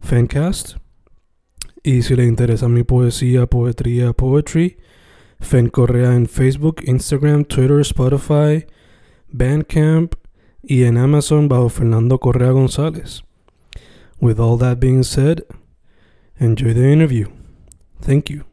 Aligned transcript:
Fencast. 0.00 0.76
Y 1.82 2.02
si 2.02 2.16
le 2.16 2.24
interesa 2.24 2.68
mi 2.68 2.82
poesía, 2.82 3.46
poetría, 3.46 4.12
poetry, 4.12 4.78
Fen 5.40 5.68
Correa 5.68 6.14
en 6.14 6.26
Facebook, 6.26 6.82
Instagram, 6.84 7.44
Twitter, 7.44 7.80
Spotify, 7.80 8.66
Bandcamp 9.28 10.14
y 10.62 10.84
en 10.84 10.98
Amazon 10.98 11.48
bajo 11.48 11.68
Fernando 11.68 12.18
Correa 12.18 12.50
González. 12.50 13.22
With 14.20 14.40
all 14.40 14.58
that 14.58 14.80
being 14.80 15.04
said, 15.04 15.44
enjoy 16.38 16.74
the 16.74 16.92
interview. 16.92 17.28
Thank 18.00 18.30
you. 18.30 18.44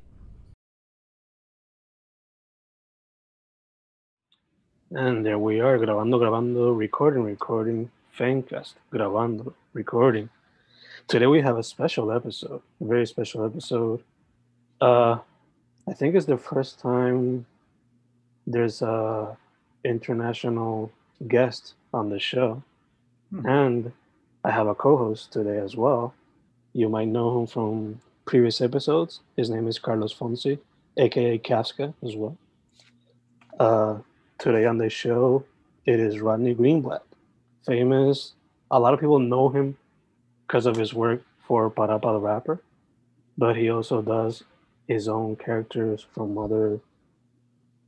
And 4.91 5.25
there 5.25 5.39
we 5.39 5.59
are, 5.59 5.77
grabando, 5.77 6.19
grabando, 6.19 6.77
recording, 6.77 7.23
recording, 7.25 7.89
Fencast, 8.17 8.75
grabando, 8.93 9.53
recording. 9.73 10.29
Today 11.07 11.27
we 11.27 11.39
have 11.41 11.57
a 11.57 11.63
special 11.63 12.11
episode, 12.11 12.63
a 12.81 12.83
very 12.83 13.05
special 13.05 13.45
episode. 13.45 14.01
Uh, 14.81 15.19
I 15.87 15.93
think 15.93 16.15
it's 16.15 16.25
the 16.25 16.37
first 16.37 16.79
time 16.79 17.45
there's 18.47 18.81
a 18.81 19.37
international 19.83 20.91
guest 21.27 21.75
on 21.93 22.09
the 22.09 22.19
show, 22.19 22.63
hmm. 23.29 23.45
and 23.45 23.91
I 24.43 24.49
have 24.49 24.65
a 24.65 24.73
co-host 24.73 25.31
today 25.31 25.59
as 25.59 25.75
well. 25.75 26.15
You 26.73 26.89
might 26.89 27.07
know 27.07 27.39
him 27.39 27.45
from 27.45 28.01
previous 28.25 28.59
episodes. 28.59 29.19
His 29.37 29.51
name 29.51 29.67
is 29.67 29.77
Carlos 29.77 30.11
Fonsi, 30.11 30.57
aka 30.97 31.37
Casca, 31.37 31.93
as 32.03 32.15
well. 32.15 32.35
Uh, 33.59 33.99
today 34.39 34.65
on 34.65 34.79
the 34.79 34.89
show, 34.89 35.45
it 35.85 35.99
is 35.99 36.19
Rodney 36.19 36.55
Greenblatt, 36.55 37.03
famous. 37.63 38.33
A 38.71 38.79
lot 38.79 38.95
of 38.95 38.99
people 38.99 39.19
know 39.19 39.49
him 39.49 39.77
because 40.47 40.65
of 40.65 40.75
his 40.75 40.93
work 40.93 41.21
for 41.47 41.69
Parappa 41.69 42.13
the 42.13 42.19
Rapper, 42.19 42.61
but 43.37 43.55
he 43.55 43.69
also 43.69 44.01
does 44.01 44.43
his 44.87 45.07
own 45.07 45.35
characters 45.35 46.05
from 46.13 46.37
other, 46.37 46.79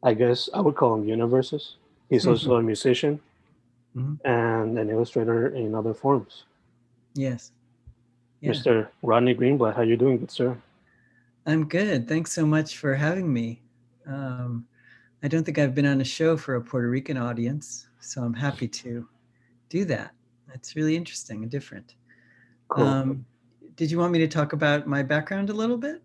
I 0.04 0.14
guess 0.14 0.50
I 0.54 0.62
would 0.62 0.76
call 0.76 0.96
them 0.96 1.08
universes. 1.08 1.76
He's 2.10 2.24
mm-hmm. 2.24 2.32
also 2.32 2.56
a 2.56 2.62
musician 2.62 3.20
mm-hmm. 3.96 4.28
and 4.28 4.78
an 4.78 4.90
illustrator 4.90 5.48
in 5.48 5.76
other 5.76 5.94
forms. 5.94 6.44
Yes. 7.14 7.52
Yeah. 8.42 8.52
Mr. 8.52 8.88
Rodney 9.02 9.36
Greenblatt, 9.36 9.76
how 9.76 9.82
are 9.82 9.86
you 9.86 9.98
doing, 9.98 10.20
good 10.20 10.32
sir? 10.32 10.58
I'm 11.46 11.68
good. 11.68 12.08
Thanks 12.08 12.34
so 12.34 12.46
much 12.46 12.78
for 12.78 12.94
having 12.94 13.32
me. 13.32 13.62
Um, 14.06 14.68
I 15.24 15.28
don't 15.28 15.44
think 15.44 15.58
I've 15.58 15.74
been 15.74 15.86
on 15.86 16.02
a 16.02 16.06
show 16.06 16.38
for 16.38 16.56
a 16.56 16.62
Puerto 16.62 16.90
Rican 16.90 17.18
audience, 17.18 17.88
so 18.00 18.22
I'm 18.22 18.34
happy 18.34 18.68
to 18.68 19.08
do 19.70 19.86
that. 19.86 20.12
That's 20.48 20.76
really 20.76 20.96
interesting 20.96 21.42
and 21.42 21.52
different. 21.52 21.96
Cool. 22.70 22.86
Um, 22.86 23.26
did 23.76 23.92
you 23.92 24.00
want 24.00 24.12
me 24.12 24.20
to 24.20 24.28
talk 24.28 24.54
about 24.54 24.88
my 24.88 25.04
background 25.04 25.50
a 25.50 25.54
little 25.54 25.78
bit? 25.78 26.02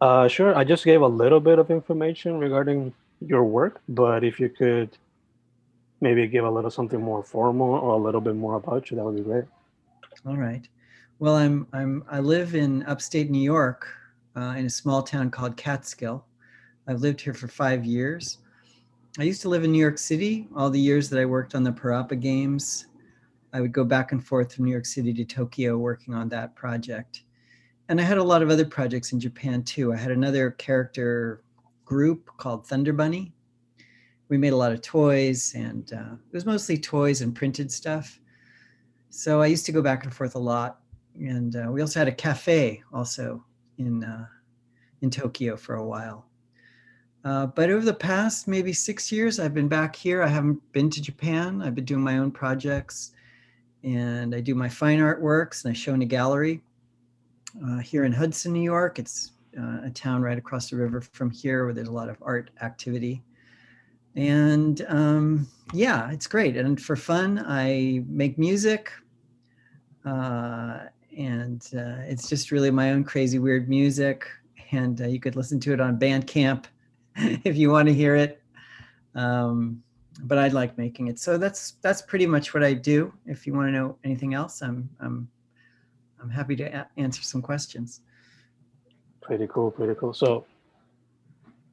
Uh, 0.00 0.28
sure. 0.28 0.54
I 0.56 0.64
just 0.64 0.84
gave 0.84 1.00
a 1.00 1.06
little 1.06 1.40
bit 1.40 1.58
of 1.58 1.70
information 1.70 2.38
regarding 2.38 2.92
your 3.20 3.44
work, 3.44 3.80
but 3.88 4.22
if 4.24 4.38
you 4.38 4.48
could 4.48 4.96
maybe 6.00 6.26
give 6.28 6.44
a 6.44 6.50
little 6.50 6.70
something 6.70 7.00
more 7.00 7.22
formal 7.22 7.70
or 7.70 7.94
a 7.94 7.96
little 7.96 8.20
bit 8.20 8.36
more 8.36 8.56
about 8.56 8.90
you, 8.90 8.96
that 8.96 9.04
would 9.04 9.16
be 9.16 9.22
great. 9.22 9.44
All 10.26 10.36
right. 10.36 10.68
Well, 11.18 11.34
I'm 11.34 11.66
I'm 11.72 12.04
I 12.08 12.20
live 12.20 12.54
in 12.54 12.84
upstate 12.84 13.30
New 13.30 13.42
York, 13.42 13.88
uh, 14.36 14.54
in 14.56 14.66
a 14.66 14.70
small 14.70 15.02
town 15.02 15.30
called 15.30 15.56
Catskill. 15.56 16.24
I've 16.86 17.00
lived 17.00 17.20
here 17.20 17.34
for 17.34 17.48
five 17.48 17.84
years. 17.84 18.38
I 19.18 19.24
used 19.24 19.42
to 19.42 19.48
live 19.48 19.64
in 19.64 19.72
New 19.72 19.80
York 19.80 19.98
City 19.98 20.46
all 20.54 20.70
the 20.70 20.80
years 20.80 21.10
that 21.10 21.20
I 21.20 21.24
worked 21.24 21.56
on 21.56 21.64
the 21.64 21.72
Parappa 21.72 22.18
Games 22.18 22.86
I 23.52 23.60
would 23.60 23.72
go 23.72 23.84
back 23.84 24.12
and 24.12 24.24
forth 24.24 24.54
from 24.54 24.66
New 24.66 24.70
York 24.70 24.86
City 24.86 25.12
to 25.14 25.24
Tokyo 25.24 25.78
working 25.78 26.14
on 26.14 26.28
that 26.28 26.54
project. 26.54 27.22
And 27.88 28.00
I 28.00 28.04
had 28.04 28.18
a 28.18 28.22
lot 28.22 28.42
of 28.42 28.50
other 28.50 28.66
projects 28.66 29.12
in 29.12 29.20
Japan 29.20 29.62
too. 29.62 29.92
I 29.92 29.96
had 29.96 30.10
another 30.10 30.50
character 30.52 31.42
group 31.84 32.30
called 32.36 32.66
Thunder 32.66 32.92
Bunny. 32.92 33.32
We 34.28 34.36
made 34.36 34.52
a 34.52 34.56
lot 34.56 34.72
of 34.72 34.82
toys, 34.82 35.54
and 35.56 35.90
uh, 35.90 36.12
it 36.12 36.34
was 36.34 36.44
mostly 36.44 36.76
toys 36.76 37.22
and 37.22 37.34
printed 37.34 37.72
stuff. 37.72 38.20
So 39.08 39.40
I 39.40 39.46
used 39.46 39.64
to 39.66 39.72
go 39.72 39.80
back 39.80 40.04
and 40.04 40.12
forth 40.12 40.34
a 40.34 40.38
lot. 40.38 40.80
And 41.14 41.56
uh, 41.56 41.68
we 41.72 41.80
also 41.80 41.98
had 41.98 42.08
a 42.08 42.12
cafe 42.12 42.82
also 42.92 43.42
in 43.78 44.04
uh, 44.04 44.26
in 45.00 45.10
Tokyo 45.10 45.56
for 45.56 45.76
a 45.76 45.86
while. 45.86 46.26
Uh, 47.24 47.46
but 47.46 47.70
over 47.70 47.84
the 47.84 47.94
past 47.94 48.46
maybe 48.46 48.72
six 48.72 49.10
years, 49.10 49.40
I've 49.40 49.54
been 49.54 49.68
back 49.68 49.96
here. 49.96 50.22
I 50.22 50.28
haven't 50.28 50.60
been 50.72 50.90
to 50.90 51.02
Japan. 51.02 51.62
I've 51.62 51.74
been 51.74 51.86
doing 51.86 52.02
my 52.02 52.18
own 52.18 52.30
projects 52.30 53.12
and 53.84 54.34
I 54.34 54.40
do 54.40 54.54
my 54.54 54.68
fine 54.68 55.00
art 55.00 55.20
works 55.20 55.64
and 55.64 55.70
I 55.70 55.74
show 55.74 55.94
in 55.94 56.02
a 56.02 56.06
gallery 56.06 56.62
uh, 57.64 57.78
here 57.78 58.04
in 58.04 58.12
Hudson, 58.12 58.52
New 58.52 58.62
York. 58.62 58.98
It's 58.98 59.32
uh, 59.58 59.80
a 59.84 59.90
town 59.90 60.22
right 60.22 60.38
across 60.38 60.70
the 60.70 60.76
river 60.76 61.00
from 61.00 61.30
here 61.30 61.64
where 61.64 61.74
there's 61.74 61.88
a 61.88 61.92
lot 61.92 62.08
of 62.08 62.16
art 62.22 62.50
activity. 62.62 63.22
And 64.16 64.84
um, 64.88 65.48
yeah, 65.72 66.10
it's 66.10 66.26
great. 66.26 66.56
And 66.56 66.80
for 66.80 66.96
fun, 66.96 67.44
I 67.46 68.02
make 68.08 68.38
music. 68.38 68.90
Uh, 70.04 70.80
and 71.16 71.62
uh, 71.76 72.02
it's 72.06 72.28
just 72.28 72.50
really 72.50 72.70
my 72.70 72.92
own 72.92 73.04
crazy, 73.04 73.38
weird 73.38 73.68
music. 73.68 74.26
And 74.72 75.00
uh, 75.00 75.06
you 75.06 75.20
could 75.20 75.36
listen 75.36 75.60
to 75.60 75.72
it 75.72 75.80
on 75.80 75.98
Bandcamp 75.98 76.64
if 77.16 77.56
you 77.56 77.70
want 77.70 77.88
to 77.88 77.94
hear 77.94 78.16
it. 78.16 78.42
Um, 79.14 79.82
but 80.24 80.38
I 80.38 80.48
like 80.48 80.76
making 80.76 81.08
it. 81.08 81.18
So 81.18 81.38
that's 81.38 81.72
that's 81.82 82.02
pretty 82.02 82.26
much 82.26 82.54
what 82.54 82.64
I 82.64 82.74
do. 82.74 83.12
If 83.26 83.46
you 83.46 83.54
want 83.54 83.68
to 83.68 83.72
know 83.72 83.96
anything 84.04 84.34
else, 84.34 84.62
I'm 84.62 84.88
I'm 85.00 85.28
I'm 86.20 86.30
happy 86.30 86.56
to 86.56 86.64
a- 86.64 86.88
answer 86.96 87.22
some 87.22 87.42
questions. 87.42 88.00
Pretty 89.20 89.46
cool, 89.46 89.70
pretty 89.70 89.94
cool. 89.94 90.14
So 90.14 90.44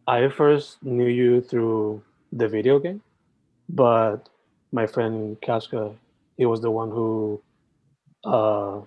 I 0.07 0.27
first 0.29 0.83
knew 0.83 1.07
you 1.07 1.41
through 1.41 2.01
the 2.31 2.47
video 2.47 2.79
game, 2.79 3.01
but 3.69 4.29
my 4.71 4.85
friend 4.85 5.39
Casca, 5.41 5.93
he 6.37 6.45
was 6.45 6.61
the 6.61 6.69
one 6.69 6.91
who 6.91 7.41
uh, 8.23 8.81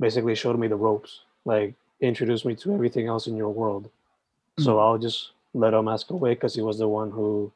basically 0.00 0.34
showed 0.34 0.58
me 0.58 0.66
the 0.66 0.76
ropes, 0.76 1.20
like 1.44 1.74
introduced 2.00 2.44
me 2.44 2.54
to 2.56 2.74
everything 2.74 3.06
else 3.06 3.26
in 3.26 3.36
your 3.36 3.50
world. 3.50 3.84
Mm-hmm. 3.84 4.64
So 4.64 4.78
I'll 4.78 4.98
just 4.98 5.32
let 5.52 5.74
him 5.74 5.86
ask 5.88 6.10
away 6.10 6.34
because 6.34 6.54
he 6.54 6.62
was 6.62 6.78
the 6.78 6.88
one 6.88 7.10
who 7.10 7.52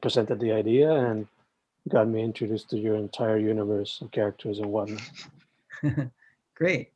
presented 0.00 0.40
the 0.40 0.52
idea 0.52 0.90
and 0.92 1.26
got 1.88 2.08
me 2.08 2.22
introduced 2.22 2.70
to 2.70 2.78
your 2.78 2.96
entire 2.96 3.38
universe 3.38 4.00
of 4.00 4.10
characters 4.10 4.58
and 4.58 4.66
whatnot. 4.72 5.02
Great. 6.54 6.90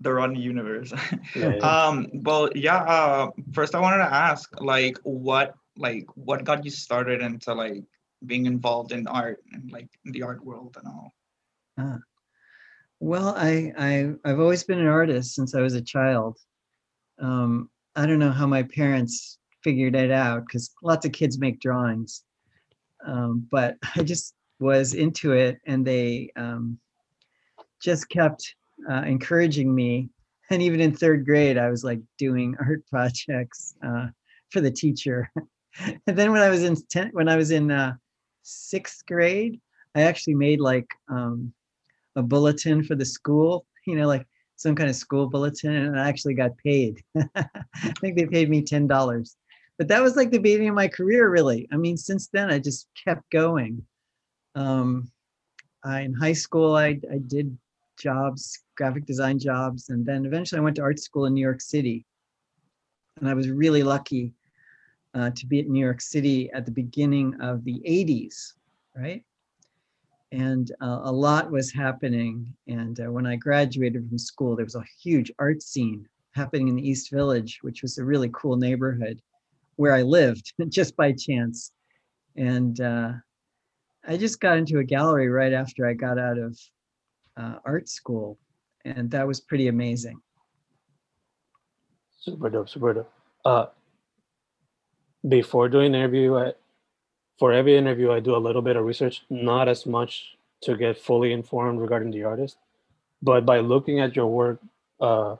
The 0.00 0.12
Rodney 0.12 0.40
universe. 0.40 0.92
yeah, 1.36 1.54
yeah. 1.56 1.58
Um, 1.58 2.08
well, 2.12 2.48
yeah. 2.54 2.78
Uh, 2.78 3.30
first, 3.52 3.74
I 3.74 3.80
wanted 3.80 3.98
to 3.98 4.12
ask, 4.12 4.60
like, 4.60 4.98
what, 5.02 5.54
like, 5.76 6.06
what 6.14 6.44
got 6.44 6.64
you 6.64 6.70
started 6.70 7.20
into 7.20 7.54
like 7.54 7.84
being 8.26 8.46
involved 8.46 8.92
in 8.92 9.06
art 9.06 9.42
and 9.52 9.70
like 9.70 9.88
in 10.04 10.12
the 10.12 10.22
art 10.22 10.44
world 10.44 10.76
and 10.78 10.86
all? 10.88 11.14
Ah. 11.78 11.98
Well, 12.98 13.34
I, 13.36 13.72
I 13.78 14.12
I've 14.24 14.40
always 14.40 14.64
been 14.64 14.78
an 14.78 14.86
artist 14.86 15.34
since 15.34 15.54
I 15.54 15.60
was 15.60 15.74
a 15.74 15.80
child. 15.80 16.38
Um, 17.18 17.70
I 17.96 18.06
don't 18.06 18.18
know 18.18 18.30
how 18.30 18.46
my 18.46 18.62
parents 18.62 19.38
figured 19.62 19.94
it 19.94 20.10
out 20.10 20.46
because 20.46 20.70
lots 20.82 21.06
of 21.06 21.12
kids 21.12 21.38
make 21.38 21.60
drawings 21.60 22.24
um, 23.06 23.46
but 23.50 23.76
I 23.96 24.02
just 24.02 24.34
was 24.58 24.94
into 24.94 25.32
it, 25.32 25.58
and 25.66 25.86
they 25.86 26.30
um, 26.36 26.78
just 27.82 28.08
kept 28.08 28.54
uh, 28.88 29.02
encouraging 29.02 29.74
me. 29.74 30.08
And 30.50 30.60
even 30.62 30.80
in 30.80 30.94
third 30.94 31.24
grade, 31.24 31.58
I 31.58 31.70
was 31.70 31.84
like 31.84 32.00
doing 32.18 32.56
art 32.66 32.86
projects 32.88 33.74
uh, 33.84 34.08
for 34.50 34.60
the 34.60 34.70
teacher. 34.70 35.30
and 35.80 36.16
then 36.18 36.32
when 36.32 36.42
I 36.42 36.50
was 36.50 36.62
in 36.64 36.76
ten, 36.90 37.10
when 37.12 37.28
I 37.28 37.36
was 37.36 37.50
in 37.50 37.70
uh, 37.70 37.94
sixth 38.42 39.06
grade, 39.06 39.60
I 39.94 40.02
actually 40.02 40.34
made 40.34 40.60
like 40.60 40.88
um, 41.08 41.52
a 42.16 42.22
bulletin 42.22 42.82
for 42.84 42.94
the 42.94 43.04
school. 43.04 43.66
You 43.86 43.96
know, 43.96 44.06
like 44.06 44.26
some 44.56 44.74
kind 44.74 44.90
of 44.90 44.96
school 44.96 45.28
bulletin, 45.28 45.74
and 45.74 45.98
I 45.98 46.08
actually 46.08 46.34
got 46.34 46.56
paid. 46.58 47.02
I 47.16 47.92
think 48.00 48.16
they 48.16 48.26
paid 48.26 48.50
me 48.50 48.62
ten 48.62 48.86
dollars. 48.86 49.36
But 49.80 49.88
that 49.88 50.02
was 50.02 50.14
like 50.14 50.30
the 50.30 50.36
beginning 50.36 50.68
of 50.68 50.74
my 50.74 50.88
career, 50.88 51.30
really. 51.30 51.66
I 51.72 51.78
mean, 51.78 51.96
since 51.96 52.28
then 52.28 52.50
I 52.50 52.58
just 52.58 52.86
kept 53.02 53.30
going. 53.30 53.82
Um, 54.54 55.10
I, 55.82 56.02
in 56.02 56.12
high 56.12 56.34
school, 56.34 56.76
I, 56.76 57.00
I 57.10 57.16
did 57.26 57.56
jobs, 57.98 58.62
graphic 58.76 59.06
design 59.06 59.38
jobs, 59.38 59.88
and 59.88 60.04
then 60.04 60.26
eventually 60.26 60.58
I 60.58 60.62
went 60.62 60.76
to 60.76 60.82
art 60.82 61.00
school 61.00 61.24
in 61.24 61.32
New 61.32 61.40
York 61.40 61.62
City. 61.62 62.04
And 63.16 63.26
I 63.26 63.32
was 63.32 63.48
really 63.48 63.82
lucky 63.82 64.34
uh, 65.14 65.30
to 65.30 65.46
be 65.46 65.60
at 65.60 65.68
New 65.68 65.80
York 65.80 66.02
City 66.02 66.50
at 66.52 66.66
the 66.66 66.72
beginning 66.72 67.40
of 67.40 67.64
the 67.64 67.80
80s, 67.88 68.52
right? 68.94 69.24
And 70.30 70.70
uh, 70.82 71.00
a 71.04 71.10
lot 71.10 71.50
was 71.50 71.72
happening. 71.72 72.46
And 72.68 73.00
uh, 73.00 73.10
when 73.10 73.26
I 73.26 73.36
graduated 73.36 74.06
from 74.06 74.18
school, 74.18 74.56
there 74.56 74.66
was 74.66 74.74
a 74.74 74.84
huge 75.02 75.32
art 75.38 75.62
scene 75.62 76.06
happening 76.32 76.68
in 76.68 76.76
the 76.76 76.86
East 76.86 77.10
Village, 77.10 77.60
which 77.62 77.80
was 77.80 77.96
a 77.96 78.04
really 78.04 78.28
cool 78.34 78.58
neighborhood 78.58 79.22
where 79.76 79.94
I 79.94 80.02
lived 80.02 80.52
just 80.68 80.96
by 80.96 81.12
chance. 81.12 81.72
And 82.36 82.80
uh, 82.80 83.12
I 84.06 84.16
just 84.16 84.40
got 84.40 84.58
into 84.58 84.78
a 84.78 84.84
gallery 84.84 85.28
right 85.28 85.52
after 85.52 85.86
I 85.86 85.94
got 85.94 86.18
out 86.18 86.38
of 86.38 86.58
uh, 87.36 87.56
art 87.64 87.88
school, 87.88 88.38
and 88.84 89.10
that 89.10 89.26
was 89.26 89.40
pretty 89.40 89.68
amazing. 89.68 90.20
Super 92.18 92.50
dope, 92.50 92.68
super 92.68 92.94
dope. 92.94 93.12
Uh, 93.44 93.66
before 95.28 95.68
doing 95.68 95.94
interview, 95.94 96.36
I, 96.36 96.52
for 97.38 97.52
every 97.52 97.76
interview, 97.76 98.12
I 98.12 98.20
do 98.20 98.36
a 98.36 98.38
little 98.38 98.62
bit 98.62 98.76
of 98.76 98.84
research, 98.84 99.24
not 99.30 99.68
as 99.68 99.86
much 99.86 100.36
to 100.62 100.76
get 100.76 100.98
fully 100.98 101.32
informed 101.32 101.80
regarding 101.80 102.10
the 102.10 102.24
artist, 102.24 102.58
but 103.22 103.46
by 103.46 103.60
looking 103.60 104.00
at 104.00 104.14
your 104.14 104.26
work, 104.26 104.60
uh, 105.00 105.36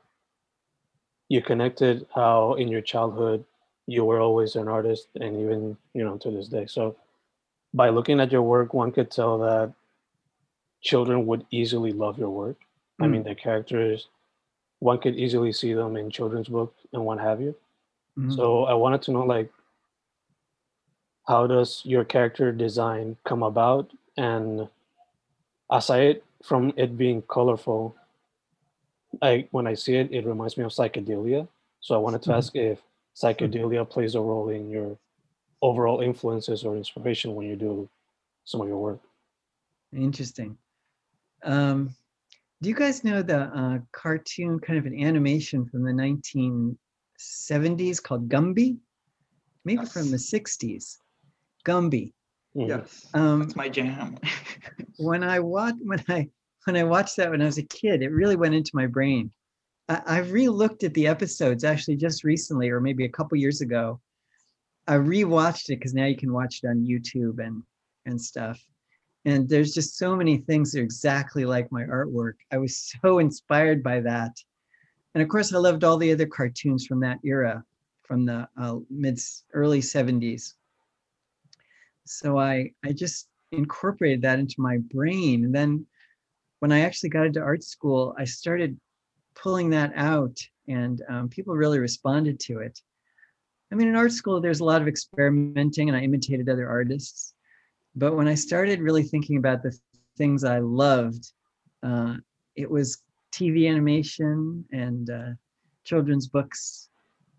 you 1.29 1.43
connected 1.43 2.07
how 2.15 2.55
in 2.55 2.69
your 2.69 2.81
childhood 2.81 3.45
you 3.87 4.05
were 4.05 4.21
always 4.21 4.57
an 4.57 4.69
artist, 4.69 5.09
and 5.21 5.41
even 5.41 5.77
you 5.95 6.05
know 6.05 6.17
to 6.19 6.31
this 6.31 6.49
day. 6.49 6.67
So 6.67 6.97
by 7.73 7.91
looking 7.91 8.21
at 8.21 8.33
your 8.33 8.43
work, 8.43 8.75
one 8.75 8.93
could 8.93 9.11
tell 9.11 9.39
that 9.39 9.73
children 10.81 11.27
would 11.27 11.47
easily 11.51 11.93
love 11.93 12.19
your 12.19 12.31
work. 12.31 12.57
Mm. 13.01 13.05
I 13.05 13.09
mean, 13.09 13.23
mm. 13.23 13.29
the 13.29 13.35
characters, 13.35 14.09
one 14.79 14.99
could 14.99 15.17
easily 15.17 15.53
see 15.53 15.73
them 15.73 15.97
in 15.97 16.11
children's 16.11 16.49
books 16.49 16.81
and 16.93 17.05
what 17.05 17.19
have 17.19 17.41
you. 17.41 17.55
Mm-hmm. 18.19 18.33
So 18.33 18.65
I 18.65 18.75
wanted 18.75 19.03
to 19.03 19.13
know, 19.13 19.25
like, 19.25 19.53
how 21.27 21.47
does 21.47 21.83
your 21.85 22.05
character 22.05 22.51
design 22.51 23.17
come 23.25 23.43
about? 23.43 23.91
And 24.17 24.69
aside 25.71 26.23
from 26.43 26.73
it 26.77 26.99
being 26.99 27.23
colorful, 27.23 27.95
I 29.23 29.47
when 29.51 29.67
I 29.67 29.75
see 29.75 29.97
it, 29.97 30.13
it 30.13 30.27
reminds 30.27 30.57
me 30.57 30.65
of 30.65 30.73
psychedelia. 30.73 31.47
So 31.81 31.95
I 31.95 31.99
wanted 31.99 32.23
to 32.23 32.31
mm-hmm. 32.31 32.39
ask 32.39 32.57
if 32.57 32.79
psychedelia 33.21 33.89
plays 33.89 34.15
a 34.15 34.21
role 34.21 34.49
in 34.49 34.71
your 34.71 34.97
overall 35.63 36.01
influences 36.01 36.65
or 36.65 36.77
inspiration 36.77 37.35
when 37.35 37.47
you 37.47 37.57
do 37.57 37.89
some 38.45 38.61
of 38.61 38.69
your 38.69 38.79
work. 38.79 39.01
Interesting. 39.95 40.57
Um, 41.43 41.95
do 42.63 42.69
you 42.69 42.75
guys 42.75 43.05
know 43.05 43.23
the 43.23 43.41
uh, 43.41 43.79
cartoon, 43.93 44.61
kind 44.61 44.79
of 44.79 44.87
an 44.87 44.99
animation 44.99 45.67
from 45.67 45.83
the 45.83 45.93
1970s 45.93 48.03
called 48.03 48.29
Gumby? 48.29 48.79
Maybe 49.65 49.83
yes. 49.83 49.93
from 49.93 50.11
the 50.11 50.17
60s. 50.17 50.99
Gumby. 51.67 52.13
Mm-hmm. 52.57 52.69
Yes, 52.69 53.07
um, 53.15 53.41
that's 53.41 53.57
my 53.57 53.69
jam. 53.69 54.19
when 54.99 55.23
I 55.23 55.39
watch 55.39 55.77
when 55.83 56.03
I 56.09 56.29
when 56.65 56.77
I 56.77 56.83
watched 56.83 57.17
that 57.17 57.31
when 57.31 57.41
I 57.41 57.45
was 57.45 57.59
a 57.59 57.63
kid, 57.63 58.03
it 58.03 58.11
really 58.11 58.35
went 58.35 58.55
into 58.55 58.73
my 58.75 58.87
brain. 58.87 59.31
I, 59.91 60.19
re-looked 60.19 60.85
at 60.85 60.95
the 60.95 61.09
episodes 61.09 61.65
actually 61.65 61.97
just 61.97 62.23
recently, 62.23 62.71
or 62.71 62.81
maybe 62.81 63.05
a 63.05 63.11
couple 63.11 63.37
years 63.37 63.61
ago, 63.61 64.01
I 64.87 64.95
rewatched 64.95 65.69
it 65.69 65.79
because 65.79 65.95
now 65.95 66.07
you 66.07 66.17
can 66.17 66.33
watch 66.33 66.61
it 66.63 66.69
on 66.69 66.87
YouTube 66.87 67.45
and 67.45 67.63
and 68.07 68.21
stuff. 68.21 68.65
And 69.25 69.49
there's 69.49 69.75
just 69.75 69.99
so 69.99 70.17
many 70.17 70.39
things 70.39 70.73
that 70.73 70.81
are 70.81 70.85
exactly 70.85 71.45
like 71.45 71.71
my 71.71 71.83
artwork. 71.85 72.35
I 72.53 72.59
was 72.59 72.95
so 73.03 73.19
inspired 73.19 73.83
by 73.83 74.01
that. 74.01 74.37
And 75.15 75.23
of 75.23 75.29
course, 75.29 75.53
I 75.53 75.59
loved 75.59 75.85
all 75.85 75.97
the 75.97 76.13
other 76.13 76.27
cartoons 76.27 76.87
from 76.87 77.01
that 77.01 77.19
era, 77.25 77.65
from 78.03 78.25
the 78.25 78.49
uh, 78.57 78.79
mid 78.89 79.19
early 79.53 79.81
70s. 79.81 80.55
So 82.05 82.39
I 82.39 82.73
I 82.85 82.93
just 82.93 83.29
incorporated 83.53 84.23
that 84.23 84.39
into 84.39 84.61
my 84.61 84.79
brain. 84.79 85.45
And 85.45 85.55
then 85.55 85.87
when 86.61 86.71
I 86.71 86.81
actually 86.81 87.11
got 87.11 87.27
into 87.27 87.41
art 87.41 87.65
school, 87.65 88.15
I 88.17 88.25
started 88.25 88.79
pulling 89.43 89.71
that 89.71 89.93
out, 89.97 90.37
and 90.69 91.03
um, 91.09 91.29
people 91.29 91.55
really 91.55 91.79
responded 91.79 92.39
to 92.41 92.59
it. 92.59 92.79
I 93.73 93.75
mean, 93.75 93.89
in 93.89 93.97
art 93.97 94.13
school, 94.13 94.41
there's 94.41 94.61
a 94.61 94.65
lot 94.65 94.83
of 94.83 94.89
experimenting, 94.89 95.89
and 95.89 95.97
I 95.97 96.03
imitated 96.03 96.49
other 96.49 96.69
artists. 96.69 97.35
But 97.95 98.17
when 98.17 98.29
I 98.29 98.35
started 98.35 98.81
really 98.81 99.03
thinking 99.03 99.37
about 99.37 99.63
the 99.63 99.77
things 100.17 100.45
I 100.45 100.59
loved, 100.59 101.33
uh, 101.83 102.17
it 102.57 102.71
was 102.71 103.03
TV 103.33 103.69
animation 103.69 104.65
and 104.73 105.09
uh, 105.11 105.31
children's 105.85 106.29
books. 106.29 106.89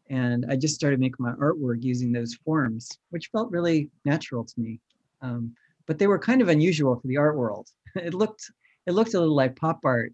And 0.09 0.45
I 0.49 0.55
just 0.55 0.75
started 0.75 0.99
making 0.99 1.17
my 1.19 1.33
artwork 1.33 1.83
using 1.83 2.11
those 2.11 2.33
forms, 2.33 2.89
which 3.11 3.29
felt 3.31 3.51
really 3.51 3.89
natural 4.03 4.43
to 4.43 4.53
me. 4.59 4.79
Um, 5.21 5.53
but 5.85 5.99
they 5.99 6.07
were 6.07 6.19
kind 6.19 6.41
of 6.41 6.49
unusual 6.49 6.99
for 6.99 7.07
the 7.07 7.17
art 7.17 7.37
world. 7.37 7.67
It 7.95 8.13
looked 8.13 8.49
it 8.87 8.93
looked 8.93 9.13
a 9.13 9.19
little 9.19 9.35
like 9.35 9.57
pop 9.57 9.81
art 9.83 10.13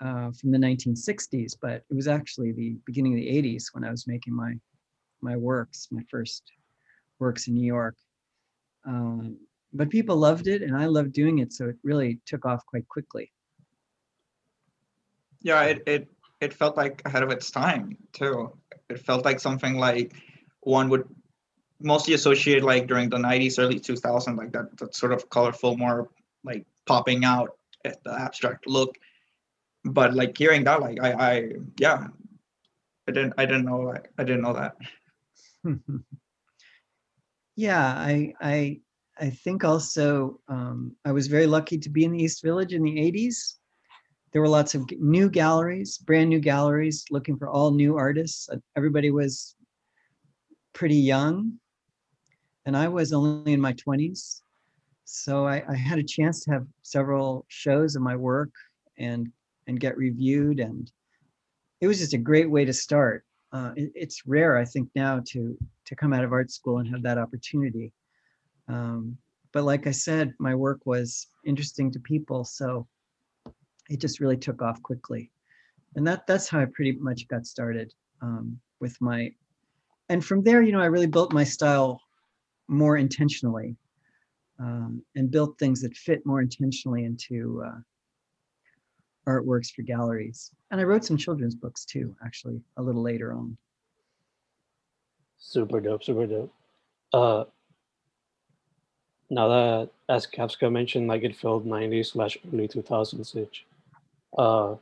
uh, 0.00 0.30
from 0.32 0.50
the 0.50 0.58
1960s, 0.58 1.56
but 1.60 1.84
it 1.88 1.94
was 1.94 2.08
actually 2.08 2.52
the 2.52 2.76
beginning 2.86 3.14
of 3.14 3.20
the 3.20 3.28
80s 3.28 3.66
when 3.72 3.84
I 3.84 3.90
was 3.90 4.06
making 4.06 4.34
my 4.34 4.54
my 5.20 5.36
works, 5.36 5.88
my 5.90 6.02
first 6.10 6.42
works 7.18 7.48
in 7.48 7.54
New 7.54 7.66
York. 7.66 7.96
Um, 8.86 9.38
but 9.72 9.90
people 9.90 10.16
loved 10.16 10.46
it 10.46 10.62
and 10.62 10.76
I 10.76 10.86
loved 10.86 11.12
doing 11.12 11.38
it. 11.38 11.52
So 11.52 11.66
it 11.68 11.76
really 11.82 12.20
took 12.26 12.44
off 12.44 12.64
quite 12.66 12.86
quickly. 12.88 13.32
Yeah, 15.42 15.62
it, 15.64 15.82
it, 15.86 16.08
it 16.40 16.52
felt 16.52 16.76
like 16.76 17.02
ahead 17.04 17.22
of 17.22 17.30
its 17.30 17.50
time 17.50 17.96
too. 18.12 18.52
It 18.88 19.00
felt 19.00 19.24
like 19.24 19.40
something 19.40 19.78
like 19.78 20.12
one 20.60 20.88
would 20.90 21.08
mostly 21.80 22.14
associate 22.14 22.62
like 22.62 22.86
during 22.86 23.08
the 23.08 23.18
90s, 23.18 23.58
early 23.58 23.80
2000s, 23.80 24.36
like 24.36 24.52
that, 24.52 24.76
that 24.78 24.94
sort 24.94 25.12
of 25.12 25.28
colorful, 25.30 25.76
more 25.76 26.08
like 26.44 26.66
popping 26.86 27.24
out 27.24 27.50
at 27.84 28.02
the 28.04 28.12
abstract 28.12 28.66
look. 28.66 28.96
But 29.84 30.14
like 30.14 30.36
hearing 30.36 30.64
that, 30.64 30.80
like 30.80 30.98
I, 31.02 31.12
I, 31.12 31.52
yeah, 31.78 32.06
I 33.06 33.12
didn't, 33.12 33.34
I 33.36 33.44
didn't 33.44 33.66
know, 33.66 33.80
like, 33.80 34.10
I 34.18 34.24
didn't 34.24 34.42
know 34.42 34.54
that. 34.54 34.76
yeah, 37.56 37.86
I 37.86 38.34
I 38.40 38.80
I 39.18 39.30
think 39.30 39.64
also 39.64 40.40
um, 40.48 40.96
I 41.04 41.12
was 41.12 41.26
very 41.26 41.46
lucky 41.46 41.78
to 41.78 41.90
be 41.90 42.04
in 42.04 42.12
the 42.12 42.22
East 42.22 42.42
Village 42.42 42.72
in 42.72 42.82
the 42.82 42.96
80s. 42.96 43.56
There 44.32 44.42
were 44.42 44.48
lots 44.48 44.74
of 44.74 44.90
new 44.98 45.30
galleries, 45.30 45.98
brand 45.98 46.30
new 46.30 46.40
galleries, 46.40 47.04
looking 47.10 47.36
for 47.36 47.48
all 47.48 47.70
new 47.70 47.96
artists. 47.96 48.48
Uh, 48.48 48.56
everybody 48.76 49.10
was 49.10 49.54
pretty 50.72 50.96
young, 50.96 51.52
and 52.66 52.76
I 52.76 52.88
was 52.88 53.12
only 53.12 53.52
in 53.52 53.60
my 53.60 53.74
20s. 53.74 54.40
So 55.04 55.46
I, 55.46 55.62
I 55.68 55.76
had 55.76 55.98
a 55.98 56.02
chance 56.02 56.42
to 56.44 56.50
have 56.52 56.66
several 56.82 57.44
shows 57.48 57.94
of 57.94 58.02
my 58.02 58.16
work 58.16 58.50
and 58.98 59.30
and 59.66 59.80
get 59.80 59.96
reviewed, 59.96 60.60
and 60.60 60.90
it 61.80 61.86
was 61.86 61.98
just 61.98 62.14
a 62.14 62.18
great 62.18 62.50
way 62.50 62.64
to 62.64 62.72
start 62.72 63.24
uh, 63.54 63.70
it, 63.76 63.92
it's 63.94 64.26
rare, 64.26 64.56
I 64.58 64.64
think, 64.64 64.90
now 64.96 65.22
to 65.28 65.56
to 65.86 65.94
come 65.94 66.12
out 66.12 66.24
of 66.24 66.32
art 66.32 66.50
school 66.50 66.78
and 66.78 66.88
have 66.88 67.02
that 67.04 67.18
opportunity. 67.18 67.92
Um, 68.68 69.16
but 69.52 69.62
like 69.62 69.86
I 69.86 69.92
said, 69.92 70.34
my 70.40 70.54
work 70.54 70.80
was 70.84 71.28
interesting 71.46 71.92
to 71.92 72.00
people, 72.00 72.44
so 72.44 72.88
it 73.88 74.00
just 74.00 74.18
really 74.18 74.36
took 74.36 74.60
off 74.60 74.82
quickly, 74.82 75.30
and 75.94 76.04
that 76.06 76.26
that's 76.26 76.48
how 76.48 76.60
I 76.60 76.64
pretty 76.64 76.92
much 76.92 77.28
got 77.28 77.46
started 77.46 77.94
um, 78.20 78.58
with 78.80 79.00
my. 79.00 79.32
And 80.08 80.22
from 80.22 80.42
there, 80.42 80.60
you 80.60 80.72
know, 80.72 80.82
I 80.82 80.86
really 80.86 81.06
built 81.06 81.32
my 81.32 81.44
style 81.44 82.00
more 82.66 82.96
intentionally, 82.96 83.76
um, 84.58 85.00
and 85.14 85.30
built 85.30 85.60
things 85.60 85.80
that 85.82 85.96
fit 85.96 86.26
more 86.26 86.42
intentionally 86.42 87.04
into 87.04 87.62
uh, 87.64 87.78
artworks 89.26 89.70
for 89.72 89.82
galleries. 89.82 90.50
And 90.70 90.80
I 90.80 90.84
wrote 90.84 91.04
some 91.04 91.16
children's 91.16 91.54
books 91.54 91.84
too, 91.84 92.14
actually, 92.24 92.60
a 92.76 92.82
little 92.82 93.02
later 93.02 93.32
on. 93.32 93.56
Super 95.38 95.80
dope, 95.80 96.02
super 96.02 96.26
dope. 96.26 96.52
Uh, 97.12 97.44
now 99.30 99.48
that, 99.48 99.90
as 100.08 100.26
Casca 100.26 100.70
mentioned, 100.70 101.08
like 101.08 101.22
it 101.22 101.36
felt 101.36 101.66
90s 101.66 102.12
slash 102.12 102.38
early 102.52 102.68
2000s 102.68 103.36
ish. 103.36 103.64
uh, 104.38 104.74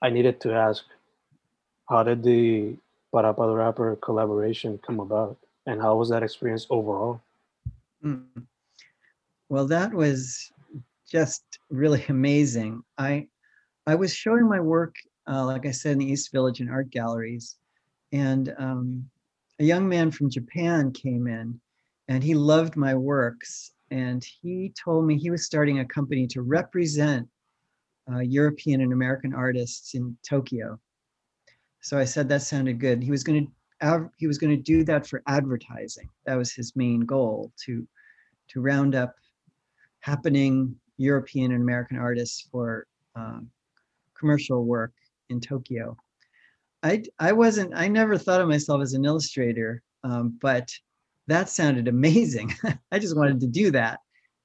I 0.00 0.10
needed 0.10 0.40
to 0.42 0.52
ask, 0.52 0.84
how 1.88 2.02
did 2.02 2.22
the 2.22 2.76
Parappa 3.12 3.56
Rapper 3.56 3.96
collaboration 3.96 4.78
come 4.78 5.00
about, 5.00 5.36
and 5.66 5.80
how 5.80 5.96
was 5.96 6.08
that 6.10 6.22
experience 6.22 6.66
overall? 6.70 7.20
Mm. 8.04 8.46
Well, 9.48 9.66
that 9.66 9.92
was 9.92 10.52
just 11.10 11.42
really 11.70 12.04
amazing. 12.08 12.82
I 12.96 13.28
I 13.86 13.94
was 13.94 14.14
showing 14.14 14.48
my 14.48 14.60
work, 14.60 14.94
uh, 15.28 15.44
like 15.44 15.66
I 15.66 15.70
said, 15.70 15.92
in 15.92 15.98
the 15.98 16.12
East 16.12 16.30
Village 16.32 16.60
and 16.60 16.70
art 16.70 16.90
galleries, 16.90 17.56
and 18.12 18.54
um, 18.58 19.08
a 19.58 19.64
young 19.64 19.88
man 19.88 20.10
from 20.10 20.30
Japan 20.30 20.92
came 20.92 21.26
in, 21.26 21.58
and 22.08 22.22
he 22.22 22.34
loved 22.34 22.76
my 22.76 22.94
works, 22.94 23.72
and 23.90 24.22
he 24.42 24.72
told 24.82 25.06
me 25.06 25.16
he 25.16 25.30
was 25.30 25.46
starting 25.46 25.78
a 25.78 25.84
company 25.84 26.26
to 26.28 26.42
represent 26.42 27.26
uh, 28.12 28.20
European 28.20 28.80
and 28.82 28.92
American 28.92 29.34
artists 29.34 29.94
in 29.94 30.16
Tokyo. 30.28 30.78
So 31.80 31.98
I 31.98 32.04
said 32.04 32.28
that 32.28 32.42
sounded 32.42 32.80
good. 32.80 33.02
He 33.02 33.10
was 33.10 33.24
going 33.24 33.46
to 33.46 33.52
he 34.16 34.26
was 34.26 34.38
going 34.38 34.56
to 34.56 34.62
do 34.62 34.82
that 34.84 35.06
for 35.06 35.22
advertising. 35.28 36.08
That 36.26 36.36
was 36.36 36.52
his 36.52 36.74
main 36.74 37.00
goal 37.00 37.52
to 37.64 37.86
to 38.48 38.60
round 38.60 38.94
up 38.94 39.14
happening 40.00 40.74
European 40.98 41.52
and 41.52 41.62
American 41.62 41.96
artists 41.96 42.46
for 42.52 42.86
um, 43.16 43.48
commercial 44.18 44.64
work 44.64 44.92
in 45.30 45.40
Tokyo. 45.40 45.96
I 46.82 47.02
I 47.18 47.32
wasn't 47.32 47.72
I 47.74 47.88
never 47.88 48.18
thought 48.18 48.40
of 48.40 48.48
myself 48.48 48.82
as 48.82 48.92
an 48.92 49.04
illustrator, 49.04 49.82
um, 50.04 50.38
but 50.40 50.70
that 51.26 51.48
sounded 51.48 51.88
amazing. 51.88 52.54
I 52.92 52.98
just 52.98 53.16
wanted 53.16 53.40
to 53.40 53.46
do 53.46 53.70
that. 53.72 54.00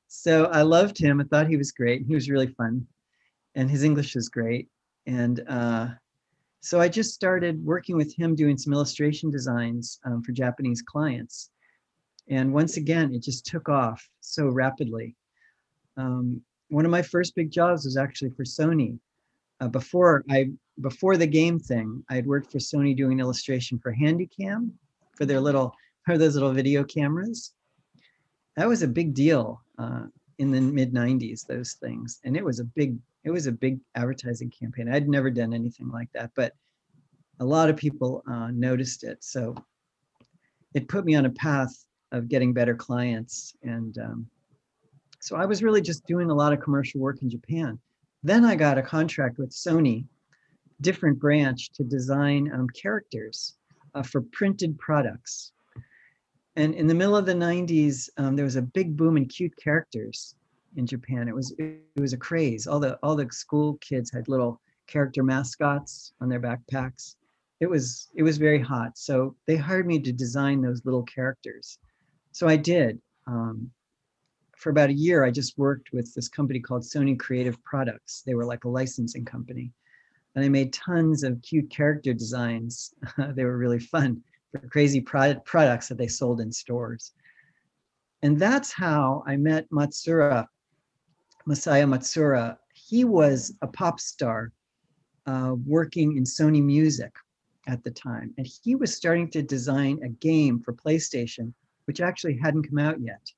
So 0.08 0.46
I 0.46 0.62
loved 0.62 0.98
him. 0.98 1.20
I 1.20 1.24
thought 1.24 1.48
he 1.48 1.58
was 1.58 1.72
great. 1.72 2.06
He 2.06 2.14
was 2.14 2.30
really 2.30 2.48
fun, 2.48 2.88
and 3.56 3.70
his 3.70 3.84
English 3.84 4.16
is 4.16 4.30
great. 4.30 4.70
And 5.06 5.44
uh, 5.48 5.88
so 6.62 6.80
I 6.80 6.88
just 6.88 7.14
started 7.14 7.64
working 7.66 7.98
with 7.98 8.16
him 8.16 8.36
doing 8.36 8.58
some 8.58 8.74
illustration 8.74 9.30
designs 9.30 10.00
um, 10.06 10.22
for 10.22 10.32
Japanese 10.32 10.82
clients. 10.82 11.50
And 12.30 12.54
once 12.54 12.78
again, 12.78 13.14
it 13.14 13.22
just 13.22 13.46
took 13.46 13.68
off 13.68 14.08
so 14.22 14.48
rapidly. 14.48 15.16
Um, 15.98 16.42
one 16.70 16.86
of 16.86 16.92
my 16.92 17.02
first 17.02 17.36
big 17.36 17.52
jobs 17.52 17.86
was 17.86 17.98
actually 17.98 18.32
for 18.32 18.44
Sony 18.44 19.00
uh, 19.64 19.68
before 19.68 20.24
I 20.30 20.50
before 20.82 21.18
the 21.18 21.28
game 21.28 21.60
thing, 21.60 22.04
I 22.10 22.16
had 22.16 22.26
worked 22.26 22.52
for 22.52 22.58
Sony 22.58 22.96
doing 22.96 23.20
illustration 23.20 23.80
for 23.80 23.94
Handycam 23.94 24.72
for 25.16 25.26
their 25.26 25.40
little 25.40 25.74
for 26.06 26.18
those 26.18 26.34
little 26.34 26.52
video 26.52 26.84
cameras. 26.84 27.54
That 28.58 28.68
was 28.68 28.84
a 28.84 28.88
big 28.88 29.14
deal 29.14 29.62
uh, 29.80 30.04
in 30.40 30.52
the 30.52 30.62
mid 30.62 30.94
'90s. 30.94 31.46
Those 31.46 31.74
things, 31.74 32.20
and 32.24 32.36
it 32.36 32.44
was 32.44 32.60
a 32.60 32.66
big 32.66 32.98
it 33.24 33.32
was 33.32 33.48
a 33.48 33.52
big 33.52 33.80
advertising 33.96 34.52
campaign. 34.52 34.90
I'd 34.90 35.08
never 35.08 35.32
done 35.32 35.54
anything 35.54 35.90
like 35.90 36.12
that, 36.14 36.32
but 36.36 36.54
a 37.40 37.46
lot 37.46 37.70
of 37.70 37.78
people 37.78 38.22
uh, 38.30 38.50
noticed 38.52 39.04
it. 39.04 39.24
So 39.24 39.56
it 40.74 40.90
put 40.90 41.06
me 41.06 41.16
on 41.16 41.26
a 41.26 41.32
path 41.32 41.74
of 42.12 42.28
getting 42.28 42.52
better 42.54 42.76
clients, 42.76 43.56
and 43.64 43.98
um, 43.98 44.28
so 45.24 45.38
I 45.38 45.46
was 45.46 45.64
really 45.64 45.82
just 45.82 46.06
doing 46.06 46.30
a 46.30 46.36
lot 46.36 46.52
of 46.52 46.60
commercial 46.60 47.00
work 47.00 47.22
in 47.22 47.30
Japan. 47.30 47.80
Then 48.24 48.44
I 48.44 48.56
got 48.56 48.78
a 48.78 48.82
contract 48.82 49.38
with 49.38 49.52
Sony, 49.52 50.06
different 50.82 51.18
branch, 51.18 51.72
to 51.76 51.84
design 51.86 52.52
um, 52.54 52.68
characters 52.70 53.56
uh, 53.96 54.04
for 54.04 54.22
printed 54.34 54.78
products. 54.78 55.54
And 56.58 56.76
in 56.76 56.88
the 56.88 56.94
middle 56.94 57.16
of 57.16 57.26
the 57.26 57.34
90s, 57.34 58.10
um, 58.18 58.36
there 58.36 58.44
was 58.44 58.58
a 58.58 58.62
big 58.62 58.98
boom 58.98 59.16
in 59.16 59.26
cute 59.26 59.54
characters 59.56 60.36
in 60.76 60.86
Japan. 60.86 61.30
It 61.30 61.36
was 61.36 61.56
it 61.58 61.80
was 61.96 62.12
a 62.12 62.18
craze. 62.18 62.68
All 62.68 62.82
the 62.82 63.00
all 63.02 63.16
the 63.16 63.30
school 63.32 63.78
kids 63.78 64.12
had 64.12 64.28
little 64.28 64.60
character 64.88 65.24
mascots 65.24 66.12
on 66.20 66.28
their 66.28 66.42
backpacks. 66.42 67.16
It 67.62 67.70
was 67.70 68.10
it 68.14 68.24
was 68.24 68.38
very 68.38 68.60
hot. 68.60 68.98
So 68.98 69.38
they 69.48 69.56
hired 69.56 69.88
me 69.88 70.00
to 70.00 70.12
design 70.12 70.62
those 70.62 70.84
little 70.84 71.04
characters. 71.04 71.80
So 72.34 72.50
I 72.50 72.58
did. 72.58 73.00
Um, 73.26 73.72
for 74.64 74.70
about 74.70 74.90
a 74.90 74.94
year, 74.94 75.26
I 75.26 75.30
just 75.30 75.58
worked 75.58 75.92
with 75.92 76.14
this 76.14 76.30
company 76.30 76.62
called 76.62 76.84
Sony 76.84 77.20
Creative 77.20 77.62
Products. 77.66 78.24
They 78.26 78.34
were 78.34 78.46
like 78.46 78.64
a 78.64 78.70
licensing 78.70 79.26
company. 79.26 79.74
And 80.36 80.46
I 80.46 80.48
made 80.48 80.72
tons 80.72 81.24
of 81.24 81.42
cute 81.42 81.70
character 81.70 82.14
designs. 82.14 82.94
they 83.18 83.44
were 83.44 83.58
really 83.58 83.80
fun 83.80 84.24
for 84.52 84.60
crazy 84.70 85.02
product, 85.02 85.46
products 85.46 85.90
that 85.90 85.98
they 85.98 86.08
sold 86.08 86.40
in 86.40 86.50
stores. 86.50 87.12
And 88.22 88.40
that's 88.40 88.72
how 88.72 89.22
I 89.28 89.36
met 89.36 89.70
Matsuura, 89.70 90.48
Masaya 91.46 91.86
Matsuura. 91.86 92.56
He 92.74 93.04
was 93.04 93.54
a 93.62 93.68
pop 93.68 94.00
star 94.00 94.54
uh, 95.26 95.56
working 95.66 96.16
in 96.16 96.24
Sony 96.24 96.64
Music 96.64 97.12
at 97.68 97.84
the 97.84 97.92
time. 97.92 98.34
And 98.38 98.48
he 98.64 98.76
was 98.76 98.96
starting 98.96 99.30
to 99.32 99.44
design 99.44 100.00
a 100.04 100.10
game 100.10 100.62
for 100.62 100.74
PlayStation, 100.74 101.54
which 101.84 102.00
actually 102.00 102.38
hadn't 102.38 102.70
come 102.70 102.80
out 102.80 103.02
yet 103.02 103.30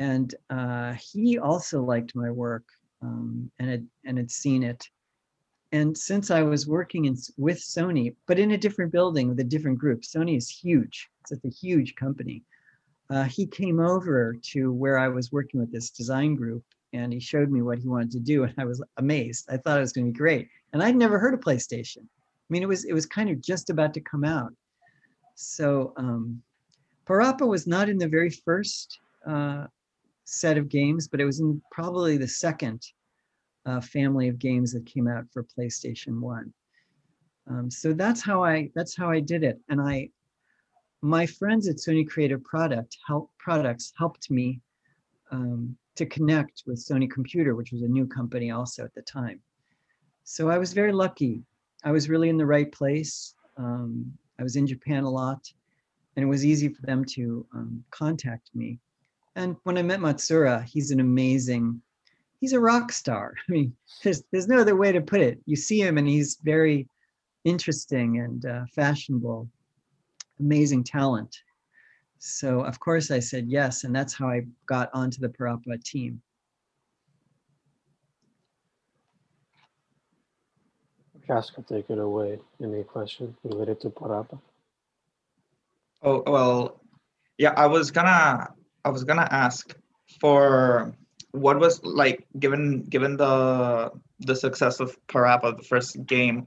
and 0.00 0.34
uh, 0.48 0.94
he 0.94 1.38
also 1.38 1.82
liked 1.82 2.16
my 2.16 2.30
work 2.30 2.64
um, 3.02 3.50
and 3.58 3.68
had 3.70 3.86
and 4.06 4.16
had 4.16 4.30
seen 4.30 4.62
it. 4.62 4.88
And 5.72 5.96
since 5.96 6.30
I 6.30 6.42
was 6.42 6.66
working 6.66 7.04
in, 7.04 7.16
with 7.36 7.58
Sony, 7.58 8.16
but 8.26 8.38
in 8.38 8.52
a 8.52 8.58
different 8.58 8.92
building 8.92 9.28
with 9.28 9.38
a 9.40 9.44
different 9.44 9.78
group, 9.78 10.00
Sony 10.00 10.36
is 10.36 10.48
huge. 10.48 11.08
It's 11.30 11.44
a 11.44 11.48
huge 11.48 11.94
company. 11.96 12.42
Uh, 13.10 13.24
he 13.24 13.46
came 13.46 13.78
over 13.78 14.36
to 14.52 14.72
where 14.72 14.98
I 14.98 15.08
was 15.08 15.32
working 15.32 15.60
with 15.60 15.70
this 15.70 15.90
design 15.90 16.34
group, 16.34 16.64
and 16.94 17.12
he 17.12 17.20
showed 17.20 17.50
me 17.50 17.60
what 17.60 17.78
he 17.78 17.86
wanted 17.86 18.10
to 18.12 18.20
do, 18.20 18.44
and 18.44 18.54
I 18.56 18.64
was 18.64 18.82
amazed. 18.96 19.48
I 19.50 19.58
thought 19.58 19.76
it 19.76 19.82
was 19.82 19.92
going 19.92 20.06
to 20.06 20.12
be 20.12 20.18
great, 20.18 20.48
and 20.72 20.82
I'd 20.82 20.96
never 20.96 21.18
heard 21.18 21.34
of 21.34 21.40
PlayStation. 21.40 22.04
I 22.04 22.48
mean, 22.48 22.62
it 22.62 22.68
was 22.68 22.84
it 22.86 22.94
was 22.94 23.04
kind 23.04 23.28
of 23.28 23.42
just 23.42 23.68
about 23.68 23.92
to 23.94 24.00
come 24.00 24.24
out. 24.24 24.52
So 25.34 25.92
um, 25.98 26.42
Parappa 27.06 27.46
was 27.46 27.66
not 27.66 27.90
in 27.90 27.98
the 27.98 28.08
very 28.08 28.30
first 28.30 28.98
uh, 29.26 29.66
set 30.30 30.56
of 30.56 30.68
games, 30.68 31.08
but 31.08 31.20
it 31.20 31.24
was 31.24 31.40
in 31.40 31.60
probably 31.72 32.16
the 32.16 32.28
second 32.28 32.86
uh, 33.66 33.80
family 33.80 34.28
of 34.28 34.38
games 34.38 34.72
that 34.72 34.86
came 34.86 35.08
out 35.08 35.24
for 35.32 35.44
PlayStation 35.44 36.20
One. 36.20 36.52
Um, 37.48 37.70
so 37.70 37.92
that's 37.92 38.22
how 38.22 38.44
I 38.44 38.70
that's 38.74 38.96
how 38.96 39.10
I 39.10 39.20
did 39.20 39.42
it, 39.42 39.58
and 39.68 39.80
I 39.80 40.10
my 41.02 41.26
friends 41.26 41.66
at 41.68 41.76
Sony 41.76 42.06
Creative 42.08 42.42
Product 42.44 42.96
help 43.06 43.30
products 43.38 43.92
helped 43.98 44.30
me 44.30 44.60
um, 45.32 45.76
to 45.96 46.06
connect 46.06 46.62
with 46.66 46.78
Sony 46.78 47.10
Computer, 47.10 47.56
which 47.56 47.72
was 47.72 47.82
a 47.82 47.88
new 47.88 48.06
company 48.06 48.50
also 48.52 48.84
at 48.84 48.94
the 48.94 49.02
time. 49.02 49.40
So 50.22 50.48
I 50.48 50.58
was 50.58 50.72
very 50.72 50.92
lucky. 50.92 51.42
I 51.82 51.90
was 51.90 52.08
really 52.08 52.28
in 52.28 52.36
the 52.36 52.46
right 52.46 52.70
place. 52.70 53.34
Um, 53.56 54.12
I 54.38 54.42
was 54.44 54.54
in 54.54 54.66
Japan 54.66 55.02
a 55.02 55.10
lot, 55.10 55.50
and 56.14 56.22
it 56.22 56.28
was 56.28 56.46
easy 56.46 56.68
for 56.68 56.82
them 56.82 57.04
to 57.16 57.44
um, 57.52 57.82
contact 57.90 58.50
me. 58.54 58.78
And 59.40 59.56
when 59.62 59.78
I 59.78 59.82
met 59.82 60.00
Matsuura, 60.00 60.62
he's 60.64 60.90
an 60.90 61.00
amazing, 61.00 61.80
he's 62.40 62.52
a 62.52 62.60
rock 62.60 62.92
star. 62.92 63.32
I 63.48 63.52
mean, 63.52 63.74
there's, 64.02 64.22
there's 64.30 64.48
no 64.48 64.58
other 64.58 64.76
way 64.76 64.92
to 64.92 65.00
put 65.00 65.22
it. 65.22 65.40
You 65.46 65.56
see 65.56 65.80
him 65.80 65.96
and 65.96 66.06
he's 66.06 66.36
very 66.44 66.86
interesting 67.46 68.18
and 68.18 68.44
uh, 68.44 68.64
fashionable, 68.74 69.48
amazing 70.40 70.84
talent. 70.84 71.34
So 72.18 72.60
of 72.60 72.78
course 72.80 73.10
I 73.10 73.18
said 73.18 73.46
yes, 73.48 73.84
and 73.84 73.96
that's 73.96 74.12
how 74.12 74.28
I 74.28 74.42
got 74.66 74.90
onto 74.92 75.22
the 75.22 75.30
Parappa 75.30 75.82
team. 75.82 76.20
Casca, 81.26 81.64
take 81.66 81.88
it 81.88 81.98
away. 81.98 82.40
Any 82.62 82.82
question 82.82 83.34
related 83.44 83.80
to 83.80 83.88
Parappa? 83.88 84.38
Oh 86.02 86.22
well, 86.26 86.82
yeah. 87.38 87.54
I 87.56 87.66
was 87.66 87.90
gonna 87.90 88.52
I 88.84 88.90
was 88.90 89.04
gonna 89.04 89.28
ask 89.30 89.74
for 90.20 90.94
what 91.32 91.58
was 91.58 91.82
like 91.84 92.26
given 92.38 92.84
given 92.84 93.16
the 93.16 93.90
the 94.20 94.36
success 94.36 94.80
of 94.80 94.96
Parappa, 95.06 95.56
the 95.56 95.62
first 95.62 96.04
game. 96.06 96.46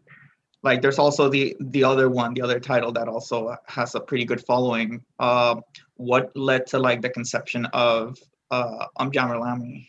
Like 0.62 0.82
there's 0.82 1.00
also 1.00 1.30
the 1.30 1.56
the 1.60 1.84
other 1.84 2.10
one, 2.10 2.34
the 2.34 2.42
other 2.42 2.60
title 2.60 2.92
that 2.94 3.08
also 3.08 3.56
has 3.68 3.96
a 3.96 4.00
pretty 4.00 4.26
good 4.26 4.46
following. 4.46 5.04
Uh, 5.20 5.62
what 5.96 6.36
led 6.36 6.68
to 6.68 6.80
like 6.80 7.02
the 7.02 7.10
conception 7.10 7.66
of 7.74 8.18
uh, 8.52 8.86
Um 8.98 9.12
Jammerlami? 9.12 9.88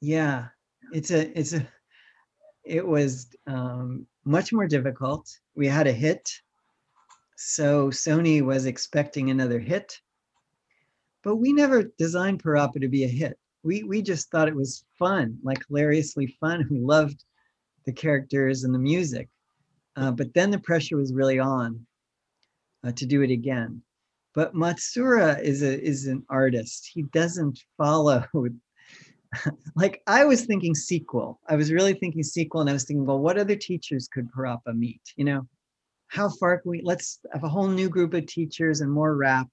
Yeah, 0.00 0.48
it's 0.92 1.10
a 1.10 1.38
it's 1.38 1.52
a 1.54 1.66
it 2.64 2.86
was 2.86 3.28
um, 3.46 4.06
much 4.24 4.52
more 4.52 4.68
difficult. 4.68 5.28
We 5.56 5.66
had 5.66 5.86
a 5.86 5.92
hit, 5.92 6.30
so 7.36 7.88
Sony 7.90 8.42
was 8.42 8.66
expecting 8.66 9.30
another 9.30 9.58
hit 9.58 10.00
but 11.22 11.36
we 11.36 11.52
never 11.52 11.84
designed 11.98 12.42
Parappa 12.42 12.80
to 12.80 12.88
be 12.88 13.04
a 13.04 13.08
hit. 13.08 13.38
We 13.62 13.84
we 13.84 14.02
just 14.02 14.30
thought 14.30 14.48
it 14.48 14.56
was 14.56 14.84
fun, 14.98 15.38
like 15.42 15.64
hilariously 15.68 16.36
fun. 16.40 16.66
We 16.70 16.80
loved 16.80 17.24
the 17.84 17.92
characters 17.92 18.64
and 18.64 18.74
the 18.74 18.78
music. 18.78 19.28
Uh, 19.96 20.10
but 20.10 20.32
then 20.34 20.50
the 20.50 20.58
pressure 20.58 20.96
was 20.96 21.12
really 21.12 21.38
on 21.38 21.86
uh, 22.84 22.92
to 22.92 23.06
do 23.06 23.22
it 23.22 23.30
again. 23.30 23.82
But 24.34 24.54
Matsuura 24.54 25.40
is 25.42 25.62
a 25.62 25.80
is 25.80 26.06
an 26.06 26.24
artist. 26.28 26.90
He 26.92 27.02
doesn't 27.02 27.60
follow 27.76 28.24
like 29.76 30.02
I 30.06 30.24
was 30.24 30.44
thinking 30.44 30.74
sequel. 30.74 31.40
I 31.48 31.56
was 31.56 31.72
really 31.72 31.94
thinking 31.94 32.22
sequel, 32.22 32.60
and 32.60 32.70
I 32.70 32.72
was 32.72 32.84
thinking, 32.84 33.06
well, 33.06 33.18
what 33.18 33.38
other 33.38 33.56
teachers 33.56 34.08
could 34.08 34.30
Parappa 34.32 34.74
meet? 34.74 35.02
You 35.16 35.24
know, 35.24 35.46
how 36.08 36.28
far 36.28 36.58
can 36.58 36.70
we? 36.70 36.82
Let's 36.82 37.20
have 37.32 37.44
a 37.44 37.48
whole 37.48 37.68
new 37.68 37.88
group 37.88 38.14
of 38.14 38.26
teachers 38.26 38.80
and 38.80 38.90
more 38.90 39.16
rap. 39.16 39.48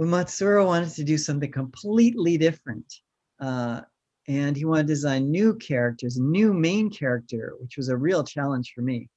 But 0.00 0.08
Matsuura 0.08 0.64
wanted 0.64 0.94
to 0.94 1.04
do 1.04 1.18
something 1.18 1.52
completely 1.52 2.38
different, 2.38 2.90
uh, 3.38 3.82
and 4.28 4.56
he 4.56 4.64
wanted 4.64 4.86
to 4.86 4.94
design 4.94 5.30
new 5.30 5.56
characters, 5.56 6.18
new 6.18 6.54
main 6.54 6.88
character, 6.88 7.52
which 7.60 7.76
was 7.76 7.90
a 7.90 7.96
real 7.98 8.24
challenge 8.24 8.72
for 8.74 8.80
me. 8.80 9.10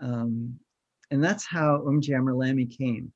Um, 0.00 0.58
and 1.10 1.22
that's 1.22 1.44
how 1.44 1.82
UmJammer 1.86 2.34
Lammy 2.34 2.64
came. 2.64 3.12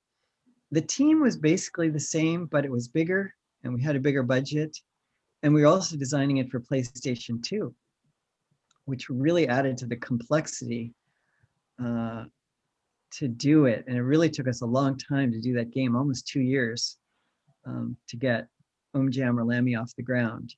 The 0.70 0.82
team 0.82 1.22
was 1.22 1.38
basically 1.38 1.88
the 1.88 1.98
same, 1.98 2.44
but 2.44 2.66
it 2.66 2.70
was 2.70 2.88
bigger 2.88 3.32
and 3.64 3.72
we 3.72 3.82
had 3.82 3.96
a 3.96 4.00
bigger 4.00 4.22
budget. 4.22 4.76
And 5.42 5.54
we 5.54 5.62
were 5.62 5.68
also 5.68 5.96
designing 5.96 6.36
it 6.36 6.50
for 6.50 6.60
PlayStation 6.60 7.42
2, 7.42 7.74
which 8.84 9.08
really 9.08 9.48
added 9.48 9.78
to 9.78 9.86
the 9.86 9.96
complexity 9.96 10.92
uh, 11.82 12.24
to 13.18 13.28
do 13.28 13.66
it. 13.66 13.84
And 13.86 13.96
it 13.96 14.02
really 14.02 14.30
took 14.30 14.48
us 14.48 14.62
a 14.62 14.66
long 14.66 14.96
time 14.96 15.32
to 15.32 15.40
do 15.40 15.54
that 15.54 15.70
game, 15.70 15.96
almost 15.96 16.26
two 16.26 16.40
years 16.40 16.96
um, 17.66 17.96
to 18.08 18.16
get 18.16 18.48
Um 18.94 19.10
Jam 19.10 19.38
or 19.38 19.44
Lammy 19.44 19.74
off 19.74 19.94
the 19.96 20.02
ground. 20.02 20.54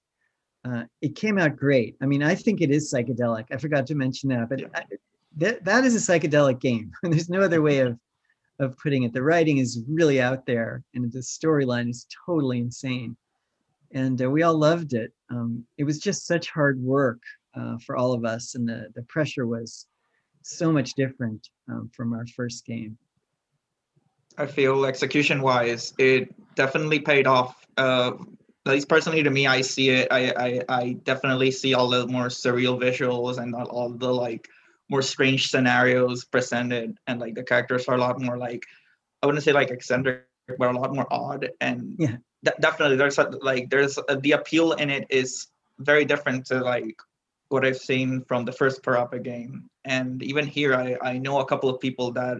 Uh, 0.64 0.84
it 1.02 1.14
came 1.14 1.38
out 1.38 1.56
great. 1.56 1.96
I 2.00 2.06
mean, 2.06 2.22
I 2.22 2.34
think 2.34 2.60
it 2.60 2.70
is 2.70 2.92
psychedelic. 2.92 3.46
I 3.52 3.58
forgot 3.58 3.86
to 3.88 3.94
mention 3.94 4.30
that, 4.30 4.48
but 4.48 4.62
I, 4.74 4.84
that, 5.36 5.64
that 5.64 5.84
is 5.84 5.94
a 5.94 6.12
psychedelic 6.12 6.60
game. 6.60 6.90
There's 7.02 7.28
no 7.28 7.40
other 7.40 7.62
way 7.62 7.80
of 7.80 7.98
of 8.60 8.76
putting 8.78 9.02
it. 9.02 9.12
The 9.12 9.22
writing 9.22 9.58
is 9.58 9.82
really 9.88 10.20
out 10.20 10.46
there, 10.46 10.84
and 10.94 11.10
the 11.10 11.18
storyline 11.18 11.90
is 11.90 12.06
totally 12.24 12.58
insane. 12.58 13.16
And 13.92 14.20
uh, 14.22 14.30
we 14.30 14.42
all 14.42 14.56
loved 14.56 14.94
it. 14.94 15.12
Um, 15.28 15.64
it 15.76 15.84
was 15.84 15.98
just 15.98 16.26
such 16.26 16.50
hard 16.50 16.80
work 16.80 17.20
uh, 17.56 17.78
for 17.78 17.96
all 17.96 18.12
of 18.12 18.24
us, 18.24 18.54
and 18.54 18.68
the 18.68 18.88
the 18.94 19.02
pressure 19.02 19.46
was 19.46 19.86
so 20.44 20.72
much 20.72 20.94
different 20.94 21.48
um, 21.68 21.90
from 21.94 22.12
our 22.12 22.26
first 22.26 22.64
game. 22.64 22.96
I 24.36 24.46
feel 24.46 24.84
execution 24.84 25.42
wise, 25.42 25.92
it 25.98 26.34
definitely 26.54 27.00
paid 27.00 27.26
off. 27.26 27.66
Uh, 27.76 28.12
at 28.66 28.72
least 28.72 28.88
personally 28.88 29.22
to 29.22 29.30
me, 29.30 29.46
I 29.46 29.60
see 29.60 29.90
it. 29.90 30.08
I, 30.10 30.32
I 30.36 30.62
I 30.68 30.92
definitely 31.04 31.50
see 31.50 31.74
all 31.74 31.88
the 31.88 32.06
more 32.06 32.28
surreal 32.28 32.80
visuals 32.80 33.38
and 33.38 33.54
all 33.54 33.90
the 33.90 34.12
like 34.12 34.48
more 34.88 35.02
strange 35.02 35.50
scenarios 35.50 36.24
presented 36.24 36.96
and 37.06 37.20
like 37.20 37.34
the 37.34 37.42
characters 37.42 37.88
are 37.88 37.94
a 37.94 37.98
lot 37.98 38.20
more 38.20 38.36
like 38.36 38.64
i 39.22 39.26
wouldn't 39.26 39.44
say 39.44 39.52
like 39.52 39.70
eccentric 39.70 40.24
but 40.58 40.74
a 40.74 40.78
lot 40.78 40.94
more 40.94 41.06
odd 41.10 41.50
and 41.60 41.96
yeah 41.98 42.16
definitely 42.60 42.96
there's 42.96 43.18
a, 43.18 43.24
like 43.40 43.70
there's 43.70 43.98
a, 44.08 44.16
the 44.16 44.32
appeal 44.32 44.72
in 44.72 44.90
it 44.90 45.06
is 45.08 45.48
very 45.78 46.04
different 46.04 46.44
to 46.44 46.60
like 46.60 46.96
what 47.48 47.64
i've 47.64 47.76
seen 47.76 48.22
from 48.24 48.44
the 48.44 48.52
first 48.52 48.82
parappa 48.82 49.22
game 49.22 49.68
and 49.84 50.22
even 50.22 50.46
here 50.46 50.74
i 50.74 50.96
i 51.02 51.18
know 51.18 51.40
a 51.40 51.46
couple 51.46 51.68
of 51.68 51.80
people 51.80 52.10
that 52.10 52.38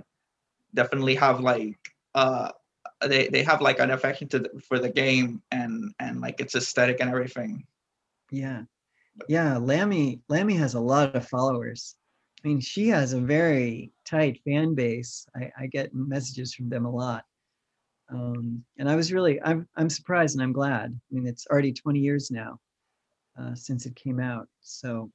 definitely 0.75 1.15
have 1.15 1.41
like 1.41 1.79
uh 2.15 2.51
they 3.07 3.29
they 3.29 3.43
have 3.43 3.61
like 3.61 3.79
an 3.81 3.91
affection 3.91 4.29
to 4.29 4.39
the, 4.39 4.51
for 4.67 4.79
the 4.79 4.89
game 4.89 5.43
and 5.51 5.93
and 6.01 6.21
like 6.21 6.41
its 6.41 6.55
aesthetic 6.55 6.99
and 7.01 7.11
everything 7.11 7.65
yeah 8.31 8.63
yeah 9.29 9.57
lammy 9.57 10.21
lammy 10.29 10.55
has 10.55 10.75
a 10.75 10.81
lot 10.81 11.15
of 11.15 11.29
followers 11.29 11.97
I 12.45 12.49
mean, 12.49 12.61
she 12.61 12.89
has 12.89 13.15
a 13.15 13.21
very 13.21 13.91
tight 14.05 14.41
fan 14.45 14.75
base. 14.75 15.27
I, 15.35 15.51
I 15.59 15.67
get 15.67 15.95
messages 15.95 16.55
from 16.55 16.69
them 16.69 16.85
a 16.85 16.91
lot. 16.91 17.25
Um, 18.11 18.63
and 18.79 18.89
I 18.89 18.97
was 18.97 19.15
really, 19.15 19.41
I'm, 19.43 19.67
I'm 19.77 19.89
surprised 19.89 20.37
and 20.37 20.43
I'm 20.43 20.53
glad. 20.53 20.93
I 20.93 21.15
mean, 21.15 21.27
it's 21.27 21.47
already 21.47 21.73
20 21.73 22.01
years 22.01 22.31
now 22.31 22.61
uh, 23.39 23.55
since 23.55 23.87
it 23.87 23.97
came 23.97 24.21
out. 24.21 24.49
So, 24.61 25.11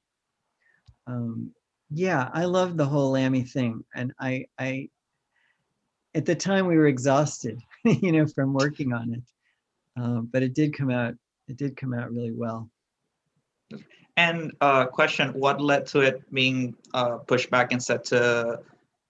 um, 1.08 1.52
yeah, 1.90 2.30
I 2.34 2.46
love 2.46 2.78
the 2.78 2.86
whole 2.86 3.12
Lammy 3.12 3.44
thing. 3.44 3.84
And 3.96 4.14
I, 4.20 4.46
I, 4.60 4.90
at 6.16 6.26
the 6.26 6.36
time 6.36 6.68
we 6.68 6.78
were 6.78 6.88
exhausted, 6.88 7.60
you 7.84 8.12
know, 8.12 8.28
from 8.28 8.54
working 8.54 8.94
on 8.94 9.14
it. 9.14 9.24
Uh, 10.02 10.22
but 10.22 10.44
it 10.44 10.54
did 10.54 10.78
come 10.78 10.92
out, 10.92 11.16
it 11.48 11.58
did 11.58 11.76
come 11.76 11.94
out 11.94 12.12
really 12.12 12.32
well. 12.32 12.70
And 14.18 14.52
uh, 14.60 14.86
question: 14.86 15.30
What 15.30 15.62
led 15.62 15.86
to 15.88 16.02
it 16.02 16.30
being 16.34 16.76
uh, 16.94 17.18
pushed 17.20 17.50
back 17.50 17.72
instead 17.72 18.04
to 18.06 18.60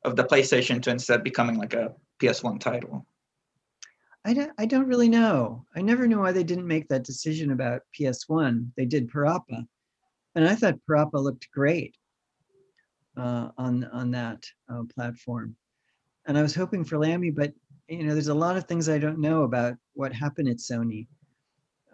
of 0.04 0.16
the 0.16 0.24
PlayStation 0.24 0.82
to 0.84 0.92
instead 0.92 1.24
becoming 1.24 1.58
like 1.58 1.74
a 1.74 1.94
PS1 2.22 2.60
title? 2.60 3.06
I 4.30 4.34
don't, 4.34 4.52
I 4.60 4.68
don't 4.68 4.86
really 4.86 5.10
know. 5.10 5.66
I 5.76 5.82
never 5.82 6.06
knew 6.06 6.20
why 6.20 6.32
they 6.32 6.44
didn't 6.44 6.68
make 6.68 6.88
that 6.90 7.04
decision 7.04 7.50
about 7.50 7.82
PS1. 8.00 8.70
They 8.78 8.86
did 8.86 9.10
Parappa, 9.10 9.66
and 10.36 10.48
I 10.48 10.54
thought 10.54 10.78
Parappa 10.88 11.16
looked 11.16 11.50
great 11.50 11.96
uh, 13.18 13.50
on 13.58 13.86
on 13.86 14.12
that 14.12 14.44
uh, 14.72 14.84
platform. 14.94 15.56
And 16.28 16.38
I 16.38 16.44
was 16.44 16.54
hoping 16.54 16.86
for 16.86 17.00
Lammy, 17.00 17.32
but 17.32 17.54
you 17.88 18.04
know, 18.04 18.14
there's 18.14 18.28
a 18.28 18.34
lot 18.36 18.56
of 18.56 18.66
things 18.66 18.88
I 18.88 19.00
don't 19.00 19.18
know 19.18 19.42
about 19.42 19.78
what 19.96 20.14
happened 20.14 20.48
at 20.48 20.58
Sony. 20.58 21.08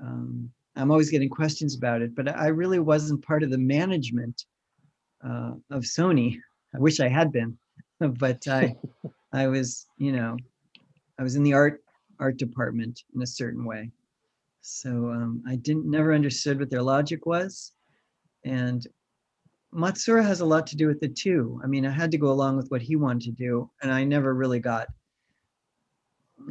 Um, 0.01 0.51
I'm 0.75 0.91
always 0.91 1.11
getting 1.11 1.29
questions 1.29 1.73
about 1.73 2.01
it, 2.01 2.13
but 2.15 2.27
I 2.27 2.47
really 2.47 2.79
wasn't 2.79 3.25
part 3.25 3.43
of 3.43 3.49
the 3.49 3.57
management 3.57 4.43
uh, 5.23 5.53
of 5.71 5.83
Sony. 5.83 6.37
I 6.75 6.79
wish 6.79 6.99
I 6.99 7.07
had 7.07 7.31
been, 7.31 7.57
but 8.19 8.45
I, 8.45 8.75
I 9.31 9.47
was, 9.47 9.85
you 9.97 10.11
know, 10.11 10.35
I 11.17 11.23
was 11.23 11.37
in 11.37 11.43
the 11.43 11.53
art 11.53 11.81
art 12.19 12.37
department 12.37 13.03
in 13.13 13.21
a 13.21 13.27
certain 13.27 13.65
way. 13.65 13.91
So 14.61 14.89
um, 14.89 15.43
I 15.47 15.55
didn't 15.55 15.89
never 15.89 16.13
understood 16.13 16.59
what 16.59 16.69
their 16.69 16.81
logic 16.81 17.25
was, 17.25 17.73
and 18.43 18.85
Matsuura 19.73 20.23
has 20.25 20.39
a 20.39 20.45
lot 20.45 20.65
to 20.67 20.75
do 20.75 20.87
with 20.87 21.03
it 21.03 21.15
too. 21.15 21.59
I 21.63 21.67
mean, 21.67 21.85
I 21.85 21.91
had 21.91 22.11
to 22.11 22.17
go 22.17 22.31
along 22.31 22.57
with 22.57 22.69
what 22.69 22.81
he 22.81 22.95
wanted 22.95 23.23
to 23.25 23.31
do, 23.31 23.69
and 23.81 23.91
I 23.91 24.03
never 24.03 24.33
really 24.33 24.59
got 24.59 24.87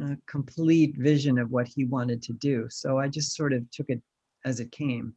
a 0.01 0.17
complete 0.27 0.95
vision 0.97 1.37
of 1.37 1.51
what 1.51 1.67
he 1.67 1.85
wanted 1.85 2.21
to 2.23 2.33
do. 2.33 2.67
So 2.69 2.99
I 2.99 3.07
just 3.07 3.35
sort 3.35 3.53
of 3.53 3.69
took 3.71 3.89
it 3.89 4.01
as 4.45 4.59
it 4.59 4.71
came. 4.71 5.13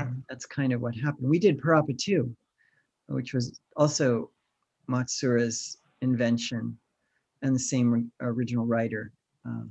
Uh, 0.00 0.06
that's 0.28 0.46
kind 0.46 0.72
of 0.72 0.80
what 0.80 0.94
happened. 0.96 1.28
We 1.28 1.38
did 1.38 1.60
Parappa 1.60 1.96
2, 1.96 2.34
which 3.08 3.32
was 3.32 3.58
also 3.76 4.30
Matsuura's 4.88 5.78
invention 6.02 6.76
and 7.42 7.54
the 7.54 7.60
same 7.60 8.10
original 8.20 8.66
writer. 8.66 9.12
Um, 9.44 9.70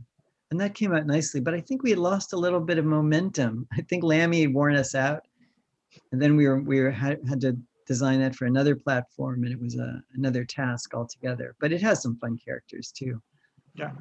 and 0.52 0.60
that 0.62 0.76
came 0.76 0.94
out 0.94 1.06
nicely, 1.06 1.42
but 1.42 1.54
I 1.54 1.62
think 1.62 1.84
we 1.84 1.90
had 1.90 2.00
lost 2.00 2.34
a 2.34 2.38
little 2.38 2.60
bit 2.60 2.78
of 2.78 2.86
momentum. 2.86 3.68
I 3.74 3.82
think 3.82 4.04
Lammy 4.04 4.42
had 4.42 4.54
worn 4.54 4.76
us 4.76 4.96
out. 4.96 5.28
And 6.12 6.22
then 6.22 6.36
we 6.36 6.48
were 6.48 6.62
we 6.62 6.82
were, 6.82 6.92
had, 6.92 7.20
had 7.28 7.42
to 7.42 7.58
design 7.88 8.20
that 8.20 8.36
for 8.36 8.46
another 8.46 8.76
platform 8.76 9.44
and 9.44 9.52
it 9.52 9.60
was 9.60 9.76
a, 9.76 10.02
another 10.14 10.46
task 10.46 10.94
altogether. 10.94 11.56
But 11.60 11.72
it 11.72 11.82
has 11.82 12.02
some 12.02 12.18
fun 12.18 12.38
characters 12.38 12.92
too. 12.92 13.22
Yeah. 13.74 13.92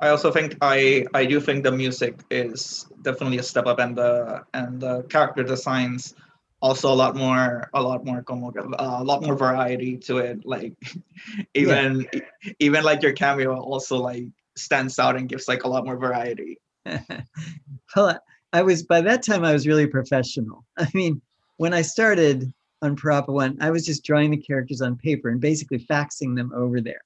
I 0.00 0.08
also 0.08 0.32
think 0.32 0.56
I 0.62 1.04
I 1.12 1.26
do 1.26 1.40
think 1.40 1.62
the 1.62 1.72
music 1.72 2.20
is 2.30 2.86
definitely 3.02 3.38
a 3.38 3.42
step 3.42 3.66
up, 3.66 3.78
and 3.78 3.94
the 3.94 4.42
and 4.54 4.80
the 4.80 5.02
character 5.04 5.42
designs 5.42 6.14
also 6.62 6.92
a 6.92 6.94
lot 6.94 7.16
more 7.16 7.70
a 7.74 7.82
lot 7.82 8.04
more 8.04 8.22
como, 8.22 8.48
uh, 8.50 8.96
a 9.00 9.04
lot 9.04 9.22
more 9.22 9.34
variety 9.34 9.96
to 9.96 10.18
it. 10.18 10.44
Like 10.44 10.74
even 11.54 12.06
yeah. 12.12 12.20
even 12.58 12.84
like 12.84 13.02
your 13.02 13.12
cameo 13.12 13.58
also 13.58 13.96
like 13.96 14.26
stands 14.56 14.98
out 14.98 15.16
and 15.16 15.28
gives 15.28 15.48
like 15.48 15.64
a 15.64 15.68
lot 15.68 15.84
more 15.84 15.96
variety. 15.96 16.58
well, 17.96 18.18
I 18.52 18.62
was 18.62 18.82
by 18.82 19.00
that 19.02 19.22
time 19.22 19.44
I 19.44 19.52
was 19.52 19.66
really 19.66 19.86
professional. 19.86 20.64
I 20.78 20.88
mean, 20.94 21.20
when 21.56 21.74
I 21.74 21.82
started 21.82 22.52
on 22.82 22.96
Parappa 22.96 23.28
One, 23.28 23.58
I 23.60 23.70
was 23.70 23.84
just 23.84 24.04
drawing 24.04 24.30
the 24.30 24.36
characters 24.36 24.80
on 24.80 24.96
paper 24.96 25.28
and 25.28 25.40
basically 25.40 25.78
faxing 25.78 26.36
them 26.36 26.52
over 26.54 26.80
there, 26.80 27.02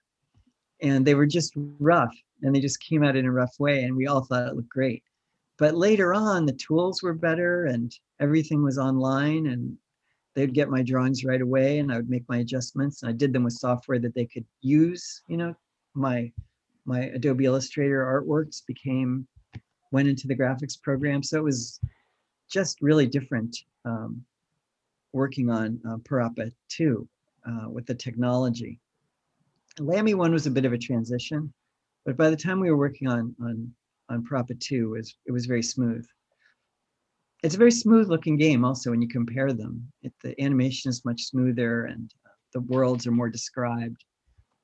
and 0.81 1.05
they 1.05 1.15
were 1.15 1.27
just 1.27 1.53
rough 1.79 2.15
and 2.43 2.55
they 2.55 2.61
just 2.61 2.81
came 2.81 3.03
out 3.03 3.17
in 3.17 3.25
a 3.25 3.33
rough 3.33 3.59
way 3.59 3.85
and 3.85 3.97
we 3.97 4.07
all 4.07 4.23
thought 4.23 4.49
it 4.49 4.55
looked 4.55 4.69
great 4.69 5.03
but 5.59 5.75
later 5.75 6.15
on 6.15 6.47
the 6.47 6.53
tools 6.53 7.03
were 7.03 7.15
better 7.15 7.67
and 7.67 7.97
everything 8.21 8.63
was 8.63 8.79
online 8.79 9.47
and 9.47 9.77
they'd 10.35 10.55
get 10.55 10.71
my 10.71 10.83
drawings 10.83 11.25
right 11.25 11.41
away 11.41 11.79
and 11.79 11.93
i 11.93 11.97
would 11.97 12.11
make 12.11 12.29
my 12.29 12.39
adjustments 12.39 13.03
and 13.03 13.11
i 13.11 13.13
did 13.13 13.33
them 13.33 13.45
with 13.45 13.55
software 13.55 13.99
that 13.99 14.15
they 14.15 14.27
could 14.27 14.45
use 14.61 15.23
you 15.29 15.37
know 15.37 15.55
my 15.95 16.31
my 16.87 17.03
adobe 17.15 17.45
illustrator 17.45 18.05
artworks 18.05 18.65
became 18.67 19.27
went 19.95 20.09
into 20.09 20.27
the 20.27 20.37
graphics 20.37 20.81
program. 20.81 21.23
So 21.23 21.39
it 21.39 21.45
was 21.45 21.81
just 22.51 22.83
really 22.83 23.07
different 23.07 23.57
um, 23.85 24.23
working 25.13 25.51
on 25.51 25.81
uh, 25.89 25.99
parappa 25.99 26.53
2 26.69 27.09
uh, 27.47 27.71
with 27.71 27.87
the 27.87 27.95
technology. 27.95 28.81
Lammy 29.79 30.15
1 30.15 30.33
was 30.33 30.47
a 30.47 30.51
bit 30.51 30.65
of 30.65 30.73
a 30.73 30.79
transition 30.79 31.53
but 32.05 32.17
by 32.17 32.29
the 32.29 32.37
time 32.37 32.61
we 32.61 32.71
were 32.71 32.77
working 32.77 33.09
on 33.09 33.35
on 33.41 33.73
on 34.09 34.25
Parappa 34.25 34.59
2, 34.59 34.95
it 34.95 34.99
was, 34.99 35.17
it 35.27 35.33
was 35.33 35.47
very 35.47 35.63
smooth. 35.63 36.07
It's 37.43 37.55
a 37.55 37.59
very 37.59 37.73
smooth 37.73 38.09
looking 38.09 38.37
game 38.37 38.65
also 38.65 38.91
when 38.91 39.03
you 39.03 39.09
compare 39.09 39.53
them. 39.53 39.93
It, 40.03 40.13
the 40.23 40.41
animation 40.43 40.89
is 40.89 41.05
much 41.05 41.23
smoother 41.25 41.85
and 41.87 42.11
uh, 42.27 42.31
the 42.55 42.61
worlds 42.61 43.07
are 43.07 43.13
more 43.13 43.29
described 43.29 44.03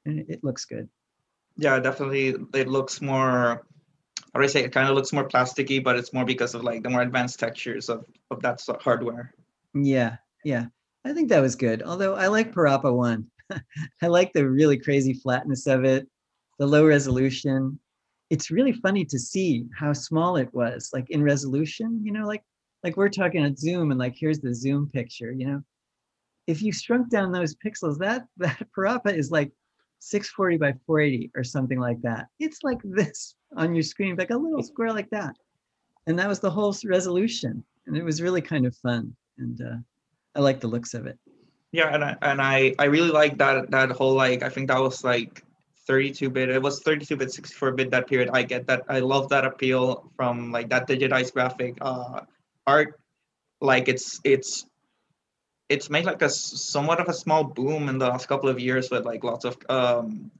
and 0.07 0.18
it, 0.18 0.26
it 0.29 0.44
looks 0.44 0.64
good. 0.64 0.88
Yeah, 1.57 1.79
definitely. 1.79 2.37
It 2.55 2.68
looks 2.68 3.03
more 3.03 3.66
I 4.35 4.46
say 4.46 4.62
it 4.62 4.72
kind 4.72 4.88
of 4.88 4.94
looks 4.94 5.12
more 5.12 5.29
plasticky, 5.29 5.83
but 5.83 5.96
it's 5.96 6.12
more 6.12 6.24
because 6.24 6.55
of 6.55 6.62
like 6.62 6.83
the 6.83 6.90
more 6.90 7.03
advanced 7.03 7.40
textures 7.40 7.88
of 7.88 8.05
of 8.31 8.40
that 8.42 8.61
so- 8.61 8.79
hardware. 8.81 9.35
Yeah, 9.74 10.16
yeah. 10.44 10.66
I 11.05 11.12
think 11.12 11.31
that 11.31 11.40
was 11.40 11.57
good. 11.57 11.83
Although 11.83 12.14
I 12.14 12.29
like 12.29 12.53
Parappa 12.53 12.94
one. 12.94 13.26
I 14.03 14.07
like 14.07 14.33
the 14.33 14.48
really 14.48 14.79
crazy 14.79 15.14
flatness 15.14 15.66
of 15.66 15.85
it, 15.85 16.07
the 16.59 16.66
low 16.66 16.87
resolution. 16.87 17.79
It's 18.31 18.51
really 18.51 18.73
funny 18.73 19.05
to 19.05 19.19
see 19.19 19.66
how 19.77 19.93
small 19.93 20.37
it 20.37 20.53
was, 20.53 20.90
like 20.93 21.11
in 21.11 21.23
resolution, 21.23 22.01
you 22.05 22.12
know, 22.12 22.27
like 22.27 22.43
like 22.83 22.97
we're 22.97 23.09
talking 23.09 23.45
at 23.45 23.59
Zoom 23.59 23.90
and 23.90 24.01
like 24.01 24.14
here's 24.16 24.40
the 24.40 24.55
Zoom 24.55 24.88
picture, 24.93 25.33
you 25.33 25.47
know. 25.47 25.62
If 26.47 26.62
you 26.62 26.73
shrunk 26.73 27.11
down 27.11 27.33
those 27.33 27.55
pixels, 27.55 27.99
that 27.99 28.27
that 28.38 28.66
Parappa 28.77 29.14
is 29.14 29.31
like 29.31 29.53
640 30.01 30.57
by 30.57 30.75
480 30.87 31.31
or 31.37 31.45
something 31.45 31.79
like 31.79 32.01
that. 32.03 32.27
It's 32.38 32.62
like 32.62 32.81
this 32.85 33.35
on 33.57 33.75
your 33.75 33.83
screen, 33.83 34.16
like 34.16 34.31
a 34.31 34.37
little 34.37 34.62
square 34.62 34.93
like 34.93 35.11
that. 35.11 35.37
And 36.07 36.19
that 36.19 36.29
was 36.29 36.40
the 36.40 36.51
whole 36.51 36.75
resolution. 36.85 37.62
And 37.87 37.97
it 37.97 38.05
was 38.05 38.23
really 38.23 38.40
kind 38.40 38.66
of 38.66 38.75
fun. 38.77 39.14
And 39.38 39.61
uh, 39.61 39.77
I 40.35 40.40
like 40.40 40.61
the 40.61 40.69
looks 40.69 40.95
of 40.95 41.07
it. 41.07 41.19
Yeah, 41.73 41.95
and 41.95 42.05
I 42.05 42.16
and 42.23 42.43
I 42.43 42.75
I 42.79 42.87
really 42.87 43.11
like 43.11 43.38
that 43.38 43.71
that 43.71 43.90
whole 43.90 44.14
like 44.14 44.43
I 44.43 44.49
think 44.49 44.69
that 44.69 44.81
was 44.81 45.05
like 45.05 45.45
32 45.90 46.31
bit. 46.31 46.48
It 46.50 46.62
was 46.62 46.79
32 46.83 47.16
bit, 47.16 47.33
64 47.33 47.72
bit 47.72 47.90
that 47.90 48.07
period. 48.07 48.31
I 48.33 48.44
get 48.44 48.64
that. 48.68 48.85
I 48.88 49.00
love 49.00 49.29
that 49.31 49.44
appeal 49.44 50.09
from 50.14 50.53
like 50.53 50.68
that 50.70 50.87
digitized 50.87 51.33
graphic 51.33 51.74
uh, 51.81 52.20
art. 52.64 53.00
Like 53.61 53.88
it's 53.88 54.20
it's 54.22 54.66
it's 55.68 55.90
made 55.90 56.05
like 56.05 56.22
a 56.22 56.31
somewhat 56.31 57.00
of 57.00 57.09
a 57.09 57.12
small 57.12 57.42
boom 57.42 57.88
in 57.88 57.98
the 57.98 58.07
last 58.07 58.29
couple 58.29 58.48
of 58.48 58.61
years 58.61 58.88
with 58.88 59.05
like 59.05 59.24
lots 59.24 59.44
of 59.44 59.59
um 59.68 60.31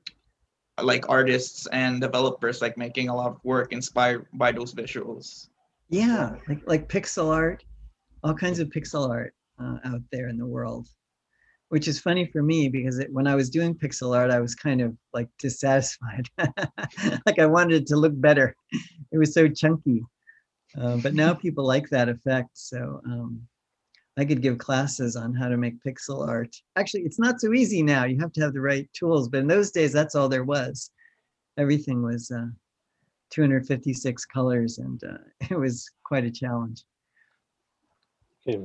like 0.81 1.09
artists 1.09 1.67
and 1.73 2.01
developers 2.01 2.63
like 2.63 2.79
making 2.79 3.09
a 3.09 3.15
lot 3.15 3.33
of 3.33 3.39
work 3.43 3.73
inspired 3.73 4.27
by 4.33 4.53
those 4.53 4.73
visuals. 4.73 5.49
Yeah, 5.89 6.37
like 6.49 6.63
like 6.67 6.89
pixel 6.89 7.35
art, 7.35 7.65
all 8.23 8.35
kinds 8.35 8.61
of 8.61 8.69
pixel 8.69 9.11
art 9.11 9.35
uh, 9.59 9.79
out 9.85 10.03
there 10.13 10.29
in 10.29 10.39
the 10.39 10.47
world, 10.47 10.87
which 11.71 11.87
is 11.87 12.01
funny 12.01 12.27
for 12.27 12.43
me 12.43 12.69
because 12.69 12.99
it, 12.99 13.13
when 13.13 13.27
I 13.27 13.37
was 13.37 13.49
doing 13.49 13.75
pixel 13.75 14.15
art, 14.15 14.31
I 14.31 14.41
was 14.41 14.55
kind 14.55 14.81
of 14.81 14.95
like 15.15 15.29
dissatisfied. 15.39 16.27
like 17.27 17.39
I 17.39 17.47
wanted 17.47 17.83
it 17.83 17.87
to 17.89 17.97
look 17.97 18.13
better. 18.21 18.55
It 19.13 19.19
was 19.19 19.33
so 19.33 19.49
chunky. 19.49 20.03
Uh, 20.79 20.97
but 20.99 21.15
now 21.15 21.33
people 21.47 21.65
like 21.65 21.89
that 21.89 22.09
effect, 22.09 22.51
so 22.55 23.01
um, 23.07 23.41
I 24.19 24.25
could 24.25 24.43
give 24.43 24.59
classes 24.59 25.15
on 25.15 25.33
how 25.33 25.49
to 25.49 25.57
make 25.57 25.83
pixel 25.83 26.29
art. 26.29 26.55
Actually, 26.77 27.03
it's 27.03 27.21
not 27.21 27.41
so 27.41 27.53
easy 27.53 27.83
now. 27.83 28.05
You 28.05 28.19
have 28.19 28.33
to 28.33 28.41
have 28.41 28.53
the 28.53 28.61
right 28.61 28.89
tools, 28.93 29.29
but 29.29 29.41
in 29.41 29.47
those 29.47 29.71
days, 29.71 29.93
that's 29.93 30.17
all 30.17 30.29
there 30.29 30.45
was. 30.45 30.91
Everything 31.57 32.03
was. 32.03 32.31
Uh, 32.31 32.47
256 33.31 34.25
colors 34.25 34.79
and 34.79 35.05
uh, 35.05 35.19
it 35.51 35.57
was 35.57 35.89
quite 36.03 36.25
a 36.25 36.31
challenge 36.33 36.43
Can 36.43 36.51
you 36.51 36.59
imagine? 36.73 36.90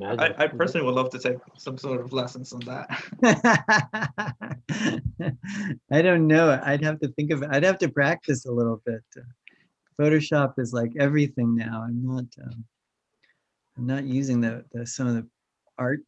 I, 0.03 0.33
I 0.37 0.47
personally 0.47 0.85
would 0.85 0.95
love 0.95 1.09
to 1.11 1.19
take 1.19 1.37
some 1.57 1.77
sort 1.77 2.01
of 2.01 2.13
lessons 2.13 2.53
on 2.53 2.61
that. 2.61 2.89
i 5.91 6.01
don't 6.01 6.27
know 6.27 6.59
i'd 6.63 6.83
have 6.83 6.99
to 6.99 7.07
think 7.09 7.31
of 7.31 7.43
it 7.43 7.49
i'd 7.51 7.63
have 7.63 7.77
to 7.77 7.89
practice 7.89 8.45
a 8.45 8.51
little 8.51 8.81
bit 8.85 9.03
photoshop 9.99 10.53
is 10.57 10.73
like 10.73 10.91
everything 10.99 11.55
now 11.55 11.83
i'm 11.87 12.03
not 12.03 12.25
um, 12.43 12.65
i'm 13.77 13.87
not 13.87 14.03
using 14.03 14.41
the, 14.41 14.63
the 14.71 14.85
some 14.85 15.07
of 15.07 15.15
the 15.15 15.27
art 15.77 15.99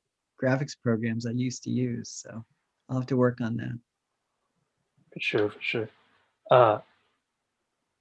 graphics 0.42 0.76
programs 0.82 1.26
i 1.26 1.32
used 1.32 1.63
to 1.63 1.70
use 1.70 2.10
so 2.10 2.44
i'll 2.90 2.98
have 2.98 3.08
to 3.08 3.18
work 3.18 3.42
on 3.42 3.58
that 3.58 3.78
For 5.18 5.20
sure, 5.20 5.50
for 5.50 5.62
sure. 5.62 5.90
Uh, 6.52 6.80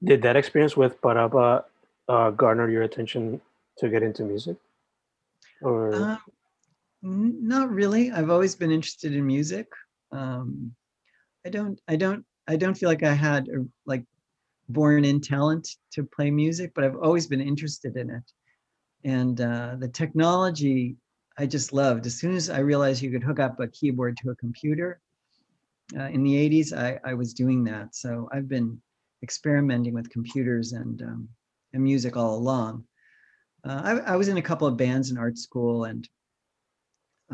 did 0.04 0.20
that 0.22 0.36
experience 0.36 0.76
with 0.76 1.00
Parappa 1.00 1.64
uh, 2.08 2.30
garner 2.30 2.68
your 2.68 2.82
attention 2.82 3.40
to 3.78 3.88
get 3.88 4.02
into 4.02 4.22
music? 4.22 4.56
Or 5.62 5.94
Um, 5.94 6.18
not 7.02 7.70
really. 7.70 8.10
I've 8.10 8.30
always 8.30 8.54
been 8.54 8.70
interested 8.70 9.14
in 9.14 9.26
music. 9.26 9.68
Um, 10.12 10.74
I 11.44 11.50
don't, 11.50 11.80
I 11.88 11.96
don't, 11.96 12.24
I 12.48 12.56
don't 12.56 12.74
feel 12.74 12.88
like 12.88 13.02
I 13.02 13.12
had 13.12 13.48
a, 13.48 13.64
like 13.86 14.04
born 14.68 15.04
in 15.04 15.20
talent 15.20 15.68
to 15.92 16.04
play 16.04 16.30
music, 16.30 16.72
but 16.74 16.84
I've 16.84 16.96
always 16.96 17.26
been 17.26 17.40
interested 17.40 17.96
in 17.96 18.10
it. 18.10 18.32
And 19.04 19.40
uh, 19.40 19.76
the 19.78 19.88
technology 19.88 20.96
I 21.38 21.46
just 21.46 21.72
loved. 21.72 22.06
As 22.06 22.18
soon 22.18 22.34
as 22.34 22.48
I 22.48 22.60
realized 22.60 23.02
you 23.02 23.10
could 23.10 23.22
hook 23.22 23.38
up 23.38 23.60
a 23.60 23.68
keyboard 23.68 24.16
to 24.18 24.30
a 24.30 24.36
computer 24.36 25.00
uh, 25.96 26.04
in 26.04 26.22
the 26.24 26.34
80s, 26.34 26.72
I, 26.76 26.98
I 27.04 27.14
was 27.14 27.34
doing 27.34 27.62
that. 27.64 27.94
So 27.94 28.28
I've 28.32 28.48
been 28.48 28.80
experimenting 29.22 29.92
with 29.92 30.10
computers 30.10 30.72
and, 30.72 31.02
um, 31.02 31.28
and 31.74 31.82
music 31.82 32.16
all 32.16 32.36
along. 32.36 32.84
Uh, 33.66 34.00
I, 34.06 34.12
I 34.12 34.16
was 34.16 34.28
in 34.28 34.36
a 34.36 34.42
couple 34.42 34.68
of 34.68 34.76
bands 34.76 35.10
in 35.10 35.18
art 35.18 35.36
school, 35.36 35.84
and 35.84 36.08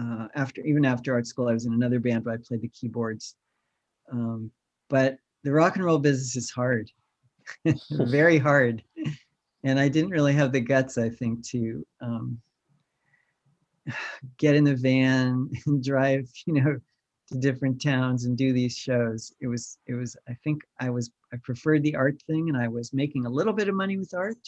uh, 0.00 0.28
after 0.34 0.62
even 0.62 0.84
after 0.84 1.12
art 1.12 1.26
school, 1.26 1.48
I 1.48 1.52
was 1.52 1.66
in 1.66 1.74
another 1.74 2.00
band 2.00 2.24
where 2.24 2.34
I 2.34 2.38
played 2.38 2.62
the 2.62 2.68
keyboards. 2.68 3.36
Um, 4.10 4.50
but 4.88 5.18
the 5.44 5.52
rock 5.52 5.76
and 5.76 5.84
roll 5.84 5.98
business 5.98 6.36
is 6.36 6.50
hard, 6.50 6.90
very 7.90 8.38
hard, 8.38 8.82
and 9.62 9.78
I 9.78 9.88
didn't 9.88 10.10
really 10.10 10.32
have 10.32 10.52
the 10.52 10.60
guts, 10.60 10.96
I 10.96 11.10
think, 11.10 11.46
to 11.48 11.86
um, 12.00 12.40
get 14.38 14.56
in 14.56 14.64
the 14.64 14.76
van 14.76 15.50
and 15.66 15.84
drive, 15.84 16.30
you 16.46 16.54
know, 16.54 16.78
to 17.28 17.38
different 17.38 17.82
towns 17.82 18.24
and 18.24 18.38
do 18.38 18.54
these 18.54 18.74
shows. 18.74 19.34
It 19.42 19.48
was, 19.48 19.76
it 19.86 19.94
was. 19.94 20.16
I 20.26 20.34
think 20.44 20.62
I 20.80 20.88
was, 20.88 21.10
I 21.34 21.36
preferred 21.42 21.82
the 21.82 21.94
art 21.94 22.22
thing, 22.26 22.48
and 22.48 22.56
I 22.56 22.68
was 22.68 22.94
making 22.94 23.26
a 23.26 23.30
little 23.30 23.52
bit 23.52 23.68
of 23.68 23.74
money 23.74 23.98
with 23.98 24.14
art 24.14 24.38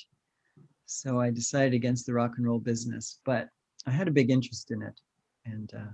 so 0.86 1.20
I 1.20 1.30
decided 1.30 1.74
against 1.74 2.06
the 2.06 2.12
rock 2.14 2.32
and 2.36 2.46
roll 2.46 2.58
business, 2.58 3.20
but 3.24 3.48
I 3.86 3.90
had 3.90 4.08
a 4.08 4.12
big 4.12 4.30
interest 4.30 4.70
in 4.70 4.82
it 4.82 4.98
and 5.44 5.72
uh, 5.74 5.92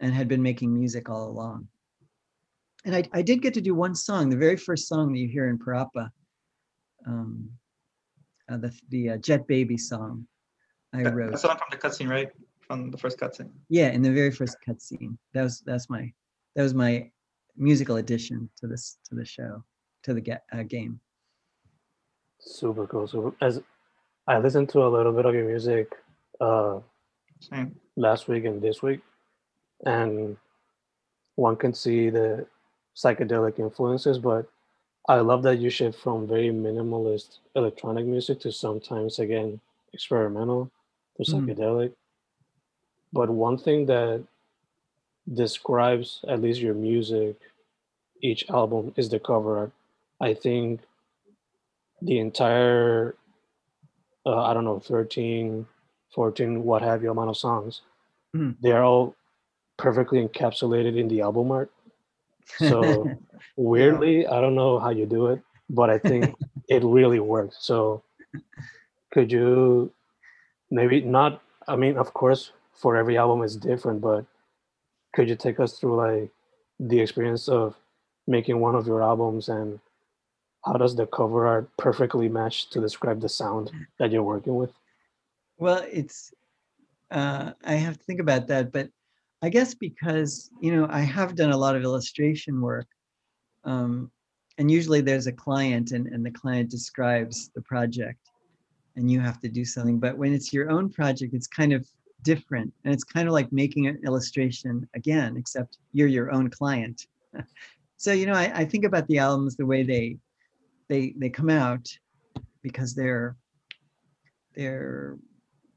and 0.00 0.14
had 0.14 0.28
been 0.28 0.42
making 0.42 0.72
music 0.72 1.08
all 1.10 1.28
along. 1.28 1.68
And 2.84 2.96
I, 2.96 3.04
I 3.12 3.20
did 3.22 3.42
get 3.42 3.52
to 3.54 3.60
do 3.60 3.74
one 3.74 3.94
song, 3.94 4.30
the 4.30 4.36
very 4.36 4.56
first 4.56 4.88
song 4.88 5.12
that 5.12 5.18
you 5.18 5.28
hear 5.28 5.48
in 5.50 5.58
Parappa, 5.58 6.10
um, 7.06 7.50
uh, 8.50 8.56
the 8.56 8.72
the 8.88 9.10
uh, 9.10 9.16
Jet 9.18 9.46
Baby 9.46 9.76
song 9.76 10.26
I 10.94 11.02
That- 11.02 11.14
wrote. 11.14 11.30
That's 11.30 11.42
the 11.42 11.48
one 11.48 11.58
from 11.58 11.66
the 11.70 11.76
cutscene, 11.76 12.08
right? 12.08 12.30
From 12.66 12.90
the 12.90 12.98
first 12.98 13.18
cutscene. 13.18 13.50
Yeah, 13.68 13.88
in 13.90 14.00
the 14.02 14.12
very 14.12 14.30
first 14.30 14.56
cutscene. 14.66 15.16
That 15.34 15.42
was 15.42 15.60
that's 15.60 15.90
my 15.90 16.12
that 16.56 16.62
was 16.62 16.74
my 16.74 17.10
musical 17.56 17.96
addition 17.96 18.48
to 18.60 18.66
this 18.66 18.98
to 19.08 19.14
the 19.14 19.24
show 19.24 19.62
to 20.04 20.14
the 20.14 20.20
ga- 20.20 20.38
uh, 20.52 20.62
game. 20.62 21.00
super 22.38 22.86
cool. 22.86 23.06
Super. 23.06 23.34
As 23.42 23.60
I 24.30 24.38
listened 24.38 24.68
to 24.68 24.84
a 24.84 24.86
little 24.86 25.12
bit 25.12 25.26
of 25.26 25.34
your 25.34 25.44
music 25.44 25.92
uh, 26.40 26.78
Same. 27.40 27.74
last 27.96 28.28
week 28.28 28.44
and 28.44 28.62
this 28.62 28.80
week, 28.80 29.00
and 29.84 30.36
one 31.34 31.56
can 31.56 31.74
see 31.74 32.10
the 32.10 32.46
psychedelic 32.94 33.58
influences, 33.58 34.20
but 34.20 34.48
I 35.08 35.16
love 35.16 35.42
that 35.42 35.58
you 35.58 35.68
shift 35.68 35.98
from 35.98 36.28
very 36.28 36.50
minimalist 36.50 37.38
electronic 37.56 38.06
music 38.06 38.38
to 38.42 38.52
sometimes 38.52 39.18
again 39.18 39.60
experimental 39.92 40.70
to 41.16 41.24
Mm. 41.24 41.32
psychedelic. 41.32 41.92
But 43.12 43.30
one 43.30 43.58
thing 43.58 43.86
that 43.86 44.22
describes 45.34 46.20
at 46.28 46.40
least 46.40 46.60
your 46.60 46.74
music, 46.74 47.34
each 48.22 48.48
album 48.48 48.94
is 48.96 49.08
the 49.08 49.18
cover 49.18 49.58
art. 49.58 49.72
I 50.20 50.34
think 50.34 50.82
the 52.00 52.20
entire 52.20 53.16
uh, 54.26 54.42
I 54.42 54.54
don't 54.54 54.64
know 54.64 54.78
13, 54.80 55.66
14, 56.14 56.64
what 56.64 56.82
have 56.82 57.02
you 57.02 57.10
amount 57.10 57.30
of 57.30 57.36
songs, 57.36 57.82
Mhm. 58.34 58.56
they're 58.60 58.84
all 58.84 59.14
perfectly 59.76 60.26
encapsulated 60.26 60.96
in 60.96 61.08
the 61.08 61.20
album 61.22 61.50
art. 61.50 61.70
So 62.58 63.16
weirdly, 63.56 64.26
I 64.26 64.40
don't 64.40 64.54
know 64.54 64.78
how 64.78 64.90
you 64.90 65.06
do 65.06 65.28
it, 65.28 65.42
but 65.68 65.90
I 65.90 65.98
think 65.98 66.36
it 66.68 66.82
really 66.84 67.20
works. 67.20 67.56
So 67.60 68.02
could 69.12 69.32
you 69.32 69.92
maybe 70.70 71.00
not 71.00 71.42
I 71.68 71.76
mean, 71.76 71.96
of 71.96 72.12
course, 72.14 72.52
for 72.72 72.96
every 72.96 73.16
album 73.16 73.42
is 73.42 73.54
different, 73.56 74.00
but 74.00 74.24
could 75.14 75.28
you 75.28 75.36
take 75.36 75.60
us 75.60 75.78
through 75.78 75.96
like 75.96 76.30
the 76.80 77.00
experience 77.00 77.48
of 77.48 77.76
making 78.26 78.60
one 78.60 78.74
of 78.74 78.86
your 78.86 79.02
albums 79.02 79.48
and 79.48 79.78
how 80.64 80.74
does 80.74 80.94
the 80.94 81.06
cover 81.06 81.46
art 81.46 81.70
perfectly 81.76 82.28
match 82.28 82.68
to 82.70 82.80
describe 82.80 83.20
the 83.20 83.28
sound 83.28 83.70
that 83.98 84.10
you're 84.12 84.22
working 84.22 84.56
with? 84.56 84.72
Well, 85.58 85.84
it's 85.90 86.32
uh, 87.10 87.52
I 87.64 87.74
have 87.74 87.98
to 87.98 88.04
think 88.04 88.20
about 88.20 88.46
that, 88.48 88.72
but 88.72 88.88
I 89.42 89.48
guess 89.48 89.74
because 89.74 90.50
you 90.60 90.74
know 90.74 90.86
I 90.90 91.00
have 91.00 91.34
done 91.34 91.50
a 91.50 91.56
lot 91.56 91.76
of 91.76 91.82
illustration 91.82 92.60
work, 92.60 92.86
um, 93.64 94.10
and 94.58 94.70
usually 94.70 95.00
there's 95.00 95.26
a 95.26 95.32
client, 95.32 95.92
and, 95.92 96.06
and 96.06 96.24
the 96.24 96.30
client 96.30 96.70
describes 96.70 97.50
the 97.54 97.62
project, 97.62 98.30
and 98.96 99.10
you 99.10 99.20
have 99.20 99.40
to 99.40 99.48
do 99.48 99.64
something. 99.64 99.98
But 99.98 100.16
when 100.16 100.32
it's 100.34 100.52
your 100.52 100.70
own 100.70 100.90
project, 100.90 101.34
it's 101.34 101.46
kind 101.46 101.72
of 101.72 101.86
different, 102.22 102.72
and 102.84 102.92
it's 102.92 103.04
kind 103.04 103.26
of 103.26 103.32
like 103.32 103.50
making 103.50 103.86
an 103.86 104.00
illustration 104.04 104.88
again, 104.94 105.36
except 105.36 105.78
you're 105.92 106.08
your 106.08 106.30
own 106.32 106.50
client. 106.50 107.06
so 107.96 108.12
you 108.12 108.26
know, 108.26 108.34
I, 108.34 108.52
I 108.54 108.64
think 108.66 108.84
about 108.84 109.06
the 109.08 109.18
albums 109.18 109.56
the 109.56 109.66
way 109.66 109.82
they 109.82 110.18
they 110.90 111.14
they 111.16 111.30
come 111.30 111.48
out, 111.48 111.88
because 112.62 112.94
they're 112.94 113.36
they're 114.54 115.16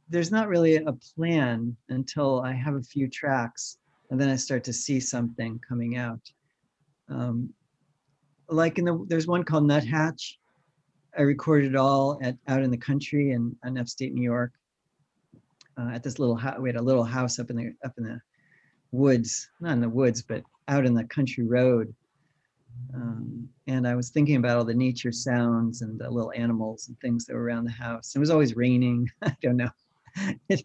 there's 0.10 0.32
not 0.32 0.49
really 0.49 0.76
a 0.76 0.93
plan 1.15 1.78
until 1.89 2.41
I 2.41 2.52
have 2.52 2.76
a 2.76 2.82
few 2.82 3.08
tracks 3.08 3.78
and 4.10 4.19
then 4.19 4.30
I 4.30 4.36
start 4.36 4.63
to 4.65 4.73
see 4.73 4.99
something 4.99 5.60
coming 5.67 5.97
out. 5.97 6.21
Um, 7.10 7.54
like 8.49 8.78
in 8.78 8.86
the 8.86 9.06
there's 9.08 9.28
one 9.28 9.43
called 9.43 9.65
Nuthatch. 9.65 10.39
I 11.17 11.21
recorded 11.21 11.76
all 11.76 12.19
at 12.21 12.36
out 12.47 12.63
in 12.63 12.71
the 12.71 12.78
country 12.78 13.32
in, 13.32 13.56
in 13.65 13.78
upstate 13.78 14.13
New 14.13 14.23
York. 14.23 14.52
Uh, 15.78 15.89
at 15.93 16.04
this 16.04 16.19
little 16.19 16.36
house, 16.36 16.60
we 16.60 16.69
had 16.69 16.76
a 16.76 16.82
little 16.82 17.04
house 17.04 17.39
up 17.39 17.49
in 17.49 17.56
the 17.56 17.73
up 17.86 17.93
in 17.97 18.04
the 18.04 18.19
woods, 18.91 19.49
not 19.60 19.73
in 19.73 19.82
the 19.82 19.89
woods, 19.89 20.21
but 20.21 20.43
out 20.67 20.86
in 20.86 20.93
the 20.93 21.06
country 21.06 21.45
road. 21.45 21.93
Um, 22.93 23.49
and 23.67 23.88
I 23.88 23.95
was 23.95 24.09
thinking 24.09 24.36
about 24.36 24.57
all 24.57 24.65
the 24.65 24.73
nature 24.73 25.12
sounds 25.12 25.81
and 25.81 25.99
the 25.99 26.09
little 26.09 26.31
animals 26.36 26.88
and 26.88 26.99
things 26.99 27.25
that 27.25 27.33
were 27.33 27.43
around 27.43 27.65
the 27.65 27.71
house. 27.71 28.15
It 28.15 28.19
was 28.19 28.29
always 28.29 28.55
raining. 28.55 29.09
I 29.21 29.36
don't 29.41 29.57
know. 29.57 29.69
It, 30.47 30.63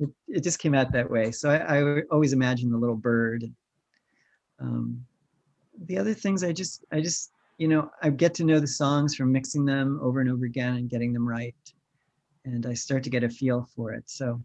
it, 0.00 0.08
it 0.28 0.42
just 0.42 0.60
came 0.60 0.74
out 0.74 0.92
that 0.92 1.10
way. 1.10 1.30
So 1.30 1.50
I, 1.50 1.78
I 1.78 2.02
always 2.10 2.32
imagine 2.32 2.70
the 2.70 2.78
little 2.78 2.96
bird. 2.96 3.44
Um, 4.58 5.04
the 5.84 5.98
other 5.98 6.14
things 6.14 6.42
I 6.42 6.52
just, 6.52 6.86
I 6.90 7.02
just, 7.02 7.32
you 7.58 7.68
know, 7.68 7.90
I 8.02 8.08
get 8.08 8.32
to 8.36 8.44
know 8.44 8.60
the 8.60 8.66
songs 8.66 9.14
from 9.14 9.30
mixing 9.30 9.66
them 9.66 10.00
over 10.02 10.20
and 10.22 10.30
over 10.30 10.46
again 10.46 10.76
and 10.76 10.88
getting 10.88 11.12
them 11.12 11.28
right. 11.28 11.54
And 12.46 12.64
I 12.64 12.72
start 12.72 13.02
to 13.04 13.10
get 13.10 13.24
a 13.24 13.28
feel 13.28 13.68
for 13.76 13.92
it. 13.92 14.04
So 14.06 14.40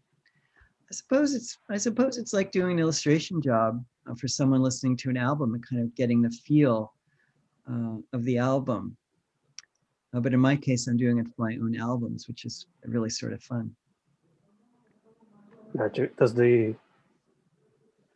I 0.92 0.94
suppose 0.94 1.34
it's, 1.34 1.58
I 1.70 1.78
suppose 1.78 2.18
it's 2.18 2.34
like 2.34 2.52
doing 2.52 2.74
an 2.74 2.80
illustration 2.80 3.42
job 3.42 3.82
uh, 4.08 4.16
for 4.16 4.28
someone 4.28 4.62
listening 4.62 4.98
to 4.98 5.10
an 5.10 5.18
album 5.18 5.54
and 5.54 5.68
kind 5.68 5.82
of 5.82 5.94
getting 5.96 6.22
the 6.22 6.30
feel 6.30 6.94
uh, 7.70 7.98
of 8.12 8.24
the 8.24 8.38
album. 8.38 8.98
Uh, 10.14 10.20
but 10.20 10.34
in 10.34 10.40
my 10.40 10.56
case, 10.56 10.88
I'm 10.88 10.98
doing 10.98 11.18
it 11.18 11.28
for 11.28 11.50
my 11.50 11.56
own 11.56 11.76
albums, 11.76 12.28
which 12.28 12.46
is 12.46 12.68
really 12.86 13.10
sort 13.10 13.34
of 13.34 13.42
fun. 13.42 13.76
Gotcha. 15.76 16.08
Does 16.20 16.34
the 16.34 16.76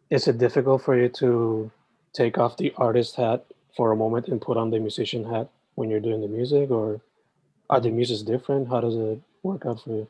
is 0.10 0.28
it 0.28 0.38
difficult 0.38 0.84
for 0.84 0.98
you 0.98 1.10
to 1.10 1.70
take 2.14 2.38
off 2.38 2.56
the 2.58 2.74
artist 2.78 3.16
hat 3.16 3.46
for 3.76 3.92
a 3.92 3.96
moment 3.96 4.28
and 4.28 4.40
put 4.40 4.58
on 4.58 4.70
the 4.70 4.80
musician 4.80 5.24
hat 5.26 5.50
when 5.76 5.90
you're 5.90 6.00
doing 6.00 6.22
the 6.22 6.28
music, 6.28 6.72
or 6.72 7.02
are 7.70 7.80
the 7.80 7.90
musics 7.90 8.22
different? 8.22 8.70
How 8.70 8.80
does 8.82 8.96
it 8.96 9.20
work 9.44 9.66
out 9.66 9.82
for 9.84 9.90
you? 9.90 10.08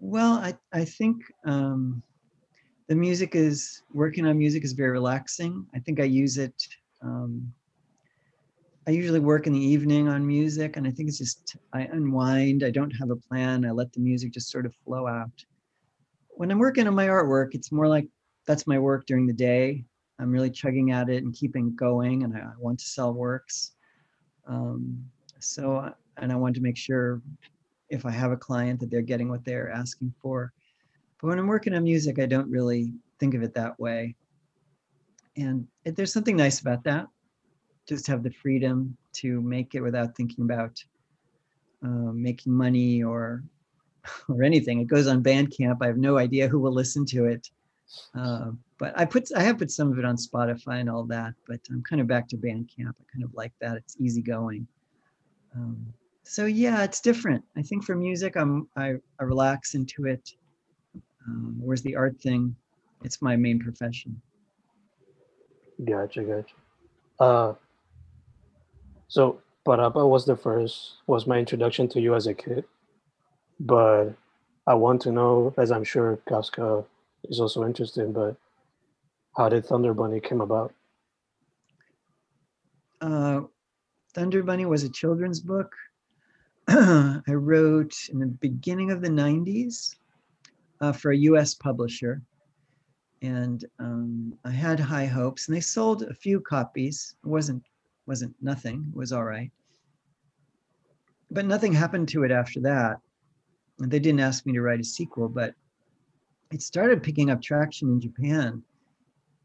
Well, 0.00 0.32
I 0.32 0.54
I 0.72 0.84
think 0.84 1.22
um, 1.44 2.02
the 2.88 2.94
music 2.94 3.34
is 3.34 3.82
working 3.92 4.26
on 4.26 4.38
music 4.38 4.64
is 4.64 4.72
very 4.72 4.90
relaxing. 4.90 5.66
I 5.74 5.78
think 5.78 6.00
I 6.00 6.04
use 6.04 6.38
it. 6.38 6.54
Um, 7.02 7.52
I 8.86 8.90
usually 8.90 9.20
work 9.20 9.46
in 9.46 9.54
the 9.54 9.58
evening 9.64 10.08
on 10.08 10.26
music, 10.26 10.76
and 10.76 10.86
I 10.86 10.90
think 10.90 11.08
it's 11.08 11.18
just 11.18 11.56
I 11.72 11.82
unwind. 11.82 12.62
I 12.62 12.70
don't 12.70 12.90
have 12.90 13.10
a 13.10 13.16
plan. 13.16 13.64
I 13.64 13.70
let 13.70 13.92
the 13.92 14.00
music 14.00 14.32
just 14.32 14.50
sort 14.50 14.66
of 14.66 14.74
flow 14.84 15.06
out 15.06 15.44
when 16.36 16.50
I'm 16.50 16.58
working 16.58 16.86
on 16.86 16.94
my 16.94 17.06
artwork, 17.06 17.54
it's 17.54 17.72
more 17.72 17.88
like 17.88 18.08
that's 18.46 18.66
my 18.66 18.78
work 18.78 19.06
during 19.06 19.26
the 19.26 19.32
day. 19.32 19.84
I'm 20.18 20.30
really 20.30 20.50
chugging 20.50 20.90
at 20.90 21.08
it 21.08 21.22
and 21.24 21.34
keeping 21.34 21.74
going, 21.74 22.22
and 22.24 22.36
I, 22.36 22.40
I 22.40 22.52
want 22.58 22.78
to 22.80 22.84
sell 22.84 23.12
works. 23.12 23.72
Um, 24.46 25.04
so, 25.40 25.92
and 26.18 26.32
I 26.32 26.36
want 26.36 26.54
to 26.56 26.60
make 26.60 26.76
sure 26.76 27.22
if 27.88 28.04
I 28.06 28.10
have 28.10 28.32
a 28.32 28.36
client 28.36 28.80
that 28.80 28.90
they're 28.90 29.02
getting 29.02 29.28
what 29.28 29.44
they're 29.44 29.70
asking 29.70 30.12
for. 30.20 30.52
But 31.24 31.30
when 31.30 31.38
I'm 31.38 31.46
working 31.46 31.72
on 31.72 31.84
music, 31.84 32.18
I 32.18 32.26
don't 32.26 32.50
really 32.50 32.92
think 33.18 33.32
of 33.32 33.42
it 33.42 33.54
that 33.54 33.80
way. 33.80 34.14
And 35.38 35.66
it, 35.86 35.96
there's 35.96 36.12
something 36.12 36.36
nice 36.36 36.60
about 36.60 36.84
that. 36.84 37.06
Just 37.88 38.06
have 38.08 38.22
the 38.22 38.30
freedom 38.30 38.94
to 39.14 39.40
make 39.40 39.74
it 39.74 39.80
without 39.80 40.14
thinking 40.14 40.44
about 40.44 40.84
uh, 41.82 42.12
making 42.12 42.52
money 42.52 43.02
or 43.02 43.42
or 44.28 44.42
anything. 44.42 44.82
It 44.82 44.86
goes 44.86 45.06
on 45.06 45.22
Bandcamp. 45.22 45.78
I 45.80 45.86
have 45.86 45.96
no 45.96 46.18
idea 46.18 46.46
who 46.46 46.58
will 46.58 46.74
listen 46.74 47.06
to 47.06 47.24
it. 47.24 47.48
Uh, 48.14 48.50
but 48.76 48.92
I 48.94 49.06
put 49.06 49.30
I 49.34 49.42
have 49.44 49.56
put 49.56 49.70
some 49.70 49.90
of 49.90 49.98
it 49.98 50.04
on 50.04 50.18
Spotify 50.18 50.80
and 50.80 50.90
all 50.90 51.04
that. 51.04 51.32
But 51.48 51.60
I'm 51.70 51.82
kind 51.84 52.02
of 52.02 52.06
back 52.06 52.28
to 52.28 52.36
Bandcamp. 52.36 52.96
I 53.00 53.04
kind 53.10 53.24
of 53.24 53.32
like 53.32 53.54
that. 53.62 53.78
It's 53.78 53.96
easygoing. 53.98 54.66
Um, 55.56 55.86
so 56.24 56.44
yeah, 56.44 56.84
it's 56.84 57.00
different. 57.00 57.42
I 57.56 57.62
think 57.62 57.82
for 57.82 57.96
music, 57.96 58.36
I'm 58.36 58.68
I, 58.76 58.96
I 59.18 59.24
relax 59.24 59.74
into 59.74 60.04
it. 60.04 60.30
Um, 61.26 61.56
whereas 61.60 61.82
the 61.82 61.96
art 61.96 62.20
thing, 62.20 62.54
it's 63.02 63.22
my 63.22 63.36
main 63.36 63.58
profession. 63.58 64.20
Gotcha, 65.84 66.22
gotcha. 66.22 66.54
Uh, 67.18 67.54
so 69.08 69.40
Parappa 69.66 70.08
was 70.08 70.24
the 70.24 70.36
first 70.36 70.94
was 71.06 71.26
my 71.26 71.38
introduction 71.38 71.88
to 71.88 72.00
you 72.00 72.14
as 72.14 72.26
a 72.26 72.34
kid 72.34 72.64
but 73.60 74.10
I 74.66 74.74
want 74.74 75.02
to 75.02 75.12
know, 75.12 75.54
as 75.58 75.70
I'm 75.70 75.84
sure 75.84 76.18
Casca 76.28 76.84
is 77.24 77.40
also 77.40 77.64
interested, 77.64 78.12
but 78.12 78.36
how 79.36 79.48
did 79.48 79.66
Thunder 79.66 79.94
Bunny 79.94 80.20
came 80.20 80.40
about? 80.40 80.72
Uh, 83.00 83.42
Thunder 84.14 84.42
Bunny 84.42 84.64
was 84.66 84.84
a 84.84 84.88
children's 84.88 85.40
book 85.40 85.72
I 86.68 87.20
wrote 87.28 87.94
in 88.10 88.20
the 88.20 88.26
beginning 88.26 88.90
of 88.90 89.02
the 89.02 89.08
90s 89.08 89.96
uh, 90.84 90.92
for 90.92 91.12
a 91.12 91.16
US 91.30 91.54
publisher. 91.54 92.22
And 93.22 93.64
um, 93.78 94.34
I 94.44 94.50
had 94.50 94.78
high 94.78 95.06
hopes, 95.06 95.48
and 95.48 95.56
they 95.56 95.60
sold 95.60 96.02
a 96.02 96.14
few 96.14 96.40
copies. 96.40 97.16
It 97.24 97.28
wasn't 97.28 97.62
wasn't 98.06 98.34
nothing. 98.42 98.84
It 98.92 98.96
was 98.96 99.12
all 99.12 99.24
right, 99.24 99.50
but 101.30 101.46
nothing 101.46 101.72
happened 101.72 102.08
to 102.10 102.24
it 102.24 102.30
after 102.30 102.60
that 102.60 102.98
And 103.80 103.90
they 103.90 103.98
didn't 103.98 104.20
ask 104.20 104.44
me 104.44 104.52
to 104.52 104.60
write 104.62 104.80
a 104.80 104.84
sequel, 104.84 105.28
but 105.28 105.54
it 106.52 106.60
started 106.62 107.02
picking 107.02 107.30
up 107.30 107.40
traction 107.40 107.88
in 107.88 108.00
Japan. 108.00 108.62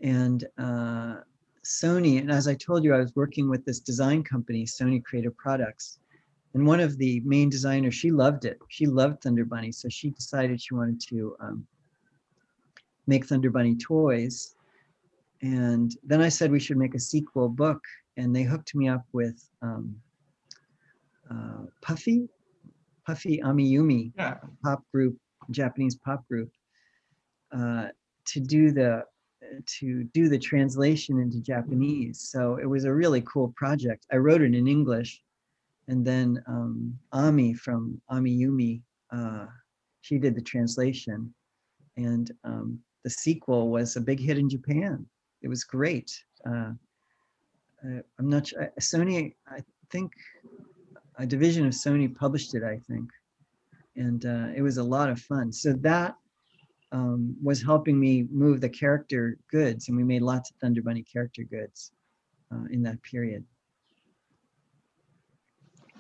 And 0.02 0.46
uh, 0.58 1.16
Sony, 1.64 2.20
and 2.20 2.32
as 2.32 2.48
I 2.48 2.56
told 2.56 2.84
you, 2.84 2.94
I 2.94 3.00
was 3.00 3.16
working 3.16 3.50
with 3.50 3.64
this 3.66 3.80
design 3.80 4.24
company, 4.24 4.66
Sony 4.66 5.04
Creative 5.04 5.36
Products. 5.38 6.00
And 6.54 6.66
one 6.66 6.80
of 6.80 6.98
the 6.98 7.22
main 7.26 7.50
designers, 7.50 7.94
she 7.94 8.12
loved 8.12 8.46
it. 8.46 8.60
She 8.70 8.88
loved 8.88 9.22
Thunder 9.22 9.46
Bunny. 9.46 9.72
So 9.72 9.88
she 9.88 10.10
decided 10.10 10.62
she 10.62 10.74
wanted 10.74 11.00
to 11.10 11.36
um, 11.40 11.68
make 13.08 13.26
Thunder 13.26 13.52
Bunny 13.52 13.76
toys. 13.76 14.56
And 15.42 15.96
then 16.04 16.22
I 16.22 16.30
said 16.30 16.52
we 16.52 16.60
should 16.60 16.78
make 16.78 16.96
a 16.96 17.00
sequel 17.00 17.50
book. 17.50 17.82
And 18.18 18.36
they 18.36 18.44
hooked 18.44 18.76
me 18.76 18.88
up 18.90 19.06
with 19.14 19.48
um, 19.62 19.96
uh, 21.30 21.66
Puffy, 21.82 22.28
Puffy 23.06 23.40
Amiyumi 23.44 24.12
yeah. 24.18 24.38
pop 24.64 24.84
group, 24.92 25.18
Japanese 25.52 25.96
pop 25.96 26.28
group, 26.28 26.52
uh, 27.52 27.88
to 28.26 28.40
do 28.40 28.72
the 28.72 29.04
to 29.66 30.04
do 30.14 30.30
the 30.30 30.38
translation 30.38 31.20
into 31.20 31.40
Japanese. 31.40 32.20
So 32.20 32.58
it 32.62 32.66
was 32.66 32.86
a 32.86 32.94
really 32.94 33.22
cool 33.22 33.54
project. 33.56 34.06
I 34.12 34.18
wrote 34.18 34.42
it 34.42 34.54
in 34.54 34.68
English, 34.68 35.22
and 35.90 36.06
then 36.06 36.42
um, 36.48 36.98
Ami 37.12 37.54
from 37.54 38.00
Amiyumi, 38.12 38.82
uh, 39.12 39.48
she 40.02 40.20
did 40.20 40.36
the 40.36 40.42
translation, 40.42 41.34
and 41.98 42.32
um, 42.44 42.80
the 43.04 43.10
sequel 43.10 43.70
was 43.70 43.96
a 43.96 44.02
big 44.02 44.20
hit 44.20 44.38
in 44.38 44.48
Japan. 44.48 45.06
It 45.42 45.48
was 45.48 45.64
great. 45.64 46.12
Uh, 46.46 46.74
I'm 47.84 48.30
not 48.30 48.48
sure. 48.48 48.72
Sony, 48.80 49.34
I 49.48 49.64
think 49.92 50.12
a 51.18 51.26
division 51.26 51.66
of 51.66 51.74
Sony 51.74 52.14
published 52.16 52.54
it, 52.54 52.64
I 52.64 52.78
think, 52.88 53.10
and 53.96 54.26
uh, 54.26 54.48
it 54.56 54.62
was 54.62 54.78
a 54.78 54.84
lot 54.84 55.10
of 55.10 55.20
fun. 55.20 55.52
So 55.52 55.74
that 55.74 56.16
um, 56.92 57.36
was 57.44 57.64
helping 57.64 58.00
me 58.00 58.28
move 58.32 58.62
the 58.62 58.70
character 58.70 59.38
goods, 59.50 59.88
and 59.88 59.98
we 59.98 60.04
made 60.04 60.22
lots 60.22 60.52
of 60.52 60.58
Thunder 60.58 60.84
Bunny 60.84 61.04
character 61.04 61.44
goods 61.44 61.92
uh, 62.54 62.66
in 62.70 62.84
that 62.84 63.02
period. 63.02 63.44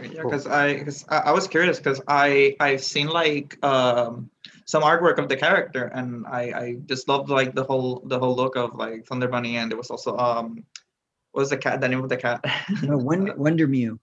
Yeah, 0.01 0.23
because 0.23 0.47
I, 0.47 0.83
cause 0.83 1.05
I 1.09 1.31
was 1.31 1.47
curious 1.47 1.77
because 1.77 2.01
I 2.07 2.55
I've 2.59 2.83
seen 2.83 3.07
like 3.07 3.63
um, 3.65 4.29
some 4.65 4.83
artwork 4.83 5.17
of 5.17 5.27
the 5.27 5.35
character, 5.35 5.85
and 5.93 6.25
I 6.25 6.41
I 6.41 6.73
just 6.85 7.07
loved 7.07 7.29
like 7.29 7.53
the 7.53 7.63
whole 7.63 8.01
the 8.05 8.17
whole 8.17 8.35
look 8.35 8.55
of 8.55 8.75
like 8.75 9.05
Thunder 9.05 9.27
Bunny, 9.27 9.57
and 9.57 9.71
it 9.71 9.77
was 9.77 9.89
also 9.89 10.17
um, 10.17 10.63
what 11.31 11.41
was 11.41 11.49
the 11.49 11.57
cat? 11.57 11.81
The 11.81 11.89
name 11.89 12.03
of 12.03 12.09
the 12.09 12.17
cat? 12.17 12.41
oh, 12.89 12.97
Wonder, 13.09 13.35
Wonder 13.35 13.67
Mew. 13.67 13.99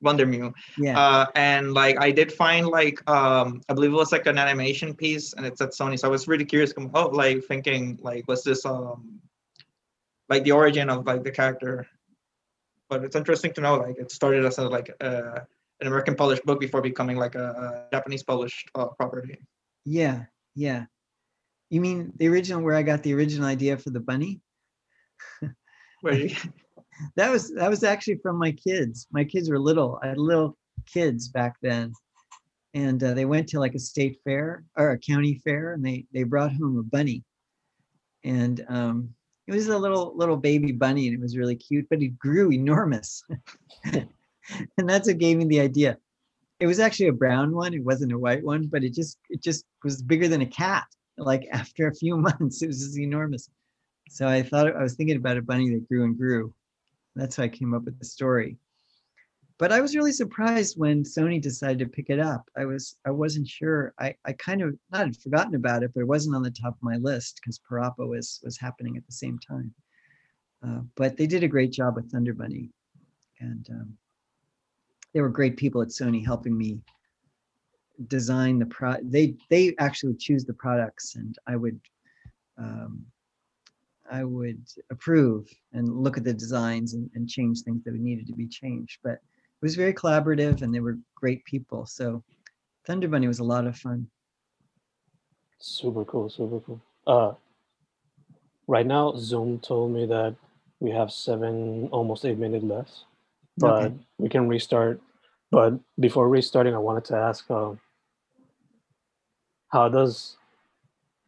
Wonder 0.00 0.26
Mew. 0.26 0.52
Yeah. 0.78 0.98
Uh, 0.98 1.26
and 1.34 1.72
like 1.72 1.98
I 2.00 2.10
did 2.10 2.32
find 2.32 2.66
like 2.66 3.08
um 3.08 3.62
I 3.68 3.74
believe 3.74 3.92
it 3.92 3.96
was 3.96 4.12
like 4.12 4.26
an 4.26 4.38
animation 4.38 4.94
piece 4.94 5.32
and 5.32 5.46
it's 5.46 5.60
at 5.60 5.70
Sony. 5.70 5.98
So 5.98 6.08
I 6.08 6.10
was 6.10 6.28
really 6.28 6.44
curious 6.44 6.72
oh 6.94 7.06
like 7.08 7.44
thinking 7.44 7.98
like 8.02 8.28
was 8.28 8.44
this 8.44 8.64
um 8.66 9.20
like 10.28 10.44
the 10.44 10.52
origin 10.52 10.90
of 10.90 11.06
like 11.06 11.24
the 11.24 11.30
character. 11.30 11.86
But 12.94 13.04
it's 13.04 13.16
interesting 13.16 13.52
to 13.54 13.60
know 13.60 13.74
like 13.76 13.96
it 13.98 14.12
started 14.12 14.44
as 14.44 14.58
a 14.58 14.68
like 14.68 14.94
uh, 15.00 15.40
an 15.80 15.86
American 15.88 16.14
published 16.14 16.44
book 16.44 16.60
before 16.60 16.80
becoming 16.80 17.16
like 17.16 17.34
a, 17.34 17.86
a 17.90 17.96
Japanese 17.96 18.22
published 18.22 18.70
uh, 18.76 18.86
property. 18.86 19.36
Yeah, 19.84 20.26
yeah. 20.54 20.84
You 21.70 21.80
mean 21.80 22.12
the 22.16 22.28
original 22.28 22.62
where 22.62 22.76
I 22.76 22.82
got 22.82 23.02
the 23.02 23.14
original 23.14 23.48
idea 23.48 23.76
for 23.76 23.90
the 23.90 23.98
bunny? 23.98 24.40
where 26.02 26.14
you 26.14 26.36
that 27.16 27.32
was 27.32 27.52
that 27.54 27.68
was 27.68 27.82
actually 27.82 28.18
from 28.22 28.38
my 28.38 28.52
kids. 28.52 29.08
My 29.10 29.24
kids 29.24 29.50
were 29.50 29.58
little. 29.58 29.98
I 30.00 30.08
had 30.08 30.18
little 30.18 30.56
kids 30.86 31.26
back 31.26 31.56
then, 31.62 31.92
and 32.74 33.02
uh, 33.02 33.14
they 33.14 33.24
went 33.24 33.48
to 33.48 33.58
like 33.58 33.74
a 33.74 33.80
state 33.80 34.18
fair 34.22 34.62
or 34.76 34.90
a 34.90 34.98
county 34.98 35.40
fair, 35.42 35.72
and 35.72 35.84
they 35.84 36.06
they 36.12 36.22
brought 36.22 36.52
home 36.52 36.78
a 36.78 36.84
bunny, 36.84 37.24
and 38.22 38.64
um, 38.68 39.14
it 39.46 39.52
was 39.52 39.68
a 39.68 39.78
little 39.78 40.12
little 40.16 40.36
baby 40.36 40.72
bunny, 40.72 41.06
and 41.06 41.14
it 41.14 41.20
was 41.20 41.36
really 41.36 41.56
cute, 41.56 41.86
but 41.88 42.02
it 42.02 42.18
grew 42.18 42.52
enormous, 42.52 43.22
and 43.92 44.08
that's 44.78 45.08
what 45.08 45.18
gave 45.18 45.38
me 45.38 45.44
the 45.44 45.60
idea. 45.60 45.98
It 46.60 46.66
was 46.66 46.80
actually 46.80 47.08
a 47.08 47.12
brown 47.12 47.54
one; 47.54 47.74
it 47.74 47.84
wasn't 47.84 48.12
a 48.12 48.18
white 48.18 48.44
one, 48.44 48.66
but 48.66 48.84
it 48.84 48.94
just 48.94 49.18
it 49.30 49.42
just 49.42 49.64
was 49.82 50.02
bigger 50.02 50.28
than 50.28 50.42
a 50.42 50.46
cat. 50.46 50.84
Like 51.18 51.46
after 51.52 51.88
a 51.88 51.94
few 51.94 52.16
months, 52.16 52.62
it 52.62 52.68
was 52.68 52.80
just 52.80 52.98
enormous. 52.98 53.48
So 54.10 54.26
I 54.28 54.42
thought 54.42 54.74
I 54.74 54.82
was 54.82 54.94
thinking 54.94 55.16
about 55.16 55.38
a 55.38 55.42
bunny 55.42 55.70
that 55.70 55.88
grew 55.88 56.04
and 56.04 56.16
grew. 56.16 56.54
That's 57.16 57.36
how 57.36 57.44
I 57.44 57.48
came 57.48 57.74
up 57.74 57.84
with 57.84 57.98
the 57.98 58.04
story 58.04 58.58
but 59.58 59.70
I 59.70 59.80
was 59.80 59.94
really 59.94 60.12
surprised 60.12 60.78
when 60.78 61.04
Sony 61.04 61.40
decided 61.40 61.78
to 61.78 61.86
pick 61.86 62.10
it 62.10 62.18
up. 62.18 62.48
I 62.56 62.64
was 62.64 62.96
I 63.06 63.10
wasn't 63.10 63.46
sure. 63.46 63.94
I, 63.98 64.14
I 64.24 64.32
kind 64.32 64.62
of 64.62 64.76
not 64.90 65.06
had 65.06 65.16
forgotten 65.16 65.54
about 65.54 65.82
it, 65.82 65.92
but 65.94 66.00
it 66.00 66.08
wasn't 66.08 66.34
on 66.34 66.42
the 66.42 66.50
top 66.50 66.74
of 66.74 66.82
my 66.82 66.96
list 66.96 67.40
because 67.40 67.60
Parappa 67.70 68.06
was 68.06 68.40
was 68.42 68.58
happening 68.58 68.96
at 68.96 69.06
the 69.06 69.12
same 69.12 69.38
time. 69.38 69.72
Uh, 70.66 70.80
but 70.96 71.16
they 71.16 71.26
did 71.26 71.44
a 71.44 71.48
great 71.48 71.70
job 71.70 71.94
with 71.94 72.10
Thunder 72.10 72.34
Bunny, 72.34 72.70
and 73.40 73.66
um, 73.70 73.96
they 75.12 75.20
were 75.20 75.28
great 75.28 75.56
people 75.56 75.82
at 75.82 75.88
Sony 75.88 76.24
helping 76.24 76.56
me 76.56 76.80
design 78.08 78.58
the 78.58 78.66
pro. 78.66 78.96
They 79.02 79.36
they 79.50 79.74
actually 79.78 80.14
choose 80.14 80.44
the 80.44 80.54
products, 80.54 81.14
and 81.14 81.36
I 81.46 81.56
would. 81.56 81.80
Um, 82.58 83.06
I 84.10 84.22
would 84.22 84.62
approve 84.90 85.48
and 85.72 85.88
look 85.88 86.18
at 86.18 86.24
the 86.24 86.34
designs 86.34 86.92
and, 86.92 87.10
and 87.14 87.26
change 87.26 87.62
things 87.62 87.82
that 87.84 87.94
needed 87.94 88.26
to 88.26 88.34
be 88.34 88.46
changed. 88.46 88.98
But 89.02 89.18
was 89.64 89.76
very 89.76 89.94
collaborative 89.94 90.60
and 90.60 90.72
they 90.74 90.80
were 90.80 90.98
great 91.14 91.42
people. 91.46 91.86
So 91.86 92.22
Thunder 92.86 93.08
Bunny 93.08 93.26
was 93.26 93.38
a 93.38 93.44
lot 93.44 93.66
of 93.66 93.74
fun. 93.76 94.06
Super 95.58 96.04
cool, 96.04 96.28
super 96.28 96.60
cool. 96.60 96.80
Uh, 97.06 97.32
right 98.68 98.86
now, 98.86 99.14
Zoom 99.16 99.58
told 99.58 99.92
me 99.92 100.04
that 100.04 100.36
we 100.80 100.90
have 100.90 101.10
seven, 101.10 101.88
almost 101.92 102.26
eight 102.26 102.36
minutes 102.36 102.62
left, 102.62 102.92
but 103.56 103.84
okay. 103.84 103.94
we 104.18 104.28
can 104.28 104.48
restart. 104.48 105.00
But 105.50 105.80
before 105.98 106.28
restarting, 106.28 106.74
I 106.74 106.78
wanted 106.78 107.06
to 107.06 107.16
ask, 107.16 107.50
um, 107.50 107.80
how 109.68 109.88
does 109.88 110.36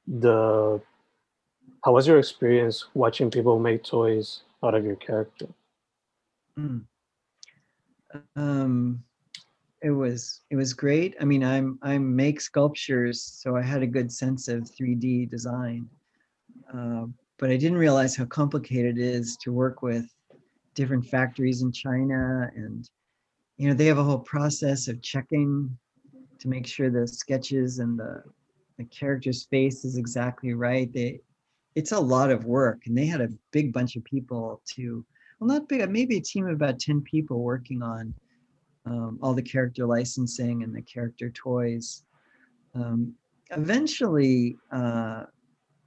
the 0.07 0.81
how 1.85 1.92
was 1.92 2.07
your 2.07 2.18
experience 2.18 2.85
watching 2.92 3.31
people 3.31 3.59
make 3.59 3.83
toys 3.83 4.42
out 4.62 4.75
of 4.75 4.85
your 4.85 4.96
character? 4.96 5.46
Mm 6.59 6.85
um, 8.37 9.02
it 9.83 9.90
was 9.90 10.42
it 10.50 10.57
was 10.57 10.72
great. 10.72 11.14
I 11.20 11.24
mean, 11.24 11.44
I'm 11.44 11.79
I 11.83 11.98
make 11.98 12.40
sculptures, 12.40 13.22
so 13.22 13.57
I 13.57 13.62
had 13.62 13.83
a 13.83 13.87
good 13.87 14.11
sense 14.11 14.48
of 14.48 14.62
3D 14.62 15.31
design, 15.31 15.88
uh, 16.72 17.05
but 17.38 17.50
I 17.50 17.57
didn't 17.57 17.79
realize 17.79 18.16
how 18.16 18.24
complicated 18.24 18.98
it 18.98 19.05
is 19.05 19.37
to 19.42 19.52
work 19.52 19.83
with 19.83 20.07
different 20.74 21.07
factories 21.07 21.62
in 21.62 21.72
China, 21.72 22.50
and 22.55 22.88
you 23.59 23.68
know 23.68 23.74
they 23.74 23.87
have 23.87 23.98
a 23.98 24.05
whole 24.05 24.20
process 24.20 24.88
of 24.88 25.02
checking 25.02 25.76
to 26.38 26.48
make 26.48 26.66
sure 26.66 26.90
the 26.90 27.07
sketches 27.07 27.79
and 27.79 27.98
the 27.98 28.22
the 28.79 28.85
character's 28.85 29.44
face 29.46 29.85
is 29.85 29.96
exactly 29.96 30.55
right. 30.55 30.92
They 30.92 31.20
it's 31.74 31.92
a 31.92 32.00
lot 32.00 32.31
of 32.31 32.46
work, 32.46 32.83
and 32.87 32.96
they 32.96 33.07
had 33.07 33.20
a 33.20 33.33
big 33.52 33.72
bunch 33.72 33.96
of 33.96 34.05
people 34.05 34.62
to 34.74 35.05
well, 35.38 35.49
not 35.49 35.68
big, 35.68 35.88
maybe 35.90 36.16
a 36.16 36.20
team 36.20 36.46
of 36.46 36.53
about 36.53 36.79
10 36.79 37.03
people 37.03 37.42
working 37.42 37.83
on 37.83 38.14
um, 38.87 39.18
all 39.22 39.35
the 39.35 39.42
character 39.42 39.87
licensing 39.87 40.62
and 40.62 40.75
the 40.75 40.83
character 40.83 41.31
toys. 41.31 42.05
Um, 42.75 43.14
eventually, 43.51 44.57
uh, 44.70 45.25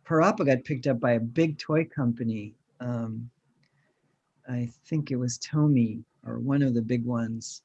Parappa 0.06 0.46
got 0.46 0.64
picked 0.64 0.88
up 0.88 1.00
by 1.00 1.14
a 1.14 1.20
big 1.20 1.58
toy 1.58 1.86
company. 1.86 2.56
Um, 2.80 3.30
I 4.50 4.70
think 4.88 5.12
it 5.12 5.16
was 5.16 5.38
Tomy 5.38 6.04
or 6.26 6.40
one 6.40 6.62
of 6.62 6.74
the 6.74 6.82
big 6.82 7.06
ones. 7.06 7.62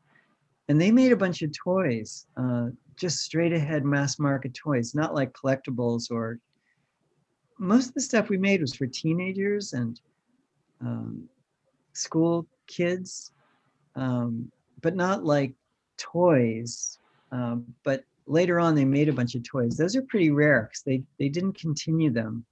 And 0.69 0.81
they 0.81 0.91
made 0.91 1.13
a 1.13 1.17
bunch 1.17 1.43
of 1.43 1.53
toys, 1.53 2.27
uh, 2.37 2.69
just 2.97 3.19
straight 3.19 3.53
ahead 3.53 3.85
mass 3.85 4.19
market 4.19 4.55
toys, 4.55 4.95
not 4.95 5.15
like 5.15 5.33
collectibles 5.33 6.11
or 6.11 6.39
most 7.59 7.89
of 7.89 7.95
the 7.95 8.01
stuff 8.01 8.29
we 8.29 8.39
made 8.39 8.61
was 8.61 8.75
for 8.75 8.87
teenagers 8.87 9.75
and 9.75 10.01
um, 10.81 11.29
school 11.95 12.47
kids, 12.67 13.33
um, 13.97 14.51
but 14.83 14.95
not 14.95 15.25
like 15.25 15.55
toys. 15.97 16.99
Um, 17.33 17.75
but 17.83 18.05
later 18.27 18.61
on, 18.61 18.75
they 18.75 18.85
made 18.85 19.09
a 19.09 19.13
bunch 19.13 19.35
of 19.35 19.43
toys. 19.43 19.77
Those 19.77 19.97
are 19.97 20.03
pretty 20.03 20.31
rare 20.31 20.69
because 20.71 20.83
they 20.83 21.03
they 21.19 21.29
didn't 21.29 21.59
continue 21.59 22.11
them. 22.11 22.45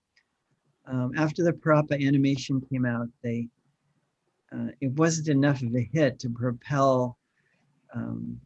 Um, 0.87 1.13
after 1.17 1.45
the 1.45 1.53
Parappa 1.53 1.95
animation 2.05 2.61
came 2.61 2.85
out, 2.85 3.09
they 3.23 3.49
uh, 4.53 4.69
it 4.81 4.93
wasn't 4.93 5.29
enough 5.29 5.63
of 5.63 5.75
a 5.75 5.89
hit 5.93 6.19
to 6.21 6.29
propel 6.29 7.17
um, 7.95 8.41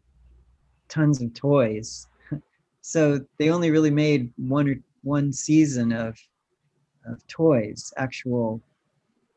tons 0.88 1.22
of 1.22 1.32
toys. 1.35 2.06
so 2.80 3.20
they 3.38 3.50
only 3.50 3.70
really 3.70 3.90
made 3.90 4.32
one 4.37 4.68
or 4.68 4.76
one 5.02 5.32
season 5.32 5.92
of 5.92 6.18
of 7.06 7.24
toys, 7.28 7.92
actual 7.96 8.61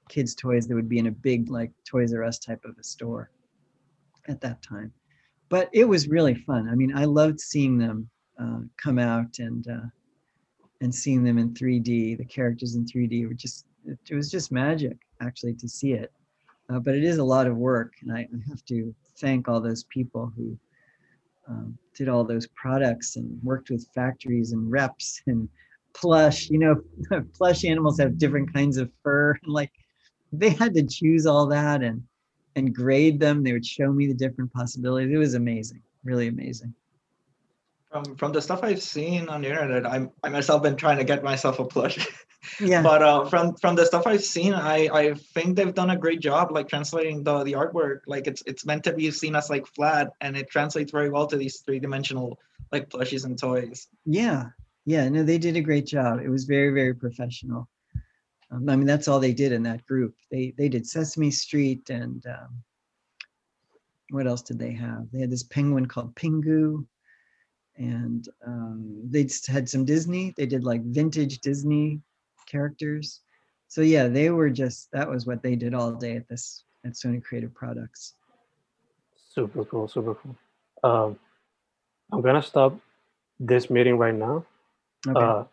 kids' 0.09 0.35
toys 0.35 0.67
that 0.67 0.75
would 0.75 0.89
be 0.89 0.99
in 0.99 1.07
a 1.07 1.11
big 1.11 1.49
like 1.49 1.71
Toys 1.85 2.13
R 2.13 2.23
Us 2.23 2.39
type 2.39 2.65
of 2.65 2.75
a 2.77 2.83
store 2.83 3.31
at 4.27 4.41
that 4.41 4.61
time. 4.61 4.91
But 5.47 5.69
it 5.71 5.85
was 5.85 6.07
really 6.07 6.35
fun. 6.35 6.67
I 6.69 6.75
mean, 6.75 6.95
I 6.95 7.05
loved 7.05 7.39
seeing 7.39 7.77
them 7.77 8.09
uh, 8.39 8.59
come 8.77 8.99
out 8.99 9.39
and 9.39 9.67
uh, 9.67 9.87
and 10.81 10.93
seeing 10.93 11.23
them 11.23 11.37
in 11.37 11.53
3D. 11.53 12.17
The 12.17 12.25
characters 12.25 12.75
in 12.75 12.85
3D 12.85 13.27
were 13.27 13.33
just 13.33 13.65
it, 13.85 14.13
was 14.13 14.29
just 14.29 14.51
magic 14.51 14.97
actually 15.21 15.53
to 15.55 15.67
see 15.67 15.93
it. 15.93 16.11
Uh, 16.69 16.79
but 16.79 16.95
it 16.95 17.03
is 17.03 17.17
a 17.17 17.23
lot 17.23 17.47
of 17.47 17.57
work, 17.57 17.93
and 18.01 18.11
I, 18.11 18.27
have 18.47 18.63
to 18.65 18.93
thank 19.19 19.47
all 19.47 19.59
those 19.59 19.85
people 19.85 20.31
who 20.37 20.57
um, 21.47 21.77
did 21.95 22.07
all 22.07 22.23
those 22.23 22.47
products 22.47 23.15
and 23.15 23.39
worked 23.43 23.71
with 23.71 23.87
factories 23.95 24.51
and 24.51 24.71
reps 24.71 25.21
and 25.25 25.49
plush. 25.93 26.49
You 26.49 26.59
know, 26.59 26.75
plush 27.33 27.65
animals 27.65 27.99
have 27.99 28.19
different 28.19 28.53
kinds 28.53 28.77
of 28.77 28.91
fur. 29.03 29.37
Like 29.47 29.71
they 30.31 30.49
had 30.49 30.73
to 30.75 30.83
choose 30.83 31.25
all 31.25 31.47
that 31.47 31.81
and 31.83 32.03
and 32.55 32.75
grade 32.75 33.19
them. 33.19 33.43
They 33.43 33.53
would 33.53 33.65
show 33.65 33.91
me 33.91 34.07
the 34.07 34.13
different 34.13 34.53
possibilities. 34.53 35.11
It 35.13 35.17
was 35.17 35.33
amazing, 35.33 35.81
really 36.03 36.27
amazing. 36.27 36.73
From 37.91 38.15
from 38.15 38.31
the 38.31 38.41
stuff 38.41 38.59
I've 38.63 38.81
seen 38.81 39.29
on 39.29 39.41
the 39.41 39.49
internet, 39.49 39.85
I'm 39.85 40.11
I 40.23 40.29
myself 40.29 40.63
been 40.63 40.75
trying 40.75 40.97
to 40.97 41.03
get 41.03 41.23
myself 41.23 41.59
a 41.59 41.65
plush. 41.65 42.07
Yeah. 42.61 42.81
but 42.81 43.03
uh, 43.03 43.25
from 43.25 43.55
from 43.55 43.75
the 43.75 43.85
stuff 43.85 44.07
I've 44.07 44.23
seen, 44.23 44.53
I 44.53 44.87
I 44.93 45.13
think 45.13 45.57
they've 45.57 45.73
done 45.73 45.89
a 45.89 45.97
great 45.97 46.21
job 46.21 46.51
like 46.51 46.69
translating 46.69 47.21
the 47.21 47.43
the 47.43 47.53
artwork. 47.53 47.99
Like 48.07 48.27
it's 48.27 48.41
it's 48.45 48.65
meant 48.65 48.85
to 48.85 48.93
be 48.93 49.11
seen 49.11 49.35
as 49.35 49.49
like 49.49 49.67
flat, 49.67 50.11
and 50.21 50.37
it 50.37 50.49
translates 50.49 50.91
very 50.91 51.09
well 51.09 51.27
to 51.27 51.35
these 51.37 51.59
three 51.59 51.79
dimensional 51.79 52.39
like 52.71 52.89
plushies 52.89 53.25
and 53.25 53.37
toys. 53.37 53.87
Yeah, 54.05 54.45
yeah. 54.85 55.09
No, 55.09 55.23
they 55.23 55.37
did 55.37 55.57
a 55.57 55.61
great 55.61 55.85
job. 55.85 56.21
It 56.23 56.29
was 56.29 56.45
very 56.45 56.71
very 56.71 56.95
professional. 56.95 57.67
Um, 58.51 58.69
I 58.69 58.75
mean, 58.75 58.87
that's 58.87 59.07
all 59.07 59.19
they 59.19 59.33
did 59.33 59.51
in 59.51 59.63
that 59.63 59.85
group. 59.85 60.15
They 60.31 60.53
they 60.57 60.69
did 60.69 60.87
Sesame 60.87 61.31
Street 61.31 61.89
and 61.89 62.25
um, 62.27 62.63
what 64.09 64.27
else 64.27 64.41
did 64.41 64.59
they 64.59 64.71
have? 64.73 65.07
They 65.11 65.21
had 65.21 65.31
this 65.31 65.43
penguin 65.43 65.85
called 65.85 66.15
Pingu, 66.15 66.85
and 67.77 68.27
um, 68.45 69.01
they 69.09 69.27
had 69.47 69.69
some 69.69 69.85
Disney. 69.85 70.33
They 70.35 70.45
did 70.45 70.63
like 70.63 70.83
vintage 70.83 71.39
Disney 71.39 72.01
characters. 72.47 73.21
So 73.67 73.81
yeah, 73.81 74.07
they 74.07 74.31
were 74.31 74.49
just 74.49 74.91
that 74.91 75.07
was 75.07 75.25
what 75.25 75.43
they 75.43 75.55
did 75.55 75.73
all 75.73 75.91
day 75.91 76.15
at 76.15 76.27
this 76.27 76.63
at 76.85 76.93
Sony 76.93 77.23
Creative 77.23 77.53
Products. 77.53 78.15
Super 79.15 79.63
cool, 79.65 79.87
super 79.87 80.15
cool. 80.15 80.35
Um, 80.83 81.19
I'm 82.11 82.21
gonna 82.21 82.41
stop 82.41 82.75
this 83.39 83.69
meeting 83.69 83.97
right 83.97 84.15
now. 84.15 84.45
Okay. 85.07 85.19
Uh, 85.19 85.43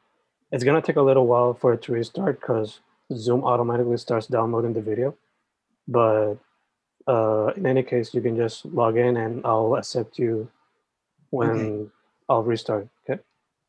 it's 0.51 0.64
gonna 0.64 0.81
take 0.81 0.97
a 0.97 1.03
little 1.03 1.27
while 1.27 1.53
for 1.53 1.75
it 1.75 1.83
to 1.83 1.93
restart 1.93 2.41
because 2.41 2.81
Zoom 3.15 3.45
automatically 3.45 3.97
starts 3.97 4.27
downloading 4.27 4.73
the 4.73 4.81
video. 4.81 5.17
But 5.89 6.35
uh, 7.07 7.53
in 7.57 7.67
any 7.67 7.83
case, 7.83 8.15
you 8.15 8.21
can 8.21 8.37
just 8.37 8.65
log 8.65 8.97
in 8.97 9.17
and 9.17 9.45
I'll 9.45 9.77
accept 9.77 10.19
you 10.19 10.51
when 11.31 11.51
okay. 11.51 11.91
I'll 12.29 12.43
restart. 12.43 12.89
Okay. 13.09 13.23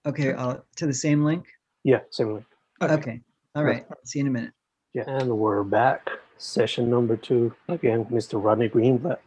Okay. 0.05 0.33
I'll, 0.33 0.63
to 0.77 0.87
the 0.87 0.93
same 0.93 1.23
link. 1.23 1.45
Yeah, 1.83 1.99
same 2.09 2.33
link. 2.33 2.45
Okay. 2.81 2.93
okay. 2.93 3.21
All 3.55 3.63
right. 3.63 3.85
See 4.03 4.19
you 4.19 4.25
in 4.25 4.27
a 4.27 4.31
minute. 4.31 4.53
Yeah, 4.93 5.03
and 5.07 5.37
we're 5.37 5.63
back. 5.63 6.09
Session 6.39 6.89
number 6.89 7.17
two 7.17 7.53
again, 7.67 8.05
Mr. 8.05 8.43
Rodney 8.43 8.69
Greenblatt. 8.69 9.17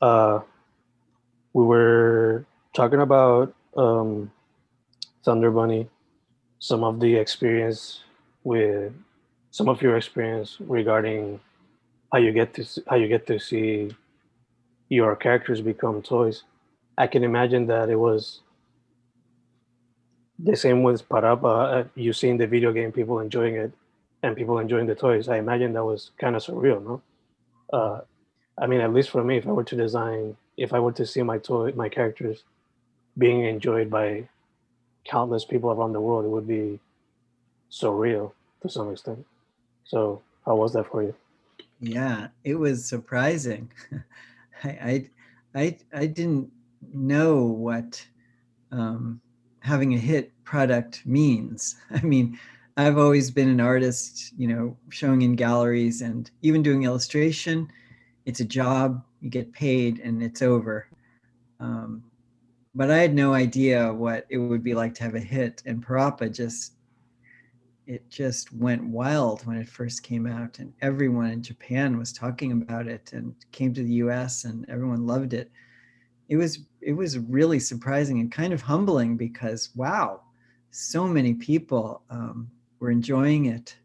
Uh, 0.00 0.40
we 1.52 1.64
were 1.64 2.46
talking 2.74 3.00
about 3.00 3.54
um, 3.76 4.30
Thunder 5.24 5.50
Bunny, 5.50 5.88
some 6.58 6.82
of 6.82 7.00
the 7.00 7.14
experience 7.16 8.00
with 8.44 8.92
some 9.50 9.68
of 9.68 9.82
your 9.82 9.96
experience 9.96 10.56
regarding 10.60 11.40
how 12.12 12.18
you 12.18 12.32
get 12.32 12.54
to 12.54 12.64
how 12.88 12.96
you 12.96 13.08
get 13.08 13.26
to 13.26 13.38
see 13.38 13.90
your 14.88 15.14
characters 15.16 15.60
become 15.60 16.02
toys. 16.02 16.44
I 16.98 17.06
can 17.06 17.24
imagine 17.24 17.66
that 17.66 17.88
it 17.88 17.96
was 17.96 18.40
the 20.38 20.56
same 20.56 20.82
with 20.82 21.08
Parappa. 21.08 21.84
Uh, 21.84 21.88
you 21.94 22.12
seen 22.12 22.36
the 22.36 22.46
video 22.46 22.72
game, 22.72 22.92
people 22.92 23.20
enjoying 23.20 23.56
it, 23.56 23.72
and 24.22 24.36
people 24.36 24.58
enjoying 24.58 24.86
the 24.86 24.94
toys. 24.94 25.28
I 25.28 25.38
imagine 25.38 25.72
that 25.74 25.84
was 25.84 26.10
kind 26.20 26.36
of 26.36 26.42
surreal, 26.42 26.82
no? 26.82 27.02
Uh, 27.72 28.00
I 28.60 28.66
mean, 28.66 28.80
at 28.80 28.92
least 28.92 29.10
for 29.10 29.22
me, 29.22 29.36
if 29.38 29.46
I 29.46 29.52
were 29.52 29.64
to 29.64 29.76
design, 29.76 30.36
if 30.56 30.72
I 30.72 30.80
were 30.80 30.92
to 30.92 31.06
see 31.06 31.22
my 31.22 31.38
toy, 31.38 31.72
my 31.72 31.88
characters 31.88 32.42
being 33.16 33.44
enjoyed 33.44 33.90
by 33.90 34.28
countless 35.04 35.44
people 35.44 35.70
around 35.70 35.92
the 35.92 36.00
world, 36.00 36.24
it 36.24 36.28
would 36.28 36.48
be 36.48 36.80
surreal 37.70 38.32
to 38.62 38.68
some 38.68 38.90
extent. 38.90 39.24
So, 39.90 40.22
how 40.46 40.54
was 40.54 40.72
that 40.74 40.86
for 40.86 41.02
you? 41.02 41.12
Yeah, 41.80 42.28
it 42.44 42.54
was 42.54 42.84
surprising. 42.84 43.72
I, 44.62 44.68
I, 44.68 45.10
I, 45.52 45.78
I 45.92 46.06
didn't 46.06 46.48
know 46.94 47.42
what 47.42 48.06
um, 48.70 49.20
having 49.58 49.94
a 49.94 49.98
hit 49.98 50.30
product 50.44 51.04
means. 51.04 51.74
I 51.90 52.02
mean, 52.02 52.38
I've 52.76 52.98
always 52.98 53.32
been 53.32 53.48
an 53.48 53.60
artist, 53.60 54.32
you 54.38 54.46
know, 54.46 54.76
showing 54.90 55.22
in 55.22 55.34
galleries 55.34 56.02
and 56.02 56.30
even 56.42 56.62
doing 56.62 56.84
illustration. 56.84 57.68
It's 58.26 58.38
a 58.38 58.44
job, 58.44 59.02
you 59.20 59.28
get 59.28 59.52
paid, 59.52 59.98
and 59.98 60.22
it's 60.22 60.40
over. 60.40 60.86
Um, 61.58 62.04
but 62.76 62.92
I 62.92 62.98
had 62.98 63.12
no 63.12 63.34
idea 63.34 63.92
what 63.92 64.24
it 64.30 64.38
would 64.38 64.62
be 64.62 64.74
like 64.74 64.94
to 64.94 65.02
have 65.02 65.16
a 65.16 65.20
hit. 65.20 65.64
And 65.66 65.84
Parappa 65.84 66.32
just, 66.32 66.74
it 67.90 68.08
just 68.08 68.52
went 68.52 68.84
wild 68.84 69.44
when 69.44 69.56
it 69.56 69.68
first 69.68 70.04
came 70.04 70.24
out, 70.24 70.60
and 70.60 70.72
everyone 70.80 71.30
in 71.30 71.42
Japan 71.42 71.98
was 71.98 72.12
talking 72.12 72.52
about 72.52 72.86
it, 72.86 73.12
and 73.12 73.34
came 73.50 73.74
to 73.74 73.82
the 73.82 73.94
U.S. 73.94 74.44
and 74.44 74.64
everyone 74.68 75.08
loved 75.08 75.34
it. 75.34 75.50
It 76.28 76.36
was 76.36 76.60
it 76.80 76.92
was 76.92 77.18
really 77.18 77.58
surprising 77.58 78.20
and 78.20 78.30
kind 78.30 78.52
of 78.52 78.62
humbling 78.62 79.16
because 79.16 79.70
wow, 79.74 80.20
so 80.70 81.08
many 81.08 81.34
people 81.34 82.02
um, 82.10 82.48
were 82.78 82.92
enjoying 82.92 83.46
it. 83.46 83.76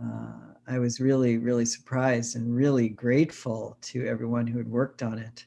Uh, 0.00 0.54
I 0.68 0.78
was 0.78 1.00
really, 1.00 1.36
really 1.36 1.66
surprised 1.66 2.36
and 2.36 2.54
really 2.54 2.88
grateful 2.88 3.76
to 3.82 4.06
everyone 4.06 4.46
who 4.46 4.58
had 4.58 4.70
worked 4.70 5.02
on 5.02 5.18
it. 5.18 5.44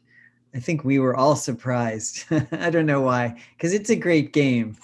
I 0.53 0.59
think 0.59 0.83
we 0.83 0.99
were 0.99 1.15
all 1.15 1.37
surprised. 1.37 2.25
I 2.51 2.69
don't 2.69 2.85
know 2.85 3.01
why, 3.01 3.41
because 3.55 3.73
it's 3.73 3.91
a 3.91 3.95
great 3.95 4.33
game. 4.33 4.75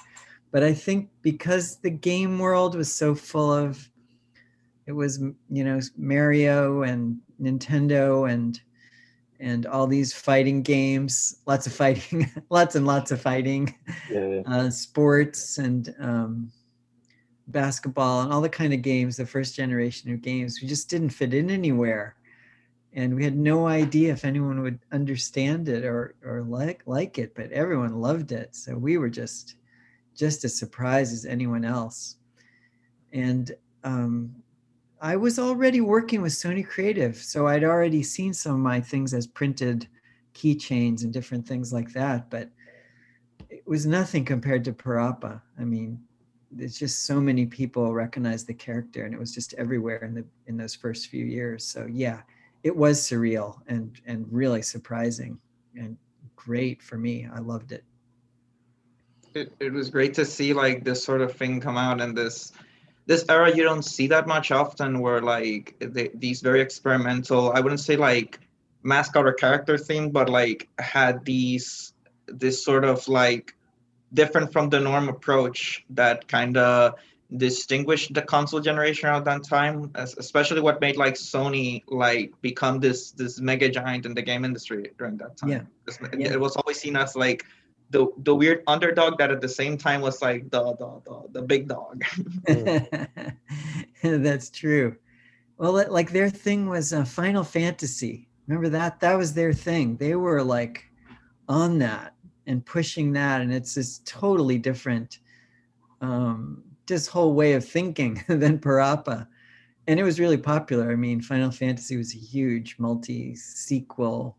But 0.53 0.63
I 0.63 0.71
think 0.71 1.09
because 1.23 1.77
the 1.77 1.89
game 1.89 2.37
world 2.37 2.75
was 2.75 2.93
so 2.93 3.15
full 3.15 3.51
of, 3.51 3.89
it 4.85 4.91
was, 4.91 5.17
you 5.49 5.63
know, 5.63 5.79
Mario 5.97 6.83
and 6.83 7.17
Nintendo 7.41 8.31
and 8.31 8.61
and 9.39 9.65
all 9.65 9.87
these 9.87 10.13
fighting 10.13 10.61
games, 10.61 11.41
lots 11.47 11.65
of 11.65 11.73
fighting, 11.73 12.31
lots 12.49 12.75
and 12.75 12.85
lots 12.85 13.11
of 13.11 13.19
fighting, 13.19 13.75
yeah. 14.09 14.41
uh, 14.45 14.69
sports 14.69 15.57
and 15.57 15.93
um, 15.99 16.51
basketball 17.47 18.21
and 18.21 18.31
all 18.31 18.39
the 18.39 18.47
kind 18.47 18.73
of 18.73 18.83
games, 18.83 19.17
the 19.17 19.25
first 19.25 19.55
generation 19.55 20.13
of 20.13 20.21
games, 20.21 20.59
we 20.61 20.67
just 20.67 20.87
didn't 20.87 21.09
fit 21.09 21.33
in 21.33 21.49
anywhere. 21.49 22.15
And 22.93 23.15
we 23.15 23.23
had 23.23 23.35
no 23.35 23.67
idea 23.67 24.13
if 24.13 24.23
anyone 24.23 24.61
would 24.61 24.79
understand 24.91 25.67
it 25.67 25.83
or, 25.83 26.15
or 26.23 26.43
like, 26.43 26.83
like 26.85 27.17
it, 27.17 27.33
but 27.33 27.51
everyone 27.51 27.99
loved 27.99 28.31
it. 28.31 28.55
So 28.55 28.77
we 28.77 28.97
were 28.97 29.09
just, 29.09 29.55
just 30.15 30.43
as 30.43 30.57
surprised 30.57 31.13
as 31.13 31.25
anyone 31.25 31.65
else. 31.65 32.17
And 33.11 33.51
um, 33.83 34.35
I 35.01 35.15
was 35.15 35.39
already 35.39 35.81
working 35.81 36.21
with 36.21 36.33
Sony 36.33 36.65
Creative. 36.65 37.15
So 37.15 37.47
I'd 37.47 37.63
already 37.63 38.03
seen 38.03 38.33
some 38.33 38.53
of 38.53 38.59
my 38.59 38.79
things 38.79 39.13
as 39.13 39.27
printed 39.27 39.87
keychains 40.33 41.03
and 41.03 41.13
different 41.13 41.47
things 41.47 41.73
like 41.73 41.91
that. 41.93 42.29
But 42.29 42.49
it 43.49 43.67
was 43.67 43.85
nothing 43.85 44.25
compared 44.25 44.63
to 44.65 44.73
Parappa. 44.73 45.41
I 45.59 45.63
mean, 45.63 45.99
there's 46.55 46.77
just 46.77 47.05
so 47.05 47.19
many 47.19 47.45
people 47.45 47.93
recognize 47.93 48.45
the 48.45 48.53
character 48.53 49.05
and 49.05 49.13
it 49.13 49.19
was 49.19 49.33
just 49.33 49.53
everywhere 49.55 50.03
in 50.03 50.13
the 50.13 50.25
in 50.47 50.55
those 50.55 50.75
first 50.75 51.07
few 51.07 51.25
years 51.25 51.65
so 51.65 51.87
yeah 51.91 52.21
it 52.63 52.75
was 52.75 53.01
surreal 53.01 53.59
and 53.67 53.99
and 54.05 54.25
really 54.31 54.61
surprising 54.61 55.37
and 55.75 55.97
great 56.35 56.81
for 56.81 56.97
me 56.97 57.27
i 57.33 57.39
loved 57.39 57.71
it 57.71 57.83
it, 59.33 59.53
it 59.59 59.73
was 59.73 59.89
great 59.89 60.13
to 60.15 60.25
see 60.25 60.53
like 60.53 60.83
this 60.83 61.03
sort 61.03 61.21
of 61.21 61.35
thing 61.35 61.59
come 61.59 61.77
out 61.77 62.01
and 62.01 62.17
this 62.17 62.51
this 63.05 63.25
era 63.27 63.53
you 63.53 63.63
don't 63.63 63.83
see 63.83 64.07
that 64.07 64.27
much 64.27 64.51
often 64.51 64.99
where 64.99 65.21
like 65.21 65.75
the, 65.79 66.11
these 66.15 66.41
very 66.41 66.61
experimental 66.61 67.51
i 67.53 67.59
wouldn't 67.59 67.81
say 67.81 67.95
like 67.95 68.39
mascot 68.83 69.25
or 69.25 69.33
character 69.33 69.77
theme 69.77 70.09
but 70.09 70.29
like 70.29 70.69
had 70.79 71.23
these 71.25 71.93
this 72.27 72.63
sort 72.63 72.83
of 72.83 73.07
like 73.07 73.55
different 74.13 74.51
from 74.51 74.69
the 74.69 74.79
norm 74.79 75.09
approach 75.09 75.83
that 75.89 76.27
kind 76.27 76.57
of 76.57 76.93
distinguished 77.37 78.13
the 78.13 78.21
console 78.21 78.59
generation 78.59 79.09
around 79.09 79.23
that 79.25 79.43
time 79.43 79.89
especially 79.95 80.61
what 80.61 80.79
made 80.79 80.97
like 80.97 81.15
sony 81.15 81.81
like 81.87 82.31
become 82.41 82.79
this 82.79 83.11
this 83.11 83.39
mega 83.39 83.67
giant 83.67 84.05
in 84.05 84.13
the 84.13 84.21
game 84.21 84.45
industry 84.45 84.91
during 84.99 85.17
that 85.17 85.35
time 85.35 85.49
yeah. 85.49 85.61
yeah. 86.15 86.31
it 86.31 86.39
was 86.39 86.55
always 86.55 86.79
seen 86.79 86.95
as 86.95 87.15
like 87.15 87.43
the 87.93 88.07
the 88.17 88.35
weird 88.35 88.63
underdog 88.67 89.17
that 89.19 89.31
at 89.31 89.39
the 89.39 89.47
same 89.47 89.77
time 89.77 90.01
was 90.01 90.21
like 90.21 90.49
the 90.49 90.63
the 90.73 91.01
the, 91.05 91.39
the 91.39 91.41
big 91.41 91.69
dog. 91.69 92.03
That's 94.03 94.49
true. 94.49 94.97
Well 95.57 95.73
like 95.89 96.11
their 96.11 96.29
thing 96.29 96.67
was 96.67 96.91
uh, 96.91 97.05
final 97.05 97.43
fantasy. 97.43 98.27
Remember 98.47 98.67
that? 98.69 98.99
That 98.99 99.17
was 99.17 99.33
their 99.33 99.53
thing. 99.53 99.95
They 99.95 100.15
were 100.15 100.43
like 100.43 100.83
on 101.47 101.79
that 101.79 102.15
and 102.47 102.65
pushing 102.65 103.13
that 103.13 103.39
and 103.41 103.53
it's 103.53 103.75
this 103.75 104.01
totally 104.05 104.57
different 104.57 105.19
um 106.01 106.63
this 106.87 107.07
whole 107.07 107.33
way 107.33 107.53
of 107.53 107.63
thinking 107.63 108.21
than 108.27 108.59
parappa. 108.59 109.27
And 109.87 109.99
it 109.99 110.03
was 110.03 110.19
really 110.19 110.37
popular. 110.37 110.91
I 110.91 110.95
mean 110.95 111.21
final 111.21 111.51
fantasy 111.51 111.95
was 111.95 112.15
a 112.15 112.17
huge 112.17 112.75
multi 112.79 113.35
sequel 113.35 114.35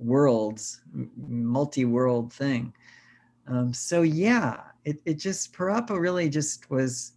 worlds 0.00 0.80
multi-world 1.16 2.32
thing 2.32 2.72
um, 3.46 3.72
so 3.72 4.02
yeah 4.02 4.60
it, 4.84 5.00
it 5.04 5.14
just 5.14 5.52
parappa 5.52 5.98
really 5.98 6.28
just 6.28 6.70
was 6.70 7.12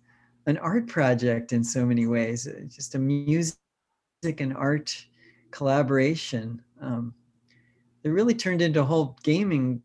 an 0.45 0.57
art 0.57 0.87
project 0.87 1.53
in 1.53 1.63
so 1.63 1.85
many 1.85 2.05
ways 2.05 2.47
just 2.67 2.95
a 2.95 2.99
music 2.99 3.55
and 4.23 4.55
art 4.55 5.05
collaboration 5.51 6.61
um, 6.81 7.13
it 8.03 8.09
really 8.09 8.33
turned 8.33 8.61
into 8.61 8.81
a 8.81 8.85
whole 8.85 9.17
gaming 9.23 9.81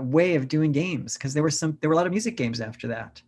way 0.00 0.34
of 0.34 0.48
doing 0.48 0.72
games 0.72 1.14
because 1.14 1.34
there 1.34 1.42
were 1.42 1.50
some 1.50 1.76
there 1.80 1.90
were 1.90 1.94
a 1.94 1.96
lot 1.96 2.06
of 2.06 2.12
music 2.12 2.36
games 2.36 2.60
after 2.60 2.88
that. 2.88 3.20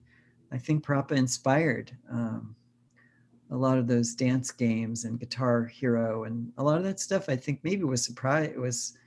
I 0.52 0.58
think 0.58 0.84
Parappa 0.84 1.12
inspired 1.12 1.96
um, 2.10 2.54
a 3.54 3.56
lot 3.56 3.78
of 3.78 3.86
those 3.86 4.14
dance 4.14 4.50
games 4.50 5.04
and 5.04 5.18
Guitar 5.18 5.64
Hero 5.64 6.24
and 6.24 6.52
a 6.58 6.62
lot 6.62 6.78
of 6.78 6.84
that 6.84 7.00
stuff. 7.00 7.28
I 7.28 7.36
think 7.36 7.60
maybe 7.62 7.84
was 7.84 8.04
surprised 8.04 8.56
was 8.56 8.98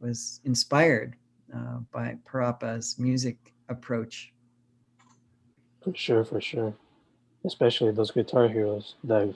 was 0.00 0.40
inspired 0.44 1.16
uh, 1.54 1.78
by 1.92 2.16
Parappa's 2.26 2.98
music 2.98 3.36
approach. 3.68 4.32
For 5.82 5.94
sure, 5.94 6.24
for 6.24 6.40
sure, 6.40 6.74
especially 7.44 7.92
those 7.92 8.10
Guitar 8.10 8.48
Heroes 8.48 8.94
that 9.04 9.34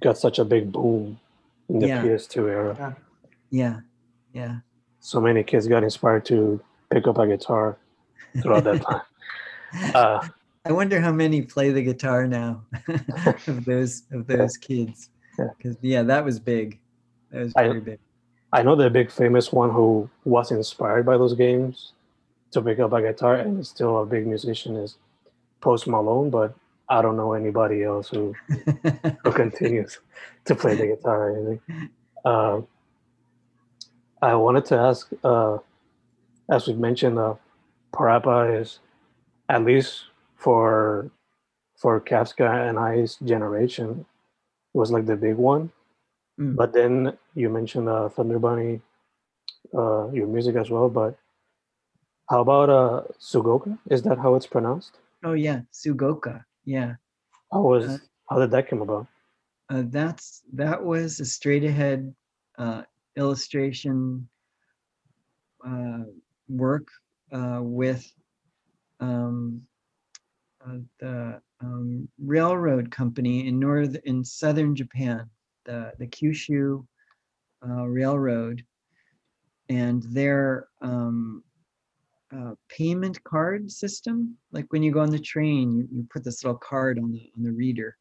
got 0.00 0.18
such 0.18 0.38
a 0.38 0.44
big 0.44 0.70
boom 0.70 1.18
in 1.68 1.78
the 1.78 1.88
yeah. 1.88 2.02
PS2 2.02 2.48
era. 2.48 2.96
Yeah, 3.50 3.80
yeah 4.32 4.58
so 5.04 5.20
many 5.20 5.42
kids 5.44 5.68
got 5.68 5.84
inspired 5.84 6.24
to 6.24 6.58
pick 6.90 7.06
up 7.06 7.18
a 7.18 7.26
guitar 7.26 7.76
throughout 8.40 8.64
that 8.64 8.80
time. 8.88 9.02
Uh, 9.94 10.26
I 10.66 10.72
wonder 10.72 11.00
how 11.00 11.12
many 11.12 11.42
play 11.42 11.70
the 11.70 11.82
guitar 11.82 12.26
now 12.26 12.62
of 13.46 13.64
those 13.64 14.04
of 14.12 14.26
those 14.26 14.56
kids. 14.56 15.10
Because 15.36 15.76
yeah. 15.82 15.98
yeah. 15.98 16.02
that 16.04 16.24
was 16.24 16.38
big. 16.38 16.78
That 17.30 17.42
was 17.42 17.52
very 17.52 17.78
I, 17.78 17.80
big. 17.80 17.98
I 18.52 18.62
know 18.62 18.74
the 18.76 18.88
big 18.88 19.10
famous 19.10 19.52
one 19.52 19.70
who 19.70 20.08
was 20.24 20.50
inspired 20.50 21.04
by 21.04 21.18
those 21.18 21.34
games 21.34 21.92
to 22.52 22.62
pick 22.62 22.78
up 22.78 22.92
a 22.92 23.02
guitar 23.02 23.34
and 23.34 23.60
is 23.60 23.68
still 23.68 24.00
a 24.00 24.06
big 24.06 24.26
musician 24.26 24.76
is 24.76 24.96
Post 25.60 25.86
Malone, 25.86 26.30
but 26.30 26.54
I 26.88 27.02
don't 27.02 27.16
know 27.16 27.32
anybody 27.32 27.82
else 27.82 28.08
who 28.08 28.34
who 29.22 29.32
continues 29.42 29.98
to 30.46 30.54
play 30.54 30.76
the 30.76 30.86
guitar 30.86 31.30
or 31.30 31.36
anything. 31.36 31.90
Uh, 32.24 32.60
I 34.22 34.34
wanted 34.34 34.64
to 34.66 34.76
ask, 34.76 35.10
uh, 35.22 35.58
as 36.48 36.66
we 36.66 36.74
mentioned, 36.74 37.18
uh, 37.18 37.34
Parappa 37.92 38.60
is 38.60 38.78
at 39.48 39.64
least 39.64 40.04
for 40.44 41.10
for 41.80 41.98
Casca 42.00 42.48
and 42.68 42.78
I's 42.78 43.16
generation 43.24 44.04
was 44.74 44.92
like 44.92 45.06
the 45.06 45.16
big 45.16 45.36
one. 45.36 45.72
Mm. 46.38 46.54
But 46.56 46.72
then 46.72 47.16
you 47.34 47.48
mentioned 47.48 47.88
uh, 47.88 48.08
Thunder 48.10 48.38
Bunny, 48.38 48.80
uh, 49.72 50.10
your 50.10 50.26
music 50.26 50.56
as 50.56 50.68
well. 50.70 50.88
But 50.88 51.16
how 52.28 52.40
about 52.42 52.68
uh, 52.70 53.02
SUGOCA? 53.18 53.78
Is 53.90 54.02
that 54.02 54.18
how 54.18 54.34
it's 54.34 54.46
pronounced? 54.46 54.98
Oh 55.24 55.32
yeah, 55.32 55.60
SUGOCA. 55.72 56.44
Yeah. 56.64 56.94
How 57.50 57.62
was 57.62 57.88
uh, 57.88 57.98
how 58.28 58.38
did 58.38 58.50
that 58.50 58.68
come 58.68 58.82
about? 58.82 59.06
Uh, 59.70 59.84
that's 59.86 60.42
that 60.52 60.84
was 60.84 61.20
a 61.20 61.24
straight 61.24 61.64
ahead 61.64 62.14
uh, 62.58 62.82
illustration 63.16 64.28
uh, 65.66 66.04
work 66.48 66.86
uh, 67.32 67.60
with 67.62 68.04
um, 69.00 69.62
the 71.00 71.40
um, 71.60 72.08
railroad 72.18 72.90
company 72.90 73.46
in 73.46 73.58
north 73.58 73.96
in 74.04 74.24
southern 74.24 74.74
Japan, 74.74 75.28
the 75.64 75.92
the 75.98 76.06
Kyushu 76.06 76.86
uh, 77.66 77.86
Railroad, 77.86 78.64
and 79.68 80.02
their 80.04 80.68
um, 80.82 81.42
uh, 82.34 82.54
payment 82.68 83.22
card 83.24 83.70
system. 83.70 84.36
Like 84.52 84.66
when 84.70 84.82
you 84.82 84.92
go 84.92 85.00
on 85.00 85.10
the 85.10 85.18
train, 85.18 85.72
you, 85.72 85.88
you 85.90 86.06
put 86.10 86.24
this 86.24 86.44
little 86.44 86.58
card 86.58 86.98
on 86.98 87.12
the 87.12 87.30
on 87.36 87.42
the 87.42 87.52
reader. 87.52 87.96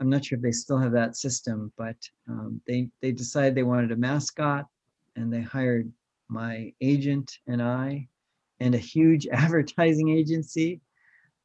I'm 0.00 0.10
not 0.10 0.24
sure 0.24 0.36
if 0.36 0.42
they 0.42 0.52
still 0.52 0.78
have 0.78 0.92
that 0.92 1.16
system, 1.16 1.72
but 1.76 1.96
um, 2.28 2.60
they 2.66 2.88
they 3.00 3.12
decided 3.12 3.54
they 3.54 3.62
wanted 3.62 3.92
a 3.92 3.96
mascot, 3.96 4.66
and 5.16 5.32
they 5.32 5.42
hired 5.42 5.90
my 6.28 6.72
agent 6.80 7.38
and 7.46 7.62
I, 7.62 8.08
and 8.60 8.74
a 8.74 8.78
huge 8.78 9.26
advertising 9.32 10.10
agency 10.10 10.80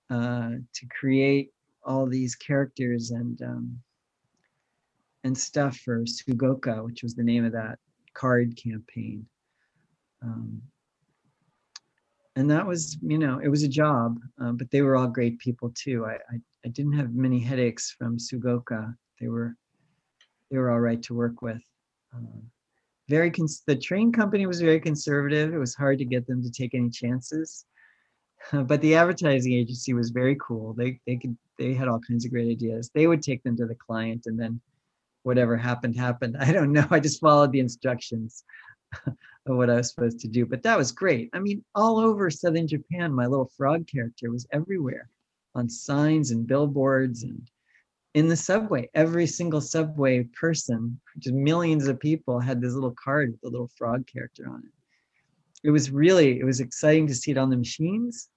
uh, 0.10 0.51
to 0.74 0.86
create 0.99 1.51
all 1.84 2.07
these 2.07 2.36
characters 2.36 3.12
and 3.12 3.41
um, 3.41 3.80
and 5.24 5.38
stuff 5.38 5.78
for 5.78 6.03
SUGOCA, 6.05 6.84
which 6.86 7.03
was 7.03 7.16
the 7.16 7.24
name 7.24 7.45
of 7.45 7.51
that 7.51 7.78
card 8.14 8.55
campaign. 8.55 9.26
Um, 10.22 10.62
and 12.36 12.49
that 12.49 12.66
was, 12.66 12.97
you 13.01 13.18
know, 13.18 13.39
it 13.39 13.49
was 13.49 13.64
a 13.64 13.68
job, 13.68 14.18
um, 14.39 14.55
but 14.55 14.72
they 14.72 14.82
were 14.82 14.95
all 14.95 15.07
great 15.07 15.39
people 15.39 15.74
too. 15.76 16.05
I, 16.05 16.14
I, 16.14 16.39
I 16.66 16.70
didn't 16.70 16.93
have 16.93 17.14
many 17.14 17.39
headaches 17.39 17.95
from 17.97 18.18
SUGOCA. 18.18 18.95
They 19.20 19.28
were, 19.28 19.55
they 20.49 20.57
were 20.57 20.72
all 20.72 20.80
right 20.80 21.01
to 21.03 21.14
work 21.14 21.41
with. 21.41 21.62
Uh, 22.16 22.39
very, 23.10 23.32
cons- 23.32 23.64
the 23.66 23.76
train 23.76 24.12
company 24.12 24.45
was 24.45 24.62
very 24.62 24.80
conservative. 24.80 25.53
It 25.53 25.57
was 25.57 25.76
hard 25.76 25.97
to 25.99 26.05
get 26.05 26.28
them 26.28 26.41
to 26.43 26.49
take 26.49 26.74
any 26.76 26.89
chances. 26.89 27.66
but 28.66 28.82
the 28.82 28.96
advertising 28.96 29.54
agency 29.54 29.94
was 29.94 30.10
very 30.10 30.36
cool. 30.40 30.74
They, 30.74 31.00
they 31.06 31.18
could, 31.18 31.38
they 31.58 31.74
had 31.74 31.88
all 31.88 32.00
kinds 32.00 32.26
of 32.26 32.32
great 32.32 32.50
ideas. 32.50 32.90
They 32.94 33.08
would 33.08 33.22
take 33.22 33.44
them 33.44 33.58
to 33.58 33.66
the 33.66 33.76
client 33.76 34.24
and 34.26 34.40
then 34.40 34.60
whatever 35.24 35.58
happened, 35.58 35.96
happened. 35.96 36.38
I 36.40 36.52
don't 36.52 36.72
know. 36.72 36.88
I 36.90 37.00
just 37.00 37.20
followed 37.20 37.52
the 37.52 37.60
instructions 37.60 38.44
of 39.06 39.16
what 39.46 39.70
I 39.70 39.76
was 39.76 39.90
supposed 39.90 40.20
to 40.22 40.28
do. 40.28 40.46
But 40.46 40.64
that 40.64 40.78
was 40.78 40.92
great. 40.92 41.30
I 41.34 41.40
mean, 41.40 41.64
all 41.76 42.00
over 42.00 42.30
Southern 42.30 42.68
Japan, 42.68 43.14
my 43.14 43.26
little 43.26 43.52
frog 43.58 43.88
character 43.88 44.32
was 44.32 44.48
everywhere 44.52 45.10
on 45.56 45.70
signs 45.70 46.32
and 46.32 46.48
billboards 46.48 47.24
and 47.24 47.50
in 48.14 48.28
the 48.28 48.36
subway. 48.36 48.90
Every 48.96 49.28
single 49.28 49.62
subway 49.62 50.24
person, 50.24 51.00
just 51.20 51.36
millions 51.36 51.88
of 51.88 52.00
people, 52.00 52.40
had 52.40 52.62
this 52.62 52.74
little 52.74 52.96
card 53.04 53.32
with 53.32 53.44
a 53.44 53.52
little 53.52 53.70
frog 53.78 54.08
character 54.08 54.50
on 54.50 54.64
it. 54.66 54.72
It 55.64 55.72
was 55.72 55.91
really, 55.91 56.39
it 56.39 56.45
was 56.45 56.60
exciting 56.60 57.07
to 57.07 57.16
see 57.16 57.32
it 57.32 57.38
on 57.38 57.49
the 57.49 57.57
machines. 57.57 58.30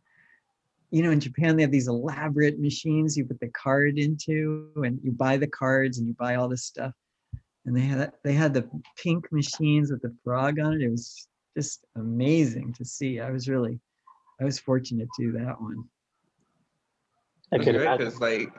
You 0.91 1.03
know, 1.03 1.11
in 1.11 1.21
Japan, 1.21 1.57
they 1.57 1.63
have 1.63 1.71
these 1.71 1.89
elaborate 1.89 2.59
machines 2.59 3.17
you 3.17 3.25
put 3.25 3.41
the 3.41 3.49
card 3.49 3.99
into 3.99 4.71
and 4.77 4.99
you 5.03 5.13
buy 5.13 5.37
the 5.37 5.47
cards 5.47 5.99
and 5.99 6.07
you 6.07 6.15
buy 6.15 6.35
all 6.35 6.49
this 6.49 6.65
stuff 6.65 6.93
and 7.65 7.77
they 7.77 7.83
had 7.83 8.13
they 8.25 8.33
had 8.33 8.55
the 8.55 8.69
pink 8.97 9.31
machines 9.33 9.91
with 9.91 10.03
the 10.03 10.15
frog 10.25 10.59
on 10.59 10.75
it. 10.75 10.83
It 10.83 10.91
was 10.91 11.29
just 11.57 11.85
amazing 11.97 12.73
to 12.75 12.85
see. 12.85 13.21
I 13.21 13.31
was 13.31 13.49
really, 13.49 13.81
I 14.41 14.45
was 14.45 14.59
fortunate 14.59 15.09
to 15.17 15.23
do 15.23 15.33
that 15.39 15.61
one. 15.61 15.85
I 17.53 17.59
That's 17.59 17.65
can 17.65 17.75
great 17.75 17.87
imagine. 17.87 18.07
because 18.07 18.21
like 18.21 18.53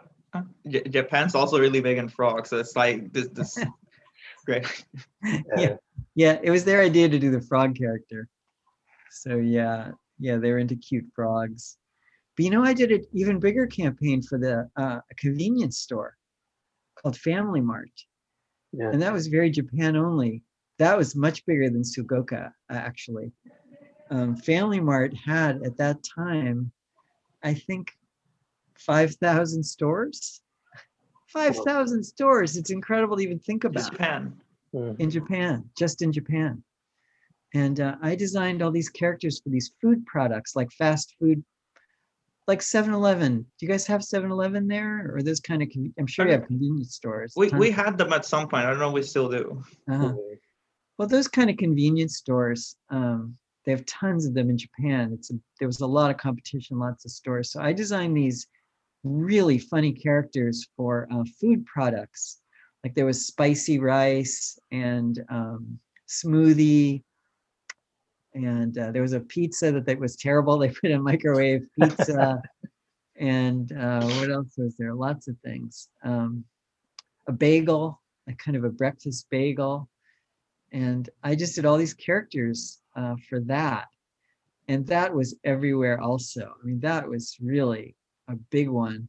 J- 0.68 0.84
Japan's 0.90 1.36
also 1.36 1.60
really 1.60 1.82
big 1.82 1.98
in 1.98 2.08
frogs, 2.08 2.50
so 2.50 2.58
it's 2.58 2.76
like 2.76 3.12
this 3.12 3.28
this 3.30 3.58
great. 4.46 4.86
yeah, 5.58 5.76
yeah. 6.16 6.40
It 6.42 6.52
was 6.52 6.64
their 6.64 6.82
idea 6.82 7.10
to 7.10 7.20
do 7.20 7.32
the 7.32 7.42
frog 7.42 7.76
character. 7.76 8.28
So 9.14 9.38
yeah, 9.38 9.92
yeah, 10.20 10.38
they're 10.38 10.58
into 10.58 10.76
cute 10.76 11.06
frogs. 11.16 11.78
But 12.36 12.46
you 12.46 12.52
know, 12.52 12.64
I 12.64 12.74
did 12.74 12.92
an 12.92 13.06
even 13.14 13.40
bigger 13.40 13.68
campaign 13.68 14.22
for 14.22 14.38
the 14.38 14.70
uh, 14.76 15.00
a 15.10 15.16
convenience 15.18 15.78
store 15.78 16.18
called 16.96 17.18
Family 17.18 17.62
Mart. 17.62 17.92
Yeah. 18.76 18.90
and 18.90 19.02
that 19.04 19.14
was 19.14 19.28
very 19.28 19.52
Japan 19.52 19.96
only. 19.96 20.42
That 20.80 20.98
was 20.98 21.16
much 21.16 21.46
bigger 21.46 21.70
than 21.70 21.84
SUGOCA, 21.84 22.52
actually. 22.72 23.32
Um, 24.10 24.36
Family 24.36 24.80
Mart 24.80 25.14
had 25.16 25.62
at 25.62 25.78
that 25.78 26.04
time, 26.04 26.72
I 27.44 27.54
think, 27.54 27.92
5,000 28.80 29.64
stores. 29.64 30.42
5,000 31.28 32.04
stores. 32.04 32.58
It's 32.58 32.72
incredible 32.72 33.18
to 33.18 33.24
even 33.24 33.40
think 33.40 33.64
about 33.64 33.92
Japan. 33.92 34.42
Mm. 34.74 35.00
in 35.00 35.10
Japan, 35.12 35.70
just 35.78 36.02
in 36.02 36.12
Japan. 36.12 36.64
And 37.54 37.80
uh, 37.80 37.96
I 38.02 38.16
designed 38.16 38.62
all 38.62 38.72
these 38.72 38.90
characters 38.90 39.40
for 39.40 39.50
these 39.50 39.74
food 39.82 40.06
products 40.06 40.56
like 40.56 40.72
fast 40.72 41.16
food, 41.20 41.44
like 42.48 42.62
7 42.62 42.94
Eleven. 42.94 43.42
Do 43.42 43.66
you 43.66 43.68
guys 43.68 43.86
have 43.88 44.04
7 44.04 44.32
Eleven 44.32 44.68
there? 44.68 45.12
Or 45.14 45.22
those 45.22 45.40
kind 45.40 45.62
of, 45.62 45.70
con- 45.72 45.94
I'm 46.00 46.08
sure 46.08 46.26
you 46.26 46.34
have 46.34 46.48
convenience 46.48 46.96
stores. 46.96 47.34
We 47.36 47.50
we 47.50 47.70
had 47.70 47.98
them 47.98 48.12
at 48.12 48.26
some 48.26 48.48
point. 48.48 48.66
I 48.66 48.70
don't 48.72 48.80
know 48.80 48.90
if 48.90 48.94
we 48.94 49.04
still 49.04 49.30
do. 49.30 49.64
uh-huh. 49.90 50.14
Well, 50.98 51.08
those 51.08 51.28
kind 51.28 51.50
of 51.50 51.58
convenience 51.58 52.18
stores, 52.18 52.76
um, 52.90 53.36
they 53.66 53.72
have 53.72 53.86
tons 53.86 54.26
of 54.26 54.34
them 54.34 54.50
in 54.50 54.58
Japan. 54.58 55.12
It's 55.14 55.32
a, 55.32 55.36
there 55.60 55.68
was 55.68 55.82
a 55.82 55.88
lot 55.88 56.12
of 56.12 56.18
competition, 56.18 56.78
lots 56.78 57.06
of 57.06 57.12
stores. 57.12 57.52
So 57.52 57.62
I 57.62 57.74
designed 57.74 58.16
these 58.16 58.48
really 59.04 59.58
funny 59.58 59.92
characters 59.92 60.68
for 60.76 61.08
uh, 61.12 61.24
food 61.40 61.66
products. 61.66 62.40
Like 62.84 62.96
there 62.96 63.06
was 63.06 63.26
spicy 63.28 63.80
rice 63.80 64.58
and 64.72 65.24
um, 65.30 65.80
smoothie, 66.08 67.02
and 68.34 68.78
uh, 68.78 68.92
there 68.92 69.02
was 69.02 69.14
a 69.14 69.20
pizza 69.20 69.72
that, 69.72 69.86
that 69.86 70.00
was 70.00 70.16
terrible. 70.16 70.58
They 70.60 70.70
put 70.70 70.92
in 70.92 71.02
microwave 71.04 71.68
pizza, 71.80 72.42
and 73.18 73.72
uh, 73.72 74.06
what 74.06 74.32
else 74.32 74.54
was 74.58 74.76
there? 74.78 74.94
Lots 74.94 75.28
of 75.28 75.38
things. 75.44 75.90
Um, 76.04 76.44
a 77.28 77.32
bagel, 77.32 78.02
a 78.28 78.34
kind 78.34 78.58
of 78.58 78.64
a 78.64 78.70
breakfast 78.70 79.28
bagel 79.30 79.90
and 80.74 81.08
I 81.24 81.36
just 81.36 81.56
did 81.56 81.66
all 81.66 81.78
these 81.78 81.94
characters 81.94 82.80
uh, 82.96 83.16
for 83.30 83.40
that, 83.42 83.88
and 84.68 84.86
that 84.88 85.14
was 85.14 85.36
everywhere. 85.44 86.02
Also, 86.02 86.42
I 86.42 86.66
mean, 86.66 86.80
that 86.82 87.08
was 87.08 87.38
really 87.40 87.96
a 88.28 88.36
big 88.36 88.70
one, 88.70 89.08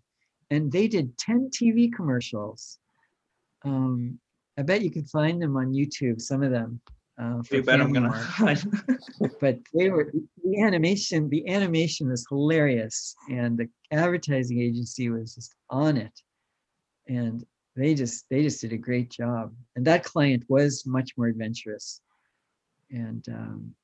and 0.50 0.70
they 0.70 0.86
did 0.86 1.16
ten 1.18 1.50
TV 1.50 1.90
commercials. 1.92 2.78
Um, 3.64 4.18
I 4.58 4.62
bet 4.62 4.82
you 4.82 4.90
could 4.90 5.08
find 5.08 5.40
them 5.40 5.56
on 5.56 5.72
YouTube. 5.72 6.20
Some 6.20 6.42
of 6.42 6.50
them. 6.52 6.80
Uh, 7.20 7.42
You 7.50 7.62
bet 7.62 7.80
I'm 7.80 7.92
gonna 7.92 8.10
but 9.40 9.58
they 9.72 9.88
were 9.88 10.12
the 10.42 10.60
animation 10.60 11.28
the 11.28 11.48
animation 11.48 12.08
was 12.08 12.26
hilarious 12.28 13.14
and 13.30 13.56
the 13.56 13.68
advertising 13.92 14.60
agency 14.60 15.10
was 15.10 15.34
just 15.34 15.54
on 15.70 15.96
it. 15.96 16.20
And 17.06 17.44
they 17.76 17.94
just 17.94 18.24
they 18.30 18.42
just 18.42 18.60
did 18.60 18.72
a 18.72 18.76
great 18.76 19.10
job. 19.10 19.54
And 19.76 19.84
that 19.86 20.02
client 20.02 20.44
was 20.48 20.84
much 20.86 21.12
more 21.16 21.28
adventurous. 21.28 22.00
And 22.90 23.24
um, 23.28 23.74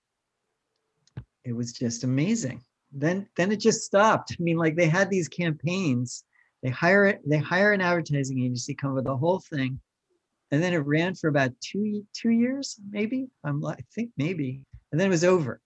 it 1.44 1.52
was 1.52 1.72
just 1.72 2.02
amazing. 2.02 2.64
Then 2.92 3.28
then 3.36 3.52
it 3.52 3.60
just 3.60 3.82
stopped. 3.82 4.36
I 4.38 4.42
mean 4.42 4.56
like 4.56 4.74
they 4.74 4.88
had 4.88 5.08
these 5.08 5.28
campaigns. 5.28 6.24
They 6.64 6.70
hire 6.70 7.06
it 7.06 7.20
they 7.24 7.38
hire 7.38 7.72
an 7.72 7.80
advertising 7.80 8.40
agency 8.42 8.74
come 8.74 8.94
with 8.94 9.04
the 9.04 9.16
whole 9.16 9.38
thing 9.38 9.80
and 10.50 10.62
then 10.62 10.72
it 10.72 10.78
ran 10.78 11.14
for 11.14 11.28
about 11.28 11.52
two 11.60 12.04
two 12.12 12.30
years 12.30 12.78
maybe? 12.90 13.28
I'm 13.44 13.64
i 13.64 13.76
think 13.94 14.10
maybe. 14.16 14.62
And 14.90 15.00
then 15.00 15.06
it 15.06 15.10
was 15.10 15.24
over. 15.24 15.60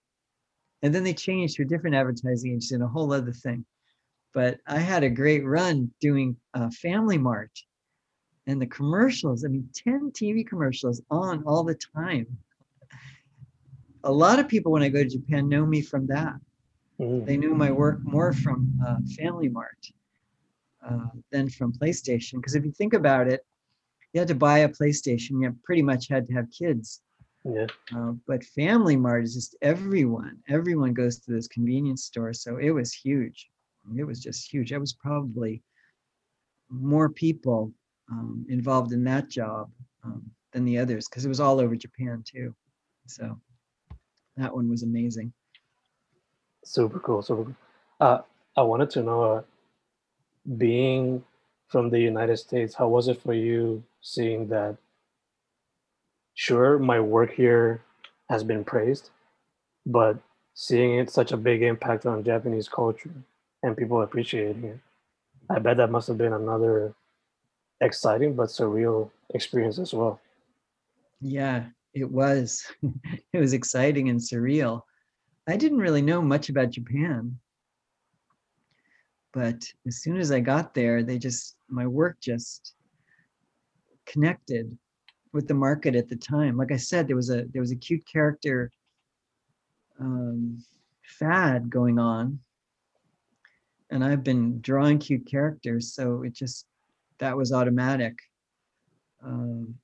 And 0.81 0.93
then 0.93 1.03
they 1.03 1.13
changed 1.13 1.55
to 1.55 1.63
a 1.63 1.65
different 1.65 1.95
advertising 1.95 2.51
agency 2.51 2.75
and 2.75 2.83
a 2.83 2.87
whole 2.87 3.11
other 3.11 3.33
thing. 3.33 3.65
But 4.33 4.59
i 4.67 4.79
had 4.79 5.03
a 5.03 5.09
great 5.09 5.45
run 5.45 5.91
doing 5.99 6.37
uh, 6.53 6.69
family 6.69 7.17
mart 7.17 7.51
and 8.47 8.61
the 8.61 8.67
commercials 8.67 9.43
i 9.43 9.47
mean 9.47 9.67
10 9.75 10.11
tv 10.11 10.45
commercials 10.45 11.01
on 11.09 11.43
all 11.45 11.63
the 11.63 11.79
time. 11.95 12.27
A 14.03 14.11
lot 14.11 14.39
of 14.39 14.47
people 14.47 14.71
when 14.71 14.83
i 14.83 14.89
go 14.89 15.03
to 15.03 15.09
japan 15.09 15.49
know 15.49 15.65
me 15.65 15.81
from 15.81 16.07
that. 16.07 16.35
Mm. 16.99 17.25
they 17.25 17.35
knew 17.35 17.53
my 17.53 17.71
work 17.71 17.99
more 18.03 18.31
from 18.31 18.71
uh, 18.87 18.99
family 19.17 19.49
mart 19.49 19.83
uh, 20.87 21.09
than 21.29 21.49
from 21.49 21.73
playstation. 21.73 22.35
Because 22.35 22.55
if 22.55 22.63
you 22.63 22.71
think 22.71 22.93
about 22.93 23.27
it 23.27 23.41
you 24.15 24.21
had 24.21 24.29
to 24.29 24.35
buy 24.35 24.59
a 24.59 24.69
playstation 24.69 25.41
you 25.41 25.55
pretty 25.65 25.81
much 25.81 26.07
had 26.07 26.25
to 26.25 26.33
have 26.33 26.47
kids 26.49 27.01
Yeah. 27.43 27.67
uh, 27.95 28.13
but 28.27 28.43
Family 28.43 28.95
Mart 28.95 29.23
is 29.25 29.35
just 29.35 29.55
everyone. 29.61 30.37
Everyone 30.49 30.93
goes 30.93 31.19
to 31.19 31.31
those 31.31 31.47
convenience 31.47 32.05
stores, 32.05 32.41
so 32.41 32.57
it 32.57 32.71
was 32.71 32.93
huge. 32.93 33.49
It 33.95 34.03
was 34.03 34.19
just 34.19 34.51
huge. 34.51 34.73
I 34.73 34.79
was 34.79 34.93
probably 34.93 35.61
more 36.69 37.09
people 37.09 37.71
um, 38.11 38.45
involved 38.49 38.93
in 38.93 39.03
that 39.03 39.29
job 39.29 39.69
um, 40.03 40.23
than 40.53 40.65
the 40.65 40.79
others 40.79 41.07
because 41.07 41.25
it 41.25 41.29
was 41.29 41.39
all 41.39 41.59
over 41.59 41.75
Japan 41.75 42.23
too. 42.25 42.55
So 43.05 43.39
that 44.37 44.55
one 44.55 44.69
was 44.69 44.81
amazing. 44.81 45.31
Super 46.63 46.99
cool. 46.99 47.21
Super 47.21 47.43
cool. 47.43 47.55
Uh, 47.99 48.21
I 48.57 48.61
wanted 48.63 48.89
to 48.91 49.03
know, 49.03 49.21
uh, 49.23 49.41
being 50.57 51.23
from 51.67 51.89
the 51.89 51.99
United 51.99 52.37
States, 52.37 52.75
how 52.75 52.87
was 52.87 53.07
it 53.07 53.21
for 53.21 53.33
you 53.33 53.83
seeing 54.01 54.47
that 54.49 54.77
sure, 56.35 56.77
my 56.77 56.99
work 56.99 57.33
here 57.33 57.81
has 58.29 58.43
been 58.43 58.63
praised, 58.63 59.09
but 59.85 60.17
seeing 60.53 60.99
it 60.99 61.09
such 61.09 61.31
a 61.31 61.37
big 61.37 61.63
impact 61.63 62.05
on 62.05 62.23
Japanese 62.23 62.69
culture 62.69 63.13
and 63.63 63.75
people 63.75 64.01
appreciating 64.01 64.63
it, 64.65 64.79
I 65.49 65.59
bet 65.59 65.77
that 65.77 65.91
must 65.91 66.07
have 66.07 66.17
been 66.17 66.33
another 66.33 66.93
exciting 67.81 68.35
but 68.35 68.49
surreal 68.49 69.11
experience 69.33 69.79
as 69.79 69.93
well. 69.93 70.19
Yeah, 71.21 71.65
it 71.93 72.09
was. 72.09 72.65
it 73.33 73.39
was 73.39 73.53
exciting 73.53 74.09
and 74.09 74.19
surreal. 74.19 74.81
I 75.47 75.57
didn't 75.57 75.79
really 75.79 76.01
know 76.01 76.21
much 76.21 76.49
about 76.49 76.71
Japan. 76.71 77.37
But 79.35 79.69
as 79.85 79.97
soon 79.97 80.15
as 80.15 80.31
I 80.31 80.39
got 80.39 80.73
there, 80.73 81.03
they 81.03 81.19
just, 81.19 81.57
my 81.67 81.85
work 81.85 82.21
just 82.21 82.73
connected 84.05 84.75
with 85.33 85.49
the 85.49 85.53
market 85.53 85.93
at 85.93 86.07
the 86.07 86.15
time. 86.15 86.55
Like 86.55 86.71
I 86.71 86.77
said, 86.77 87.05
there 87.05 87.17
was 87.17 87.29
a 87.29 87.43
there 87.51 87.61
was 87.61 87.71
a 87.73 87.75
cute 87.75 88.05
character 88.05 88.71
um, 89.99 90.63
fad 91.03 91.69
going 91.69 91.99
on, 91.99 92.39
and 93.89 94.05
I've 94.05 94.23
been 94.23 94.61
drawing 94.61 94.99
cute 94.99 95.27
characters, 95.27 95.93
so 95.93 96.23
it 96.23 96.33
just 96.33 96.65
that 97.17 97.35
was 97.35 97.51
automatic. 97.51 98.17
Um, 99.21 99.75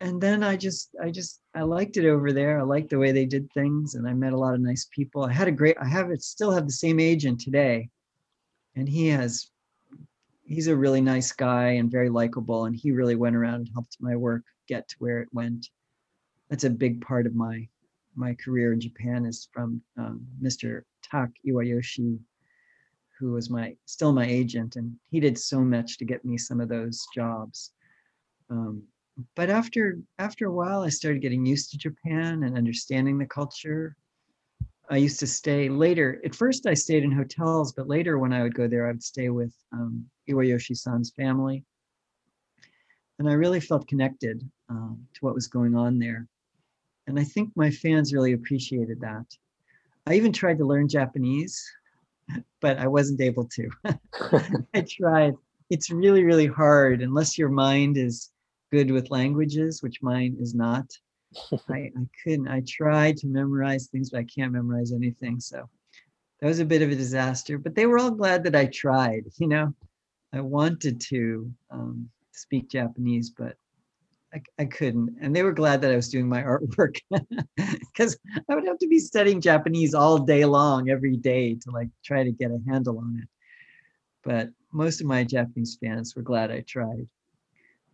and 0.00 0.18
then 0.18 0.42
I 0.42 0.56
just 0.56 0.96
I 1.02 1.10
just 1.10 1.42
I 1.54 1.60
liked 1.60 1.98
it 1.98 2.08
over 2.08 2.32
there. 2.32 2.58
I 2.58 2.62
liked 2.62 2.88
the 2.88 2.98
way 2.98 3.12
they 3.12 3.26
did 3.26 3.52
things, 3.52 3.96
and 3.96 4.08
I 4.08 4.14
met 4.14 4.32
a 4.32 4.38
lot 4.38 4.54
of 4.54 4.62
nice 4.62 4.88
people. 4.90 5.24
I 5.24 5.32
had 5.32 5.48
a 5.48 5.52
great. 5.52 5.76
I 5.78 5.86
have 5.86 6.10
it 6.10 6.22
still 6.22 6.52
have 6.52 6.64
the 6.64 6.72
same 6.72 6.98
agent 6.98 7.42
today, 7.42 7.90
and 8.76 8.88
he 8.88 9.08
has 9.08 9.50
he's 10.42 10.66
a 10.66 10.76
really 10.76 11.00
nice 11.00 11.32
guy 11.32 11.70
and 11.72 11.90
very 11.90 12.08
likable 12.08 12.64
and 12.64 12.74
he 12.74 12.90
really 12.90 13.16
went 13.16 13.36
around 13.36 13.54
and 13.54 13.70
helped 13.72 13.96
my 14.00 14.16
work 14.16 14.42
get 14.68 14.88
to 14.88 14.96
where 14.98 15.20
it 15.20 15.28
went. 15.32 15.68
That's 16.48 16.64
a 16.64 16.70
big 16.70 17.00
part 17.00 17.26
of 17.26 17.34
my 17.34 17.68
my 18.16 18.34
career 18.34 18.72
in 18.72 18.80
japan 18.80 19.24
is 19.24 19.48
from 19.52 19.80
um, 19.96 20.26
mr 20.42 20.82
tak 21.00 21.30
iwayoshi 21.46 22.18
who 23.20 23.32
was 23.32 23.50
my 23.50 23.76
still 23.84 24.12
my 24.12 24.26
agent 24.26 24.76
and 24.76 24.96
he 25.10 25.20
did 25.20 25.38
so 25.38 25.60
much 25.60 25.98
to 25.98 26.04
get 26.04 26.24
me 26.24 26.38
some 26.38 26.58
of 26.60 26.68
those 26.70 27.06
jobs. 27.14 27.72
Um, 28.48 28.82
but 29.36 29.50
after 29.50 30.00
after 30.18 30.46
a 30.46 30.52
while 30.52 30.80
i 30.82 30.88
started 30.88 31.20
getting 31.20 31.44
used 31.44 31.70
to 31.70 31.78
japan 31.78 32.42
and 32.44 32.56
understanding 32.56 33.18
the 33.18 33.26
culture 33.26 33.94
I 34.90 34.96
used 34.96 35.20
to 35.20 35.26
stay 35.26 35.68
later. 35.68 36.20
At 36.24 36.34
first, 36.34 36.66
I 36.66 36.74
stayed 36.74 37.04
in 37.04 37.12
hotels, 37.12 37.72
but 37.72 37.86
later, 37.86 38.18
when 38.18 38.32
I 38.32 38.42
would 38.42 38.54
go 38.54 38.66
there, 38.66 38.86
I 38.86 38.90
would 38.90 39.02
stay 39.02 39.28
with 39.28 39.54
um, 39.72 40.04
Iwayoshi-san's 40.28 41.12
family, 41.12 41.64
and 43.20 43.28
I 43.28 43.34
really 43.34 43.60
felt 43.60 43.86
connected 43.86 44.42
um, 44.68 45.06
to 45.14 45.24
what 45.24 45.34
was 45.34 45.46
going 45.46 45.76
on 45.76 46.00
there. 46.00 46.26
And 47.06 47.20
I 47.20 47.24
think 47.24 47.52
my 47.54 47.70
fans 47.70 48.12
really 48.12 48.32
appreciated 48.32 49.00
that. 49.00 49.26
I 50.06 50.14
even 50.14 50.32
tried 50.32 50.58
to 50.58 50.66
learn 50.66 50.88
Japanese, 50.88 51.62
but 52.60 52.78
I 52.78 52.88
wasn't 52.88 53.20
able 53.20 53.48
to. 53.48 53.70
I 54.74 54.80
tried. 54.80 55.34
It's 55.70 55.90
really, 55.90 56.24
really 56.24 56.48
hard 56.48 57.00
unless 57.00 57.38
your 57.38 57.48
mind 57.48 57.96
is 57.96 58.32
good 58.72 58.90
with 58.90 59.12
languages, 59.12 59.84
which 59.84 60.02
mine 60.02 60.36
is 60.40 60.52
not. 60.52 60.86
I, 61.68 61.74
I 61.96 62.06
couldn't. 62.22 62.48
I 62.48 62.62
tried 62.66 63.16
to 63.18 63.26
memorize 63.26 63.86
things, 63.86 64.10
but 64.10 64.20
I 64.20 64.24
can't 64.24 64.52
memorize 64.52 64.92
anything. 64.92 65.40
So 65.40 65.68
that 66.40 66.46
was 66.46 66.60
a 66.60 66.64
bit 66.64 66.82
of 66.82 66.90
a 66.90 66.96
disaster. 66.96 67.58
But 67.58 67.74
they 67.74 67.86
were 67.86 67.98
all 67.98 68.10
glad 68.10 68.44
that 68.44 68.56
I 68.56 68.66
tried. 68.66 69.24
You 69.38 69.48
know, 69.48 69.74
I 70.32 70.40
wanted 70.40 71.00
to 71.02 71.52
um, 71.70 72.08
speak 72.32 72.70
Japanese, 72.70 73.30
but 73.30 73.56
I, 74.32 74.40
I 74.58 74.64
couldn't. 74.66 75.16
And 75.20 75.34
they 75.34 75.42
were 75.42 75.52
glad 75.52 75.80
that 75.82 75.92
I 75.92 75.96
was 75.96 76.08
doing 76.08 76.28
my 76.28 76.42
artwork 76.42 76.96
because 77.56 78.18
I 78.48 78.54
would 78.54 78.66
have 78.66 78.78
to 78.78 78.88
be 78.88 78.98
studying 78.98 79.40
Japanese 79.40 79.94
all 79.94 80.18
day 80.18 80.44
long, 80.44 80.88
every 80.88 81.16
day 81.16 81.54
to 81.54 81.70
like 81.70 81.88
try 82.04 82.24
to 82.24 82.32
get 82.32 82.50
a 82.50 82.60
handle 82.68 82.98
on 82.98 83.18
it. 83.22 83.28
But 84.22 84.50
most 84.72 85.00
of 85.00 85.06
my 85.06 85.24
Japanese 85.24 85.78
fans 85.82 86.14
were 86.14 86.22
glad 86.22 86.50
I 86.50 86.60
tried 86.60 87.08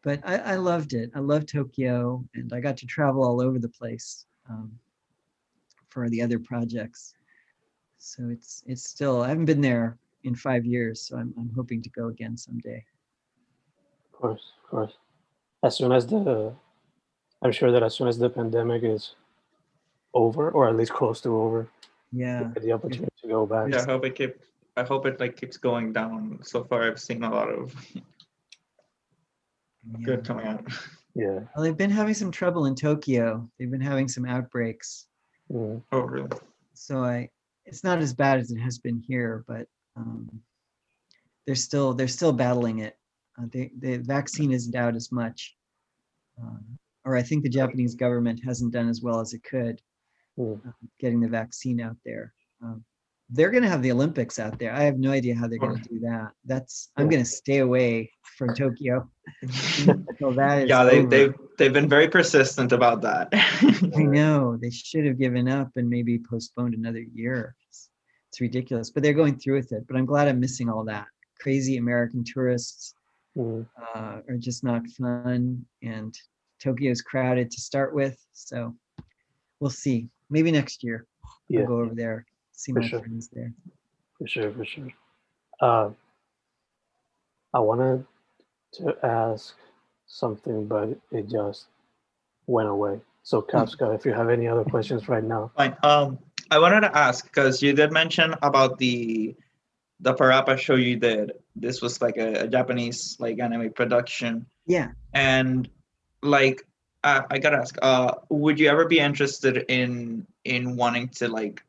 but 0.07 0.21
I, 0.23 0.37
I, 0.37 0.55
loved 0.55 0.93
it. 0.95 1.11
I 1.17 1.19
loved 1.19 1.49
Tokyo, 1.49 2.25
and 2.37 2.53
I 2.53 2.61
got 2.61 2.77
to 2.77 2.87
travel 2.87 3.25
all 3.25 3.43
over 3.43 3.59
the 3.59 3.69
place 3.69 4.27
um, 4.49 4.71
for 5.89 6.09
the 6.09 6.23
other 6.23 6.39
projects. 6.39 7.17
So 7.99 8.29
it's 8.31 8.63
it's 8.69 8.89
still 8.89 9.23
I 9.23 9.29
haven't 9.31 9.47
been 9.47 9.61
there 9.61 9.99
in 10.23 10.37
five 10.37 10.65
years, 10.65 11.01
so 11.01 11.17
I'm 11.17 11.35
I'm 11.37 11.51
hoping 11.57 11.83
to 11.83 11.91
go 11.91 12.07
again 12.07 12.37
someday. 12.37 12.85
Of 14.13 14.21
course, 14.21 14.45
of 14.63 14.71
course. 14.71 14.93
As 15.65 15.77
soon 15.77 15.91
as 15.91 16.07
the, 16.07 16.55
I'm 17.43 17.51
sure 17.51 17.73
that 17.73 17.83
as 17.83 17.97
soon 17.97 18.07
as 18.07 18.17
the 18.17 18.31
pandemic 18.31 18.85
is 18.85 19.17
over, 20.15 20.53
or 20.53 20.69
at 20.69 20.77
least 20.77 20.93
close 20.93 21.21
to 21.23 21.31
over, 21.37 21.67
yeah, 22.13 22.53
the 22.63 22.71
opportunity 22.71 23.13
to 23.23 23.29
go 23.29 23.45
back. 23.45 23.73
Yeah, 23.73 23.81
I 23.81 23.91
hope 23.91 24.05
it 24.05 24.15
keep. 24.15 24.37
I 24.77 24.85
hope 24.85 25.05
it 25.05 25.19
like 25.19 25.37
keeps 25.37 25.57
going 25.57 25.93
down. 25.93 26.39
So 26.45 26.63
far, 26.63 26.87
I've 26.87 27.01
seen 27.01 27.25
a 27.25 27.31
lot 27.31 27.49
of 27.49 27.75
good 30.03 30.25
coming 30.25 30.47
out. 30.47 30.65
Yeah. 31.15 31.41
Well, 31.55 31.65
they've 31.65 31.77
been 31.77 31.91
having 31.91 32.15
some 32.15 32.31
trouble 32.31 32.67
in 32.67 32.75
Tokyo. 32.75 33.49
They've 33.59 33.71
been 33.71 33.81
having 33.81 34.09
some 34.09 34.27
outbreaks. 34.27 35.07
Mm. 35.51 35.83
Oh, 35.93 36.01
really? 36.01 36.29
So 36.75 37.03
I, 37.03 37.31
it's 37.65 37.83
not 37.83 38.01
as 38.01 38.13
bad 38.13 38.39
as 38.39 38.51
it 38.51 38.59
has 38.59 38.79
been 38.79 39.01
here, 39.01 39.45
but 39.49 39.67
um, 39.97 40.29
they're 41.47 41.55
still 41.55 41.95
they're 41.95 42.09
still 42.09 42.33
battling 42.33 42.81
it. 42.81 42.99
Uh, 43.39 43.47
they, 43.53 43.71
the 43.79 43.97
vaccine 43.99 44.53
isn't 44.53 44.75
out 44.75 44.95
as 44.95 45.11
much, 45.11 45.57
um, 46.41 46.65
or 47.05 47.17
I 47.17 47.23
think 47.23 47.43
the 47.43 47.49
Japanese 47.49 47.95
government 47.95 48.41
hasn't 48.45 48.73
done 48.73 48.89
as 48.89 49.01
well 49.01 49.21
as 49.21 49.33
it 49.33 49.43
could 49.43 49.81
mm. 50.39 50.67
uh, 50.67 50.71
getting 51.01 51.21
the 51.21 51.29
vaccine 51.29 51.81
out 51.81 51.97
there. 52.05 52.35
Um, 52.63 52.85
they're 53.31 53.51
going 53.51 53.63
to 53.63 53.69
have 53.69 53.83
the 53.83 53.91
Olympics 53.91 54.39
out 54.39 54.59
there. 54.59 54.73
I 54.73 54.83
have 54.83 54.99
no 54.99 55.11
idea 55.11 55.35
how 55.35 55.49
they're 55.49 55.59
going 55.59 55.83
to 55.83 55.89
do 55.89 56.01
that. 56.01 56.31
That's 56.45 56.91
I'm 56.97 57.09
going 57.09 57.23
to 57.23 57.29
stay 57.29 57.59
away 57.59 58.11
from 58.37 58.55
Tokyo. 58.55 59.09
so 59.49 60.33
that 60.33 60.63
is 60.63 60.69
yeah, 60.69 60.85
they 60.85 61.01
over. 61.01 61.09
they've 61.09 61.35
they've 61.59 61.73
been 61.73 61.89
very 61.89 62.09
persistent 62.09 62.73
about 62.73 63.03
that. 63.03 63.29
I 63.33 64.03
know 64.03 64.57
they 64.57 64.71
should 64.71 65.05
have 65.07 65.19
given 65.19 65.49
up 65.49 65.71
and 65.77 65.89
maybe 65.89 66.19
postponed 66.19 66.75
another 66.75 67.01
year. 67.01 67.57
It's, 67.69 67.91
it's, 68.31 68.41
ridiculous, 68.41 68.91
but 68.91 69.03
they're 69.03 69.13
going 69.13 69.39
through 69.39 69.57
with 69.57 69.73
it. 69.73 69.85
But 69.89 69.97
I'm 69.97 70.07
glad 70.07 70.29
I'm 70.29 70.39
missing 70.39 70.69
all 70.69 70.85
that. 70.85 71.07
Crazy 71.41 71.79
American 71.79 72.23
tourists 72.23 72.95
mm. 73.37 73.67
uh, 73.95 74.21
are 74.29 74.37
just 74.39 74.63
not 74.63 74.87
fun, 74.87 75.67
and 75.83 76.17
Tokyo's 76.63 77.03
crowded 77.03 77.51
to 77.51 77.61
start 77.61 77.93
with. 77.93 78.17
So 78.33 78.77
we'll 79.59 79.71
see. 79.71 80.09
Maybe 80.31 80.53
next 80.53 80.85
year 80.85 81.07
yeah. 81.49 81.61
I'll 81.61 81.67
go 81.67 81.81
over 81.81 81.95
there 81.95 82.27
see 82.57 82.73
for 82.73 82.81
my 82.81 82.89
sure. 82.89 83.01
friends 83.01 83.29
there. 83.33 83.53
For 84.19 84.27
sure, 84.27 84.51
for 84.51 84.65
sure. 84.65 84.93
Uh, 85.61 85.91
I 87.55 87.61
wanted 87.61 88.05
to 88.73 88.97
ask 89.03 89.55
something, 90.07 90.67
but 90.67 90.99
it 91.13 91.29
just 91.29 91.67
went 92.47 92.69
away. 92.69 93.01
So, 93.23 93.41
hmm. 93.41 93.51
Casca, 93.51 93.93
if 93.93 94.05
you 94.05 94.13
have 94.13 94.29
any 94.29 94.49
other 94.49 94.65
questions 94.65 95.09
right 95.09 95.25
now. 95.25 95.53
Fine. 95.57 95.77
Um, 95.83 96.19
I 96.51 96.59
wanted 96.59 96.83
to 96.83 96.97
ask 96.97 97.25
because 97.25 97.63
you 97.63 97.73
did 97.73 97.93
mention 97.93 98.35
about 98.43 98.79
the 98.79 99.37
the 100.01 100.15
Parappa 100.15 100.59
show 100.59 100.75
you 100.75 100.97
did. 100.97 101.33
This 101.55 101.81
was 101.81 102.03
like 102.03 102.19
a, 102.19 102.45
a 102.45 102.47
Japanese 102.47 103.17
like 103.19 103.39
anime 103.41 103.73
production. 103.73 104.47
Yeah. 104.67 104.93
And 105.15 105.69
like 106.23 106.67
I, 107.03 107.23
I 107.31 107.39
gotta 107.39 107.57
ask, 107.57 107.77
uh, 107.81 108.15
would 108.29 108.61
you 108.61 108.69
ever 108.69 108.85
be 108.85 109.01
interested 109.01 109.65
in 109.69 110.27
in 110.45 110.77
wanting 110.77 111.09
to 111.19 111.29
like 111.29 111.65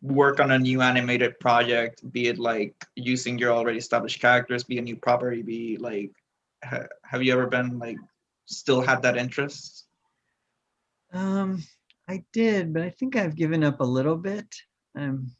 work 0.00 0.40
on 0.40 0.50
a 0.50 0.58
new 0.58 0.80
animated 0.80 1.38
project, 1.40 2.10
be 2.12 2.28
it 2.28 2.38
like 2.38 2.74
using 2.94 3.38
your 3.38 3.52
already 3.52 3.78
established 3.78 4.20
characters, 4.20 4.64
be 4.64 4.78
a 4.78 4.82
new 4.82 4.96
property, 4.96 5.42
be 5.42 5.76
like, 5.76 6.12
ha- 6.64 6.88
have 7.04 7.22
you 7.22 7.32
ever 7.32 7.46
been 7.46 7.78
like, 7.78 7.98
still 8.46 8.80
had 8.80 9.02
that 9.02 9.16
interest? 9.16 9.86
Um, 11.12 11.62
I 12.08 12.24
did, 12.32 12.72
but 12.72 12.82
I 12.82 12.90
think 12.90 13.16
I've 13.16 13.36
given 13.36 13.62
up 13.62 13.80
a 13.80 13.84
little 13.84 14.16
bit. 14.16 14.46
Um, 14.96 15.30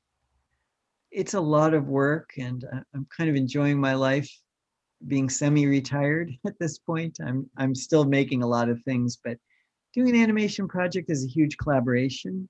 it's 1.11 1.35
a 1.35 1.41
lot 1.41 1.73
of 1.73 1.89
work, 1.89 2.31
and 2.39 2.65
I'm 2.95 3.07
kind 3.17 3.31
of 3.31 3.37
enjoying 3.37 3.81
my 3.81 3.95
life 3.95 4.31
being 5.07 5.31
semi-retired 5.31 6.33
at 6.47 6.59
this 6.59 6.79
point. 6.79 7.19
I'm 7.25 7.49
I'm 7.57 7.75
still 7.75 8.05
making 8.05 8.43
a 8.43 8.47
lot 8.47 8.69
of 8.69 8.83
things, 8.83 9.17
but 9.23 9.39
doing 9.95 10.11
an 10.11 10.23
animation 10.23 10.69
project 10.69 11.11
is 11.11 11.25
a 11.25 11.29
huge 11.29 11.57
collaboration 11.57 12.49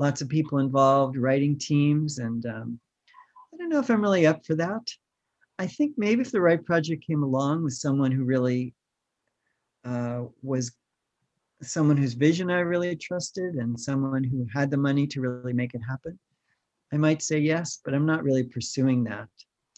lots 0.00 0.22
of 0.22 0.30
people 0.30 0.58
involved, 0.58 1.18
writing 1.18 1.58
teams, 1.58 2.18
and 2.18 2.46
um, 2.46 2.80
I 3.52 3.58
don't 3.58 3.68
know 3.68 3.80
if 3.80 3.90
I'm 3.90 4.00
really 4.00 4.26
up 4.26 4.46
for 4.46 4.54
that. 4.54 4.82
I 5.58 5.66
think 5.66 5.92
maybe 5.98 6.22
if 6.22 6.32
the 6.32 6.40
right 6.40 6.64
project 6.64 7.06
came 7.06 7.22
along 7.22 7.62
with 7.62 7.74
someone 7.74 8.10
who 8.10 8.24
really 8.24 8.74
uh, 9.84 10.22
was 10.42 10.72
someone 11.60 11.98
whose 11.98 12.14
vision 12.14 12.50
I 12.50 12.60
really 12.60 12.96
trusted 12.96 13.56
and 13.56 13.78
someone 13.78 14.24
who 14.24 14.46
had 14.52 14.70
the 14.70 14.78
money 14.78 15.06
to 15.08 15.20
really 15.20 15.52
make 15.52 15.74
it 15.74 15.82
happen, 15.86 16.18
I 16.94 16.96
might 16.96 17.20
say 17.20 17.38
yes, 17.38 17.78
but 17.84 17.92
I'm 17.92 18.06
not 18.06 18.24
really 18.24 18.44
pursuing 18.44 19.04
that. 19.04 19.28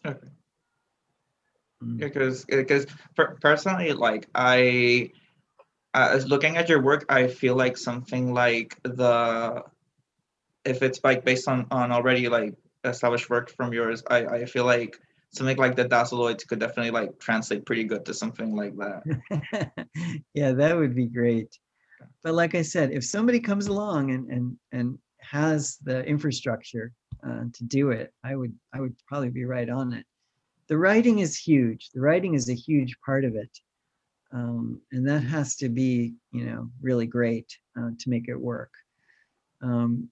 Okay. 0.07 0.29
Mm. 1.83 1.99
Because 1.99 2.45
because 2.45 2.87
personally, 3.41 3.93
like 3.93 4.29
I 4.37 5.11
uh, 5.95 6.11
as 6.13 6.29
looking 6.29 6.57
at 6.57 6.69
your 6.69 6.81
work, 6.81 7.05
I 7.09 7.27
feel 7.27 7.57
like 7.57 7.77
something 7.77 8.33
like 8.33 8.79
the 8.85 9.65
if 10.65 10.83
it's 10.83 11.01
like 11.05 11.25
based 11.25 11.49
on 11.49 11.67
on 11.71 11.93
already 11.93 12.29
like 12.29 12.55
established 12.85 13.31
work 13.31 13.51
from 13.51 13.73
yours, 13.73 14.03
I 14.11 14.27
I 14.27 14.45
feel 14.45 14.65
like 14.65 14.99
something 15.31 15.57
like 15.57 15.77
the 15.77 15.85
Dazzeloids 15.85 16.47
could 16.47 16.61
definitely 16.61 16.91
like 16.91 17.19
translate 17.19 17.65
pretty 17.65 17.85
good 17.85 18.05
to 18.05 18.15
something 18.15 18.55
like 18.55 18.77
that. 18.77 19.87
yeah, 20.35 20.53
that 20.53 20.77
would 20.77 20.95
be 20.95 21.07
great. 21.07 21.59
But 22.23 22.35
like 22.35 22.55
I 22.55 22.63
said, 22.63 22.93
if 22.93 23.05
somebody 23.05 23.41
comes 23.41 23.67
along 23.67 24.11
and 24.11 24.31
and 24.31 24.57
and 24.73 24.99
has 25.21 25.79
the 25.83 26.05
infrastructure 26.05 26.93
uh, 27.27 27.45
to 27.53 27.65
do 27.65 27.91
it, 27.91 28.13
I 28.25 28.37
would 28.37 28.55
I 28.73 28.81
would 28.81 28.95
probably 29.07 29.31
be 29.31 29.45
right 29.45 29.69
on 29.69 29.93
it. 29.93 30.07
The 30.69 30.79
writing 30.79 31.19
is 31.19 31.37
huge. 31.37 31.91
The 31.93 32.01
writing 32.01 32.35
is 32.35 32.49
a 32.49 32.55
huge 32.55 32.97
part 33.05 33.25
of 33.25 33.35
it, 33.35 33.51
um, 34.33 34.81
and 34.93 35.07
that 35.09 35.21
has 35.21 35.57
to 35.57 35.69
be 35.69 36.15
you 36.33 36.45
know 36.45 36.71
really 36.81 37.07
great 37.07 37.57
uh, 37.79 37.91
to 37.99 38.11
make 38.11 38.29
it 38.29 38.41
work. 38.41 38.73
Um, 39.63 40.09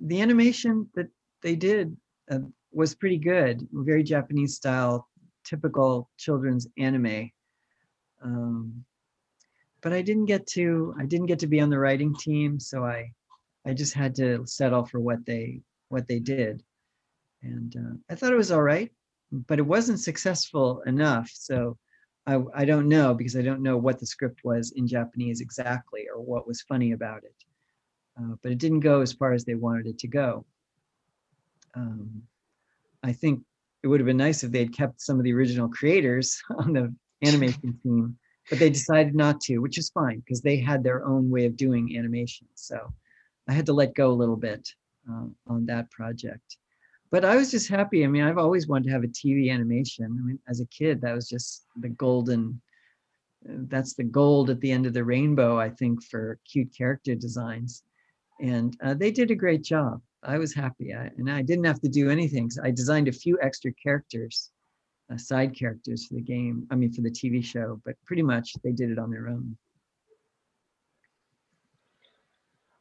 the 0.00 0.20
animation 0.20 0.88
that 0.94 1.08
they 1.42 1.56
did 1.56 1.96
uh, 2.30 2.38
was 2.72 2.94
pretty 2.94 3.18
good, 3.18 3.66
very 3.72 4.02
Japanese 4.02 4.56
style, 4.56 5.08
typical 5.44 6.10
children's 6.16 6.66
anime. 6.78 7.30
Um, 8.22 8.84
but 9.82 9.92
I 9.92 10.02
didn't 10.02 10.24
get 10.24 10.46
to 10.48 10.94
I 10.98 11.04
didn't 11.04 11.26
get 11.26 11.38
to 11.40 11.46
be 11.46 11.60
on 11.60 11.70
the 11.70 11.78
writing 11.78 12.14
team, 12.14 12.58
so 12.58 12.84
I 12.84 13.12
I 13.66 13.74
just 13.74 13.94
had 13.94 14.14
to 14.16 14.46
settle 14.46 14.84
for 14.84 14.98
what 14.98 15.24
they 15.26 15.60
what 15.88 16.08
they 16.08 16.18
did, 16.18 16.62
and 17.42 17.76
uh, 17.76 17.96
I 18.10 18.14
thought 18.14 18.32
it 18.32 18.36
was 18.36 18.50
all 18.50 18.62
right, 18.62 18.90
but 19.30 19.58
it 19.58 19.66
wasn't 19.66 20.00
successful 20.00 20.80
enough. 20.86 21.30
So 21.32 21.76
I 22.26 22.42
I 22.54 22.64
don't 22.64 22.88
know 22.88 23.14
because 23.14 23.36
I 23.36 23.42
don't 23.42 23.62
know 23.62 23.76
what 23.76 24.00
the 24.00 24.06
script 24.06 24.40
was 24.42 24.72
in 24.72 24.88
Japanese 24.88 25.42
exactly 25.42 26.06
or 26.12 26.22
what 26.22 26.46
was 26.46 26.62
funny 26.62 26.92
about 26.92 27.24
it, 27.24 27.34
uh, 28.18 28.34
but 28.42 28.52
it 28.52 28.58
didn't 28.58 28.80
go 28.80 29.00
as 29.00 29.12
far 29.12 29.32
as 29.32 29.44
they 29.44 29.54
wanted 29.54 29.86
it 29.86 29.98
to 30.00 30.08
go. 30.08 30.44
Um, 31.74 32.22
I 33.02 33.12
think 33.12 33.42
it 33.82 33.88
would 33.88 34.00
have 34.00 34.06
been 34.06 34.16
nice 34.16 34.44
if 34.44 34.50
they 34.50 34.60
had 34.60 34.72
kept 34.72 35.00
some 35.00 35.18
of 35.18 35.24
the 35.24 35.32
original 35.32 35.68
creators 35.68 36.40
on 36.58 36.72
the 36.72 36.94
animation 37.26 37.78
team, 37.82 38.16
but 38.48 38.58
they 38.58 38.70
decided 38.70 39.14
not 39.14 39.40
to, 39.42 39.58
which 39.58 39.78
is 39.78 39.90
fine 39.90 40.20
because 40.20 40.40
they 40.40 40.56
had 40.56 40.82
their 40.82 41.04
own 41.04 41.30
way 41.30 41.46
of 41.46 41.56
doing 41.56 41.96
animation. 41.98 42.46
So 42.54 42.92
I 43.48 43.52
had 43.52 43.66
to 43.66 43.72
let 43.72 43.94
go 43.94 44.10
a 44.10 44.12
little 44.12 44.36
bit 44.36 44.68
uh, 45.10 45.26
on 45.46 45.66
that 45.66 45.90
project. 45.90 46.56
But 47.10 47.24
I 47.24 47.36
was 47.36 47.50
just 47.50 47.68
happy. 47.68 48.04
I 48.04 48.08
mean, 48.08 48.22
I've 48.22 48.38
always 48.38 48.66
wanted 48.66 48.86
to 48.86 48.90
have 48.92 49.04
a 49.04 49.08
TV 49.08 49.52
animation. 49.52 50.04
I 50.04 50.08
mean, 50.08 50.38
as 50.48 50.60
a 50.60 50.66
kid, 50.66 51.00
that 51.02 51.14
was 51.14 51.28
just 51.28 51.66
the 51.76 51.90
golden, 51.90 52.60
that's 53.44 53.94
the 53.94 54.04
gold 54.04 54.50
at 54.50 54.60
the 54.60 54.72
end 54.72 54.86
of 54.86 54.94
the 54.94 55.04
rainbow, 55.04 55.58
I 55.58 55.70
think, 55.70 56.02
for 56.02 56.38
cute 56.50 56.76
character 56.76 57.14
designs. 57.14 57.82
And 58.40 58.76
uh, 58.82 58.94
they 58.94 59.10
did 59.10 59.30
a 59.30 59.34
great 59.34 59.62
job. 59.62 60.00
I 60.22 60.38
was 60.38 60.54
happy, 60.54 60.94
I, 60.94 61.10
and 61.18 61.30
I 61.30 61.42
didn't 61.42 61.64
have 61.64 61.80
to 61.82 61.88
do 61.88 62.10
anything. 62.10 62.50
So 62.50 62.62
I 62.64 62.70
designed 62.70 63.08
a 63.08 63.12
few 63.12 63.38
extra 63.42 63.72
characters, 63.74 64.50
uh, 65.12 65.16
side 65.16 65.56
characters 65.56 66.06
for 66.06 66.14
the 66.14 66.22
game. 66.22 66.66
I 66.70 66.76
mean, 66.76 66.92
for 66.92 67.02
the 67.02 67.10
TV 67.10 67.44
show, 67.44 67.80
but 67.84 67.94
pretty 68.06 68.22
much 68.22 68.54
they 68.64 68.72
did 68.72 68.90
it 68.90 68.98
on 68.98 69.10
their 69.10 69.28
own. 69.28 69.56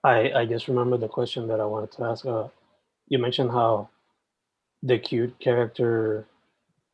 I 0.04 0.32
I 0.32 0.46
just 0.46 0.68
remember 0.68 0.98
the 0.98 1.08
question 1.08 1.48
that 1.48 1.60
I 1.60 1.66
wanted 1.66 1.92
to 1.94 2.04
ask. 2.04 2.26
Uh, 2.26 2.48
you 3.08 3.20
mentioned 3.20 3.52
how 3.52 3.90
the 4.82 4.98
cute 4.98 5.38
character 5.40 6.26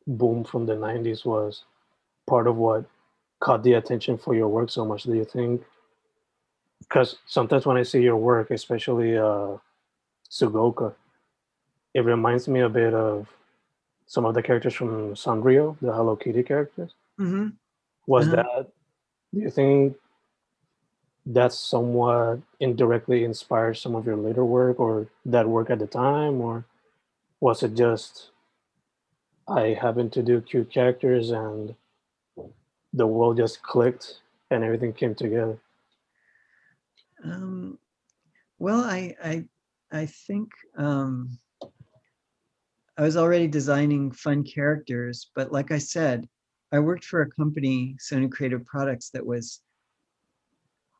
boom 0.06 0.44
from 0.44 0.66
the 0.66 0.74
'90s 0.74 1.24
was 1.24 1.64
part 2.26 2.46
of 2.46 2.56
what 2.56 2.84
caught 3.40 3.62
the 3.62 3.74
attention 3.74 4.18
for 4.18 4.34
your 4.34 4.48
work 4.48 4.70
so 4.70 4.84
much. 4.84 5.04
Do 5.04 5.14
you 5.14 5.24
think? 5.24 5.62
Because 6.80 7.16
sometimes 7.26 7.66
when 7.66 7.76
I 7.76 7.82
see 7.84 8.02
your 8.02 8.16
work, 8.16 8.50
especially 8.50 9.16
uh, 9.16 9.56
SUGOCA. 10.30 10.94
It 11.92 12.04
reminds 12.04 12.46
me 12.46 12.60
a 12.60 12.68
bit 12.68 12.94
of 12.94 13.28
some 14.06 14.24
of 14.24 14.34
the 14.34 14.42
characters 14.42 14.74
from 14.74 15.14
Sanrio, 15.14 15.76
the 15.80 15.92
Hello 15.92 16.16
Kitty 16.16 16.42
characters. 16.42 16.94
Mm-hmm. 17.18 17.48
Was 18.06 18.28
Uh-huh. 18.28 18.36
that? 18.36 18.70
Do 19.34 19.40
you 19.40 19.50
think 19.50 19.96
that's 21.26 21.58
somewhat 21.58 22.40
indirectly 22.60 23.24
inspired 23.24 23.76
some 23.76 23.94
of 23.94 24.06
your 24.06 24.16
later 24.16 24.44
work, 24.44 24.80
or 24.80 25.06
that 25.26 25.48
work 25.48 25.70
at 25.70 25.78
the 25.78 25.86
time, 25.86 26.40
or 26.40 26.64
was 27.40 27.62
it 27.62 27.74
just 27.74 28.30
I 29.48 29.76
happened 29.80 30.12
to 30.12 30.22
do 30.22 30.40
cute 30.40 30.70
characters 30.70 31.30
and 31.30 31.74
the 32.92 33.06
world 33.06 33.36
just 33.36 33.62
clicked 33.62 34.20
and 34.50 34.62
everything 34.64 34.92
came 34.92 35.14
together? 35.14 35.58
Um, 37.24 37.78
well, 38.58 38.80
I 38.80 39.14
I 39.22 39.44
I 39.92 40.06
think 40.06 40.50
um, 40.76 41.38
I 42.96 43.02
was 43.02 43.16
already 43.16 43.46
designing 43.46 44.12
fun 44.12 44.44
characters, 44.44 45.30
but 45.34 45.52
like 45.52 45.72
I 45.72 45.78
said, 45.78 46.28
I 46.72 46.78
worked 46.78 47.04
for 47.04 47.22
a 47.22 47.30
company, 47.30 47.96
Sony 47.98 48.30
Creative 48.30 48.64
Products, 48.64 49.10
that 49.10 49.24
was 49.24 49.60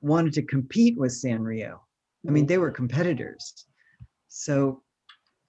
wanted 0.00 0.32
to 0.34 0.42
compete 0.42 0.98
with 0.98 1.12
Sanrio. 1.12 1.78
I 2.26 2.30
mean, 2.30 2.46
they 2.46 2.58
were 2.58 2.70
competitors, 2.70 3.66
so 4.28 4.82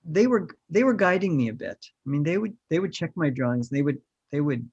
they 0.05 0.27
were 0.27 0.47
they 0.69 0.83
were 0.83 0.93
guiding 0.93 1.35
me 1.37 1.49
a 1.49 1.53
bit. 1.53 1.77
I 2.05 2.09
mean, 2.09 2.23
they 2.23 2.37
would 2.37 2.55
they 2.69 2.79
would 2.79 2.93
check 2.93 3.11
my 3.15 3.29
drawings. 3.29 3.69
They 3.69 3.81
would 3.81 3.97
they 4.31 4.41
would 4.41 4.69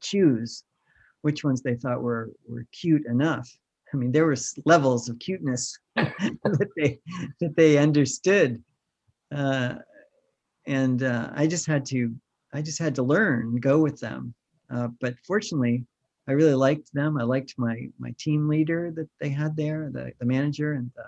choose 0.00 0.64
which 1.22 1.44
ones 1.44 1.62
they 1.62 1.76
thought 1.76 2.02
were 2.02 2.30
were 2.48 2.66
cute 2.72 3.06
enough. 3.06 3.48
I 3.92 3.96
mean, 3.96 4.12
there 4.12 4.26
were 4.26 4.36
levels 4.64 5.08
of 5.08 5.18
cuteness 5.18 5.78
that 5.96 6.68
they 6.76 7.00
that 7.40 7.56
they 7.56 7.78
understood, 7.78 8.62
uh, 9.34 9.76
and 10.66 11.02
uh, 11.02 11.30
I 11.34 11.46
just 11.46 11.66
had 11.66 11.84
to 11.86 12.14
I 12.52 12.62
just 12.62 12.78
had 12.78 12.94
to 12.96 13.02
learn, 13.02 13.56
go 13.56 13.78
with 13.80 14.00
them. 14.00 14.34
Uh, 14.70 14.88
but 15.00 15.14
fortunately, 15.26 15.84
I 16.28 16.32
really 16.32 16.54
liked 16.54 16.92
them. 16.92 17.18
I 17.18 17.24
liked 17.24 17.54
my 17.58 17.88
my 17.98 18.14
team 18.18 18.48
leader 18.48 18.92
that 18.96 19.08
they 19.20 19.30
had 19.30 19.56
there, 19.56 19.90
the 19.92 20.12
the 20.18 20.26
manager, 20.26 20.74
and 20.74 20.90
the 20.94 21.06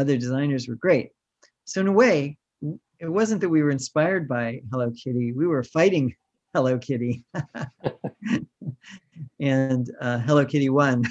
other 0.00 0.16
designers 0.16 0.68
were 0.68 0.74
great. 0.74 1.10
So 1.64 1.80
in 1.80 1.88
a 1.88 1.92
way, 1.92 2.36
it 2.98 3.08
wasn't 3.08 3.40
that 3.40 3.48
we 3.48 3.62
were 3.62 3.70
inspired 3.70 4.28
by 4.28 4.62
Hello 4.70 4.90
Kitty. 4.90 5.32
We 5.32 5.46
were 5.46 5.62
fighting 5.62 6.14
Hello 6.54 6.78
Kitty. 6.78 7.24
and 9.40 9.90
uh, 10.00 10.18
Hello 10.18 10.44
Kitty 10.44 10.68
won. 10.68 11.04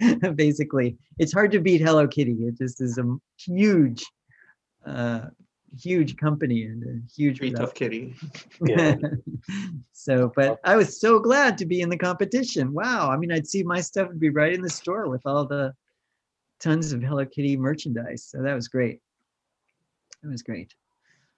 Basically, 0.34 0.96
it's 1.18 1.32
hard 1.32 1.52
to 1.52 1.60
beat 1.60 1.80
Hello 1.80 2.06
Kitty. 2.06 2.32
It 2.40 2.58
just 2.58 2.80
is 2.80 2.98
a 2.98 3.16
huge, 3.38 4.04
uh, 4.84 5.26
huge 5.78 6.16
company 6.16 6.64
and 6.64 6.82
a 6.82 7.14
huge. 7.14 7.38
Pretty 7.38 7.54
tough 7.54 7.74
kitty. 7.74 8.14
Yeah. 8.64 8.96
so, 9.92 10.32
but 10.34 10.58
I 10.64 10.76
was 10.76 11.00
so 11.00 11.18
glad 11.18 11.58
to 11.58 11.66
be 11.66 11.80
in 11.80 11.88
the 11.88 11.98
competition. 11.98 12.72
Wow! 12.72 13.10
I 13.10 13.16
mean, 13.16 13.32
I'd 13.32 13.46
see 13.46 13.62
my 13.62 13.80
stuff 13.80 14.08
would 14.08 14.20
be 14.20 14.30
right 14.30 14.52
in 14.52 14.62
the 14.62 14.70
store 14.70 15.08
with 15.08 15.22
all 15.24 15.46
the 15.46 15.74
tons 16.60 16.92
of 16.92 17.02
Hello 17.02 17.24
Kitty 17.24 17.56
merchandise. 17.56 18.24
So 18.24 18.42
that 18.42 18.54
was 18.54 18.68
great. 18.68 19.00
That 20.22 20.30
was 20.30 20.42
great. 20.42 20.74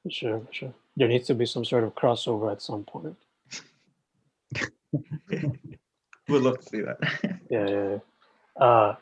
Sure, 0.09 0.43
sure. 0.51 0.73
There 0.97 1.09
needs 1.09 1.27
to 1.27 1.35
be 1.35 1.47
some 1.47 1.65
sort 1.65 1.85
of 1.85 1.95
crossover 1.95 2.51
at 2.51 2.63
some 2.63 2.85
point. 2.85 3.17
We'd 5.31 6.43
love 6.43 6.59
to 6.61 6.69
see 6.69 6.81
that. 6.83 6.99
Yeah, 7.51 7.67
yeah. 7.67 7.89
yeah. 7.91 8.65
Uh, 8.65 8.97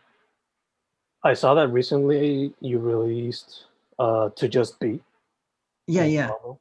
I 1.24 1.34
saw 1.34 1.54
that 1.54 1.68
recently 1.68 2.54
you 2.60 2.78
released 2.78 3.64
uh, 3.98 4.30
"To 4.36 4.48
Just 4.48 4.78
Be." 4.78 5.00
Yeah, 5.88 6.04
yeah, 6.04 6.28
well. 6.28 6.60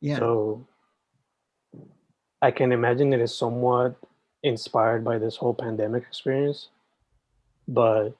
yeah. 0.00 0.18
So 0.18 0.66
I 2.42 2.50
can 2.50 2.72
imagine 2.72 3.14
it 3.14 3.20
is 3.20 3.34
somewhat 3.34 3.96
inspired 4.42 5.02
by 5.04 5.16
this 5.18 5.36
whole 5.36 5.54
pandemic 5.54 6.02
experience. 6.02 6.68
But 7.66 8.10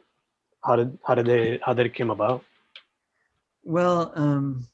how 0.64 0.76
did 0.76 0.99
how 1.07 1.14
did 1.14 1.26
they 1.26 1.61
how 1.62 1.74
did 1.74 1.84
it 1.86 1.95
came 1.95 2.11
about? 2.11 2.42
Well, 3.62 4.12
um, 4.14 4.66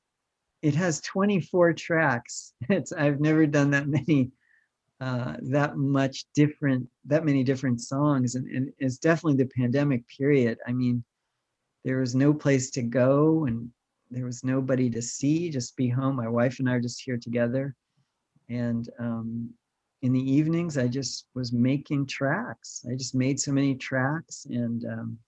it 0.62 0.75
has 0.75 1.01
24 1.01 1.73
tracks. 1.75 2.53
It's 2.68 2.93
I've 2.93 3.21
never 3.21 3.47
done 3.47 3.71
that 3.71 3.89
many, 3.89 4.31
uh, 5.01 5.35
that 5.41 5.77
much 5.77 6.27
different, 6.35 6.87
that 7.07 7.25
many 7.25 7.43
different 7.43 7.81
songs, 7.81 8.35
and, 8.35 8.47
and 8.49 8.73
it's 8.79 8.99
definitely 8.99 9.43
the 9.43 9.51
pandemic 9.57 10.05
period. 10.09 10.59
I 10.67 10.73
mean, 10.73 11.03
there 11.85 11.99
was 11.99 12.15
no 12.15 12.35
place 12.35 12.71
to 12.73 12.83
go, 12.83 13.47
and 13.47 13.71
there 14.11 14.27
was 14.27 14.45
nobody 14.45 14.91
to 14.91 15.01
see. 15.01 15.49
Just 15.49 15.77
be 15.77 15.89
home. 15.89 16.17
My 16.17 16.29
wife 16.29 16.59
and 16.59 16.69
I 16.69 16.75
are 16.75 16.81
just 16.81 17.03
here 17.03 17.17
together, 17.17 17.75
and 18.51 18.91
um, 18.99 19.51
in 20.03 20.13
the 20.13 20.33
evenings, 20.33 20.77
I 20.77 20.87
just 20.87 21.27
was 21.35 21.53
making 21.53 22.07
tracks. 22.07 22.85
I 22.91 22.95
just 22.95 23.15
made 23.15 23.41
so 23.41 23.53
many 23.53 23.75
tracks, 23.77 24.47
and 24.51 24.85
um, 24.85 25.19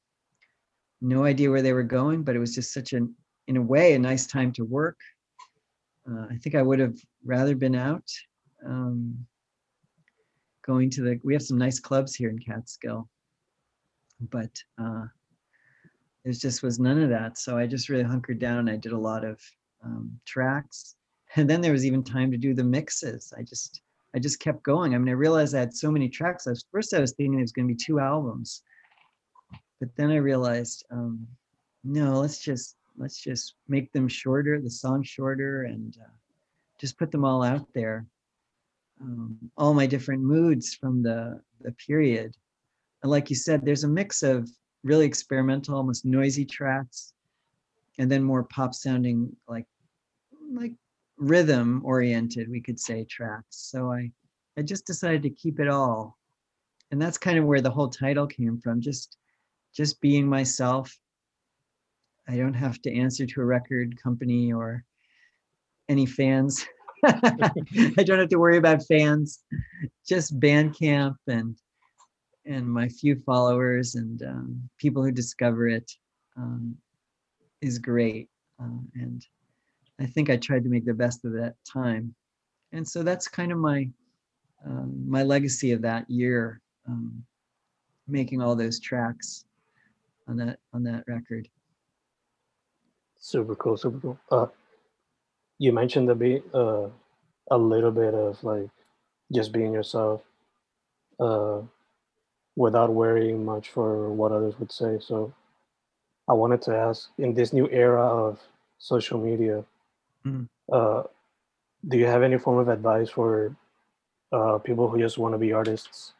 no 1.00 1.24
idea 1.24 1.50
where 1.50 1.62
they 1.62 1.72
were 1.72 1.82
going, 1.82 2.24
but 2.24 2.36
it 2.36 2.40
was 2.40 2.54
just 2.54 2.74
such 2.74 2.92
an 2.92 3.14
in 3.48 3.56
a 3.56 3.62
way, 3.62 3.94
a 3.94 3.98
nice 3.98 4.26
time 4.26 4.52
to 4.52 4.64
work. 4.64 4.98
Uh, 6.08 6.26
I 6.30 6.36
think 6.36 6.54
I 6.54 6.62
would 6.62 6.78
have 6.78 6.96
rather 7.24 7.54
been 7.54 7.74
out. 7.74 8.04
Um, 8.66 9.26
going 10.66 10.90
to 10.90 11.02
the. 11.02 11.20
We 11.24 11.32
have 11.32 11.42
some 11.42 11.58
nice 11.58 11.80
clubs 11.80 12.14
here 12.14 12.30
in 12.30 12.38
Catskill, 12.38 13.08
but 14.30 14.50
uh, 14.78 15.04
there 16.24 16.32
just 16.32 16.62
was 16.62 16.78
none 16.78 17.02
of 17.02 17.10
that. 17.10 17.38
So 17.38 17.58
I 17.58 17.66
just 17.66 17.88
really 17.88 18.04
hunkered 18.04 18.38
down. 18.38 18.60
And 18.60 18.70
I 18.70 18.76
did 18.76 18.92
a 18.92 18.98
lot 18.98 19.24
of 19.24 19.40
um, 19.84 20.18
tracks, 20.24 20.96
and 21.36 21.48
then 21.48 21.60
there 21.60 21.72
was 21.72 21.86
even 21.86 22.02
time 22.02 22.30
to 22.30 22.36
do 22.36 22.54
the 22.54 22.64
mixes. 22.64 23.32
I 23.36 23.42
just 23.42 23.82
I 24.14 24.18
just 24.18 24.40
kept 24.40 24.62
going. 24.62 24.94
I 24.94 24.98
mean, 24.98 25.08
I 25.08 25.12
realized 25.12 25.54
I 25.54 25.60
had 25.60 25.74
so 25.74 25.90
many 25.90 26.08
tracks. 26.08 26.46
I 26.46 26.50
was, 26.50 26.64
first 26.70 26.94
I 26.94 27.00
was 27.00 27.12
thinking 27.12 27.38
it 27.38 27.42
was 27.42 27.52
going 27.52 27.66
to 27.66 27.74
be 27.74 27.78
two 27.82 27.98
albums, 27.98 28.62
but 29.80 29.88
then 29.96 30.10
I 30.10 30.16
realized, 30.16 30.84
um, 30.90 31.26
no, 31.82 32.20
let's 32.20 32.38
just 32.38 32.76
let's 32.98 33.20
just 33.20 33.54
make 33.68 33.92
them 33.92 34.06
shorter, 34.06 34.60
the 34.60 34.70
song 34.70 35.02
shorter, 35.02 35.64
and 35.64 35.96
uh, 36.00 36.10
just 36.78 36.98
put 36.98 37.10
them 37.10 37.24
all 37.24 37.42
out 37.42 37.66
there. 37.74 38.06
Um, 39.02 39.38
all 39.56 39.74
my 39.74 39.86
different 39.86 40.22
moods 40.22 40.74
from 40.74 41.02
the 41.02 41.40
the 41.60 41.72
period, 41.72 42.36
and 43.02 43.10
like 43.10 43.30
you 43.30 43.36
said, 43.36 43.64
there's 43.64 43.84
a 43.84 43.88
mix 43.88 44.22
of 44.22 44.48
really 44.84 45.06
experimental, 45.06 45.76
almost 45.76 46.04
noisy 46.04 46.44
tracks, 46.44 47.12
and 47.98 48.10
then 48.10 48.22
more 48.22 48.44
pop 48.44 48.74
sounding, 48.74 49.34
like 49.48 49.66
like 50.52 50.72
rhythm 51.16 51.82
oriented, 51.84 52.50
we 52.50 52.60
could 52.60 52.78
say 52.78 53.04
tracks. 53.04 53.56
So 53.70 53.92
I 53.92 54.10
I 54.56 54.62
just 54.62 54.86
decided 54.86 55.22
to 55.22 55.30
keep 55.30 55.60
it 55.60 55.68
all, 55.68 56.18
and 56.90 57.00
that's 57.00 57.18
kind 57.18 57.38
of 57.38 57.44
where 57.44 57.60
the 57.60 57.70
whole 57.70 57.88
title 57.88 58.26
came 58.26 58.58
from. 58.58 58.80
Just 58.80 59.16
just 59.74 60.00
being 60.00 60.26
myself. 60.28 60.96
I 62.28 62.36
don't 62.36 62.54
have 62.54 62.80
to 62.82 62.94
answer 62.94 63.26
to 63.26 63.40
a 63.40 63.44
record 63.44 64.00
company 64.00 64.52
or 64.52 64.84
any 65.88 66.06
fans. 66.06 66.64
I 67.04 68.02
don't 68.04 68.18
have 68.18 68.28
to 68.28 68.38
worry 68.38 68.58
about 68.58 68.86
fans. 68.86 69.42
Just 70.06 70.38
Bandcamp 70.38 71.16
and 71.26 71.56
and 72.44 72.68
my 72.68 72.88
few 72.88 73.16
followers 73.16 73.94
and 73.94 74.22
um, 74.22 74.68
people 74.78 75.02
who 75.02 75.12
discover 75.12 75.68
it 75.68 75.90
um, 76.36 76.76
is 77.60 77.78
great. 77.78 78.28
Uh, 78.60 78.80
and 78.94 79.24
I 80.00 80.06
think 80.06 80.28
I 80.28 80.36
tried 80.36 80.64
to 80.64 80.68
make 80.68 80.84
the 80.84 80.94
best 80.94 81.24
of 81.24 81.32
that 81.34 81.54
time. 81.70 82.14
And 82.72 82.86
so 82.86 83.02
that's 83.02 83.28
kind 83.28 83.52
of 83.52 83.58
my 83.58 83.88
um, 84.64 85.04
my 85.08 85.22
legacy 85.22 85.72
of 85.72 85.82
that 85.82 86.08
year, 86.08 86.60
um, 86.86 87.24
making 88.06 88.40
all 88.40 88.54
those 88.54 88.78
tracks 88.78 89.44
on 90.28 90.36
that 90.36 90.58
on 90.72 90.82
that 90.84 91.04
record. 91.08 91.48
Super 93.18 93.54
cool, 93.56 93.76
super 93.76 93.98
cool. 93.98 94.18
Uh, 94.30 94.46
you 95.64 95.70
mentioned 95.80 96.06
the 96.08 96.14
beat, 96.22 96.42
uh, 96.62 96.86
a 97.56 97.58
little 97.72 97.94
bit 98.02 98.14
of 98.26 98.32
like 98.52 98.70
just 99.36 99.50
being 99.56 99.72
yourself, 99.78 100.18
uh, 101.26 101.58
without 102.64 102.90
worrying 103.02 103.38
much 103.52 103.66
for 103.76 103.88
what 104.20 104.32
others 104.36 104.54
would 104.58 104.72
say. 104.80 104.92
So, 105.00 105.16
I 106.32 106.34
wanted 106.42 106.62
to 106.66 106.72
ask, 106.88 106.98
in 107.24 107.34
this 107.34 107.52
new 107.58 107.68
era 107.70 108.04
of 108.24 108.40
social 108.78 109.18
media, 109.28 109.64
Mm. 110.26 110.48
uh, 110.78 111.02
do 111.90 111.96
you 111.98 112.06
have 112.06 112.22
any 112.22 112.38
form 112.38 112.58
of 112.58 112.68
advice 112.68 113.10
for 113.10 113.56
uh, 114.32 114.58
people 114.58 114.86
who 114.88 114.98
just 115.06 115.18
want 115.18 115.34
to 115.34 115.38
be 115.46 115.52
artists 115.52 116.14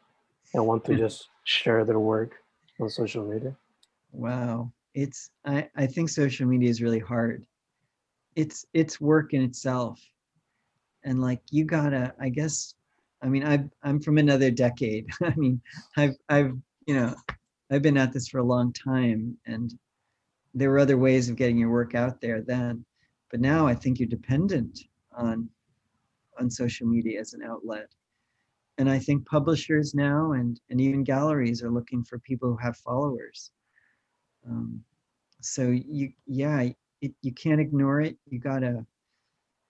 and 0.55 0.67
want 0.67 0.85
to 0.87 0.95
just 1.05 1.29
share 1.45 1.85
their 1.85 2.01
work 2.01 2.33
on 2.81 2.89
social 2.91 3.25
media? 3.33 3.55
Wow. 4.13 4.73
It's 4.95 5.31
I, 5.45 5.71
I 5.77 5.87
think 5.87 6.11
social 6.11 6.47
media 6.47 6.69
is 6.71 6.83
really 6.83 6.99
hard. 7.13 7.47
It's 8.37 8.67
it's 8.73 9.01
work 9.01 9.35
in 9.35 9.43
itself. 9.43 10.01
And 11.05 11.21
like 11.21 11.41
you 11.51 11.65
gotta, 11.65 12.15
I 12.21 12.29
guess, 12.29 12.75
I 13.23 13.29
mean, 13.29 13.45
I 13.45 13.65
I'm 13.83 14.01
from 14.01 14.19
another 14.19 14.51
decade. 14.51 15.07
I 15.23 15.35
mean, 15.37 15.61
I've 15.97 16.17
I've 16.29 16.53
you 16.87 16.95
know, 16.95 17.15
I've 17.71 17.83
been 17.83 17.97
at 17.97 18.13
this 18.13 18.29
for 18.29 18.39
a 18.39 18.45
long 18.45 18.73
time 18.73 19.37
and 19.47 19.73
there 20.55 20.71
were 20.71 20.79
other 20.79 20.99
ways 20.99 21.29
of 21.29 21.37
getting 21.37 21.59
your 21.59 21.71
work 21.71 21.95
out 21.95 22.21
there 22.21 22.43
then. 22.43 22.85
But 23.31 23.41
now 23.41 23.67
I 23.67 23.75
think 23.75 23.99
you're 23.99 24.09
dependent 24.09 24.81
on 25.13 25.49
on 26.39 26.51
social 26.51 26.87
media 26.87 27.21
as 27.21 27.35
an 27.35 27.43
outlet. 27.43 27.89
And 28.79 28.91
I 28.91 28.99
think 28.99 29.27
publishers 29.27 29.95
now 29.95 30.33
and 30.33 30.61
and 30.71 30.81
even 30.81 31.05
galleries 31.05 31.63
are 31.63 31.71
looking 31.71 32.05
for 32.05 32.19
people 32.19 32.51
who 32.51 32.57
have 32.57 32.77
followers. 32.77 33.51
Um, 34.47 34.83
so 35.41 35.69
you, 35.71 36.13
yeah, 36.27 36.71
it, 37.03 37.13
you 37.21 37.33
can't 37.33 37.61
ignore 37.61 38.01
it. 38.01 38.17
You 38.31 38.39
gotta, 38.39 38.87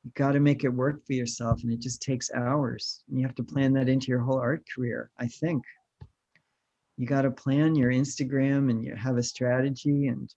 you 0.05 0.13
gotta 0.15 0.39
make 0.39 0.63
it 0.65 0.69
work 0.69 1.05
for 1.05 1.15
yourself, 1.15 1.63
and 1.63 1.73
it 1.73 1.81
just 1.81 2.03
takes 2.03 2.31
hours. 2.33 3.03
And 3.09 3.19
you 3.19 3.27
have 3.27 3.35
to 3.37 3.43
plan 3.43 3.73
that 3.73 3.89
into 3.89 4.09
your 4.09 4.21
whole 4.21 4.39
art 4.39 4.63
career. 4.73 5.11
I 5.19 5.27
think 5.27 5.65
you 6.99 7.07
gotta 7.07 7.31
plan 7.31 7.75
your 7.75 7.91
Instagram, 7.91 8.71
and 8.71 8.85
you 8.85 8.95
have 8.95 9.17
a 9.17 9.23
strategy, 9.23 10.07
and 10.07 10.33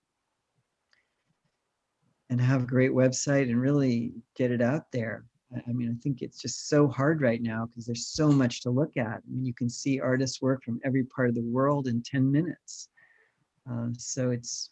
and 2.32 2.41
have 2.41 2.64
a 2.64 2.68
great 2.68 2.91
website, 2.91 3.50
and 3.50 3.62
really 3.62 4.14
get 4.36 4.52
it 4.52 4.62
out 4.62 4.91
there. 4.91 5.26
I 5.68 5.72
mean, 5.72 5.96
I 5.96 6.02
think 6.02 6.22
it's 6.22 6.41
just 6.41 6.68
so 6.68 6.88
hard 6.88 7.22
right 7.22 7.41
now 7.41 7.66
because 7.66 7.86
there's 7.86 8.08
so 8.08 8.32
much 8.32 8.62
to 8.62 8.70
look 8.70 8.98
at. 8.98 9.18
I 9.18 9.22
mean, 9.30 9.46
you 9.46 9.54
can 9.54 9.70
see 9.70 10.00
artists 10.00 10.41
work 10.41 10.64
from 10.64 10.80
every 10.84 11.04
part 11.04 11.30
of 11.30 11.36
the 11.36 11.43
world 11.43 11.88
in 11.88 12.02
10 12.02 12.32
minutes. 12.32 12.89
Uh, 13.70 13.89
so 13.98 14.32
it's 14.32 14.72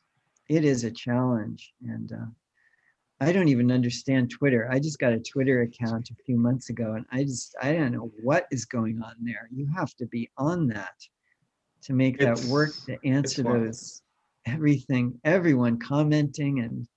it 0.50 0.66
is 0.66 0.84
a 0.84 0.92
challenge, 0.92 1.74
and 1.88 2.12
uh, 2.12 2.26
I 3.20 3.32
don't 3.32 3.48
even 3.48 3.72
understand 3.72 4.32
Twitter. 4.32 4.68
I 4.70 4.80
just 4.80 5.00
got 5.00 5.14
a 5.14 5.20
Twitter 5.20 5.62
account 5.62 6.10
a 6.10 6.24
few 6.26 6.38
months 6.38 6.70
ago, 6.70 6.94
and 6.94 7.06
I 7.12 7.24
just 7.24 7.56
I 7.62 7.74
don't 7.74 7.94
know 7.94 8.12
what 8.22 8.48
is 8.52 8.66
going 8.66 9.02
on 9.02 9.16
there. 9.22 9.48
You 9.52 9.68
have 9.76 9.94
to 9.96 10.06
be 10.08 10.30
on 10.38 10.68
that 10.68 10.96
to 11.84 11.94
make 11.94 12.20
that 12.20 12.40
work 12.46 12.72
to 12.86 12.98
answer 13.06 13.44
those 13.44 14.02
everything, 14.46 15.20
everyone 15.24 15.80
commenting, 15.80 16.60
and 16.60 16.88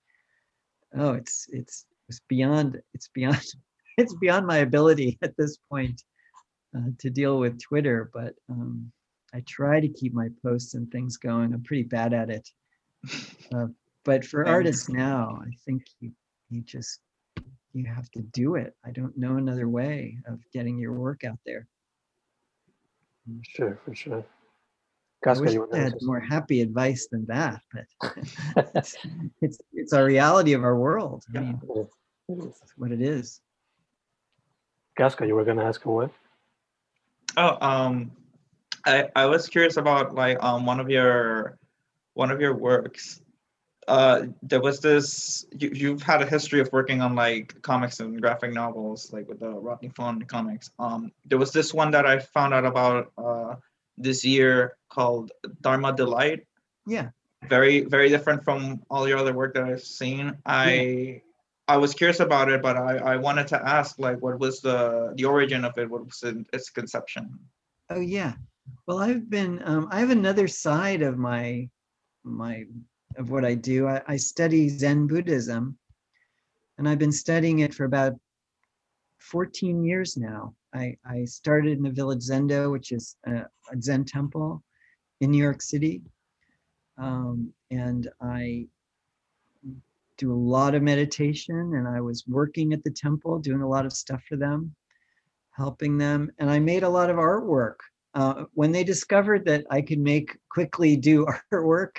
oh, 0.97 1.13
it's 1.13 1.47
it's 1.49 1.85
it's 2.09 2.21
beyond 2.27 2.81
it's 2.93 3.09
beyond 3.13 3.41
it's 3.97 4.15
beyond 4.15 4.45
my 4.45 4.57
ability 4.57 5.17
at 5.23 5.35
this 5.37 5.57
point 5.71 6.03
uh, 6.75 6.89
to 6.99 7.09
deal 7.09 7.39
with 7.39 7.61
Twitter, 7.61 8.09
but. 8.13 8.33
Um, 8.49 8.91
I 9.33 9.43
try 9.45 9.81
to 9.81 9.89
keep 9.89 10.13
my 10.13 10.29
posts 10.41 10.73
and 10.73 10.89
things 10.89 11.17
going. 11.17 11.53
I'm 11.53 11.61
pretty 11.61 11.83
bad 11.83 12.13
at 12.13 12.29
it. 12.29 12.49
Uh, 13.53 13.67
but 14.03 14.25
for 14.25 14.43
Thanks. 14.43 14.55
artists 14.55 14.89
now, 14.89 15.39
I 15.41 15.51
think 15.65 15.83
you 15.99 16.11
you 16.49 16.61
just 16.61 16.99
you 17.73 17.85
have 17.85 18.09
to 18.11 18.21
do 18.21 18.55
it. 18.55 18.73
I 18.85 18.91
don't 18.91 19.17
know 19.17 19.37
another 19.37 19.69
way 19.69 20.17
of 20.27 20.39
getting 20.53 20.77
your 20.77 20.93
work 20.93 21.23
out 21.23 21.39
there. 21.45 21.67
Sure, 23.43 23.79
for 23.83 23.93
sure. 23.93 24.25
I 25.25 25.33
wish 25.39 25.53
you 25.53 25.67
I 25.73 25.77
had 25.77 25.93
more 26.01 26.19
happy 26.19 26.61
advice 26.61 27.07
than 27.11 27.25
that, 27.25 27.59
but 27.73 27.85
it's, 28.75 28.95
it's 29.41 29.57
it's 29.73 29.93
our 29.93 30.05
reality 30.05 30.53
of 30.53 30.63
our 30.63 30.77
world. 30.77 31.23
I 31.35 31.39
mean, 31.39 31.59
it's 32.29 32.73
what 32.77 32.91
it 32.91 33.01
is. 33.01 33.41
Casca, 34.97 35.27
you 35.27 35.35
were 35.35 35.43
gonna 35.43 35.65
ask 35.65 35.83
a 35.85 35.89
what? 35.89 36.11
Oh, 37.35 37.57
um, 37.61 38.11
I 38.85 39.09
I 39.15 39.25
was 39.25 39.47
curious 39.47 39.77
about 39.77 40.15
like 40.15 40.41
um 40.43 40.65
one 40.65 40.79
of 40.79 40.89
your 40.89 41.57
one 42.17 42.31
of 42.31 42.41
your 42.41 42.55
works. 42.55 43.21
Uh, 43.87 44.27
there 44.41 44.59
was 44.59 44.79
this. 44.81 45.45
You 45.61 45.69
you've 45.81 46.03
had 46.03 46.21
a 46.21 46.25
history 46.25 46.59
of 46.59 46.67
working 46.73 46.99
on 47.01 47.15
like 47.15 47.61
comics 47.61 48.01
and 48.01 48.21
graphic 48.21 48.51
novels, 48.53 49.13
like 49.13 49.27
with 49.29 49.39
the 49.39 49.49
Rodney 49.49 49.91
Fawn 49.95 50.21
comics. 50.23 50.71
Um, 50.77 51.11
there 51.29 51.37
was 51.37 51.51
this 51.51 51.73
one 51.73 51.91
that 51.91 52.05
I 52.05 52.19
found 52.19 52.53
out 52.53 52.65
about 52.65 53.03
uh 53.17 53.55
this 53.97 54.25
year 54.25 54.75
called 54.89 55.31
Dharma 55.61 55.95
Delight. 55.95 56.45
Yeah. 56.85 57.09
Very 57.47 57.75
very 57.95 58.09
different 58.09 58.43
from 58.43 58.81
all 58.89 59.07
your 59.07 59.19
other 59.19 59.33
work 59.33 59.53
that 59.55 59.63
I've 59.63 59.87
seen. 60.01 60.35
I. 60.45 61.21
I 61.69 61.75
was 61.75 61.93
curious 61.93 62.21
about 62.21 62.47
it, 62.47 62.61
but 62.61 62.77
I, 62.77 62.95
I 63.13 63.15
wanted 63.17 63.47
to 63.51 63.59
ask, 63.59 63.99
like, 63.99 64.21
what 64.23 64.39
was 64.39 64.61
the 64.61 65.11
the 65.17 65.25
origin 65.25 65.65
of 65.65 65.77
it? 65.77 65.89
What 65.91 66.05
was 66.07 66.23
it, 66.23 66.47
its 66.55 66.69
conception? 66.71 67.25
Oh 67.89 67.99
yeah. 67.99 68.33
Well, 68.85 68.99
I've 68.99 69.27
been. 69.29 69.59
Um, 69.67 69.83
I 69.91 69.99
have 69.99 70.09
another 70.09 70.47
side 70.47 71.01
of 71.01 71.17
my 71.17 71.67
my 72.27 72.65
of 73.17 73.31
what 73.31 73.45
I 73.45 73.55
do. 73.55 73.87
I, 73.87 74.01
I 74.07 74.17
study 74.17 74.69
Zen 74.69 75.07
Buddhism, 75.07 75.77
and 76.77 76.87
I've 76.87 76.99
been 76.99 77.11
studying 77.11 77.59
it 77.59 77.73
for 77.73 77.85
about 77.85 78.13
14 79.19 79.83
years 79.83 80.17
now. 80.17 80.53
I 80.73 80.97
I 81.05 81.25
started 81.25 81.77
in 81.77 81.83
the 81.83 81.91
village 81.91 82.21
Zendo, 82.21 82.71
which 82.71 82.91
is 82.91 83.15
a, 83.25 83.45
a 83.71 83.81
Zen 83.81 84.05
temple 84.05 84.63
in 85.21 85.31
New 85.31 85.41
York 85.41 85.61
City, 85.61 86.01
um, 86.97 87.51
and 87.71 88.09
I 88.21 88.67
do 90.17 90.33
a 90.33 90.35
lot 90.35 90.75
of 90.75 90.81
meditation. 90.81 91.75
And 91.75 91.87
I 91.87 92.01
was 92.01 92.25
working 92.27 92.73
at 92.73 92.83
the 92.83 92.91
temple, 92.91 93.39
doing 93.39 93.61
a 93.61 93.67
lot 93.67 93.85
of 93.85 93.93
stuff 93.93 94.23
for 94.27 94.35
them, 94.35 94.75
helping 95.51 95.97
them, 95.97 96.31
and 96.39 96.49
I 96.49 96.59
made 96.59 96.83
a 96.83 96.89
lot 96.89 97.09
of 97.09 97.17
artwork 97.17 97.75
uh, 98.17 98.45
when 98.55 98.71
they 98.71 98.83
discovered 98.83 99.45
that 99.45 99.63
I 99.69 99.81
could 99.81 99.99
make 99.99 100.35
quickly 100.49 100.97
do 100.97 101.27
artwork, 101.53 101.97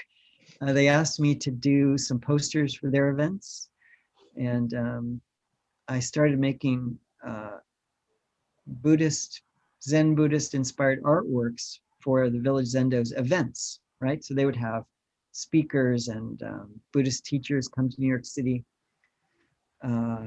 uh, 0.60 0.72
they 0.72 0.88
asked 0.88 1.20
me 1.20 1.34
to 1.36 1.50
do 1.50 1.96
some 1.96 2.18
posters 2.18 2.74
for 2.74 2.90
their 2.90 3.10
events, 3.10 3.68
and 4.36 4.74
um, 4.74 5.20
I 5.88 6.00
started 6.00 6.38
making 6.38 6.98
uh, 7.26 7.58
Buddhist 8.66 9.42
Zen 9.82 10.14
Buddhist 10.14 10.54
inspired 10.54 11.02
artworks 11.02 11.78
for 12.00 12.30
the 12.30 12.38
Village 12.38 12.66
Zendo's 12.66 13.12
events, 13.12 13.80
right? 14.00 14.22
So 14.24 14.34
they 14.34 14.44
would 14.44 14.56
have 14.56 14.84
speakers 15.32 16.08
and 16.08 16.42
um, 16.42 16.80
Buddhist 16.92 17.24
teachers 17.24 17.68
come 17.68 17.88
to 17.88 18.00
New 18.00 18.08
York 18.08 18.24
City. 18.24 18.64
Uh, 19.82 20.26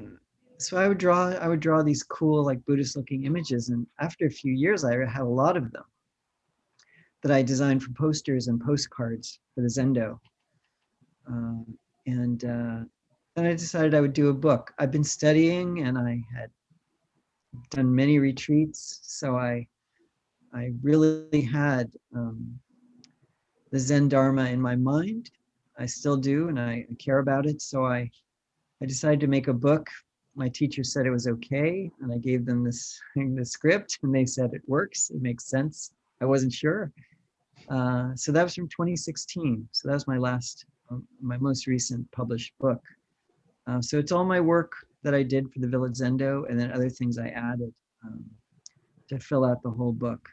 so 0.57 0.77
I 0.77 0.88
would 0.88 0.97
draw, 0.97 1.32
I 1.32 1.47
would 1.47 1.59
draw 1.59 1.84
these 1.84 2.03
cool, 2.03 2.45
like 2.45 2.65
Buddhist 2.65 2.95
looking 2.95 3.25
images. 3.25 3.69
And 3.69 3.86
after 3.99 4.25
a 4.25 4.32
few 4.32 4.53
years, 4.53 4.84
I 4.84 4.93
had 4.93 5.21
a 5.21 5.25
lot 5.25 5.57
of 5.57 5.71
them 5.71 5.84
that 7.24 7.32
I 7.32 7.41
designed 7.41 7.84
for 7.84 7.91
posters 7.93 8.47
and 8.47 8.59
postcards 8.59 9.39
for 9.53 9.61
the 9.61 9.67
Zendo. 9.67 10.19
Um, 11.28 11.65
and 12.07 12.43
uh, 12.43 12.80
then 13.36 13.45
I 13.45 13.51
decided 13.51 13.93
I 13.93 14.01
would 14.01 14.13
do 14.13 14.30
a 14.30 14.34
book. 14.34 14.74
I've 14.80 14.91
been 14.91 15.03
studying 15.03 15.82
and 15.82 15.97
I 15.97 16.22
had 16.36 16.49
done 17.69 17.93
many 17.93 18.19
retreats, 18.19 18.99
so 19.03 19.36
I 19.38 19.67
I 20.53 20.72
really 20.82 21.41
had 21.41 21.91
um, 22.13 22.59
the 23.72 23.80
Zen 23.80 24.09
Dharma 24.09 24.45
in 24.45 24.59
my 24.59 24.76
mind. 24.76 25.32
I 25.80 25.86
still 25.86 26.17
do, 26.17 26.49
and 26.49 26.59
I, 26.59 26.86
I 26.89 26.93
care 26.95 27.19
about 27.19 27.45
it. 27.45 27.61
So 27.61 27.86
I 27.86 28.09
I 28.82 28.86
decided 28.86 29.19
to 29.22 29.28
make 29.28 29.47
a 29.47 29.53
book. 29.53 29.88
My 30.36 30.49
teacher 30.49 30.84
said 30.84 31.05
it 31.05 31.11
was 31.11 31.28
okay, 31.28 31.91
and 32.01 32.11
I 32.11 32.17
gave 32.17 32.45
them 32.45 32.63
this 32.63 32.99
the 33.15 33.45
script, 33.45 33.99
and 34.03 34.13
they 34.13 34.26
said 34.26 34.53
it 34.53 34.67
works. 34.67 35.09
It 35.09 35.22
makes 35.22 35.45
sense. 35.45 35.91
I 36.22 36.26
wasn't 36.26 36.53
sure. 36.53 36.91
Uh, 37.70 38.16
so 38.16 38.32
that 38.32 38.43
was 38.43 38.55
from 38.55 38.68
2016. 38.68 39.68
So 39.72 39.88
that 39.88 39.93
was 39.93 40.07
my 40.07 40.18
last, 40.18 40.66
um, 40.89 41.07
my 41.22 41.38
most 41.38 41.68
recent 41.68 42.09
published 42.12 42.53
book. 42.59 42.82
Uh, 43.68 43.82
so 43.82 43.97
it's 43.99 44.12
all 44.12 44.26
my 44.26 44.39
work 44.39 44.74
that 45.03 45.14
I 45.14 45.24
did 45.24 45.51
for 45.51 45.59
the 45.59 45.68
Village 45.68 45.93
Zendo, 45.93 46.49
and 46.49 46.59
then 46.59 46.72
other 46.72 46.89
things 46.89 47.18
I 47.18 47.28
added 47.30 47.74
um, 48.05 48.24
to 49.09 49.20
fill 49.20 49.45
out 49.45 49.62
the 49.64 49.70
whole 49.70 49.93
book. 49.93 50.28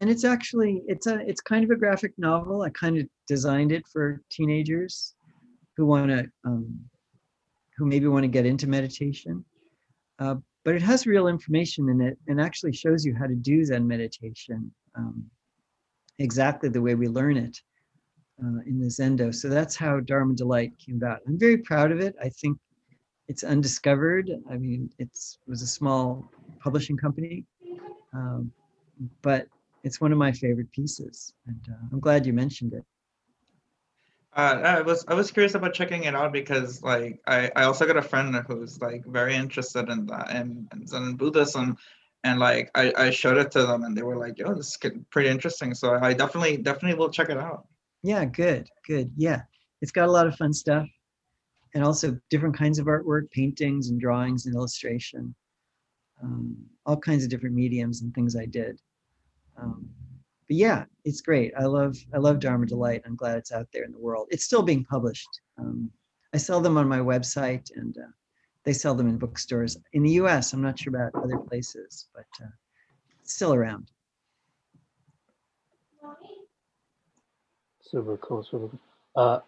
And 0.00 0.08
it's 0.08 0.24
actually 0.24 0.82
it's 0.86 1.06
a 1.08 1.18
it's 1.28 1.40
kind 1.40 1.64
of 1.64 1.70
a 1.70 1.76
graphic 1.76 2.12
novel. 2.18 2.62
I 2.62 2.70
kind 2.70 2.98
of 2.98 3.08
designed 3.26 3.72
it 3.72 3.84
for 3.88 4.22
teenagers 4.30 5.14
who 5.76 5.86
want 5.86 6.10
to 6.10 6.30
um, 6.44 6.78
who 7.76 7.86
maybe 7.86 8.06
want 8.06 8.24
to 8.24 8.28
get 8.28 8.46
into 8.46 8.68
meditation. 8.68 9.44
Uh, 10.18 10.36
but 10.64 10.74
it 10.74 10.82
has 10.82 11.06
real 11.06 11.28
information 11.28 11.88
in 11.88 12.00
it 12.00 12.18
and 12.26 12.40
actually 12.40 12.72
shows 12.72 13.04
you 13.04 13.14
how 13.14 13.26
to 13.26 13.34
do 13.34 13.64
Zen 13.64 13.86
meditation 13.86 14.70
um, 14.96 15.24
exactly 16.18 16.68
the 16.68 16.82
way 16.82 16.94
we 16.94 17.08
learn 17.08 17.36
it 17.36 17.60
uh, 18.42 18.60
in 18.66 18.78
the 18.78 18.86
Zendo. 18.86 19.34
So 19.34 19.48
that's 19.48 19.76
how 19.76 20.00
Dharma 20.00 20.34
Delight 20.34 20.72
came 20.78 20.96
about. 20.96 21.20
I'm 21.26 21.38
very 21.38 21.58
proud 21.58 21.92
of 21.92 22.00
it. 22.00 22.14
I 22.22 22.28
think 22.28 22.58
it's 23.28 23.44
undiscovered. 23.44 24.30
I 24.50 24.56
mean, 24.56 24.90
it 24.98 25.10
was 25.46 25.62
a 25.62 25.66
small 25.66 26.30
publishing 26.60 26.96
company, 26.96 27.44
um, 28.14 28.52
but 29.22 29.46
it's 29.84 30.00
one 30.00 30.12
of 30.12 30.18
my 30.18 30.32
favorite 30.32 30.70
pieces, 30.72 31.34
and 31.46 31.60
uh, 31.70 31.86
I'm 31.92 32.00
glad 32.00 32.26
you 32.26 32.32
mentioned 32.32 32.72
it. 32.72 32.84
Uh, 34.34 34.60
I 34.62 34.80
was 34.82 35.04
I 35.08 35.14
was 35.14 35.30
curious 35.30 35.54
about 35.54 35.74
checking 35.74 36.04
it 36.04 36.14
out 36.14 36.32
because 36.32 36.82
like 36.82 37.20
I, 37.26 37.50
I 37.56 37.64
also 37.64 37.86
got 37.86 37.96
a 37.96 38.02
friend 38.02 38.34
who's 38.46 38.80
like 38.80 39.04
very 39.06 39.34
interested 39.34 39.88
in 39.88 40.06
that 40.06 40.30
and 40.30 40.68
and 40.72 40.88
Zen 40.88 41.14
Buddhism, 41.14 41.76
and 42.24 42.38
like 42.38 42.70
I, 42.74 42.92
I 42.96 43.10
showed 43.10 43.38
it 43.38 43.50
to 43.52 43.64
them 43.64 43.84
and 43.84 43.96
they 43.96 44.02
were 44.02 44.16
like, 44.16 44.38
"Yo, 44.38 44.54
this 44.54 44.68
is 44.68 44.92
pretty 45.10 45.28
interesting." 45.28 45.74
So 45.74 45.98
I 46.00 46.12
definitely 46.12 46.56
definitely 46.56 46.98
will 46.98 47.10
check 47.10 47.30
it 47.30 47.38
out. 47.38 47.66
Yeah, 48.02 48.24
good, 48.24 48.68
good. 48.86 49.10
Yeah, 49.16 49.42
it's 49.80 49.92
got 49.92 50.08
a 50.08 50.12
lot 50.12 50.26
of 50.26 50.36
fun 50.36 50.52
stuff 50.52 50.88
and 51.74 51.84
also 51.84 52.18
different 52.30 52.56
kinds 52.56 52.78
of 52.78 52.86
artwork, 52.86 53.30
paintings 53.30 53.90
and 53.90 54.00
drawings 54.00 54.46
and 54.46 54.54
illustration, 54.54 55.34
um, 56.22 56.56
all 56.86 56.96
kinds 56.96 57.24
of 57.24 57.30
different 57.30 57.54
mediums 57.54 58.02
and 58.02 58.14
things 58.14 58.36
I 58.36 58.46
did. 58.46 58.80
Um, 59.56 59.88
but 60.48 60.56
yeah, 60.56 60.84
it's 61.04 61.20
great. 61.20 61.52
I 61.58 61.64
love 61.64 61.96
I 62.14 62.18
love 62.18 62.40
Dharma 62.40 62.66
Delight. 62.66 63.02
I'm 63.04 63.16
glad 63.16 63.36
it's 63.36 63.52
out 63.52 63.68
there 63.72 63.84
in 63.84 63.92
the 63.92 63.98
world. 63.98 64.28
It's 64.30 64.44
still 64.44 64.62
being 64.62 64.84
published. 64.84 65.28
Um, 65.58 65.90
I 66.34 66.38
sell 66.38 66.60
them 66.60 66.76
on 66.76 66.88
my 66.88 67.00
website, 67.00 67.70
and 67.76 67.96
uh, 67.98 68.10
they 68.64 68.72
sell 68.72 68.94
them 68.94 69.08
in 69.08 69.18
bookstores 69.18 69.76
in 69.92 70.02
the 70.02 70.10
U.S. 70.22 70.52
I'm 70.52 70.62
not 70.62 70.78
sure 70.78 70.94
about 70.94 71.14
other 71.22 71.38
places, 71.38 72.06
but 72.14 72.26
uh, 72.42 72.48
still 73.22 73.54
around. 73.54 73.90
Super 77.80 78.16
cool. 78.18 78.42
Super 78.42 78.68
cool. 78.68 78.80
Uh, 79.16 79.40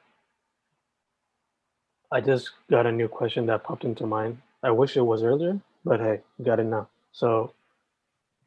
I 2.12 2.20
just 2.20 2.50
got 2.70 2.86
a 2.86 2.92
new 2.92 3.08
question 3.08 3.46
that 3.46 3.62
popped 3.62 3.84
into 3.84 4.06
mind. 4.06 4.38
I 4.62 4.70
wish 4.70 4.96
it 4.96 5.02
was 5.02 5.22
earlier, 5.22 5.60
but 5.84 6.00
hey, 6.00 6.20
got 6.42 6.58
it 6.58 6.64
now. 6.64 6.88
So 7.12 7.52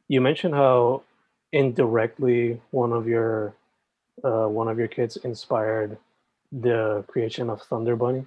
you 0.08 0.20
mentioned 0.20 0.54
how 0.54 1.02
indirectly 1.52 2.60
one 2.72 2.92
of 2.92 3.06
your 3.06 3.54
uh, 4.22 4.46
one 4.46 4.68
of 4.68 4.78
your 4.78 4.88
kids 4.88 5.16
inspired 5.18 5.96
the 6.52 7.04
creation 7.08 7.50
of 7.50 7.62
Thunder 7.62 7.96
Bunny 7.96 8.26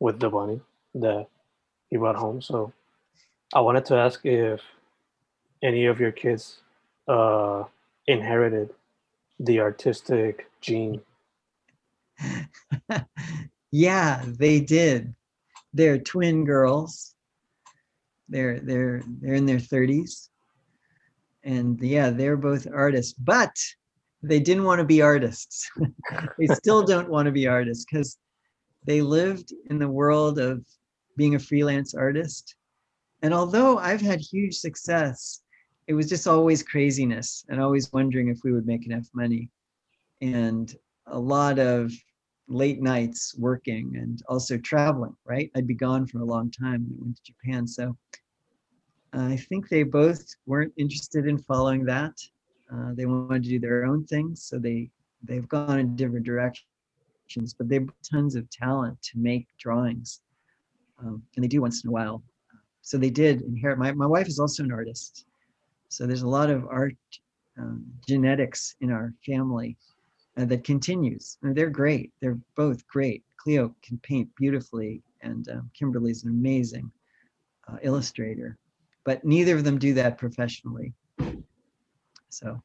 with 0.00 0.18
the 0.20 0.30
bunny 0.30 0.60
that 0.94 1.28
he 1.90 1.96
brought 1.96 2.16
home. 2.16 2.42
So 2.42 2.72
I 3.54 3.60
wanted 3.60 3.84
to 3.86 3.96
ask 3.96 4.24
if 4.24 4.60
any 5.62 5.86
of 5.86 6.00
your 6.00 6.12
kids 6.12 6.60
uh, 7.08 7.64
inherited 8.06 8.70
the 9.38 9.60
artistic 9.60 10.50
gene 10.60 11.00
Yeah, 13.72 14.22
they 14.24 14.60
did. 14.60 15.14
They're 15.74 15.98
twin 15.98 16.44
girls. 16.44 17.14
They're 18.28 18.60
they're 18.60 19.02
they're 19.20 19.34
in 19.34 19.46
their 19.46 19.58
30s. 19.58 20.28
And 21.44 21.78
yeah, 21.80 22.10
they're 22.10 22.36
both 22.36 22.66
artists, 22.72 23.12
but 23.12 23.54
they 24.22 24.40
didn't 24.40 24.64
want 24.64 24.78
to 24.78 24.84
be 24.84 25.02
artists. 25.02 25.70
they 26.38 26.46
still 26.46 26.82
don't 26.82 27.08
want 27.10 27.26
to 27.26 27.32
be 27.32 27.46
artists 27.46 27.84
because 27.84 28.16
they 28.84 29.00
lived 29.02 29.52
in 29.68 29.78
the 29.78 29.88
world 29.88 30.38
of 30.38 30.64
being 31.16 31.34
a 31.34 31.38
freelance 31.38 31.94
artist. 31.94 32.56
And 33.22 33.32
although 33.32 33.78
I've 33.78 34.00
had 34.00 34.20
huge 34.20 34.56
success, 34.56 35.42
it 35.86 35.94
was 35.94 36.08
just 36.08 36.26
always 36.26 36.62
craziness 36.62 37.44
and 37.48 37.60
always 37.60 37.92
wondering 37.92 38.28
if 38.28 38.38
we 38.44 38.52
would 38.52 38.66
make 38.66 38.86
enough 38.86 39.08
money. 39.14 39.50
And 40.20 40.74
a 41.06 41.18
lot 41.18 41.58
of 41.58 41.92
late 42.48 42.80
nights 42.80 43.34
working 43.38 43.96
and 43.96 44.22
also 44.28 44.56
traveling, 44.58 45.16
right? 45.24 45.50
I'd 45.56 45.66
be 45.66 45.74
gone 45.74 46.06
for 46.06 46.18
a 46.18 46.24
long 46.24 46.50
time 46.50 46.86
I 46.88 47.02
went 47.02 47.16
to 47.16 47.22
Japan. 47.32 47.66
So 47.66 47.96
I 49.12 49.36
think 49.36 49.68
they 49.68 49.82
both 49.82 50.24
weren't 50.46 50.72
interested 50.76 51.26
in 51.26 51.38
following 51.38 51.84
that. 51.86 52.14
Uh, 52.72 52.92
they 52.94 53.06
wanted 53.06 53.44
to 53.44 53.48
do 53.48 53.58
their 53.58 53.84
own 53.84 54.04
things. 54.04 54.42
So 54.42 54.58
they, 54.58 54.90
they've 55.22 55.48
gone 55.48 55.78
in 55.78 55.96
different 55.96 56.26
directions, 56.26 57.54
but 57.56 57.68
they 57.68 57.76
have 57.76 57.88
tons 58.08 58.34
of 58.34 58.48
talent 58.50 59.00
to 59.02 59.18
make 59.18 59.46
drawings. 59.58 60.20
Um, 60.98 61.22
and 61.34 61.44
they 61.44 61.48
do 61.48 61.60
once 61.60 61.84
in 61.84 61.88
a 61.88 61.92
while. 61.92 62.22
So 62.82 62.96
they 62.98 63.10
did 63.10 63.42
inherit. 63.42 63.78
My, 63.78 63.92
my 63.92 64.06
wife 64.06 64.28
is 64.28 64.38
also 64.38 64.62
an 64.62 64.72
artist. 64.72 65.26
So 65.88 66.06
there's 66.06 66.22
a 66.22 66.28
lot 66.28 66.50
of 66.50 66.66
art 66.66 66.96
um, 67.58 67.84
genetics 68.06 68.76
in 68.80 68.90
our 68.90 69.12
family 69.24 69.76
uh, 70.36 70.44
that 70.46 70.64
continues. 70.64 71.38
And 71.42 71.54
they're 71.54 71.70
great. 71.70 72.12
They're 72.20 72.38
both 72.54 72.86
great. 72.86 73.24
Cleo 73.38 73.74
can 73.82 73.98
paint 73.98 74.28
beautifully, 74.36 75.02
and 75.22 75.48
um, 75.50 75.70
Kimberly's 75.78 76.24
an 76.24 76.30
amazing 76.30 76.90
uh, 77.68 77.76
illustrator. 77.82 78.56
But 79.04 79.24
neither 79.24 79.54
of 79.54 79.64
them 79.64 79.78
do 79.78 79.94
that 79.94 80.18
professionally. 80.18 80.92
So 82.28 82.60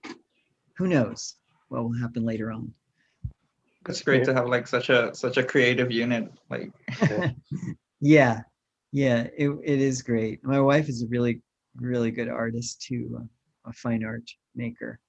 who 0.78 0.88
knows 0.88 1.36
what 1.70 1.84
will 1.84 1.94
happen 1.94 2.26
later 2.26 2.52
on. 2.52 2.74
It's 3.88 4.02
great 4.02 4.26
to 4.26 4.34
have 4.34 4.48
like 4.48 4.68
such 4.68 4.90
a 4.90 5.14
such 5.14 5.38
a 5.38 5.44
creative 5.44 5.92
unit. 5.92 6.32
Like 6.50 6.72
yeah, 7.02 7.32
yeah, 8.02 8.42
yeah, 8.92 9.28
it, 9.38 9.50
it 9.64 9.80
is 9.80 10.02
great. 10.02 10.44
My 10.44 10.60
wife 10.60 10.90
is 10.90 11.04
a 11.04 11.08
really 11.08 11.42
really 11.78 12.12
good 12.12 12.28
artist 12.28 12.82
too, 12.82 13.28
a 13.66 13.74
fine 13.74 14.04
art 14.04 14.30
maker. 14.56 15.00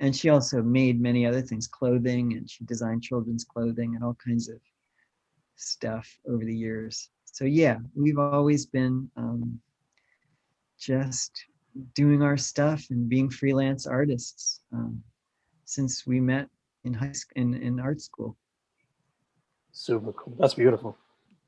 And 0.00 0.16
she 0.16 0.30
also 0.30 0.62
made 0.62 1.00
many 1.00 1.24
other 1.24 1.42
things 1.42 1.68
clothing 1.68 2.32
and 2.32 2.50
she 2.50 2.64
designed 2.64 3.02
children's 3.02 3.44
clothing 3.44 3.94
and 3.94 4.02
all 4.02 4.16
kinds 4.24 4.48
of 4.48 4.56
stuff 5.54 6.08
over 6.28 6.44
the 6.44 6.54
years. 6.54 7.10
So 7.24 7.44
yeah 7.44 7.78
we've 7.94 8.18
always 8.18 8.66
been 8.66 9.08
um, 9.16 9.60
just 10.78 11.44
doing 11.94 12.22
our 12.22 12.36
stuff 12.36 12.84
and 12.90 13.08
being 13.08 13.30
freelance 13.30 13.86
artists 13.86 14.60
um, 14.72 15.02
since 15.64 16.06
we 16.06 16.20
met 16.20 16.48
in 16.84 16.92
high 16.92 17.12
school 17.12 17.40
in, 17.40 17.54
in 17.54 17.78
art 17.78 18.00
school. 18.00 18.36
Super 19.70 20.12
cool. 20.12 20.36
That's 20.38 20.54
beautiful 20.54 20.98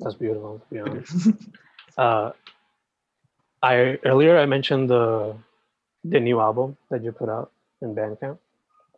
that's 0.00 0.14
beautiful 0.14 0.58
to 0.58 0.74
be 0.74 0.80
honest 0.80 1.28
uh, 1.98 2.30
i 3.62 3.98
earlier 4.04 4.38
i 4.38 4.46
mentioned 4.46 4.88
the 4.90 5.34
the 6.04 6.20
new 6.20 6.40
album 6.40 6.76
that 6.90 7.02
you 7.02 7.12
put 7.12 7.28
out 7.28 7.50
in 7.80 7.94
Bandcamp. 7.94 8.38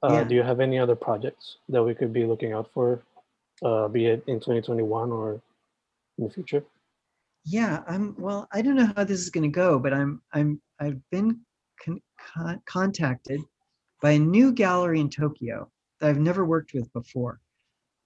Uh, 0.02 0.12
yeah. 0.12 0.24
Do 0.24 0.34
you 0.34 0.42
have 0.42 0.60
any 0.60 0.78
other 0.78 0.94
projects 0.94 1.58
that 1.68 1.82
we 1.82 1.94
could 1.94 2.12
be 2.12 2.24
looking 2.24 2.52
out 2.52 2.70
for, 2.74 3.02
uh, 3.64 3.88
be 3.88 4.06
it 4.06 4.24
in 4.26 4.36
2021 4.36 5.10
or 5.10 5.40
in 6.18 6.24
the 6.24 6.30
future? 6.30 6.62
Yeah, 7.44 7.82
I'm. 7.86 8.14
Well, 8.18 8.48
I 8.52 8.60
don't 8.60 8.74
know 8.74 8.92
how 8.96 9.04
this 9.04 9.20
is 9.20 9.30
going 9.30 9.44
to 9.44 9.54
go, 9.54 9.78
but 9.78 9.94
I'm. 9.94 10.20
I'm. 10.32 10.60
I've 10.80 11.00
been 11.10 11.40
con- 11.82 12.02
con- 12.34 12.60
contacted 12.66 13.40
by 14.02 14.12
a 14.12 14.18
new 14.18 14.52
gallery 14.52 15.00
in 15.00 15.08
Tokyo 15.08 15.70
that 16.00 16.10
I've 16.10 16.18
never 16.18 16.44
worked 16.44 16.74
with 16.74 16.92
before. 16.92 17.40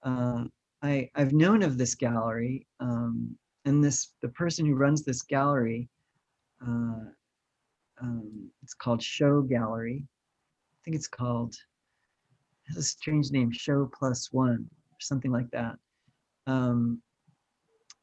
Uh, 0.02 0.44
I, 0.82 1.10
I've 1.14 1.32
known 1.32 1.62
of 1.62 1.76
this 1.76 1.94
gallery, 1.94 2.66
um, 2.80 3.36
and 3.64 3.84
this 3.84 4.14
the 4.22 4.28
person 4.28 4.64
who 4.64 4.74
runs 4.74 5.04
this 5.04 5.22
gallery. 5.22 5.88
Uh, 6.62 7.04
um, 8.02 8.50
it's 8.62 8.74
called 8.74 9.02
Show 9.02 9.42
Gallery. 9.42 10.02
I 10.02 10.78
think 10.84 10.96
it's 10.96 11.08
called. 11.08 11.54
It 11.54 12.74
has 12.74 12.76
a 12.78 12.82
strange 12.82 13.30
name, 13.30 13.50
Show 13.52 13.90
Plus 13.92 14.32
One, 14.32 14.68
or 14.70 15.00
something 15.00 15.30
like 15.30 15.50
that. 15.50 15.76
Um, 16.46 17.02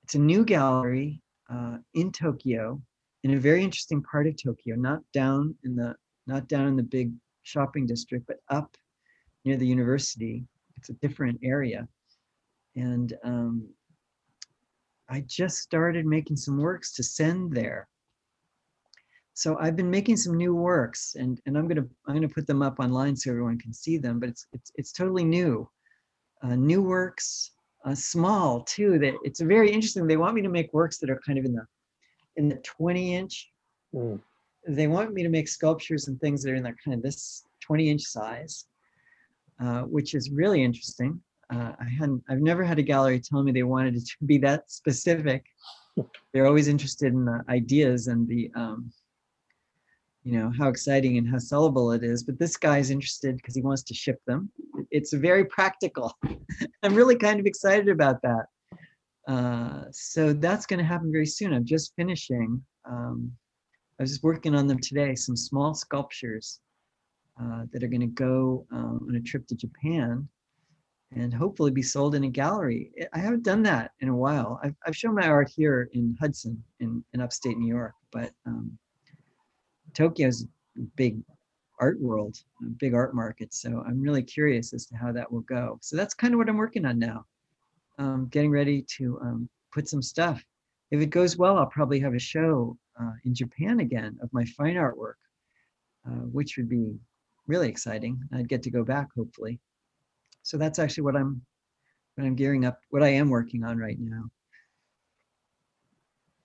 it's 0.04 0.16
a 0.16 0.20
new 0.20 0.46
gallery 0.46 1.22
uh, 1.50 1.78
in 1.96 2.12
Tokyo, 2.12 2.82
in 3.24 3.34
a 3.34 3.40
very 3.40 3.64
interesting 3.64 4.04
part 4.04 4.28
of 4.28 4.36
Tokyo, 4.42 4.76
not 4.76 5.02
down 5.14 5.56
in 5.64 5.76
the 5.76 5.96
not 6.28 6.48
down 6.48 6.68
in 6.68 6.76
the 6.76 6.84
big 6.84 7.12
shopping 7.44 7.86
district, 7.86 8.28
but 8.28 8.38
up 8.50 8.76
near 9.46 9.58
the 9.58 9.66
university. 9.66 10.46
It's 10.76 10.90
a 10.90 10.94
different 10.94 11.40
area, 11.44 11.88
and 12.78 13.18
um, 13.24 13.68
I 15.10 15.22
just 15.28 15.58
started 15.58 16.06
making 16.06 16.38
some 16.38 16.58
works 16.58 16.94
to 16.94 17.04
send 17.04 17.52
there. 17.52 17.90
So 19.34 19.58
I've 19.60 19.76
been 19.76 19.90
making 19.90 20.18
some 20.18 20.38
new 20.38 20.56
works, 20.56 21.16
and 21.16 21.40
and 21.46 21.58
I'm 21.58 21.68
gonna 21.68 21.88
I'm 22.08 22.16
gonna 22.16 22.30
put 22.30 22.48
them 22.48 22.62
up 22.62 22.80
online 22.80 23.16
so 23.16 23.32
everyone 23.32 23.60
can 23.60 23.74
see 23.74 23.98
them. 23.98 24.20
But 24.20 24.30
it's 24.30 24.48
it's 24.54 24.72
it's 24.76 24.92
totally 24.92 25.24
new, 25.24 25.70
uh, 26.44 26.56
new 26.56 26.82
works, 26.82 27.52
uh, 27.86 27.96
small 27.96 28.62
too. 28.64 28.98
That 29.00 29.16
it's 29.24 29.42
very 29.42 29.72
interesting. 29.72 30.08
They 30.08 30.18
want 30.18 30.36
me 30.36 30.42
to 30.44 30.50
make 30.50 30.74
works 30.74 30.98
that 31.00 31.10
are 31.10 31.22
kind 31.26 31.38
of 31.38 31.46
in 31.46 31.54
the 31.54 31.66
in 32.36 32.50
the 32.50 32.58
20 32.58 33.16
inch. 33.16 33.50
Mm. 33.94 34.20
They 34.68 34.88
want 34.88 35.14
me 35.14 35.24
to 35.24 35.30
make 35.30 35.48
sculptures 35.48 36.08
and 36.08 36.20
things 36.20 36.44
that 36.44 36.52
are 36.52 36.56
in 36.56 36.64
that 36.64 36.76
kind 36.84 36.96
of 36.96 37.02
this 37.02 37.44
20 37.62 37.90
inch 37.90 38.02
size, 38.02 38.66
uh, 39.60 39.82
which 39.84 40.14
is 40.14 40.30
really 40.30 40.64
interesting. 40.64 41.22
Uh, 41.54 41.72
I 41.80 41.86
hadn't, 42.00 42.24
I've 42.30 42.42
never 42.42 42.64
had 42.64 42.80
a 42.80 42.84
gallery 42.84 43.20
tell 43.20 43.42
me 43.42 43.52
they 43.52 43.64
wanted 43.64 43.96
it 43.96 44.06
to 44.06 44.26
be 44.26 44.38
that 44.40 44.70
specific. 44.70 45.46
They're 46.34 46.46
always 46.46 46.68
interested 46.68 47.14
in 47.14 47.26
the 47.26 47.44
ideas 47.50 48.08
and 48.08 48.28
the, 48.28 48.52
um, 48.56 48.92
you 50.24 50.38
know, 50.38 50.52
how 50.58 50.68
exciting 50.68 51.18
and 51.18 51.28
how 51.28 51.38
sellable 51.38 51.96
it 51.96 52.04
is. 52.04 52.24
But 52.24 52.38
this 52.38 52.58
guy's 52.58 52.90
interested 52.90 53.38
because 53.38 53.56
he 53.56 53.62
wants 53.62 53.84
to 53.84 53.94
ship 53.94 54.20
them. 54.28 54.52
It's 54.92 55.14
very 55.14 55.46
practical. 55.46 56.14
I'm 56.84 56.94
really 56.94 57.16
kind 57.16 57.40
of 57.40 57.46
excited 57.46 57.88
about 57.88 58.22
that. 58.24 58.46
Uh, 59.28 59.86
so 59.92 60.34
that's 60.34 60.66
going 60.66 60.80
to 60.80 60.86
happen 60.86 61.12
very 61.12 61.26
soon. 61.26 61.54
I'm 61.54 61.66
just 61.66 61.94
finishing. 61.96 62.62
Um, 62.86 63.32
I 64.00 64.04
was 64.04 64.12
just 64.12 64.24
working 64.24 64.54
on 64.54 64.68
them 64.68 64.80
today. 64.80 65.16
Some 65.16 65.38
small 65.38 65.74
sculptures 65.74 66.60
uh, 67.42 67.64
that 67.72 67.84
are 67.84 67.88
going 67.88 68.02
to 68.02 68.08
go 68.08 68.66
um, 68.72 69.06
on 69.08 69.16
a 69.16 69.22
trip 69.22 69.48
to 69.48 69.56
Japan 69.56 70.28
and 71.16 71.34
hopefully 71.34 71.72
be 71.72 71.82
sold 71.82 72.16
in 72.16 72.26
a 72.26 72.30
gallery. 72.30 72.92
I 73.14 73.20
haven't 73.20 73.44
done 73.44 73.64
that 73.64 73.92
in 74.02 74.10
a 74.10 74.16
while. 74.16 74.60
I've, 74.64 74.76
I've 74.86 74.96
shown 74.96 75.16
my 75.16 75.28
art 75.28 75.50
here 75.50 75.90
in 75.94 76.18
Hudson 76.20 76.62
in, 76.80 77.04
in 77.14 77.22
upstate 77.22 77.58
New 77.58 77.68
York, 77.68 77.94
but 78.12 78.32
um, 78.46 78.78
Tokyo's 79.94 80.44
a 80.78 80.82
big 80.96 81.18
art 81.80 82.00
world, 82.02 82.38
a 82.62 82.70
big 82.70 82.94
art 82.94 83.16
market. 83.16 83.54
So 83.54 83.84
I'm 83.88 84.02
really 84.02 84.24
curious 84.24 84.74
as 84.74 84.86
to 84.88 84.98
how 84.98 85.12
that 85.14 85.32
will 85.32 85.42
go. 85.42 85.78
So 85.82 85.96
that's 85.96 86.14
kind 86.14 86.34
of 86.34 86.40
what 86.40 86.50
I'm 86.50 86.58
working 86.58 86.86
on 86.86 87.00
now 87.00 87.26
um, 87.98 88.28
getting 88.32 88.52
ready 88.52 88.84
to 88.98 89.20
um, 89.22 89.50
put 89.74 89.88
some 89.88 90.02
stuff. 90.02 90.44
If 90.92 91.02
it 91.02 91.08
goes 91.08 91.38
well, 91.38 91.58
I'll 91.58 91.68
probably 91.68 92.00
have 92.00 92.14
a 92.14 92.20
show 92.20 92.78
uh, 93.00 93.12
in 93.26 93.34
Japan 93.34 93.80
again 93.80 94.18
of 94.22 94.32
my 94.34 94.46
fine 94.46 94.76
artwork, 94.76 95.16
uh, 96.08 96.26
which 96.32 96.58
would 96.58 96.70
be 96.70 96.96
really 97.48 97.70
exciting. 97.70 98.20
I'd 98.34 98.50
get 98.50 98.64
to 98.64 98.72
go 98.72 98.84
back 98.84 99.08
hopefully. 99.16 99.60
So 100.48 100.56
that's 100.56 100.80
actually 100.80 101.04
what 101.04 101.18
I'm 101.18 101.42
what 102.16 102.26
I'm 102.26 102.34
gearing 102.34 102.64
up, 102.64 102.80
what 102.90 103.04
I 103.04 103.10
am 103.10 103.30
working 103.30 103.66
on 103.66 103.78
right 103.78 104.00
now. 104.00 104.24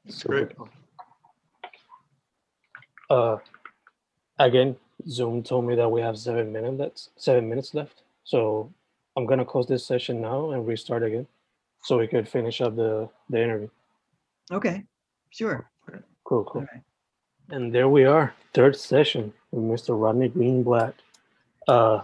That's 0.05 0.25
great. 0.25 0.49
Uh, 3.09 3.37
again, 4.41 4.75
Zoom 5.09 5.45
told 5.45 5.67
me 5.67 5.77
that 5.77 5.89
we 5.89 6.01
have 6.01 6.19
seven 6.19 6.51
minutes. 6.51 6.79
That's 6.79 7.11
seven 7.15 7.49
minutes 7.49 7.75
left. 7.75 8.03
So 8.25 8.73
I'm 9.15 9.25
gonna 9.25 9.45
close 9.45 9.69
this 9.69 9.87
session 9.87 10.21
now 10.21 10.51
and 10.51 10.67
restart 10.67 11.05
again 11.05 11.29
so 11.85 11.97
we 11.97 12.09
could 12.09 12.29
finish 12.29 12.61
up 12.61 12.75
the, 12.75 13.09
the 13.31 13.41
interview. 13.41 13.69
Okay, 14.51 14.83
sure. 15.31 15.71
Cool, 16.25 16.43
cool. 16.43 16.63
All 16.63 16.69
right. 16.75 16.83
And 17.51 17.73
there 17.73 17.89
we 17.89 18.05
are, 18.05 18.35
third 18.53 18.75
session 18.75 19.33
with 19.53 19.63
Mr. 19.63 20.01
Rodney 20.01 20.29
Greenblatt. 20.29 20.95
Uh, 21.69 22.01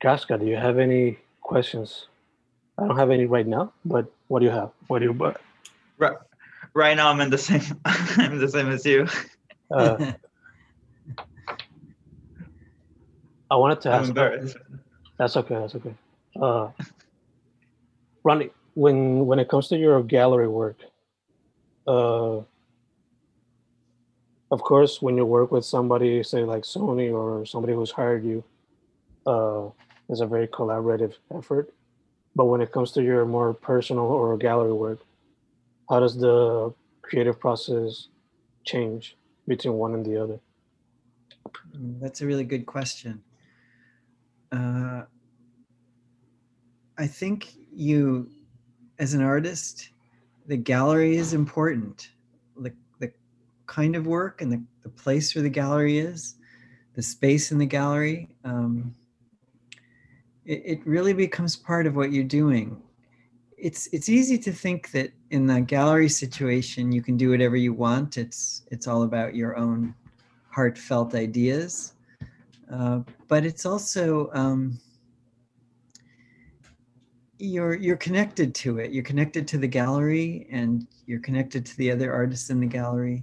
Casca, 0.00 0.38
do 0.38 0.46
you 0.46 0.56
have 0.56 0.78
any 0.78 1.18
questions? 1.42 2.06
I 2.78 2.86
don't 2.86 2.96
have 2.96 3.10
any 3.10 3.26
right 3.26 3.46
now, 3.46 3.72
but 3.84 4.10
what 4.28 4.38
do 4.40 4.46
you 4.46 4.52
have? 4.52 4.70
What 4.86 5.00
do 5.00 5.06
you, 5.06 5.12
but, 5.12 5.40
Right, 5.98 6.16
right 6.74 6.96
now 6.96 7.08
I'm 7.10 7.20
in 7.20 7.30
the 7.30 7.38
same. 7.38 7.62
I'm 7.84 8.38
the 8.38 8.48
same 8.48 8.68
as 8.68 8.86
you. 8.86 9.08
uh, 9.72 10.12
I 13.50 13.56
wanted 13.56 13.80
to 13.82 13.90
I'm 13.90 14.00
ask, 14.02 14.08
embarrassed. 14.10 14.56
that's 15.18 15.36
okay, 15.36 15.54
that's 15.56 15.74
okay. 15.74 15.94
Uh, 16.40 16.68
Ronnie, 18.22 18.50
when, 18.74 19.26
when 19.26 19.40
it 19.40 19.48
comes 19.48 19.66
to 19.68 19.76
your 19.76 20.02
gallery 20.04 20.46
work, 20.48 20.78
uh, 21.88 22.36
of 24.50 24.62
course, 24.62 25.02
when 25.02 25.16
you 25.16 25.24
work 25.26 25.50
with 25.50 25.64
somebody, 25.64 26.22
say 26.22 26.44
like 26.44 26.62
Sony 26.62 27.12
or 27.12 27.44
somebody 27.44 27.74
who's 27.74 27.90
hired 27.90 28.24
you, 28.24 28.44
uh, 29.26 29.68
it's 30.08 30.20
a 30.20 30.26
very 30.26 30.48
collaborative 30.48 31.14
effort. 31.34 31.72
But 32.34 32.46
when 32.46 32.60
it 32.60 32.72
comes 32.72 32.92
to 32.92 33.02
your 33.02 33.24
more 33.24 33.52
personal 33.52 34.04
or 34.04 34.36
gallery 34.36 34.72
work, 34.72 35.00
how 35.88 36.00
does 36.00 36.16
the 36.16 36.72
creative 37.02 37.40
process 37.40 38.08
change 38.64 39.16
between 39.46 39.74
one 39.74 39.94
and 39.94 40.04
the 40.04 40.22
other? 40.22 40.40
Mm, 41.76 42.00
That's 42.00 42.20
a 42.20 42.26
really 42.26 42.44
good 42.44 42.66
question. 42.66 43.22
Uh, 44.52 45.02
I 46.96 47.06
think 47.06 47.52
you, 47.72 48.30
as 48.98 49.14
an 49.14 49.22
artist, 49.22 49.90
the 50.46 50.56
gallery 50.56 51.16
is 51.16 51.32
important. 51.34 52.10
The, 52.56 52.72
the 52.98 53.12
kind 53.66 53.96
of 53.96 54.06
work 54.06 54.42
and 54.42 54.52
the, 54.52 54.62
the 54.82 54.88
place 54.88 55.34
where 55.34 55.42
the 55.42 55.50
gallery 55.50 55.98
is, 55.98 56.36
the 56.94 57.02
space 57.02 57.52
in 57.52 57.58
the 57.58 57.66
gallery, 57.66 58.28
um, 58.44 58.94
it, 60.48 60.62
it 60.64 60.86
really 60.86 61.12
becomes 61.12 61.54
part 61.54 61.86
of 61.86 61.94
what 61.94 62.10
you're 62.10 62.24
doing. 62.24 62.82
It's 63.56 63.88
it's 63.92 64.08
easy 64.08 64.38
to 64.38 64.52
think 64.52 64.90
that 64.92 65.10
in 65.30 65.46
the 65.46 65.60
gallery 65.60 66.08
situation 66.08 66.90
you 66.90 67.02
can 67.02 67.16
do 67.16 67.30
whatever 67.30 67.56
you 67.56 67.72
want. 67.74 68.16
It's 68.16 68.62
it's 68.70 68.88
all 68.88 69.02
about 69.02 69.36
your 69.36 69.56
own 69.56 69.94
heartfelt 70.50 71.14
ideas. 71.14 71.92
Uh, 72.72 73.00
but 73.28 73.44
it's 73.44 73.66
also 73.66 74.30
um, 74.32 74.78
you're 77.38 77.74
you're 77.74 77.96
connected 77.96 78.54
to 78.56 78.78
it. 78.78 78.90
You're 78.90 79.04
connected 79.04 79.46
to 79.48 79.58
the 79.58 79.68
gallery, 79.68 80.46
and 80.50 80.86
you're 81.06 81.20
connected 81.20 81.66
to 81.66 81.76
the 81.76 81.90
other 81.90 82.12
artists 82.12 82.50
in 82.50 82.60
the 82.60 82.66
gallery, 82.66 83.22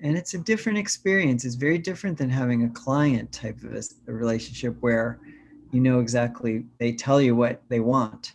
and 0.00 0.16
it's 0.16 0.34
a 0.34 0.38
different 0.38 0.78
experience. 0.78 1.44
It's 1.44 1.56
very 1.56 1.78
different 1.78 2.16
than 2.16 2.30
having 2.30 2.64
a 2.64 2.70
client 2.70 3.32
type 3.32 3.62
of 3.64 3.74
a 3.74 4.12
relationship 4.12 4.76
where 4.80 5.18
you 5.70 5.80
know 5.80 6.00
exactly 6.00 6.64
they 6.78 6.92
tell 6.92 7.20
you 7.20 7.34
what 7.34 7.62
they 7.68 7.80
want. 7.80 8.32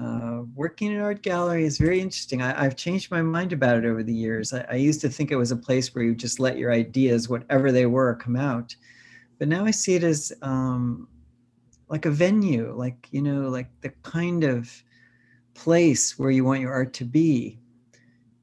Uh, 0.00 0.42
working 0.54 0.92
in 0.92 1.00
art 1.00 1.22
gallery 1.22 1.64
is 1.64 1.76
very 1.76 2.00
interesting. 2.00 2.40
I, 2.40 2.64
I've 2.64 2.76
changed 2.76 3.10
my 3.10 3.20
mind 3.20 3.52
about 3.52 3.76
it 3.78 3.84
over 3.84 4.04
the 4.04 4.14
years. 4.14 4.52
I, 4.52 4.64
I 4.70 4.74
used 4.76 5.00
to 5.00 5.08
think 5.08 5.32
it 5.32 5.36
was 5.36 5.50
a 5.50 5.56
place 5.56 5.92
where 5.92 6.04
you 6.04 6.14
just 6.14 6.38
let 6.38 6.56
your 6.56 6.72
ideas, 6.72 7.28
whatever 7.28 7.72
they 7.72 7.86
were, 7.86 8.14
come 8.14 8.36
out. 8.36 8.76
But 9.38 9.48
now 9.48 9.64
I 9.64 9.72
see 9.72 9.96
it 9.96 10.04
as 10.04 10.32
um, 10.42 11.08
like 11.88 12.06
a 12.06 12.10
venue, 12.10 12.72
like, 12.76 13.08
you 13.10 13.22
know, 13.22 13.48
like 13.48 13.68
the 13.80 13.90
kind 14.02 14.44
of 14.44 14.70
place 15.54 16.16
where 16.16 16.30
you 16.30 16.44
want 16.44 16.60
your 16.60 16.72
art 16.72 16.92
to 16.94 17.04
be. 17.04 17.58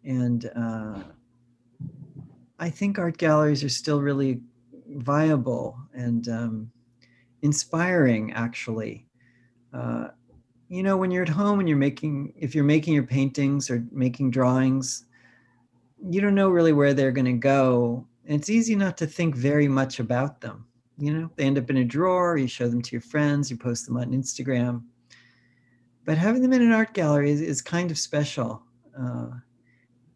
And 0.04 0.52
uh, 0.58 1.00
I 2.60 2.70
think 2.70 3.00
art 3.00 3.18
galleries 3.18 3.64
are 3.64 3.70
still 3.70 4.02
really 4.02 4.42
viable 4.90 5.78
and 5.94 6.28
um, 6.28 6.72
inspiring, 7.46 8.34
actually. 8.34 9.08
Uh, 9.74 10.08
you 10.68 10.82
know 10.82 10.98
when 10.98 11.12
you're 11.12 11.24
at 11.24 11.30
home 11.30 11.60
and 11.60 11.70
you're 11.70 11.78
making 11.78 12.34
if 12.36 12.56
you're 12.56 12.64
making 12.64 12.94
your 12.94 13.04
paintings 13.04 13.70
or 13.70 13.86
making 13.92 14.32
drawings 14.32 15.06
you 16.10 16.20
don't 16.20 16.36
know 16.36 16.50
really 16.50 16.74
where 16.74 16.94
they're 16.94 17.12
going 17.12 17.26
to 17.26 17.34
go. 17.34 18.06
And 18.26 18.40
it's 18.40 18.50
easy 18.50 18.76
not 18.76 18.98
to 18.98 19.08
think 19.08 19.36
very 19.36 19.68
much 19.68 20.00
about 20.00 20.42
them 20.42 20.66
you 20.98 21.14
know? 21.14 21.30
They 21.36 21.46
end 21.46 21.58
up 21.58 21.70
in 21.70 21.78
a 21.78 21.86
drawer 21.86 22.38
you 22.38 22.48
show 22.48 22.68
them 22.68 22.82
to 22.82 22.92
your 22.92 23.02
friends 23.02 23.52
you 23.52 23.58
post 23.58 23.86
them 23.86 23.98
on 23.98 24.12
instagram. 24.12 24.84
But 26.06 26.18
having 26.18 26.42
them 26.42 26.54
in 26.54 26.62
an 26.62 26.72
art 26.72 26.94
gallery 26.94 27.32
is, 27.32 27.42
is 27.42 27.62
kind 27.62 27.92
of 27.92 27.98
special 27.98 28.62
uh, 29.00 29.30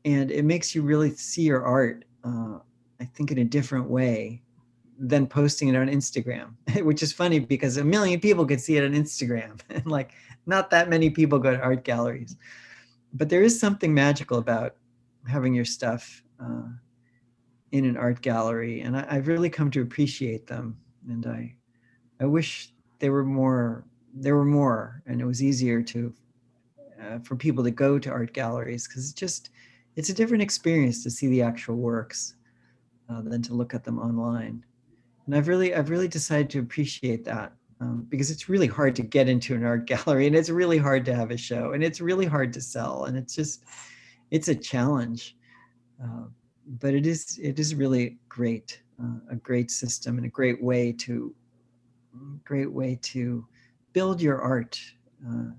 and 0.06 0.32
it 0.32 0.46
makes 0.46 0.74
you 0.74 0.82
really 0.82 1.12
see 1.12 1.44
your 1.44 1.64
art 1.64 2.06
uh, 2.24 2.58
i 3.00 3.06
think 3.14 3.32
in 3.32 3.40
a 3.40 3.44
different 3.44 3.90
way 3.90 4.42
than 5.00 5.26
posting 5.26 5.70
it 5.70 5.76
on 5.76 5.88
Instagram, 5.88 6.54
which 6.84 7.02
is 7.02 7.14
funny 7.14 7.40
because 7.40 7.78
a 7.78 7.84
million 7.84 8.20
people 8.20 8.46
could 8.46 8.60
see 8.60 8.78
it 8.78 8.84
on 8.84 8.92
Instagram, 8.92 9.60
and 9.70 9.86
like 9.86 10.12
not 10.46 10.70
that 10.72 10.90
many 10.90 11.10
people 11.10 11.40
go 11.40 11.52
to 11.52 11.62
art 11.62 11.84
galleries. 11.84 12.36
But 13.14 13.30
there 13.30 13.42
is 13.42 13.60
something 13.60 13.94
magical 13.94 14.38
about 14.38 14.76
having 15.28 15.54
your 15.54 15.66
stuff 15.66 16.24
uh, 16.40 16.68
in 17.72 17.86
an 17.86 17.98
art 17.98 18.22
gallery, 18.22 18.82
and 18.82 18.98
I, 18.98 19.08
I've 19.10 19.28
really 19.28 19.50
come 19.50 19.72
to 19.72 19.82
appreciate 19.82 20.46
them. 20.48 20.78
And 21.08 21.26
I, 21.26 21.56
I 22.20 22.26
wish 22.26 22.74
there 23.00 23.12
were 23.12 23.26
more. 23.26 23.86
There 24.14 24.36
were 24.36 24.46
more, 24.46 25.04
and 25.06 25.22
it 25.22 25.26
was 25.26 25.42
easier 25.42 25.84
to 25.84 26.14
uh, 27.02 27.20
for 27.20 27.36
people 27.36 27.64
to 27.64 27.72
go 27.72 28.00
to 28.00 28.10
art 28.10 28.34
galleries 28.34 28.88
because 28.88 29.06
it's 29.06 29.14
just 29.14 29.52
it's 29.96 30.10
a 30.10 30.14
different 30.14 30.44
experience 30.44 31.04
to 31.04 31.12
see 31.12 31.28
the 31.28 31.42
actual 31.42 31.76
works 31.76 32.36
uh, 33.10 33.22
than 33.22 33.42
to 33.44 33.54
look 33.54 33.74
at 33.74 33.84
them 33.84 34.00
online. 34.00 34.64
And 35.30 35.38
I've 35.38 35.48
really 35.48 35.76
I've 35.76 35.92
really 35.92 36.08
decided 36.08 36.50
to 36.50 36.60
appreciate 36.60 37.24
that 37.26 37.54
um, 37.80 38.08
because 38.10 38.32
it's 38.32 38.50
really 38.50 38.66
hard 38.66 38.96
to 38.96 39.04
get 39.04 39.30
into 39.30 39.54
an 39.54 39.64
art 39.64 39.86
gallery 39.86 40.26
and 40.26 40.36
it's 40.36 40.50
really 40.50 40.80
hard 40.80 41.06
to 41.06 41.14
have 41.14 41.30
a 41.30 41.38
show 41.38 41.74
and 41.74 41.84
it's 41.84 42.02
really 42.02 42.26
hard 42.26 42.52
to 42.54 42.62
sell 42.62 43.06
and 43.06 43.16
it's 43.16 43.36
just 43.36 43.64
it's 44.32 44.48
a 44.48 44.56
challenge. 44.56 45.38
Uh, 46.04 46.24
but 46.80 46.96
it 46.96 47.06
is 47.06 47.40
it 47.40 47.60
is 47.60 47.76
really 47.76 48.18
great, 48.28 48.82
uh, 49.00 49.20
a 49.30 49.36
great 49.36 49.70
system 49.70 50.18
and 50.18 50.26
a 50.26 50.30
great 50.30 50.64
way 50.64 50.92
to 50.94 51.36
great 52.44 52.72
way 52.72 52.98
to 53.04 53.46
build 53.94 54.20
your 54.20 54.42
art 54.42 54.82
uh, 55.30 55.52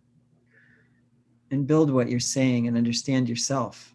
and 1.52 1.68
build 1.68 1.92
what 1.92 2.10
you're 2.10 2.18
saying 2.18 2.66
and 2.66 2.76
understand 2.76 3.28
yourself. 3.28 3.94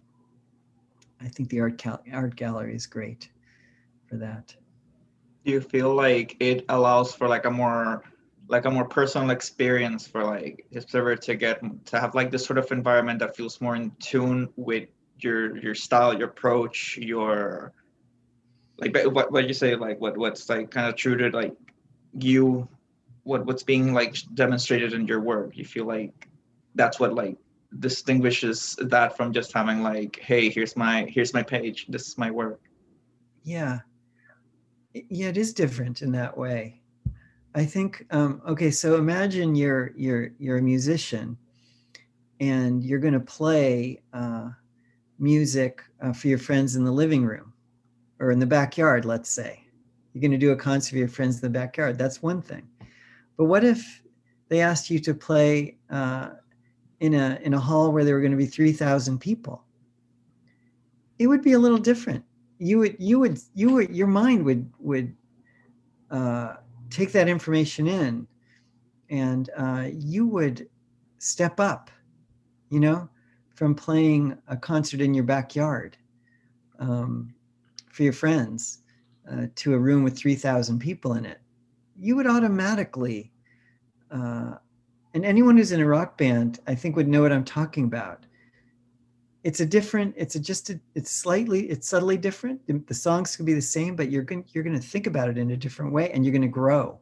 I 1.20 1.28
think 1.28 1.50
the 1.50 1.60
art 1.60 1.78
cal- 1.78 2.02
art 2.14 2.38
gallery 2.38 2.76
is 2.76 2.86
great 2.86 3.28
for 4.08 4.16
that. 4.16 4.56
Do 5.46 5.52
you 5.52 5.62
feel 5.62 5.94
like 5.94 6.36
it 6.40 6.66
allows 6.70 7.14
for 7.14 7.28
like 7.28 7.46
a 7.46 7.52
more 7.52 8.04
like 8.48 8.66
a 8.66 8.72
more 8.72 8.86
personal 8.86 9.30
experience 9.30 10.08
for 10.08 10.24
like 10.24 10.66
observer 10.76 11.16
to 11.16 11.36
get 11.36 11.62
to 11.86 12.00
have 12.00 12.16
like 12.16 12.32
this 12.32 12.46
sort 12.46 12.58
of 12.58 12.72
environment 12.72 13.20
that 13.20 13.36
feels 13.36 13.62
more 13.62 13.76
in 13.76 13.92
tune 14.00 14.50
with 14.56 14.90
your 15.20 15.56
your 15.58 15.76
style, 15.76 16.18
your 16.18 16.30
approach, 16.30 16.98
your 16.98 17.74
like 18.78 18.98
what 19.06 19.32
what 19.32 19.48
you 19.48 19.54
say 19.54 19.76
like 19.76 20.02
what 20.02 20.18
what's 20.18 20.50
like 20.50 20.72
kind 20.72 20.88
of 20.88 20.96
true 20.96 21.16
to 21.16 21.30
like 21.30 21.56
you 22.20 22.68
what 23.24 23.46
what's 23.46 23.64
being 23.64 23.94
like 23.94 24.18
demonstrated 24.34 24.94
in 24.94 25.06
your 25.06 25.22
work? 25.22 25.56
You 25.56 25.66
feel 25.66 25.86
like 25.86 26.28
that's 26.74 27.00
what 27.00 27.14
like 27.14 27.38
distinguishes 27.78 28.76
that 28.80 29.16
from 29.16 29.32
just 29.32 29.54
having 29.54 29.84
like 29.84 30.20
hey 30.20 30.50
here's 30.50 30.76
my 30.76 31.06
here's 31.08 31.36
my 31.36 31.44
page. 31.44 31.86
This 31.88 32.08
is 32.08 32.18
my 32.18 32.32
work. 32.32 32.62
Yeah 33.44 33.82
yeah 35.10 35.28
it 35.28 35.38
is 35.38 35.54
different 35.54 36.02
in 36.02 36.12
that 36.14 36.38
way. 36.38 36.80
I 37.54 37.66
think 37.66 38.06
um 38.12 38.42
okay 38.48 38.72
so 38.72 38.96
imagine 38.96 39.56
you're 39.56 39.92
you're 39.96 40.32
you're 40.40 40.58
a 40.58 40.62
musician 40.62 41.38
and 42.40 42.84
you're 42.84 43.00
going 43.00 43.14
to 43.14 43.20
play 43.20 44.02
uh 44.14 44.50
music 45.20 45.82
uh, 46.02 46.12
for 46.12 46.28
your 46.28 46.38
friends 46.38 46.76
in 46.76 46.84
the 46.84 46.92
living 46.92 47.26
room 47.26 47.54
or 48.20 48.32
in 48.32 48.40
the 48.40 48.46
backyard 48.46 49.06
let's 49.06 49.30
say. 49.30 49.62
You're 50.14 50.22
going 50.22 50.32
to 50.32 50.38
do 50.38 50.52
a 50.52 50.56
concert 50.56 50.92
for 50.92 50.98
your 50.98 51.08
friends 51.10 51.36
in 51.36 51.42
the 51.42 51.60
backyard 51.60 51.98
that's 51.98 52.22
one 52.22 52.42
thing. 52.42 52.68
But 53.38 53.46
what 53.46 53.64
if 53.64 54.02
they 54.48 54.62
asked 54.62 54.90
you 54.90 55.00
to 55.00 55.14
play 55.14 55.78
uh, 55.90 56.30
in 57.02 57.14
a 57.14 57.40
in 57.44 57.54
a 57.54 57.60
hall 57.60 57.92
where 57.92 58.06
there 58.06 58.16
were 58.16 58.22
going 58.22 58.32
to 58.32 58.38
be 58.38 58.46
3000 58.46 59.20
people? 59.20 59.64
It 61.20 61.28
would 61.28 61.42
be 61.42 61.54
a 61.54 61.60
little 61.60 61.78
different 61.78 62.24
you 62.58 62.80
would 62.80 62.96
you 63.00 63.20
would 63.20 63.40
you 63.54 63.74
would 63.74 63.96
your 63.96 64.08
mind 64.08 64.44
would 64.46 64.72
would 64.80 65.16
uh, 66.12 66.56
take 66.90 67.12
that 67.12 67.28
information 67.28 67.88
in 67.88 68.28
and 69.10 69.50
uh, 69.58 69.88
you 69.92 70.28
would 70.28 70.68
step 71.18 71.60
up 71.60 71.90
you 72.70 72.80
know 72.80 73.10
from 73.54 73.74
playing 73.74 74.38
a 74.48 74.58
concert 74.58 75.02
in 75.02 75.14
your 75.14 75.24
backyard 75.24 75.98
um, 76.80 77.34
for 77.90 78.04
your 78.04 78.14
friends 78.14 78.80
uh, 79.32 79.48
to 79.56 79.74
a 79.74 79.80
room 79.80 80.04
with 80.04 80.18
3000 80.18 80.78
people 80.78 81.14
in 81.14 81.26
it. 81.26 81.40
You 81.98 82.18
would 82.18 82.28
automatically 82.28 83.32
uh, 84.12 84.56
and 85.16 85.26
anyone 85.26 85.56
who's 85.58 85.72
in 85.72 85.80
a 85.80 85.86
rock 85.86 86.18
band 86.18 86.60
i 86.68 86.76
think 86.76 86.96
would 86.96 87.08
know 87.08 87.22
what 87.22 87.32
i'm 87.32 87.44
talking 87.44 87.86
about 87.86 88.25
it's 89.46 89.60
a 89.60 89.66
different 89.66 90.16
it's 90.18 90.34
a 90.34 90.40
just 90.40 90.72
a, 90.72 90.80
it's 90.96 91.12
slightly 91.12 91.70
it's 91.70 91.88
subtly 91.88 92.18
different. 92.18 92.60
The, 92.88 92.96
songs 92.96 93.36
could 93.36 93.46
be 93.46 93.54
the 93.54 93.62
same 93.62 93.96
but 93.96 94.10
you're 94.10 94.24
going 94.24 94.44
you're 94.52 94.64
going 94.64 94.78
to 94.78 94.86
think 94.86 95.06
about 95.06 95.30
it 95.30 95.38
in 95.38 95.52
a 95.52 95.56
different 95.56 95.94
way 95.94 96.10
and 96.12 96.26
you're 96.26 96.32
going 96.32 96.42
to 96.42 96.48
grow. 96.48 97.00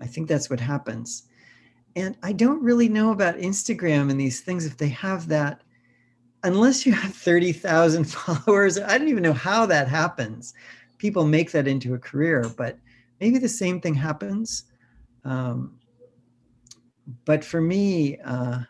I 0.00 0.06
think 0.06 0.28
that's 0.28 0.48
what 0.48 0.58
happens. 0.58 1.24
And 1.94 2.16
i 2.22 2.32
don't 2.32 2.62
really 2.62 2.88
know 2.88 3.10
about 3.12 3.36
instagram 3.36 4.10
and 4.10 4.18
these 4.18 4.40
things 4.40 4.64
if 4.64 4.78
they 4.78 4.88
have 4.88 5.28
that. 5.28 5.60
Unless 6.42 6.86
you 6.86 6.92
have 6.92 7.14
30,000 7.14 8.04
followers 8.18 8.78
i 8.78 8.96
don't 8.96 9.08
even 9.08 9.22
know 9.22 9.34
how 9.34 9.66
that 9.66 9.88
happens. 9.88 10.54
People 10.96 11.26
make 11.26 11.52
that 11.52 11.68
into 11.68 11.92
a 11.92 11.98
career 11.98 12.50
but 12.56 12.78
maybe 13.20 13.36
the 13.36 13.48
same 13.62 13.78
thing 13.78 13.94
happens. 13.94 14.64
Um, 15.22 15.78
but 17.26 17.44
for 17.44 17.60
me, 17.60 18.18
uh, 18.24 18.60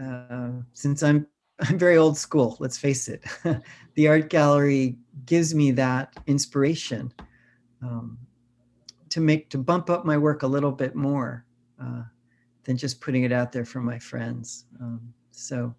uh, 0.00 0.50
since 0.72 1.02
I'm 1.02 1.26
I'm 1.60 1.78
very 1.78 1.96
old 1.96 2.18
school, 2.18 2.56
let's 2.60 2.76
face 2.76 3.08
it, 3.08 3.24
the 3.94 4.08
art 4.08 4.28
gallery 4.28 4.96
gives 5.24 5.54
me 5.54 5.70
that 5.72 6.14
inspiration 6.26 7.12
um, 7.82 8.18
to 9.08 9.20
make 9.20 9.48
to 9.50 9.58
bump 9.58 9.88
up 9.88 10.04
my 10.04 10.18
work 10.18 10.42
a 10.42 10.46
little 10.46 10.72
bit 10.72 10.94
more 10.94 11.46
uh, 11.82 12.02
than 12.64 12.76
just 12.76 13.00
putting 13.00 13.22
it 13.22 13.32
out 13.32 13.52
there 13.52 13.64
for 13.64 13.80
my 13.80 13.98
friends. 13.98 14.66
Um, 14.80 15.00
so, 15.30 15.74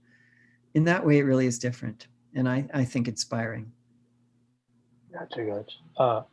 in 0.73 0.83
that 0.85 1.05
way, 1.05 1.19
it 1.19 1.23
really 1.23 1.45
is 1.45 1.59
different, 1.59 2.07
and 2.33 2.49
I 2.49 2.67
I 2.73 2.83
think 2.83 3.07
inspiring. 3.07 3.71
Gotcha, 5.13 5.43
gotcha. 5.45 5.77
Uh, 5.97 6.23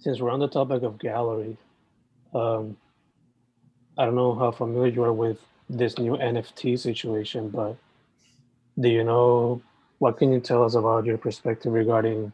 since 0.00 0.20
we're 0.20 0.30
on 0.30 0.40
the 0.40 0.48
topic 0.48 0.82
of 0.82 0.98
galleries, 0.98 1.56
um, 2.34 2.76
I 3.96 4.04
don't 4.04 4.14
know 4.14 4.34
how 4.34 4.50
familiar 4.50 4.92
you 4.92 5.02
are 5.04 5.12
with 5.12 5.38
this 5.72 5.98
new 5.98 6.16
NFT 6.16 6.78
situation, 6.78 7.48
but 7.48 7.76
do 8.78 8.88
you 8.88 9.04
know 9.04 9.62
what 9.98 10.18
can 10.18 10.32
you 10.32 10.40
tell 10.40 10.64
us 10.64 10.74
about 10.74 11.06
your 11.06 11.16
perspective 11.16 11.72
regarding 11.72 12.32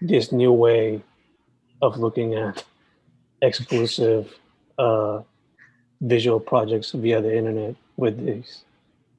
this 0.00 0.32
new 0.32 0.52
way 0.52 1.02
of 1.82 1.98
looking 1.98 2.34
at 2.34 2.64
exclusive 3.42 4.34
uh, 4.78 5.20
visual 6.00 6.40
projects 6.40 6.92
via 6.92 7.20
the 7.20 7.36
internet 7.36 7.76
with 7.96 8.24
these 8.24 8.64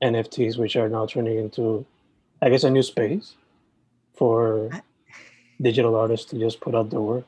NFTs, 0.02 0.58
which 0.58 0.76
are 0.76 0.90
now 0.90 1.06
turning 1.06 1.38
into, 1.38 1.86
I 2.42 2.50
guess, 2.50 2.64
a 2.64 2.70
new 2.70 2.84
space 2.84 3.36
for 4.16 4.70
digital 5.62 5.96
artists 5.96 6.30
to 6.32 6.40
just 6.40 6.60
put 6.62 6.76
out 6.76 6.90
their 6.90 7.02
work? 7.02 7.26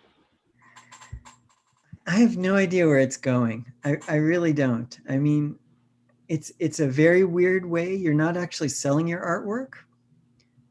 I 2.08 2.16
have 2.16 2.38
no 2.38 2.56
idea 2.56 2.88
where 2.88 3.00
it's 3.00 3.18
going. 3.18 3.72
I, 3.86 3.98
I 4.08 4.16
really 4.16 4.54
don't. 4.54 5.00
I 5.08 5.18
mean, 5.18 5.60
it's 6.32 6.50
it's 6.60 6.80
a 6.80 6.88
very 6.88 7.26
weird 7.26 7.66
way. 7.66 7.94
You're 7.94 8.14
not 8.14 8.38
actually 8.38 8.70
selling 8.70 9.06
your 9.06 9.20
artwork. 9.20 9.84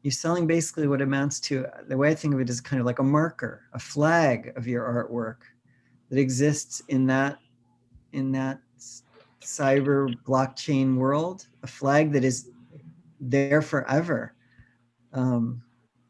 You're 0.01 0.11
selling 0.11 0.47
basically 0.47 0.87
what 0.87 1.03
amounts 1.03 1.39
to 1.41 1.67
the 1.87 1.95
way 1.95 2.09
I 2.09 2.15
think 2.15 2.33
of 2.33 2.39
it 2.39 2.49
is 2.49 2.59
kind 2.59 2.79
of 2.79 2.87
like 2.87 2.97
a 2.97 3.03
marker, 3.03 3.61
a 3.73 3.77
flag 3.77 4.53
of 4.55 4.65
your 4.65 4.83
artwork 4.83 5.45
that 6.09 6.17
exists 6.17 6.81
in 6.87 7.05
that 7.07 7.37
in 8.11 8.31
that 8.31 8.59
cyber 9.41 10.11
blockchain 10.23 10.95
world, 10.97 11.45
a 11.61 11.67
flag 11.67 12.11
that 12.13 12.23
is 12.23 12.49
there 13.19 13.61
forever, 13.61 14.33
um, 15.13 15.61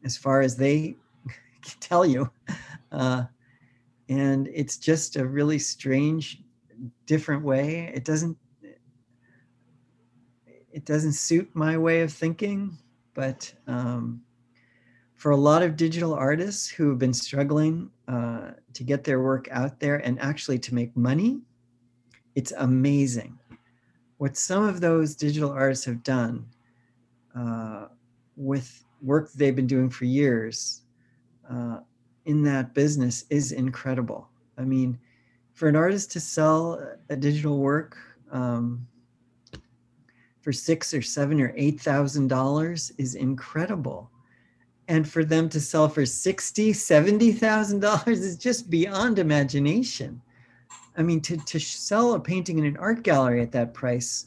as 0.02 0.16
far 0.16 0.40
as 0.40 0.56
they 0.56 0.96
can 1.62 1.78
tell 1.78 2.06
you. 2.06 2.30
Uh, 2.90 3.24
and 4.08 4.48
it's 4.54 4.78
just 4.78 5.16
a 5.16 5.26
really 5.26 5.58
strange 5.58 6.42
different 7.06 7.44
way 7.44 7.92
it 7.94 8.04
doesn't 8.04 8.36
it 10.72 10.84
doesn't 10.84 11.12
suit 11.12 11.48
my 11.54 11.76
way 11.76 12.02
of 12.02 12.12
thinking 12.12 12.76
but 13.14 13.52
um, 13.66 14.22
for 15.14 15.32
a 15.32 15.36
lot 15.36 15.62
of 15.62 15.76
digital 15.76 16.14
artists 16.14 16.68
who 16.68 16.88
have 16.88 16.98
been 16.98 17.12
struggling 17.12 17.90
uh, 18.08 18.52
to 18.72 18.82
get 18.82 19.04
their 19.04 19.20
work 19.20 19.48
out 19.50 19.78
there 19.78 19.96
and 19.98 20.20
actually 20.20 20.58
to 20.58 20.74
make 20.74 20.96
money 20.96 21.40
it's 22.34 22.52
amazing 22.58 23.38
what 24.18 24.36
some 24.36 24.64
of 24.64 24.80
those 24.80 25.16
digital 25.16 25.50
artists 25.50 25.84
have 25.84 26.02
done 26.02 26.46
uh, 27.36 27.86
with 28.36 28.84
work 29.00 29.32
they've 29.32 29.56
been 29.56 29.66
doing 29.66 29.90
for 29.90 30.04
years 30.04 30.82
uh, 31.50 31.80
in 32.24 32.42
that 32.44 32.72
business 32.74 33.24
is 33.30 33.52
incredible. 33.52 34.28
I 34.56 34.62
mean, 34.62 34.98
for 35.54 35.68
an 35.68 35.76
artist 35.76 36.12
to 36.12 36.20
sell 36.20 36.80
a 37.10 37.16
digital 37.16 37.58
work 37.58 37.98
um, 38.30 38.86
for 40.42 40.52
six 40.52 40.92
or 40.92 41.00
seven 41.00 41.40
or 41.40 41.54
eight 41.56 41.80
thousand 41.80 42.28
dollars 42.28 42.92
is 42.98 43.14
incredible, 43.14 44.10
and 44.88 45.08
for 45.08 45.24
them 45.24 45.48
to 45.48 45.60
sell 45.60 45.88
for 45.88 46.04
60 46.04 46.72
70000 46.72 47.80
dollars 47.80 48.20
is 48.20 48.36
just 48.36 48.68
beyond 48.68 49.18
imagination. 49.18 50.20
I 50.96 51.02
mean 51.02 51.20
to, 51.22 51.36
to 51.36 51.58
sell 51.58 52.14
a 52.14 52.20
painting 52.20 52.58
in 52.58 52.66
an 52.66 52.76
art 52.76 53.02
gallery 53.02 53.40
at 53.40 53.52
that 53.52 53.72
price 53.72 54.26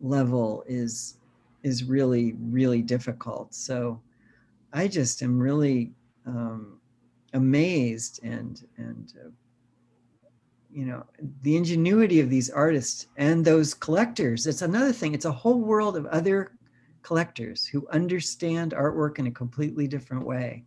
level 0.00 0.64
is 0.66 1.16
is 1.62 1.84
really 1.84 2.34
really 2.50 2.82
difficult. 2.82 3.54
So 3.54 4.00
i 4.72 4.86
just 4.86 5.22
am 5.22 5.38
really 5.38 5.92
um, 6.26 6.78
amazed 7.32 8.20
and 8.22 8.66
and 8.76 9.14
uh, 9.24 9.30
you 10.70 10.84
know 10.84 11.04
the 11.42 11.56
ingenuity 11.56 12.20
of 12.20 12.30
these 12.30 12.50
artists 12.50 13.06
and 13.16 13.44
those 13.44 13.74
collectors. 13.74 14.46
It's 14.46 14.62
another 14.62 14.92
thing 14.92 15.14
it's 15.14 15.24
a 15.24 15.32
whole 15.32 15.60
world 15.60 15.96
of 15.96 16.06
other 16.06 16.52
collectors 17.02 17.64
who 17.66 17.88
understand 17.88 18.72
artwork 18.72 19.18
in 19.18 19.28
a 19.28 19.30
completely 19.30 19.86
different 19.86 20.26
way 20.26 20.64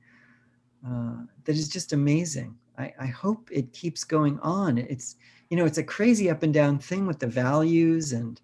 uh, 0.87 1.17
that 1.45 1.55
is 1.55 1.69
just 1.69 1.93
amazing. 1.93 2.55
I, 2.77 2.93
I 2.99 3.05
hope 3.07 3.49
it 3.51 3.73
keeps 3.73 4.03
going 4.03 4.39
on. 4.39 4.77
It's 4.77 5.15
you 5.49 5.57
know 5.57 5.65
it's 5.65 5.77
a 5.77 5.83
crazy 5.83 6.29
up 6.29 6.43
and 6.43 6.53
down 6.53 6.79
thing 6.79 7.05
with 7.05 7.19
the 7.19 7.27
values 7.27 8.13
and 8.13 8.41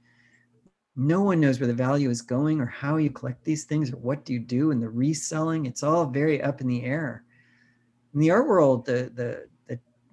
no 0.95 1.21
one 1.21 1.39
knows 1.39 1.59
where 1.59 1.67
the 1.67 1.73
value 1.73 2.09
is 2.09 2.21
going 2.21 2.59
or 2.59 2.65
how 2.65 2.97
you 2.97 3.11
collect 3.11 3.43
these 3.43 3.65
things 3.65 3.93
or 3.93 3.97
what 3.97 4.25
do 4.25 4.34
you 4.34 4.39
do 4.39 4.71
and 4.71 4.81
the 4.81 4.89
reselling. 4.89 5.65
It's 5.65 5.84
all 5.84 6.05
very 6.05 6.41
up 6.41 6.59
in 6.59 6.67
the 6.67 6.84
air. 6.84 7.23
In 8.13 8.19
the 8.19 8.31
art 8.31 8.47
world 8.47 8.85
the 8.85 9.11
the 9.13 9.47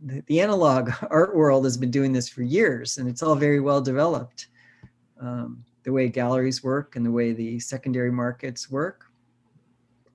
the, 0.05 0.41
analog 0.41 0.91
art 1.11 1.35
world 1.35 1.65
has 1.65 1.77
been 1.77 1.91
doing 1.91 2.13
this 2.13 2.29
for 2.29 2.43
years 2.43 2.99
and 2.99 3.09
it's 3.09 3.23
all 3.23 3.35
very 3.35 3.61
well 3.61 3.81
developed. 3.81 4.49
Um, 5.21 5.65
the 5.85 5.93
way 5.93 6.09
galleries 6.09 6.65
work 6.65 6.97
and 6.97 7.05
the 7.05 7.11
way 7.11 7.33
the 7.33 7.61
secondary 7.61 8.11
markets 8.11 8.71
work 8.71 9.07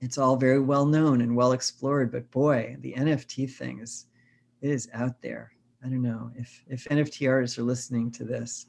it's 0.00 0.18
all 0.18 0.36
very 0.36 0.60
well 0.60 0.84
known 0.84 1.20
and 1.20 1.34
well 1.34 1.52
explored 1.52 2.10
but 2.10 2.30
boy 2.30 2.76
the 2.80 2.92
nft 2.94 3.50
thing 3.52 3.80
is 3.80 4.06
it 4.60 4.70
is 4.70 4.90
out 4.92 5.22
there. 5.22 5.52
I 5.82 5.88
don't 5.88 6.02
know 6.02 6.30
if 6.36 6.62
if 6.68 6.84
nft 6.84 7.28
artists 7.28 7.58
are 7.58 7.62
listening 7.62 8.10
to 8.12 8.24
this 8.24 8.66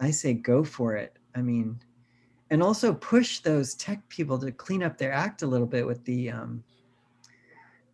i 0.00 0.10
say 0.10 0.34
go 0.34 0.64
for 0.64 0.96
it. 0.96 1.18
I 1.34 1.42
mean 1.42 1.80
and 2.50 2.62
also 2.62 2.92
push 2.92 3.40
those 3.40 3.74
tech 3.74 4.06
people 4.08 4.38
to 4.38 4.52
clean 4.52 4.82
up 4.82 4.98
their 4.98 5.12
act 5.12 5.42
a 5.42 5.46
little 5.46 5.66
bit 5.66 5.86
with 5.86 6.04
the 6.04 6.30
um, 6.30 6.62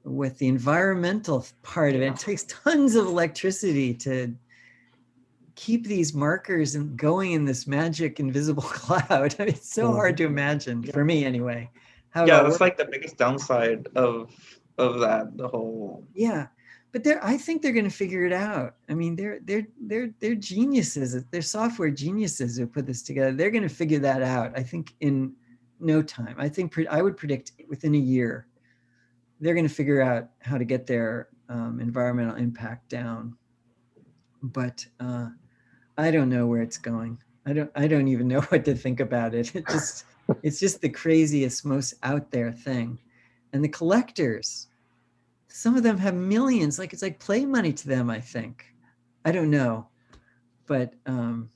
with 0.05 0.39
the 0.39 0.48
environmental 0.48 1.47
part 1.62 1.94
of 1.94 2.02
it. 2.02 2.06
It 2.06 2.16
takes 2.16 2.44
tons 2.44 2.94
of 2.94 3.06
electricity 3.06 3.94
to 3.94 4.35
keep 5.55 5.86
these 5.86 6.14
markers 6.14 6.74
and 6.74 6.97
going 6.97 7.32
in 7.32 7.44
this 7.44 7.66
magic 7.66 8.18
invisible 8.18 8.62
cloud. 8.66 9.36
I 9.39 9.44
mean, 9.44 9.48
it's 9.55 9.72
so 9.72 9.93
hard 9.93 10.16
to 10.18 10.24
mm-hmm. 10.24 10.32
imagine 10.32 10.82
for 10.85 11.05
me 11.05 11.24
anyway. 11.24 11.70
How 12.10 12.27
yeah, 12.27 12.43
that's 12.43 12.60
like 12.60 12.77
the 12.77 12.86
biggest 12.86 13.16
downside 13.18 13.86
of 13.94 14.35
of 14.78 15.01
that. 15.01 15.36
The 15.36 15.47
whole 15.47 16.05
yeah, 16.14 16.47
but 16.93 17.05
they're 17.05 17.24
I 17.24 17.36
think 17.36 17.62
they're 17.62 17.72
going 17.72 17.85
to 17.85 17.90
figure 17.90 18.24
it 18.24 18.32
out. 18.32 18.74
I 18.89 18.94
mean, 18.94 19.14
they're 19.14 19.39
they're 19.44 19.66
they're 19.81 20.10
they're 20.18 20.35
geniuses. 20.35 21.22
They're 21.31 21.43
software 21.43 21.90
geniuses 21.90 22.56
who 22.56 22.66
put 22.66 22.86
this 22.86 23.02
together. 23.02 23.32
They're 23.32 23.51
going 23.51 23.62
to 23.62 23.68
figure 23.68 24.01
that 24.01 24.22
out. 24.22 24.59
I 24.59 24.62
think 24.62 24.94
in 25.01 25.35
no 25.78 26.02
time. 26.02 26.35
I 26.39 26.48
think 26.48 26.77
I 26.90 27.02
would 27.02 27.16
predict 27.16 27.52
within 27.68 27.94
a 27.94 27.98
year 27.98 28.47
they're 29.41 29.55
going 29.55 29.69
to 29.69 29.75
figure 29.75 30.03
out 30.03 30.29
how 30.41 30.59
to 30.59 30.65
get 30.65 30.87
their 30.87 31.29
um, 31.49 31.81
environmental 31.81 32.37
impact 32.37 32.89
down. 32.89 33.37
But 34.43 34.87
uh, 35.01 35.29
I 35.99 36.11
don't 36.11 36.29
know 36.29 36.47
where 36.47 36.62
it's 36.62 36.79
going. 36.79 37.19
I 37.47 37.53
don't. 37.53 37.71
I 37.75 37.87
don't 37.87 38.09
even 38.09 38.29
know 38.33 38.41
what 38.43 38.65
to 38.67 38.75
think 38.75 39.01
about 39.01 39.35
it. 39.35 39.55
It 39.55 39.67
just. 39.69 40.05
it's 40.43 40.61
just 40.61 40.81
the 40.81 40.89
craziest, 40.89 41.65
most 41.65 41.95
out 42.03 42.31
there 42.31 42.53
thing. 42.53 42.99
And 43.53 43.65
the 43.65 43.69
collectors, 43.69 44.69
some 45.49 45.77
of 45.77 45.83
them 45.83 45.99
have 45.99 46.15
millions. 46.15 46.79
Like 46.79 46.93
it's 46.93 47.03
like 47.03 47.19
play 47.19 47.45
money 47.45 47.73
to 47.73 47.89
them. 47.89 48.11
I 48.11 48.21
think. 48.21 48.65
I 49.25 49.33
don't 49.33 49.51
know, 49.51 49.89
but 50.67 50.95
um, 51.05 51.51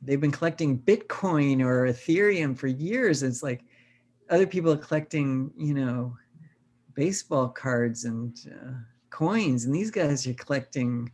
they've 0.00 0.20
been 0.20 0.30
collecting 0.30 0.78
Bitcoin 0.78 1.60
or 1.60 1.86
Ethereum 1.86 2.56
for 2.56 2.66
years. 2.66 3.22
It's 3.22 3.42
like 3.42 3.64
other 4.30 4.46
people 4.46 4.72
are 4.72 4.78
collecting, 4.78 5.50
you 5.54 5.74
know, 5.74 6.16
baseball 6.94 7.48
cards 7.48 8.04
and 8.04 8.36
uh, 8.50 8.72
coins, 9.10 9.64
and 9.64 9.74
these 9.74 9.90
guys 9.90 10.26
are 10.26 10.34
collecting 10.34 11.10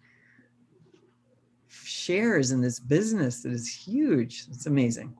shares 1.69 2.51
in 2.51 2.61
this 2.61 2.81
business 2.81 3.43
that 3.43 3.53
is 3.53 3.69
huge. 3.69 4.47
It's 4.51 4.67
amazing. 4.67 5.15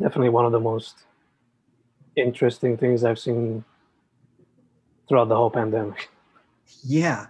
Definitely 0.00 0.30
one 0.30 0.46
of 0.46 0.52
the 0.52 0.60
most 0.60 1.04
interesting 2.16 2.76
things 2.76 3.04
I've 3.04 3.18
seen 3.18 3.64
throughout 5.08 5.28
the 5.28 5.36
whole 5.36 5.50
pandemic. 5.50 6.10
Yeah. 6.84 7.26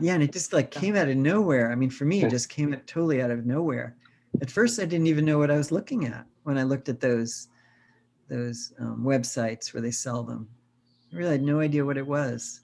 Yeah, 0.00 0.14
and 0.14 0.22
it 0.22 0.32
just 0.32 0.52
like 0.52 0.70
came 0.70 0.94
out 0.94 1.08
of 1.08 1.16
nowhere. 1.16 1.72
I 1.72 1.74
mean, 1.74 1.90
for 1.90 2.04
me, 2.04 2.22
it 2.22 2.30
just 2.30 2.50
came 2.50 2.72
totally 2.86 3.22
out 3.22 3.30
of 3.30 3.46
nowhere. 3.46 3.96
At 4.42 4.50
first, 4.50 4.78
I 4.78 4.84
didn't 4.84 5.06
even 5.06 5.24
know 5.24 5.38
what 5.38 5.50
I 5.50 5.56
was 5.56 5.72
looking 5.72 6.04
at 6.04 6.26
when 6.42 6.58
I 6.58 6.64
looked 6.64 6.88
at 6.88 7.00
those 7.00 7.48
those 8.28 8.72
um, 8.78 9.02
websites 9.04 9.72
where 9.74 9.80
they 9.80 9.90
sell 9.90 10.22
them. 10.22 10.48
I 11.12 11.16
really 11.16 11.32
had 11.32 11.42
no 11.42 11.60
idea 11.60 11.84
what 11.84 11.96
it 11.96 12.06
was. 12.06 12.60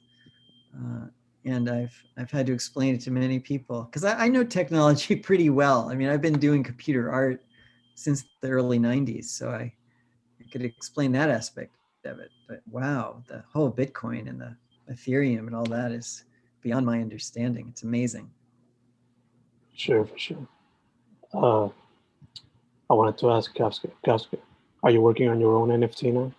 Uh, 0.77 1.07
and 1.45 1.71
I've 1.71 1.95
I've 2.17 2.31
had 2.31 2.47
to 2.47 2.53
explain 2.53 2.95
it 2.95 3.01
to 3.03 3.11
many 3.11 3.39
people 3.39 3.85
because 3.85 4.05
I, 4.05 4.25
I, 4.25 4.29
know 4.29 4.45
technology 4.45 5.17
pretty 5.29 5.49
well. 5.49 5.89
I 5.89 5.95
mean, 5.95 6.09
I've 6.09 6.21
been 6.21 6.39
doing 6.39 6.63
computer 6.63 7.11
art 7.11 7.45
since 7.95 8.25
the 8.41 8.49
early 8.49 8.79
'90s, 8.79 9.27
so 9.27 9.51
I, 9.51 9.73
I 10.41 10.51
could 10.51 10.63
explain 10.63 11.13
that 11.13 11.31
aspect 11.31 11.73
of 12.05 12.19
it. 12.19 12.31
But 12.49 12.63
wow, 12.71 13.23
the 13.29 13.43
whole 13.53 13.71
Bitcoin 13.71 14.29
and 14.29 14.41
the 14.41 14.57
Ethereum 14.91 15.47
and 15.47 15.55
all 15.55 15.67
that 15.67 15.93
is 15.93 16.25
beyond 16.63 16.85
my 16.85 17.01
understanding. 17.01 17.69
It's 17.71 17.83
amazing. 17.83 18.31
Sure, 19.75 20.05
for 20.05 20.19
sure. 20.19 20.49
Uh, 21.35 21.67
I 22.89 22.95
wanted 22.95 23.19
to 23.19 23.31
ask 23.31 23.55
Casca, 23.55 23.89
Casca, 24.05 24.39
are 24.83 24.91
you 24.91 25.01
working 25.01 25.29
on 25.29 25.41
your 25.41 25.57
own 25.57 25.69
NFT 25.69 26.13
now? 26.13 26.33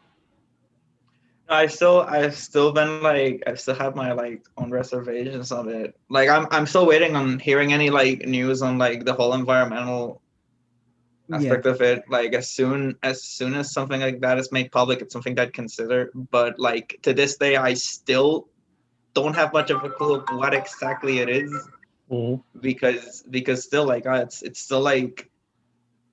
I 1.49 1.67
still 1.67 2.01
I've 2.01 2.35
still 2.35 2.71
been 2.71 3.01
like 3.01 3.43
I 3.47 3.55
still 3.55 3.75
have 3.75 3.95
my 3.95 4.11
like 4.11 4.45
own 4.57 4.69
reservations 4.69 5.51
on 5.51 5.69
it. 5.69 5.95
Like 6.09 6.29
I'm 6.29 6.47
I'm 6.51 6.65
still 6.65 6.85
waiting 6.85 7.15
on 7.15 7.39
hearing 7.39 7.73
any 7.73 7.89
like 7.89 8.25
news 8.25 8.61
on 8.61 8.77
like 8.77 9.05
the 9.05 9.13
whole 9.13 9.33
environmental 9.33 10.21
aspect 11.31 11.65
yeah. 11.65 11.71
of 11.71 11.81
it. 11.81 12.03
Like 12.09 12.33
as 12.33 12.49
soon 12.49 12.97
as 13.01 13.23
soon 13.23 13.53
as 13.53 13.71
something 13.71 14.01
like 14.01 14.19
that 14.21 14.37
is 14.37 14.51
made 14.51 14.71
public, 14.71 15.01
it's 15.01 15.13
something 15.13 15.39
I'd 15.39 15.53
consider. 15.53 16.11
But 16.13 16.59
like 16.59 16.99
to 17.03 17.13
this 17.13 17.37
day, 17.37 17.55
I 17.55 17.75
still 17.75 18.49
don't 19.13 19.35
have 19.35 19.53
much 19.53 19.69
of 19.69 19.83
a 19.83 19.89
clue 19.89 20.15
of 20.15 20.29
what 20.29 20.53
exactly 20.53 21.19
it 21.19 21.29
is. 21.29 21.51
Mm-hmm. 22.09 22.59
because 22.61 23.23
because 23.29 23.65
still 23.65 23.85
like 23.85 24.05
uh, 24.05 24.23
it's 24.23 24.41
it's 24.41 24.61
still 24.61 24.79
like 24.79 25.29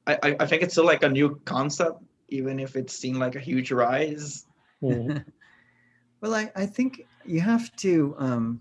I 0.08 0.36
I 0.40 0.46
think 0.46 0.62
it's 0.62 0.74
still 0.74 0.84
like 0.84 1.04
a 1.04 1.08
new 1.08 1.40
concept, 1.44 2.02
even 2.28 2.58
if 2.58 2.74
it's 2.74 2.94
seen 2.94 3.18
like 3.20 3.36
a 3.36 3.40
huge 3.40 3.70
rise 3.70 4.44
Mm-hmm. 4.92 5.18
well, 6.20 6.34
I, 6.34 6.50
I 6.56 6.66
think 6.66 7.06
you 7.24 7.40
have 7.40 7.74
to, 7.76 8.14
um, 8.18 8.60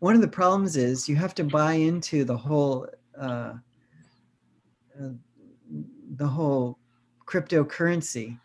one 0.00 0.14
of 0.14 0.20
the 0.20 0.28
problems 0.28 0.76
is 0.76 1.08
you 1.08 1.16
have 1.16 1.34
to 1.36 1.44
buy 1.44 1.74
into 1.74 2.24
the 2.24 2.36
whole, 2.36 2.86
uh, 3.18 3.54
uh, 5.00 5.08
the 6.16 6.26
whole 6.26 6.78
cryptocurrency. 7.26 8.38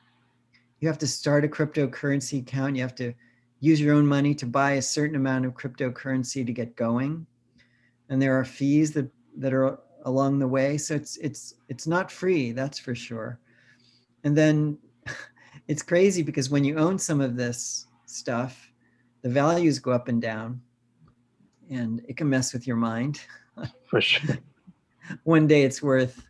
You 0.79 0.87
have 0.87 0.99
to 0.99 1.07
start 1.07 1.43
a 1.43 1.47
cryptocurrency 1.47 2.41
account. 2.41 2.75
You 2.75 2.83
have 2.83 2.95
to 2.95 3.13
use 3.59 3.81
your 3.81 3.95
own 3.95 4.05
money 4.05 4.35
to 4.35 4.45
buy 4.45 4.73
a 4.73 4.81
certain 4.81 5.15
amount 5.15 5.45
of 5.45 5.53
cryptocurrency 5.53 6.45
to 6.45 6.53
get 6.53 6.75
going. 6.75 7.25
And 8.09 8.21
there 8.21 8.39
are 8.39 8.45
fees 8.45 8.91
that, 8.93 9.09
that 9.37 9.53
are 9.53 9.79
along 10.03 10.39
the 10.39 10.47
way. 10.47 10.77
So 10.77 10.95
it's, 10.95 11.17
it's, 11.17 11.55
it's 11.67 11.87
not 11.87 12.11
free, 12.11 12.51
that's 12.51 12.79
for 12.79 12.95
sure. 12.95 13.39
And 14.23 14.37
then 14.37 14.77
it's 15.67 15.83
crazy 15.83 16.23
because 16.23 16.49
when 16.49 16.63
you 16.63 16.77
own 16.77 16.97
some 16.97 17.21
of 17.21 17.35
this 17.35 17.87
stuff, 18.05 18.71
the 19.21 19.29
values 19.29 19.79
go 19.79 19.91
up 19.91 20.07
and 20.07 20.21
down 20.21 20.61
and 21.69 22.01
it 22.07 22.15
can 22.17 22.29
mess 22.29 22.53
with 22.53 22.65
your 22.65 22.77
mind. 22.77 23.21
For 23.85 24.01
sure. 24.01 24.37
One 25.23 25.47
day 25.47 25.63
it's 25.63 25.81
worth, 25.81 26.25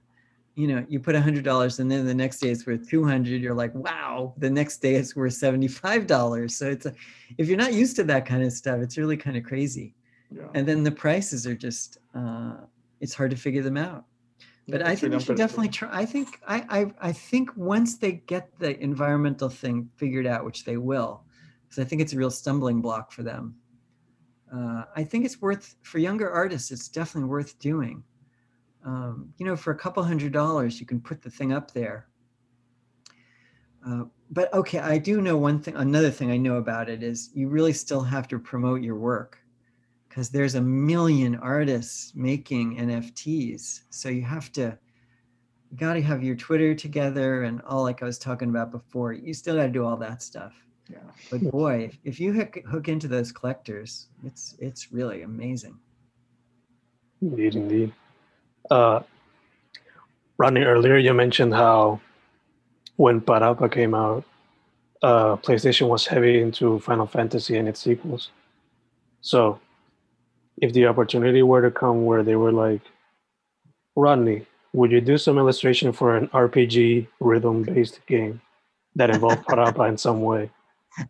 you 0.55 0.68
know, 0.68 0.85
you 0.89 0.99
put 0.99 1.15
a 1.15 1.22
hundred 1.22 1.43
dollars 1.43 1.80
and 1.80 1.89
then 1.89 2.05
the 2.05 2.14
next 2.14 2.39
day 2.39 2.49
it's 2.49 2.65
worth 2.65 2.89
200. 2.89 3.41
You're 3.41 3.53
like, 3.53 3.73
wow, 3.76 4.34
the 4.38 4.49
next 4.49 4.77
day 4.77 4.95
it's 4.95 5.15
worth 5.15 5.34
$75. 5.34 6.51
So 6.51 6.68
it's, 6.68 6.85
a, 6.85 6.93
if 7.38 7.47
you're 7.47 7.57
not 7.57 7.73
used 7.73 7.95
to 7.97 8.03
that 8.05 8.26
kind 8.26 8.43
of 8.43 8.51
stuff, 8.53 8.80
it's 8.81 8.97
really 8.97 9.18
kind 9.18 9.38
of 9.38 9.43
crazy. 9.43 9.93
Yeah. 10.31 10.47
And 10.53 10.68
then 10.68 10.84
the 10.84 10.91
prices 10.91 11.45
are 11.45 11.55
just, 11.55 11.99
uh, 12.15 12.55
it's 13.01 13.14
hard 13.14 13.31
to 13.31 13.38
figure 13.38 13.61
them 13.61 13.77
out 13.77 14.05
but 14.68 14.81
I 14.81 14.95
think 14.95 15.14
we 15.14 15.19
should 15.19 15.38
definitely 15.38 15.69
try. 15.69 15.89
I 15.91 16.06
think 16.06 16.41
I, 16.48 16.65
I 16.69 17.10
I 17.10 17.11
think 17.11 17.56
once 17.56 17.98
they 17.98 18.14
get 18.14 18.57
the 18.60 18.77
environmental 18.81 19.49
thing 19.49 19.89
figured 19.95 20.27
out, 20.27 20.44
which 20.44 20.65
they 20.65 20.77
will, 20.77 21.23
because 21.64 21.84
I 21.84 21.88
think 21.88 22.02
it's 22.02 22.14
a 22.14 22.18
real 22.18 22.31
stumbling 22.31 22.81
block 22.81 23.11
for 23.11 23.23
them. 23.23 23.56
Uh, 24.53 24.84
I 24.95 25.03
think 25.03 25.26
it's 25.26 25.41
worth 25.41 25.76
for 25.84 25.99
younger 25.99 26.30
artists. 26.30 26.72
It's 26.72 26.89
definitely 26.89 27.30
worth 27.30 27.57
doing. 27.60 28.03
Um, 28.85 29.34
you 29.38 29.45
know, 29.45 29.56
for 29.56 29.72
a 29.72 29.77
couple 29.77 30.03
hundred 30.03 30.34
dollars, 30.34 30.80
you 30.80 30.85
can 30.85 30.99
put 30.99 31.22
the 31.22 31.30
thing 31.30 31.53
up 31.53 31.72
there. 31.72 32.07
Uh, 33.85 34.03
but 34.31 34.53
okay, 34.53 34.80
I 34.80 34.98
do 34.98 35.22
know 35.22 35.38
one 35.38 35.61
thing. 35.61 35.76
Another 35.77 36.11
thing 36.11 36.31
I 36.31 36.38
know 36.38 36.56
about 36.56 36.89
it 36.89 37.03
is 37.03 37.30
you 37.34 37.48
really 37.48 37.73
still 37.73 38.02
have 38.02 38.27
to 38.30 38.39
promote 38.39 38.81
your 38.81 38.95
work 38.95 39.39
because 40.18 40.31
there's 40.31 40.56
a 40.56 40.61
million 40.61 41.35
artists 41.35 42.11
making 42.15 42.77
NFTs. 42.77 43.81
So 43.91 44.10
you 44.10 44.23
have 44.23 44.52
to, 44.53 44.76
you 45.69 45.77
got 45.77 45.94
to 45.94 46.02
have 46.02 46.23
your 46.23 46.35
Twitter 46.35 46.73
together 46.73 47.44
and 47.44 47.61
all 47.61 47.84
like 47.84 48.02
I 48.02 48.06
was 48.07 48.18
talking 48.18 48.49
about 48.49 48.72
before. 48.72 49.14
You 49.14 49.35
still 49.35 49.57
got 49.57 49.68
to 49.68 49.69
do 49.69 49.85
all 49.85 49.95
that 49.98 50.23
stuff. 50.23 50.56
Yeah. 50.89 50.98
But 51.30 51.41
boy, 51.52 51.91
if, 51.91 51.99
if 52.03 52.19
you 52.19 52.34
hook, 52.34 52.57
hook 52.68 52.88
into 52.88 53.07
those 53.07 53.31
collectors, 53.31 54.07
it's 54.23 54.56
it's 54.57 54.91
really 54.91 55.22
amazing. 55.22 55.77
Indeed, 57.22 57.53
indeed. 57.53 57.94
Uh, 58.72 59.02
Rodney, 60.39 60.61
earlier 60.61 60.98
you 60.98 61.14
mentioned 61.14 61.53
how 61.53 62.02
when 62.95 63.22
Parappa 63.22 63.72
came 63.72 63.94
out, 63.94 64.23
uh, 65.03 65.35
PlayStation 65.35 65.89
was 65.89 66.07
heavy 66.07 66.41
into 66.41 66.80
Final 66.80 67.06
Fantasy 67.06 67.56
and 67.57 67.68
its 67.68 67.81
sequels. 67.81 68.31
So, 69.22 69.60
if 70.57 70.73
the 70.73 70.88
opportunity 70.88 71.41
were 71.41 71.61
to 71.61 71.71
come 71.71 72.05
where 72.05 72.23
they 72.23 72.35
were 72.35 72.51
like, 72.51 72.81
Rodney, 73.95 74.45
would 74.73 74.91
you 74.91 75.01
do 75.01 75.17
some 75.17 75.38
illustration 75.38 75.91
for 75.91 76.15
an 76.15 76.27
RPG 76.29 77.07
rhythm 77.19 77.63
based 77.63 77.99
game 78.07 78.41
that 78.95 79.09
involved 79.09 79.45
Parappa 79.47 79.88
in 79.89 79.97
some 79.97 80.21
way? 80.21 80.49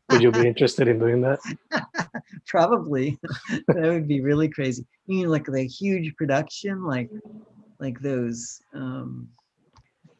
Would 0.10 0.22
you 0.22 0.32
be 0.32 0.48
interested 0.48 0.88
in 0.88 1.00
doing 1.00 1.22
that? 1.22 1.40
Probably. 2.48 3.18
that 3.68 3.84
would 3.84 4.08
be 4.08 4.22
really 4.22 4.50
crazy. 4.50 4.86
You 5.06 5.20
mean 5.20 5.30
like 5.30 5.48
a 5.48 5.66
huge 5.66 6.16
production, 6.16 6.84
like 6.84 7.10
like 7.80 8.00
those 8.02 8.60
um 8.74 9.30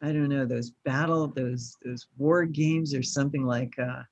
I 0.02 0.08
don't 0.08 0.30
know, 0.30 0.46
those 0.46 0.72
battle, 0.86 1.28
those 1.28 1.76
those 1.84 2.08
war 2.18 2.46
games 2.46 2.94
or 2.94 3.04
something 3.04 3.46
like 3.46 3.74
uh 3.80 4.04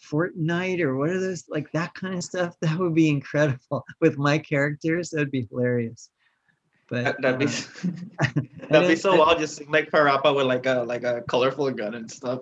Fortnite 0.00 0.80
or 0.80 0.96
what 0.96 1.10
are 1.10 1.20
those 1.20 1.44
like 1.48 1.70
that 1.72 1.94
kind 1.94 2.14
of 2.14 2.24
stuff? 2.24 2.56
That 2.62 2.78
would 2.78 2.94
be 2.94 3.08
incredible 3.08 3.84
with 4.00 4.18
my 4.18 4.38
characters. 4.38 5.10
That'd 5.10 5.30
be 5.30 5.46
hilarious. 5.50 6.10
But 6.88 7.04
That, 7.04 7.22
that'd 7.22 7.38
be 7.38 7.46
uh, 7.46 8.40
that'd 8.68 8.88
be 8.88 8.96
so 8.96 9.16
wild. 9.16 9.38
Just 9.38 9.56
seeing, 9.56 9.70
like 9.70 9.90
Parappa 9.90 10.34
with 10.34 10.46
like 10.46 10.66
a 10.66 10.82
like 10.82 11.04
a 11.04 11.22
colorful 11.28 11.70
gun 11.70 11.94
and 11.94 12.10
stuff. 12.10 12.40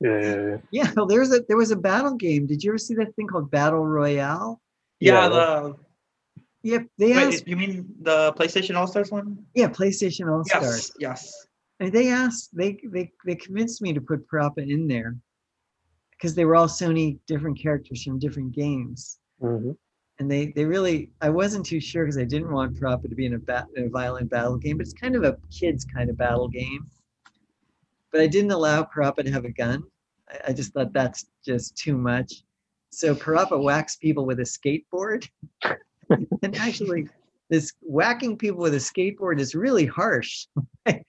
Yeah, 0.00 0.20
yeah, 0.20 0.34
yeah. 0.36 0.56
yeah, 0.72 0.92
well, 0.96 1.06
there's 1.06 1.32
a 1.32 1.40
there 1.48 1.56
was 1.56 1.70
a 1.70 1.76
battle 1.76 2.14
game. 2.16 2.46
Did 2.46 2.62
you 2.64 2.70
ever 2.72 2.78
see 2.78 2.94
that 2.96 3.14
thing 3.14 3.28
called 3.28 3.50
Battle 3.50 3.84
Royale? 3.86 4.60
yeah, 5.00 5.22
Yeah. 5.22 5.28
the 5.28 5.76
Yep, 6.64 6.86
they 6.96 7.12
asked. 7.12 7.46
you 7.46 7.56
mean 7.56 7.86
the 8.00 8.32
PlayStation 8.32 8.74
All 8.74 8.86
Stars 8.86 9.10
one? 9.12 9.44
Yeah, 9.54 9.68
PlayStation 9.68 10.32
All 10.32 10.42
Stars. 10.44 10.92
Yes, 10.98 11.22
yes. 11.22 11.46
And 11.78 11.92
they 11.92 12.08
asked, 12.08 12.50
they 12.56 12.78
they 12.90 13.12
they 13.26 13.34
convinced 13.36 13.82
me 13.82 13.92
to 13.92 14.00
put 14.00 14.26
Parappa 14.28 14.68
in 14.68 14.88
there 14.88 15.14
because 16.24 16.34
they 16.34 16.46
were 16.46 16.56
all 16.56 16.66
Sony 16.66 17.18
different 17.26 17.60
characters 17.60 18.02
from 18.02 18.18
different 18.18 18.50
games. 18.52 19.18
hmm 19.42 19.72
And 20.18 20.30
they 20.30 20.52
they 20.56 20.64
really, 20.64 21.10
I 21.20 21.28
wasn't 21.28 21.66
too 21.66 21.80
sure 21.80 22.04
because 22.04 22.16
I 22.16 22.24
didn't 22.24 22.50
want 22.50 22.80
Parappa 22.80 23.10
to 23.10 23.14
be 23.14 23.26
in 23.26 23.34
a, 23.34 23.38
bat, 23.38 23.66
in 23.76 23.84
a 23.84 23.88
violent 23.90 24.30
battle 24.30 24.56
game, 24.56 24.78
but 24.78 24.86
it's 24.86 24.94
kind 24.94 25.16
of 25.16 25.22
a 25.22 25.36
kids 25.50 25.84
kind 25.84 26.08
of 26.08 26.16
battle 26.16 26.48
game. 26.48 26.86
But 28.10 28.22
I 28.22 28.26
didn't 28.26 28.52
allow 28.52 28.84
Parappa 28.84 29.22
to 29.22 29.30
have 29.32 29.44
a 29.44 29.50
gun. 29.50 29.82
I, 30.30 30.48
I 30.48 30.52
just 30.54 30.72
thought 30.72 30.94
that's 30.94 31.26
just 31.44 31.76
too 31.76 31.98
much. 31.98 32.32
So 32.88 33.14
Parappa 33.14 33.62
whacks 33.62 33.96
people 33.96 34.24
with 34.24 34.40
a 34.40 34.48
skateboard. 34.56 35.28
and 36.42 36.56
actually, 36.56 37.06
this 37.50 37.74
whacking 37.82 38.38
people 38.38 38.62
with 38.62 38.72
a 38.72 38.78
skateboard 38.78 39.40
is 39.40 39.54
really 39.54 39.84
harsh. 39.84 40.46
like, 40.86 41.04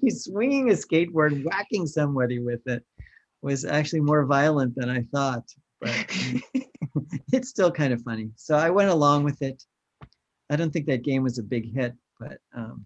he's 0.00 0.24
swinging 0.24 0.70
a 0.70 0.74
skateboard, 0.74 1.44
whacking 1.44 1.86
somebody 1.86 2.38
with 2.38 2.66
it 2.66 2.82
was 3.46 3.64
actually 3.64 4.00
more 4.00 4.26
violent 4.26 4.74
than 4.74 4.90
I 4.90 5.02
thought. 5.12 5.46
But 5.80 5.94
it's 7.32 7.48
still 7.48 7.70
kind 7.70 7.92
of 7.92 8.02
funny. 8.02 8.30
So 8.34 8.56
I 8.56 8.70
went 8.70 8.90
along 8.90 9.24
with 9.24 9.40
it. 9.40 9.62
I 10.50 10.56
don't 10.56 10.72
think 10.72 10.86
that 10.86 11.04
game 11.04 11.22
was 11.22 11.38
a 11.38 11.42
big 11.42 11.72
hit, 11.72 11.94
but 12.20 12.38
um, 12.54 12.84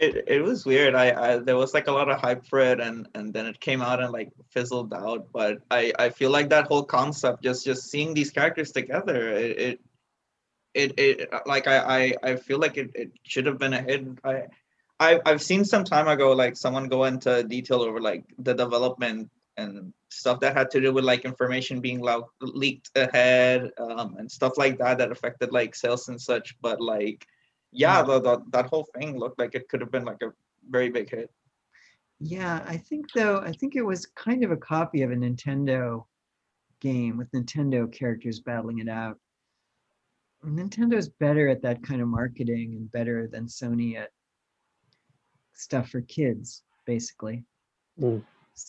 It, 0.00 0.24
it 0.26 0.42
was 0.42 0.66
weird. 0.66 0.94
I, 0.94 1.06
I 1.24 1.30
there 1.38 1.56
was 1.56 1.74
like 1.74 1.88
a 1.88 1.92
lot 1.92 2.10
of 2.10 2.18
hype 2.20 2.44
for 2.50 2.60
it, 2.60 2.80
and 2.80 3.08
and 3.14 3.32
then 3.34 3.46
it 3.46 3.60
came 3.60 3.82
out 3.82 4.02
and 4.02 4.12
like 4.12 4.30
fizzled 4.54 4.92
out. 4.94 5.28
But 5.32 5.58
I 5.70 5.92
I 6.04 6.08
feel 6.18 6.32
like 6.36 6.48
that 6.50 6.66
whole 6.70 6.84
concept, 6.84 7.44
just 7.48 7.64
just 7.64 7.90
seeing 7.92 8.14
these 8.14 8.30
characters 8.32 8.72
together, 8.72 9.18
it 9.36 9.52
it 9.68 9.76
it, 10.74 10.90
it 10.98 11.28
like 11.46 11.66
I, 11.66 11.76
I 11.98 12.02
I 12.30 12.36
feel 12.36 12.58
like 12.64 12.76
it, 12.82 12.90
it 12.94 13.10
should 13.22 13.46
have 13.46 13.58
been 13.58 13.74
a 13.74 13.82
hit. 13.82 14.02
I 14.24 14.34
I 14.98 15.20
I've 15.28 15.42
seen 15.42 15.64
some 15.64 15.84
time 15.84 16.08
ago 16.08 16.32
like 16.32 16.56
someone 16.56 16.88
go 16.88 17.04
into 17.04 17.42
detail 17.44 17.82
over 17.82 18.00
like 18.00 18.24
the 18.38 18.54
development 18.54 19.28
and 19.60 19.92
stuff 20.10 20.40
that 20.40 20.56
had 20.56 20.70
to 20.72 20.80
do 20.80 20.92
with 20.92 21.04
like 21.04 21.24
information 21.24 21.80
being 21.80 22.00
lo- 22.00 22.30
leaked 22.40 22.90
ahead 22.96 23.70
um, 23.78 24.16
and 24.18 24.30
stuff 24.30 24.58
like 24.58 24.78
that 24.78 24.98
that 24.98 25.12
affected 25.12 25.52
like 25.52 25.74
sales 25.74 26.08
and 26.08 26.20
such. 26.20 26.56
But 26.60 26.80
like 26.80 27.26
yeah, 27.72 28.02
the, 28.02 28.20
the, 28.20 28.42
that 28.50 28.66
whole 28.66 28.86
thing 28.96 29.18
looked 29.18 29.38
like 29.38 29.54
it 29.54 29.68
could 29.68 29.80
have 29.80 29.92
been 29.92 30.04
like 30.04 30.22
a 30.22 30.32
very 30.68 30.90
big 30.90 31.10
hit. 31.10 31.30
yeah, 32.18 32.62
I 32.66 32.76
think 32.76 33.06
though, 33.12 33.38
I 33.38 33.52
think 33.52 33.76
it 33.76 33.82
was 33.82 34.06
kind 34.06 34.44
of 34.44 34.50
a 34.50 34.56
copy 34.56 35.02
of 35.02 35.12
a 35.12 35.14
Nintendo 35.14 36.04
game 36.80 37.16
with 37.16 37.30
Nintendo 37.32 37.90
characters 37.90 38.40
battling 38.40 38.78
it 38.80 38.88
out. 38.88 39.18
Nintendo's 40.44 41.08
better 41.08 41.48
at 41.48 41.62
that 41.62 41.82
kind 41.82 42.00
of 42.00 42.08
marketing 42.08 42.74
and 42.74 42.90
better 42.90 43.26
than 43.26 43.46
Sony 43.46 43.96
at 43.96 44.10
stuff 45.52 45.90
for 45.90 46.00
kids, 46.00 46.62
basically. 46.86 47.44
Mm. 48.00 48.22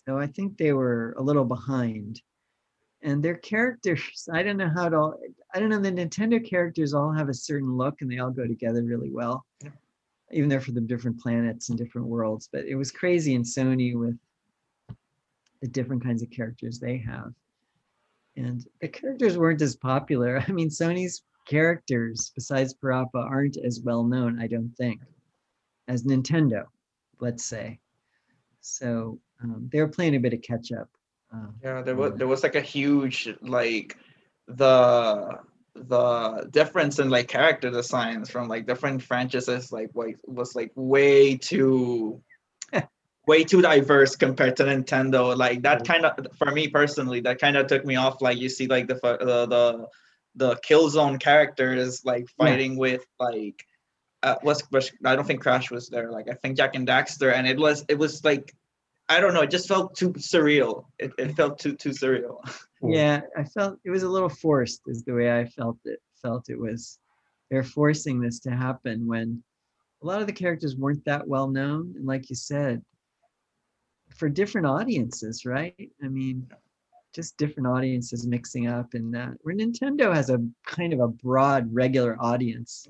So 0.05 0.17
I 0.17 0.27
think 0.27 0.57
they 0.57 0.73
were 0.73 1.13
a 1.17 1.21
little 1.21 1.45
behind. 1.45 2.21
And 3.03 3.23
their 3.23 3.35
characters, 3.35 4.27
I 4.33 4.43
don't 4.43 4.57
know 4.57 4.69
how 4.73 4.89
to, 4.89 4.97
all- 4.97 5.19
I 5.53 5.59
don't 5.59 5.69
know, 5.69 5.79
the 5.79 5.91
Nintendo 5.91 6.43
characters 6.43 6.93
all 6.93 7.11
have 7.11 7.29
a 7.29 7.33
certain 7.33 7.75
look 7.75 8.01
and 8.01 8.11
they 8.11 8.19
all 8.19 8.31
go 8.31 8.47
together 8.47 8.83
really 8.83 9.11
well. 9.11 9.45
Yeah. 9.61 9.69
Even 10.31 10.49
though 10.49 10.59
for 10.59 10.71
the 10.71 10.81
different 10.81 11.19
planets 11.19 11.69
and 11.69 11.77
different 11.77 12.07
worlds. 12.07 12.47
But 12.51 12.65
it 12.65 12.75
was 12.75 12.91
crazy 12.91 13.33
in 13.33 13.43
Sony 13.43 13.97
with 13.97 14.17
the 15.61 15.67
different 15.67 16.03
kinds 16.03 16.23
of 16.23 16.29
characters 16.31 16.79
they 16.79 16.97
have. 16.97 17.33
And 18.37 18.65
the 18.79 18.87
characters 18.87 19.37
weren't 19.37 19.61
as 19.61 19.75
popular. 19.75 20.39
I 20.47 20.51
mean, 20.51 20.69
Sony's 20.69 21.23
characters, 21.47 22.31
besides 22.35 22.73
Parappa, 22.73 23.15
aren't 23.15 23.57
as 23.57 23.81
well 23.81 24.03
known, 24.03 24.39
I 24.39 24.47
don't 24.47 24.73
think, 24.77 25.01
as 25.87 26.03
Nintendo, 26.03 26.63
let's 27.19 27.43
say. 27.43 27.79
So 28.61 29.19
um, 29.43 29.69
they 29.71 29.81
were 29.81 29.87
playing 29.87 30.15
a 30.15 30.19
bit 30.19 30.33
of 30.33 30.41
catch 30.41 30.71
up. 30.71 30.89
Uh, 31.33 31.47
Yeah, 31.63 31.81
there 31.81 31.95
was 31.95 32.13
there 32.15 32.27
was 32.27 32.43
like 32.43 32.55
a 32.55 32.61
huge 32.61 33.29
like 33.41 33.97
the 34.47 35.39
the 35.75 36.47
difference 36.51 36.99
in 36.99 37.09
like 37.09 37.27
character 37.27 37.71
designs 37.71 38.29
from 38.29 38.47
like 38.47 38.67
different 38.67 39.01
franchises 39.01 39.71
like 39.71 39.89
like 39.95 40.17
was 40.25 40.55
like 40.55 40.71
way 40.75 41.37
too 41.37 42.21
way 43.27 43.43
too 43.43 43.61
diverse 43.61 44.15
compared 44.15 44.57
to 44.57 44.63
Nintendo. 44.63 45.35
Like 45.37 45.61
that 45.63 45.85
kind 45.85 46.05
of 46.05 46.27
for 46.37 46.51
me 46.51 46.67
personally, 46.67 47.21
that 47.21 47.39
kind 47.39 47.57
of 47.57 47.67
took 47.67 47.85
me 47.85 47.95
off. 47.95 48.21
Like 48.21 48.37
you 48.37 48.49
see 48.49 48.67
like 48.67 48.87
the 48.87 48.95
the 48.95 49.45
the 49.47 49.87
the 50.35 50.55
Killzone 50.57 51.19
characters 51.19 52.03
like 52.05 52.27
Yeah. 52.39 52.45
fighting 52.45 52.77
with 52.77 53.05
like 53.19 53.65
uh, 54.23 54.35
was, 54.43 54.63
was 54.71 54.91
I 55.05 55.15
don't 55.15 55.25
think 55.25 55.41
Crash 55.41 55.71
was 55.71 55.89
there. 55.89 56.11
Like 56.11 56.29
I 56.29 56.33
think 56.33 56.57
Jak 56.57 56.75
and 56.75 56.87
Daxter, 56.87 57.33
and 57.33 57.47
it 57.47 57.57
was 57.57 57.85
it 57.89 57.97
was 57.97 58.23
like 58.23 58.53
I 59.09 59.19
don't 59.19 59.33
know. 59.33 59.41
It 59.41 59.51
just 59.51 59.67
felt 59.67 59.95
too 59.95 60.13
surreal. 60.13 60.85
It, 60.97 61.11
it 61.17 61.35
felt 61.35 61.59
too 61.59 61.75
too 61.75 61.89
surreal. 61.89 62.37
Mm. 62.81 62.95
yeah, 62.95 63.21
I 63.37 63.43
felt 63.43 63.77
it 63.85 63.91
was 63.91 64.01
a 64.01 64.09
little 64.09 64.29
forced, 64.29 64.81
is 64.87 65.03
the 65.03 65.13
way 65.13 65.31
I 65.31 65.45
felt 65.45 65.77
it. 65.85 65.99
Felt 66.21 66.49
it 66.49 66.59
was 66.59 66.97
they're 67.51 67.63
forcing 67.63 68.19
this 68.19 68.39
to 68.39 68.51
happen 68.51 69.05
when 69.05 69.43
a 70.01 70.05
lot 70.07 70.21
of 70.21 70.27
the 70.27 70.33
characters 70.33 70.75
weren't 70.75 71.05
that 71.05 71.27
well 71.27 71.47
known, 71.47 71.93
and 71.95 72.05
like 72.05 72.29
you 72.29 72.35
said, 72.35 72.81
for 74.15 74.29
different 74.29 74.67
audiences, 74.67 75.45
right? 75.45 75.91
I 76.03 76.07
mean, 76.07 76.47
just 77.13 77.37
different 77.37 77.67
audiences 77.67 78.25
mixing 78.25 78.67
up, 78.67 78.93
and 78.93 79.13
that 79.13 79.33
where 79.41 79.55
Nintendo 79.55 80.13
has 80.13 80.29
a 80.29 80.39
kind 80.65 80.93
of 80.93 80.99
a 80.99 81.07
broad 81.07 81.73
regular 81.73 82.17
audience. 82.19 82.87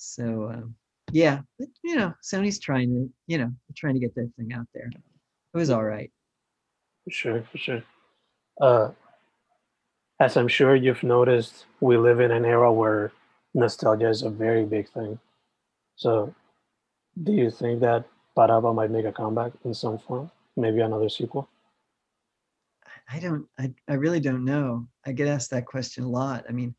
So 0.00 0.50
um, 0.52 0.74
yeah, 1.12 1.40
but, 1.58 1.68
you 1.82 1.96
know, 1.96 2.12
Sony's 2.22 2.58
trying 2.58 2.90
to, 2.90 3.10
you 3.26 3.38
know, 3.38 3.50
trying 3.76 3.94
to 3.94 4.00
get 4.00 4.14
their 4.14 4.28
thing 4.36 4.52
out 4.52 4.66
there. 4.74 4.90
It 4.94 5.56
was 5.56 5.70
all 5.70 5.84
right. 5.84 6.10
For 7.04 7.10
sure, 7.10 7.44
for 7.50 7.58
sure. 7.58 7.82
Uh, 8.60 8.90
as 10.20 10.36
I'm 10.36 10.48
sure 10.48 10.76
you've 10.76 11.02
noticed, 11.02 11.66
we 11.80 11.96
live 11.96 12.20
in 12.20 12.30
an 12.30 12.44
era 12.44 12.72
where 12.72 13.12
nostalgia 13.54 14.08
is 14.08 14.22
a 14.22 14.30
very 14.30 14.64
big 14.64 14.88
thing. 14.90 15.18
So, 15.96 16.34
do 17.22 17.32
you 17.32 17.50
think 17.50 17.80
that 17.80 18.04
Parappa 18.36 18.74
might 18.74 18.90
make 18.90 19.06
a 19.06 19.12
comeback 19.12 19.52
in 19.64 19.74
some 19.74 19.98
form? 19.98 20.30
Maybe 20.56 20.80
another 20.80 21.08
sequel? 21.08 21.48
I 23.10 23.18
don't, 23.20 23.46
I, 23.58 23.72
I 23.88 23.94
really 23.94 24.20
don't 24.20 24.44
know. 24.44 24.86
I 25.06 25.12
get 25.12 25.28
asked 25.28 25.50
that 25.50 25.66
question 25.66 26.04
a 26.04 26.08
lot. 26.08 26.44
I 26.48 26.52
mean, 26.52 26.74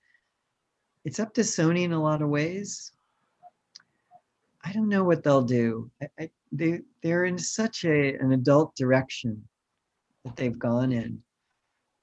it's 1.04 1.20
up 1.20 1.34
to 1.34 1.42
Sony 1.42 1.84
in 1.84 1.94
a 1.94 2.02
lot 2.02 2.22
of 2.22 2.30
ways. 2.30 2.92
I 4.64 4.72
don't 4.74 4.90
know 4.90 5.04
what 5.04 5.24
they'll 5.24 5.44
do. 5.44 5.90
I, 6.02 6.08
I, 6.20 6.30
they, 6.52 6.82
they're 7.02 7.26
in 7.26 7.38
such 7.38 7.86
a, 7.86 8.16
an 8.16 8.34
adult 8.34 8.76
direction 8.76 9.48
that 10.26 10.36
they've 10.36 10.58
gone 10.58 10.92
in. 10.92 11.22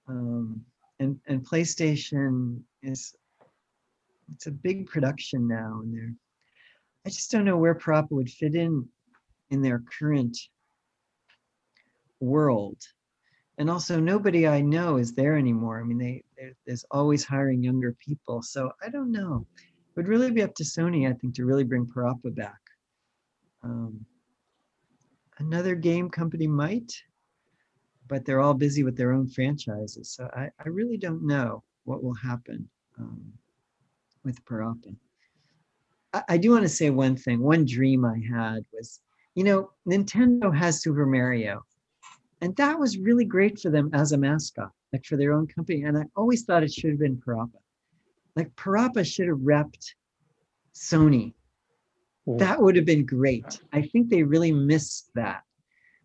Um, 0.09 0.65
and 0.99 1.21
and 1.27 1.45
PlayStation 1.45 2.61
is 2.83 3.15
it's 4.35 4.47
a 4.47 4.51
big 4.51 4.87
production 4.87 5.47
now, 5.47 5.81
and 5.83 5.95
they're 5.95 6.15
I 7.05 7.11
just 7.11 7.31
don't 7.31 7.45
know 7.45 7.57
where 7.57 7.75
Parappa 7.75 8.11
would 8.11 8.31
fit 8.31 8.55
in 8.55 8.89
in 9.51 9.63
their 9.63 9.83
current 9.99 10.37
world. 12.21 12.79
And 13.59 13.71
also, 13.71 13.99
nobody 14.01 14.47
I 14.47 14.61
know 14.61 14.97
is 14.97 15.15
there 15.15 15.37
anymore. 15.37 15.81
I 15.81 15.85
mean, 15.85 15.99
they 15.99 16.53
there's 16.67 16.85
always 16.91 17.25
hiring 17.25 17.63
younger 17.63 17.95
people, 18.05 18.43
so 18.43 18.73
I 18.85 18.91
don't 18.91 19.13
know. 19.13 19.47
Would 19.97 20.09
really 20.09 20.31
be 20.31 20.43
up 20.43 20.55
to 20.57 20.63
Sony, 20.63 21.09
I 21.09 21.15
think, 21.15 21.35
to 21.35 21.47
really 21.47 21.65
bring 21.65 21.87
Parappa 21.87 22.35
back. 22.35 22.61
Um, 23.63 24.05
another 25.39 25.75
game 25.75 26.11
company 26.11 26.47
might, 26.47 26.93
but 28.07 28.25
they're 28.25 28.41
all 28.41 28.55
busy 28.55 28.83
with 28.83 28.97
their 28.97 29.13
own 29.13 29.27
franchises. 29.27 30.11
So 30.11 30.29
I, 30.35 30.51
I 30.65 30.69
really 30.69 30.99
don't 30.99 31.27
know 31.27 31.65
what 31.85 32.03
will 32.05 32.15
happen 32.15 32.69
um, 32.99 33.33
with 34.23 34.45
Parappa. 34.45 34.95
I, 36.13 36.23
I 36.29 36.37
do 36.37 36.51
want 36.51 36.63
to 36.65 36.69
say 36.69 36.91
one 36.91 37.17
thing. 37.17 37.41
One 37.41 37.65
dream 37.65 38.05
I 38.05 38.21
had 38.31 38.65
was, 38.75 39.01
you 39.35 39.45
know, 39.45 39.71
Nintendo 39.89 40.55
has 40.55 40.83
Super 40.83 41.07
Mario, 41.07 41.65
and 42.43 42.55
that 42.57 42.79
was 42.79 42.99
really 42.99 43.25
great 43.25 43.59
for 43.59 43.71
them 43.71 43.89
as 43.95 44.13
a 44.13 44.19
mascot, 44.19 44.73
like 44.93 45.07
for 45.07 45.17
their 45.17 45.33
own 45.33 45.47
company. 45.47 45.85
And 45.85 45.97
I 45.97 46.05
always 46.15 46.45
thought 46.45 46.63
it 46.63 46.73
should 46.73 46.91
have 46.91 47.01
been 47.01 47.17
Parappa. 47.17 47.61
Like 48.37 48.55
Parappa 48.55 49.05
should 49.05 49.29
have 49.29 49.39
repped 49.39 49.95
Sony. 50.75 51.33
That 52.27 52.61
would 52.61 52.77
have 52.77 52.85
been 52.85 53.07
great. 53.07 53.61
I 53.73 53.83
think 53.83 54.09
they 54.09 54.23
really 54.23 54.53
missed 54.53 55.11
that 55.15 55.43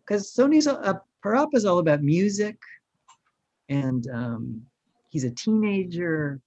because 0.00 0.32
Sony's 0.32 0.66
a, 0.66 0.74
a 0.74 1.02
Parappa 1.24 1.54
is 1.54 1.64
all 1.64 1.78
about 1.78 2.02
music, 2.02 2.56
and 3.68 4.08
um, 4.12 4.62
he's 5.08 5.24
a 5.24 5.30
teenager, 5.30 6.40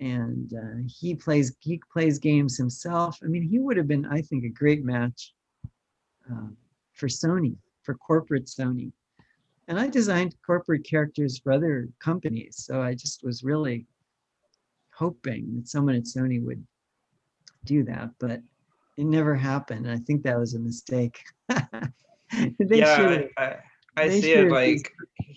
and 0.00 0.52
uh, 0.52 0.82
he 0.86 1.14
plays 1.14 1.56
he 1.60 1.80
plays 1.92 2.18
games 2.18 2.56
himself. 2.56 3.18
I 3.22 3.26
mean, 3.26 3.42
he 3.42 3.58
would 3.58 3.76
have 3.76 3.88
been, 3.88 4.06
I 4.06 4.22
think, 4.22 4.44
a 4.44 4.48
great 4.48 4.84
match 4.84 5.32
uh, 6.30 6.48
for 6.92 7.06
Sony, 7.06 7.56
for 7.82 7.94
corporate 7.94 8.46
Sony. 8.46 8.92
And 9.68 9.80
I 9.80 9.88
designed 9.88 10.36
corporate 10.44 10.84
characters 10.84 11.38
for 11.38 11.52
other 11.52 11.88
companies, 12.00 12.56
so 12.58 12.82
I 12.82 12.94
just 12.94 13.24
was 13.24 13.42
really 13.42 13.86
hoping 14.96 15.56
that 15.56 15.68
someone 15.68 15.94
at 15.94 16.04
Sony 16.04 16.42
would 16.42 16.64
do 17.64 17.84
that, 17.84 18.10
but 18.18 18.40
it 18.96 19.04
never 19.04 19.34
happened. 19.34 19.90
I 19.90 19.98
think 19.98 20.22
that 20.22 20.38
was 20.38 20.54
a 20.54 20.58
mistake. 20.58 21.22
yeah, 22.60 23.22
I, 23.36 23.56
I 23.96 24.08
see 24.08 24.32
it 24.32 24.50
like 24.50 24.92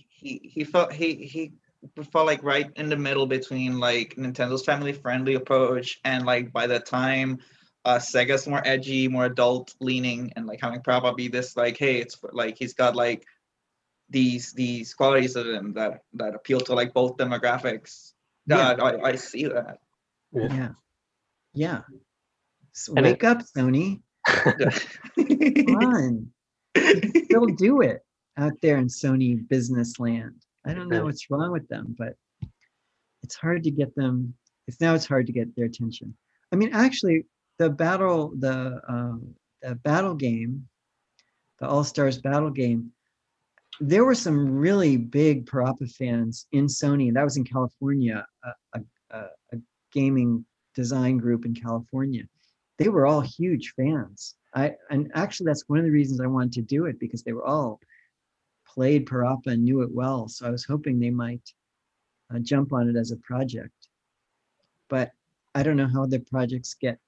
he 0.09 0.41
he 0.43 0.63
felt 0.63 0.93
he 0.93 1.15
he 1.15 1.51
felt 2.11 2.25
like 2.25 2.43
right 2.43 2.69
in 2.75 2.89
the 2.89 2.97
middle 2.97 3.25
between 3.25 3.79
like 3.79 4.15
Nintendo's 4.15 4.65
family 4.65 4.93
friendly 4.93 5.35
approach 5.35 5.99
and 6.03 6.25
like 6.25 6.51
by 6.51 6.67
the 6.67 6.79
time 6.79 7.39
uh 7.85 7.97
Sega's 7.97 8.47
more 8.47 8.61
edgy, 8.65 9.07
more 9.07 9.25
adult 9.25 9.73
leaning 9.79 10.31
and 10.35 10.45
like 10.45 10.59
having 10.61 10.81
probably 10.81 11.27
this 11.27 11.55
like 11.55 11.77
hey 11.77 11.97
it's 11.97 12.17
like 12.33 12.57
he's 12.57 12.73
got 12.73 12.95
like 12.95 13.25
these 14.09 14.53
these 14.53 14.93
qualities 14.93 15.35
of 15.35 15.47
him 15.47 15.73
that 15.73 16.03
that 16.13 16.35
appeal 16.35 16.59
to 16.61 16.73
like 16.73 16.93
both 16.93 17.17
demographics. 17.17 18.13
Yeah, 18.57 18.83
I, 18.83 19.09
I 19.09 19.15
see 19.15 19.45
that. 19.45 19.79
Yeah. 20.33 20.53
Yeah. 20.53 20.69
yeah. 21.53 21.81
So 22.73 22.93
wake 22.93 23.23
it, 23.23 23.25
up, 23.25 23.43
Sony. 23.55 24.01
Come 24.27 25.75
on. 25.75 26.31
Still 27.25 27.47
do 27.47 27.81
it 27.81 28.01
out 28.37 28.53
there 28.61 28.77
in 28.77 28.87
Sony 28.87 29.47
business 29.47 29.99
land. 29.99 30.35
I 30.65 30.73
don't 30.73 30.89
know 30.89 31.05
what's 31.05 31.29
wrong 31.29 31.51
with 31.51 31.67
them, 31.67 31.95
but 31.97 32.15
it's 33.23 33.35
hard 33.35 33.63
to 33.63 33.71
get 33.71 33.95
them. 33.95 34.33
It's 34.67 34.79
now 34.79 34.93
it's 34.93 35.07
hard 35.07 35.27
to 35.27 35.33
get 35.33 35.55
their 35.55 35.65
attention. 35.65 36.15
I 36.51 36.55
mean, 36.55 36.71
actually, 36.73 37.25
the 37.57 37.69
battle, 37.69 38.33
the 38.37 38.79
uh, 38.87 39.17
the 39.61 39.75
battle 39.75 40.15
game, 40.15 40.67
the 41.59 41.67
All 41.67 41.83
Stars 41.83 42.19
battle 42.19 42.49
game, 42.49 42.91
there 43.79 44.05
were 44.05 44.15
some 44.15 44.57
really 44.57 44.97
big 44.97 45.45
Parappa 45.45 45.89
fans 45.91 46.47
in 46.51 46.67
Sony. 46.67 47.13
That 47.13 47.23
was 47.23 47.37
in 47.37 47.45
California, 47.45 48.25
a, 48.43 48.81
a, 49.11 49.25
a 49.53 49.57
gaming 49.91 50.45
design 50.75 51.17
group 51.17 51.45
in 51.45 51.55
California. 51.55 52.23
They 52.77 52.89
were 52.89 53.05
all 53.05 53.21
huge 53.21 53.73
fans. 53.75 54.35
I 54.55 54.75
and 54.89 55.11
actually 55.13 55.45
that's 55.45 55.67
one 55.67 55.79
of 55.79 55.85
the 55.85 55.91
reasons 55.91 56.19
I 56.19 56.27
wanted 56.27 56.53
to 56.53 56.61
do 56.61 56.85
it 56.85 56.99
because 56.99 57.23
they 57.23 57.33
were 57.33 57.45
all 57.45 57.79
played 58.67 59.05
Parappa 59.05 59.47
and 59.47 59.63
knew 59.63 59.81
it 59.81 59.91
well. 59.91 60.27
So 60.27 60.47
I 60.47 60.49
was 60.49 60.65
hoping 60.65 60.99
they 60.99 61.09
might 61.09 61.53
uh, 62.33 62.39
jump 62.39 62.73
on 62.73 62.89
it 62.89 62.95
as 62.95 63.11
a 63.11 63.17
project. 63.17 63.73
But 64.89 65.11
I 65.55 65.63
don't 65.63 65.77
know 65.77 65.87
how 65.87 66.05
the 66.05 66.19
projects 66.19 66.75
get 66.79 66.99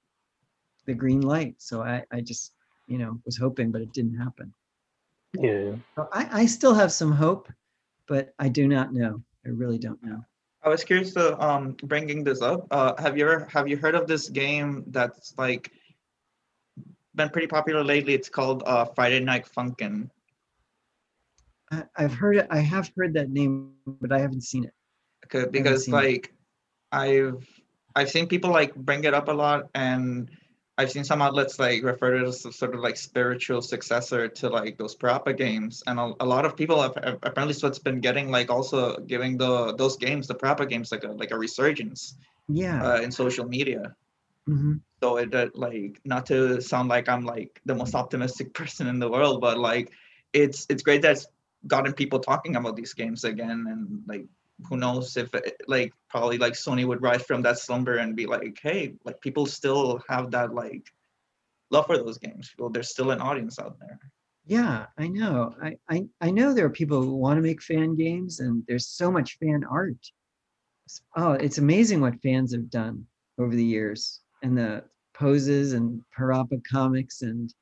the 0.85 0.93
green 0.93 1.21
light. 1.21 1.55
So 1.59 1.81
I, 1.81 2.03
I 2.11 2.21
just, 2.21 2.53
you 2.87 2.97
know, 2.97 3.19
was 3.25 3.37
hoping, 3.37 3.71
but 3.71 3.81
it 3.81 3.93
didn't 3.93 4.17
happen. 4.17 4.53
Yeah. 5.33 5.75
So 5.95 6.09
I, 6.11 6.43
I 6.43 6.45
still 6.45 6.73
have 6.73 6.91
some 6.91 7.11
hope, 7.11 7.47
but 8.07 8.33
I 8.39 8.49
do 8.49 8.67
not 8.67 8.93
know. 8.93 9.21
I 9.45 9.49
really 9.49 9.77
don't 9.77 10.01
know. 10.03 10.23
I 10.63 10.69
was 10.69 10.83
curious 10.83 11.13
to 11.13 11.39
um 11.43 11.75
bringing 11.83 12.23
this 12.23 12.41
up. 12.41 12.67
Uh, 12.69 12.93
have 13.01 13.17
you 13.17 13.27
ever 13.27 13.47
have 13.51 13.67
you 13.67 13.77
heard 13.77 13.95
of 13.95 14.07
this 14.07 14.29
game 14.29 14.83
that's 14.87 15.33
like 15.37 15.71
been 17.15 17.29
pretty 17.29 17.47
popular 17.47 17.83
lately? 17.83 18.13
It's 18.13 18.29
called 18.29 18.63
uh, 18.65 18.85
Friday 18.85 19.19
Night 19.19 19.47
Funkin'. 19.57 20.09
I, 21.71 21.83
I've 21.95 22.13
heard 22.13 22.37
it. 22.37 22.47
I 22.49 22.59
have 22.59 22.91
heard 22.95 23.13
that 23.15 23.29
name, 23.29 23.73
but 23.85 24.11
I 24.11 24.19
haven't 24.19 24.41
seen 24.41 24.65
it. 24.65 24.73
Okay, 25.25 25.49
because 25.49 25.87
like 25.87 26.25
it. 26.25 26.31
I've 26.91 27.47
I've 27.95 28.09
seen 28.09 28.27
people 28.27 28.51
like 28.51 28.75
bring 28.75 29.03
it 29.05 29.13
up 29.13 29.29
a 29.29 29.33
lot, 29.33 29.69
and 29.73 30.29
I've 30.81 30.91
seen 30.91 31.03
some 31.03 31.21
outlets 31.21 31.59
like 31.59 31.83
refer 31.83 32.11
to 32.11 32.25
it 32.25 32.27
as 32.27 32.45
a 32.45 32.51
sort 32.51 32.73
of 32.73 32.81
like 32.81 32.97
spiritual 32.97 33.61
successor 33.61 34.27
to 34.27 34.49
like 34.49 34.77
those 34.77 34.95
Parappa 34.95 35.37
games, 35.37 35.83
and 35.85 35.99
a, 35.99 36.13
a 36.19 36.25
lot 36.25 36.43
of 36.45 36.57
people 36.57 36.81
have, 36.81 36.95
have, 37.03 37.19
apparently 37.21 37.53
so 37.53 37.67
it's 37.67 37.79
been 37.79 37.99
getting 37.99 38.31
like 38.31 38.49
also 38.49 38.97
giving 38.97 39.37
the 39.37 39.75
those 39.75 39.95
games, 39.97 40.27
the 40.27 40.35
Parappa 40.35 40.67
games, 40.67 40.91
like 40.91 41.03
a 41.03 41.11
like 41.11 41.31
a 41.31 41.37
resurgence. 41.37 42.15
Yeah. 42.47 42.83
Uh, 42.83 43.01
in 43.01 43.11
social 43.11 43.47
media. 43.47 43.95
Mm-hmm. 44.49 44.73
So 45.01 45.17
it 45.17 45.33
uh, 45.33 45.47
like 45.53 45.99
not 46.03 46.25
to 46.27 46.61
sound 46.61 46.89
like 46.89 47.07
I'm 47.07 47.25
like 47.25 47.61
the 47.65 47.75
most 47.75 47.95
optimistic 47.95 48.53
person 48.59 48.87
in 48.87 48.99
the 48.99 49.09
world, 49.09 49.41
but 49.41 49.57
like 49.57 49.91
it's 50.33 50.65
it's 50.69 50.83
great 50.83 51.01
that 51.03 51.13
it's 51.13 51.27
gotten 51.67 51.93
people 51.93 52.19
talking 52.19 52.55
about 52.55 52.75
these 52.75 52.93
games 52.93 53.23
again 53.23 53.65
and 53.69 54.01
like 54.07 54.25
who 54.67 54.77
knows 54.77 55.17
if 55.17 55.29
like 55.67 55.93
probably 56.09 56.37
like 56.37 56.53
sony 56.53 56.85
would 56.85 57.01
rise 57.01 57.23
from 57.23 57.41
that 57.41 57.59
slumber 57.59 57.97
and 57.97 58.15
be 58.15 58.25
like 58.25 58.57
hey 58.61 58.93
like 59.05 59.19
people 59.21 59.45
still 59.45 60.01
have 60.07 60.31
that 60.31 60.53
like 60.53 60.85
love 61.71 61.85
for 61.85 61.97
those 61.97 62.17
games. 62.17 62.51
Well 62.57 62.69
there's 62.69 62.89
still 62.89 63.11
an 63.11 63.21
audience 63.21 63.59
out 63.59 63.77
there. 63.79 63.99
Yeah 64.45 64.87
i 64.97 65.07
know. 65.07 65.55
I, 65.61 65.77
I 65.89 66.05
i 66.21 66.31
know 66.31 66.53
there 66.53 66.65
are 66.65 66.69
people 66.81 67.01
who 67.01 67.15
want 67.15 67.37
to 67.37 67.41
make 67.41 67.61
fan 67.61 67.95
games 67.95 68.39
and 68.39 68.63
there's 68.67 68.87
so 68.87 69.11
much 69.11 69.37
fan 69.39 69.63
art. 69.69 70.05
Oh 71.15 71.33
it's 71.33 71.57
amazing 71.57 72.01
what 72.01 72.21
fans 72.21 72.53
have 72.53 72.69
done 72.69 73.05
over 73.39 73.55
the 73.55 73.63
years 73.63 74.21
and 74.43 74.57
the 74.57 74.83
poses 75.13 75.73
and 75.73 76.01
parappa 76.17 76.61
comics 76.65 77.21
and 77.21 77.53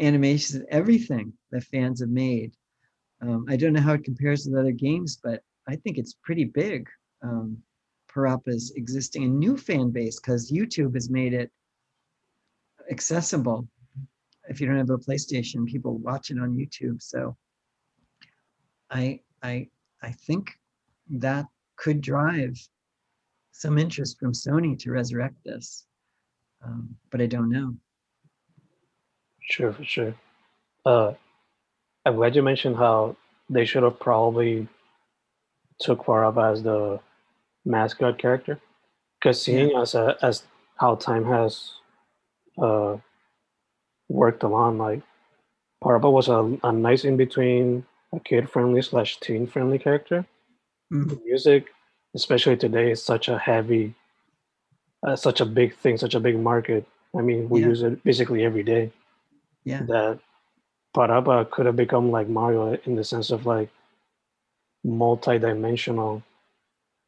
animations 0.00 0.54
and 0.54 0.66
everything 0.70 1.32
that 1.50 1.64
fans 1.64 2.00
have 2.00 2.08
made. 2.08 2.54
Um, 3.20 3.46
I 3.48 3.56
don't 3.56 3.72
know 3.72 3.80
how 3.80 3.94
it 3.94 4.04
compares 4.04 4.46
with 4.46 4.58
other 4.58 4.72
games, 4.72 5.18
but 5.22 5.42
I 5.68 5.76
think 5.76 5.98
it's 5.98 6.14
pretty 6.22 6.44
big. 6.44 6.88
Um, 7.22 7.58
Parappa's 8.12 8.72
existing 8.76 9.24
a 9.24 9.28
new 9.28 9.56
fan 9.56 9.90
base 9.90 10.18
because 10.18 10.50
YouTube 10.50 10.94
has 10.94 11.10
made 11.10 11.34
it 11.34 11.50
accessible. 12.90 13.68
If 14.48 14.60
you 14.60 14.66
don't 14.66 14.78
have 14.78 14.90
a 14.90 14.96
PlayStation, 14.96 15.66
people 15.66 15.98
watch 15.98 16.30
it 16.30 16.38
on 16.38 16.56
YouTube. 16.56 17.02
So 17.02 17.36
I 18.90 19.20
I 19.42 19.68
I 20.02 20.12
think 20.12 20.58
that 21.10 21.44
could 21.76 22.00
drive 22.00 22.56
some 23.52 23.76
interest 23.76 24.18
from 24.18 24.32
Sony 24.32 24.78
to 24.78 24.90
resurrect 24.90 25.36
this, 25.44 25.86
um, 26.64 26.96
but 27.10 27.20
I 27.20 27.26
don't 27.26 27.50
know. 27.50 27.74
Sure, 29.42 29.72
for 29.72 29.84
sure. 29.84 30.14
Uh, 30.86 31.12
I'm 32.06 32.16
glad 32.16 32.36
you 32.36 32.42
mentioned 32.42 32.76
how 32.76 33.16
they 33.50 33.64
should 33.64 33.82
have 33.82 33.98
probably 34.00 34.68
took 35.80 36.04
Parappa 36.04 36.52
as 36.52 36.62
the 36.62 37.00
mascot 37.64 38.18
character, 38.18 38.60
because 39.18 39.40
seeing 39.40 39.70
yeah. 39.70 39.82
as 39.82 39.94
a, 39.94 40.16
as 40.22 40.42
how 40.76 40.94
time 40.94 41.24
has 41.24 41.72
uh, 42.60 42.96
worked 44.08 44.42
along, 44.42 44.78
like 44.78 45.02
Parappa 45.82 46.10
was 46.10 46.28
a, 46.28 46.58
a 46.64 46.72
nice 46.72 47.04
in 47.04 47.16
between, 47.16 47.84
a 48.12 48.20
kid 48.20 48.48
friendly 48.50 48.82
slash 48.82 49.20
teen 49.20 49.46
friendly 49.46 49.78
character. 49.78 50.24
Mm-hmm. 50.92 51.24
Music, 51.24 51.66
especially 52.14 52.56
today, 52.56 52.90
is 52.92 53.02
such 53.02 53.28
a 53.28 53.38
heavy, 53.38 53.94
uh, 55.06 55.14
such 55.14 55.40
a 55.40 55.46
big 55.46 55.74
thing, 55.74 55.98
such 55.98 56.14
a 56.14 56.20
big 56.20 56.38
market. 56.38 56.86
I 57.16 57.20
mean, 57.20 57.48
we 57.48 57.60
yeah. 57.60 57.68
use 57.68 57.82
it 57.82 58.02
basically 58.04 58.44
every 58.44 58.62
day. 58.62 58.90
Yeah. 59.64 59.82
That 59.82 60.18
Parappa 60.96 61.50
could 61.50 61.66
have 61.66 61.76
become 61.76 62.10
like 62.10 62.28
Mario 62.28 62.78
in 62.84 62.96
the 62.96 63.04
sense 63.04 63.30
of 63.30 63.44
like 63.44 63.68
multi-dimensional 64.84 66.22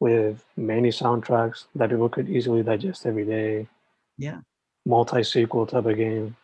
with 0.00 0.44
many 0.56 0.88
soundtracks 0.88 1.64
that 1.74 1.90
people 1.90 2.08
could 2.08 2.28
easily 2.28 2.62
digest 2.62 3.06
every 3.06 3.24
day. 3.24 3.66
Yeah. 4.16 4.40
Multi-sequel 4.86 5.66
type 5.66 5.86
of 5.86 5.96
game. 5.96 6.36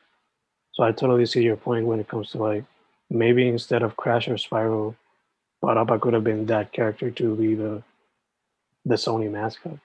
So 0.73 0.85
I 0.85 0.93
totally 0.93 1.27
see 1.27 1.43
your 1.43 1.57
point 1.57 1.87
when 1.87 2.01
it 2.01 2.09
comes 2.09 2.31
to 2.33 2.39
like 2.39 2.65
maybe 3.09 3.49
instead 3.49 3.83
of 3.83 3.97
Crash 3.97 4.29
or 4.29 4.35
Spyro, 4.35 4.95
Parappa 5.65 6.01
could 6.01 6.13
have 6.13 6.25
been 6.25 6.47
that 6.47 6.73
character 6.73 7.11
to 7.11 7.35
be 7.35 7.55
the 7.55 7.83
the 8.85 8.95
Sony 8.95 9.31
mascot. 9.31 9.79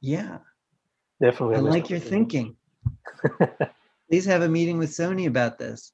Yeah. 0.00 0.38
Definitely. 1.20 1.56
I 1.56 1.60
like 1.60 1.90
your 1.90 1.98
thinking. 1.98 2.56
Please 4.08 4.24
have 4.24 4.42
a 4.42 4.48
meeting 4.48 4.78
with 4.78 4.90
Sony 4.90 5.26
about 5.26 5.58
this. 5.58 5.92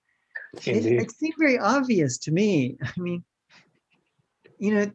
It, 0.65 0.87
it 0.87 1.11
seemed 1.11 1.35
very 1.39 1.59
obvious 1.59 2.19
to 2.19 2.31
me. 2.31 2.79
I 2.83 3.01
mean, 3.01 3.25
you 4.59 4.75
know, 4.75 4.91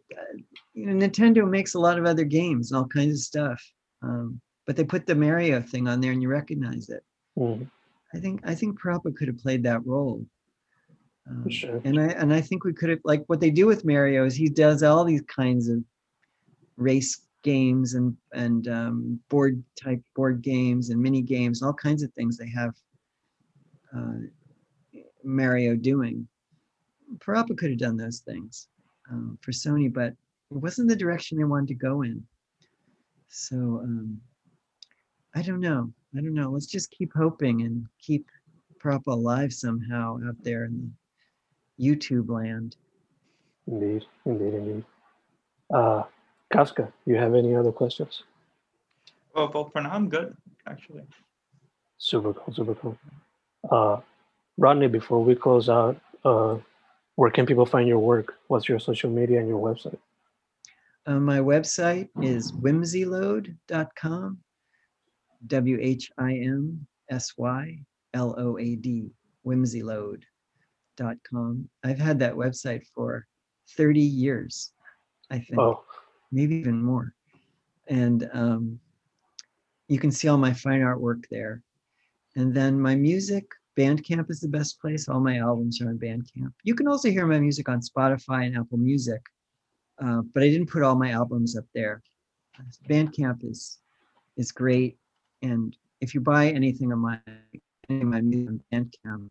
you 0.73 0.85
know, 0.85 1.07
Nintendo 1.07 1.47
makes 1.47 1.73
a 1.73 1.79
lot 1.79 1.99
of 1.99 2.05
other 2.05 2.23
games 2.23 2.71
and 2.71 2.77
all 2.77 2.87
kinds 2.87 3.13
of 3.13 3.19
stuff, 3.19 3.73
um, 4.01 4.39
but 4.65 4.75
they 4.75 4.83
put 4.83 5.05
the 5.05 5.15
Mario 5.15 5.61
thing 5.61 5.87
on 5.87 6.01
there 6.01 6.11
and 6.11 6.21
you 6.21 6.29
recognize 6.29 6.89
it. 6.89 7.03
Mhm, 7.37 7.69
I 8.13 8.19
think 8.19 8.41
I 8.43 8.55
think 8.55 8.79
Parappa 8.79 9.15
could 9.15 9.27
have 9.27 9.37
played 9.37 9.63
that 9.63 9.85
role. 9.85 10.25
Um, 11.29 11.49
sure. 11.49 11.81
and 11.83 11.99
I 11.99 12.07
and 12.07 12.33
I 12.33 12.41
think 12.41 12.63
we 12.63 12.73
could 12.73 12.89
have 12.89 12.99
like 13.03 13.23
what 13.27 13.39
they 13.39 13.51
do 13.51 13.67
with 13.67 13.85
Mario 13.85 14.25
is 14.25 14.35
he 14.35 14.49
does 14.49 14.83
all 14.83 15.03
these 15.03 15.21
kinds 15.23 15.69
of 15.69 15.83
race 16.77 17.21
games 17.43 17.93
and 17.93 18.15
and 18.33 18.67
um, 18.67 19.19
board 19.29 19.63
type 19.75 20.01
board 20.15 20.41
games 20.41 20.89
and 20.89 21.01
mini 21.01 21.21
games, 21.21 21.61
and 21.61 21.67
all 21.67 21.73
kinds 21.73 22.03
of 22.03 22.11
things 22.13 22.37
they 22.37 22.49
have 22.49 22.73
uh, 23.95 24.19
Mario 25.23 25.75
doing. 25.75 26.27
Parappa 27.19 27.57
could 27.57 27.69
have 27.69 27.79
done 27.79 27.97
those 27.97 28.19
things 28.19 28.67
um, 29.09 29.37
for 29.41 29.51
Sony, 29.51 29.91
but 29.91 30.13
it 30.51 30.57
wasn't 30.57 30.89
the 30.89 30.95
direction 30.95 31.37
they 31.37 31.43
wanted 31.43 31.69
to 31.69 31.73
go 31.75 32.01
in. 32.01 32.23
So 33.27 33.55
um, 33.55 34.19
I 35.35 35.41
don't 35.41 35.61
know. 35.61 35.91
I 36.15 36.21
don't 36.21 36.33
know. 36.33 36.49
Let's 36.49 36.65
just 36.65 36.91
keep 36.91 37.11
hoping 37.15 37.61
and 37.61 37.85
keep 37.99 38.27
Parappa 38.83 39.07
alive 39.07 39.53
somehow 39.53 40.19
out 40.27 40.35
there 40.41 40.65
in 40.65 40.91
the 41.77 41.87
YouTube 41.87 42.29
land. 42.29 42.75
Indeed, 43.67 44.05
indeed, 44.25 44.53
indeed. 44.53 44.85
Uh, 45.73 46.03
Kafka, 46.53 46.91
you 47.05 47.15
have 47.15 47.33
any 47.33 47.55
other 47.55 47.71
questions? 47.71 48.23
Well, 49.33 49.49
well, 49.53 49.69
for 49.69 49.81
now 49.81 49.91
I'm 49.91 50.09
good 50.09 50.35
actually. 50.67 51.03
Super 51.97 52.33
cool, 52.33 52.53
super 52.53 52.75
cool. 52.75 52.97
Uh, 53.69 54.01
Rodney, 54.57 54.87
before 54.87 55.23
we 55.23 55.35
close 55.35 55.69
out, 55.69 55.99
uh, 56.25 56.57
where 57.15 57.31
can 57.31 57.45
people 57.45 57.65
find 57.65 57.87
your 57.87 57.99
work? 57.99 58.35
What's 58.47 58.67
your 58.69 58.79
social 58.79 59.09
media 59.09 59.39
and 59.39 59.47
your 59.47 59.61
website? 59.61 59.97
Uh, 61.05 61.19
my 61.19 61.39
website 61.39 62.09
is 62.21 62.51
whimsyload.com. 62.51 64.37
W 65.47 65.79
H 65.81 66.11
I 66.19 66.33
M 66.33 66.85
S 67.09 67.33
Y 67.37 67.79
L 68.13 68.35
O 68.37 68.59
A 68.59 68.75
D, 68.75 69.09
whimsyload.com. 69.45 71.69
I've 71.83 71.97
had 71.97 72.19
that 72.19 72.35
website 72.35 72.83
for 72.93 73.25
30 73.75 73.99
years, 73.99 74.71
I 75.31 75.39
think, 75.39 75.59
Oh, 75.59 75.83
maybe 76.31 76.57
even 76.57 76.83
more. 76.83 77.15
And 77.87 78.29
um, 78.33 78.79
you 79.87 79.97
can 79.97 80.11
see 80.11 80.27
all 80.27 80.37
my 80.37 80.53
fine 80.53 80.81
artwork 80.81 81.23
there. 81.31 81.63
And 82.35 82.53
then 82.53 82.79
my 82.79 82.93
music, 82.95 83.45
Bandcamp 83.77 84.29
is 84.29 84.41
the 84.41 84.47
best 84.47 84.79
place. 84.81 85.07
All 85.07 85.19
my 85.19 85.37
albums 85.37 85.81
are 85.81 85.89
on 85.89 85.97
Bandcamp. 85.97 86.53
You 86.63 86.75
can 86.75 86.87
also 86.87 87.09
hear 87.09 87.25
my 87.25 87.39
music 87.39 87.69
on 87.69 87.79
Spotify 87.79 88.45
and 88.45 88.57
Apple 88.57 88.77
Music, 88.77 89.21
uh, 90.03 90.21
but 90.33 90.43
I 90.43 90.49
didn't 90.49 90.69
put 90.69 90.83
all 90.83 90.95
my 90.95 91.11
albums 91.11 91.57
up 91.57 91.65
there. 91.73 92.01
Bandcamp 92.89 93.49
is 93.49 93.79
is 94.37 94.51
great, 94.51 94.97
and 95.41 95.75
if 96.01 96.13
you 96.13 96.21
buy 96.21 96.49
anything 96.49 96.91
on 96.91 96.99
my 96.99 97.19
any 97.89 98.01
of 98.01 98.07
my 98.07 98.21
music 98.21 98.49
on 98.49 98.61
Bandcamp, 99.05 99.29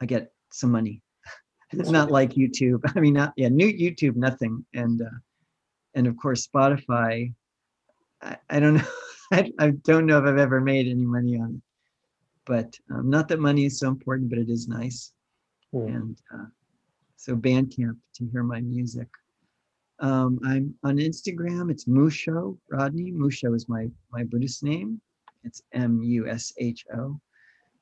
I 0.00 0.06
get 0.06 0.32
some 0.50 0.70
money. 0.70 1.02
not 1.72 2.10
like 2.10 2.30
YouTube. 2.30 2.80
I 2.96 3.00
mean, 3.00 3.14
not 3.14 3.34
yeah, 3.36 3.48
new 3.48 3.68
YouTube, 3.68 4.16
nothing, 4.16 4.64
and 4.74 5.02
uh, 5.02 5.18
and 5.94 6.06
of 6.06 6.16
course 6.16 6.46
Spotify. 6.46 7.32
I, 8.22 8.36
I 8.48 8.60
don't 8.60 8.74
know. 8.74 8.88
I, 9.32 9.52
I 9.58 9.70
don't 9.70 10.06
know 10.06 10.18
if 10.18 10.24
I've 10.24 10.38
ever 10.38 10.60
made 10.60 10.86
any 10.86 11.04
money 11.04 11.36
on 11.38 11.60
but 12.46 12.78
um, 12.90 13.10
not 13.10 13.28
that 13.28 13.40
money 13.40 13.64
is 13.66 13.78
so 13.78 13.88
important, 13.88 14.30
but 14.30 14.38
it 14.38 14.48
is 14.48 14.68
nice. 14.68 15.12
mm, 15.74 15.86
And 15.86 16.16
uh, 16.32 16.46
so 17.16 17.36
Bandcamp 17.36 17.96
to 18.14 18.28
hear 18.32 18.42
my 18.42 18.60
music. 18.60 19.08
Um, 19.98 20.38
I'm 20.44 20.74
on 20.84 20.96
Instagram. 20.98 21.70
It's 21.70 21.86
Musho 21.86 22.58
Rodney. 22.70 23.12
Musho 23.12 23.54
is 23.54 23.68
my 23.68 23.88
my 24.12 24.24
Buddhist 24.24 24.62
name. 24.62 25.00
It's 25.44 25.62
M 25.72 26.02
U 26.02 26.28
S 26.28 26.52
H 26.58 26.84
O. 26.94 27.18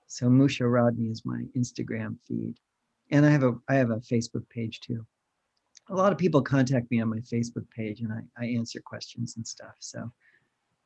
So 0.06 0.26
Musho 0.26 0.72
Rodney 0.72 1.08
is 1.08 1.24
my 1.24 1.44
Instagram 1.56 2.16
feed, 2.26 2.54
and 3.10 3.26
I 3.26 3.30
have 3.30 3.42
a 3.42 3.54
I 3.68 3.74
have 3.74 3.90
a 3.90 3.96
Facebook 3.96 4.48
page 4.48 4.80
too. 4.80 5.04
A 5.90 5.94
lot 5.94 6.12
of 6.12 6.18
people 6.18 6.40
contact 6.40 6.90
me 6.90 7.00
on 7.00 7.08
my 7.10 7.18
Facebook 7.18 7.68
page, 7.76 8.00
and 8.00 8.12
I 8.12 8.20
I 8.40 8.46
answer 8.46 8.80
questions 8.80 9.36
and 9.36 9.46
stuff. 9.46 9.74
So 9.80 10.12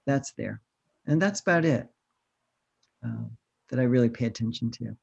that's 0.07 0.33
there, 0.33 0.63
and 1.07 1.21
that's 1.21 1.41
about 1.41 1.67
it 1.67 1.89
um, 3.03 3.31
that 3.69 3.78
I 3.78 3.85
really 3.85 4.09
pay 4.09 4.27
attention 4.27 4.70
to. 4.73 4.97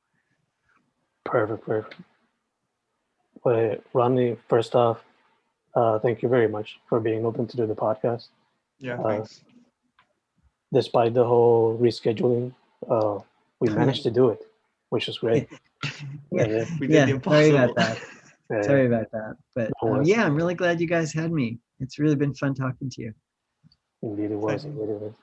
perfect, 1.24 1.66
perfect. 1.66 1.96
Well, 3.44 3.76
Rodney, 3.94 4.38
first 4.48 4.76
off, 4.76 5.04
uh, 5.76 6.00
thank 6.00 6.22
you 6.24 6.30
very 6.30 6.48
much 6.48 6.80
for 6.88 7.00
being 7.00 7.26
open 7.26 7.46
to 7.48 7.58
do 7.58 7.66
the 7.68 7.76
podcast. 7.76 8.30
Yeah, 8.80 9.00
Uh, 9.00 9.08
thanks. 9.10 9.42
Despite 10.74 11.14
the 11.14 11.24
whole 11.26 11.78
rescheduling, 11.78 12.54
uh, 12.90 13.20
we 13.60 13.70
managed 13.70 14.04
to 14.04 14.12
do 14.12 14.30
it, 14.30 14.42
which 14.90 15.08
is 15.08 15.18
great. 15.20 15.48
Yeah. 16.32 16.48
Yeah, 16.48 16.66
We 16.80 16.88
did 16.88 17.10
yeah, 17.10 17.18
the 17.18 17.22
sorry 17.24 17.50
about 17.50 17.76
that. 17.76 17.98
yeah, 18.50 18.62
Sorry 18.64 18.88
about 18.88 19.12
that. 19.12 19.38
But 19.54 19.72
No 19.84 19.98
um, 19.98 20.04
yeah, 20.04 20.26
I'm 20.26 20.36
really 20.36 20.56
glad 20.56 20.82
you 20.82 20.88
guys 20.88 21.14
had 21.14 21.32
me. 21.32 21.60
It's 21.80 22.00
really 22.00 22.16
been 22.16 22.34
fun 22.34 22.56
talking 22.56 22.90
to 22.90 23.02
you. 23.02 23.14
Indeed, 24.02 24.32
it 24.32 24.36
was. 24.36 24.66
Indeed, 24.66 24.90
it 24.90 25.02
was. 25.02 25.14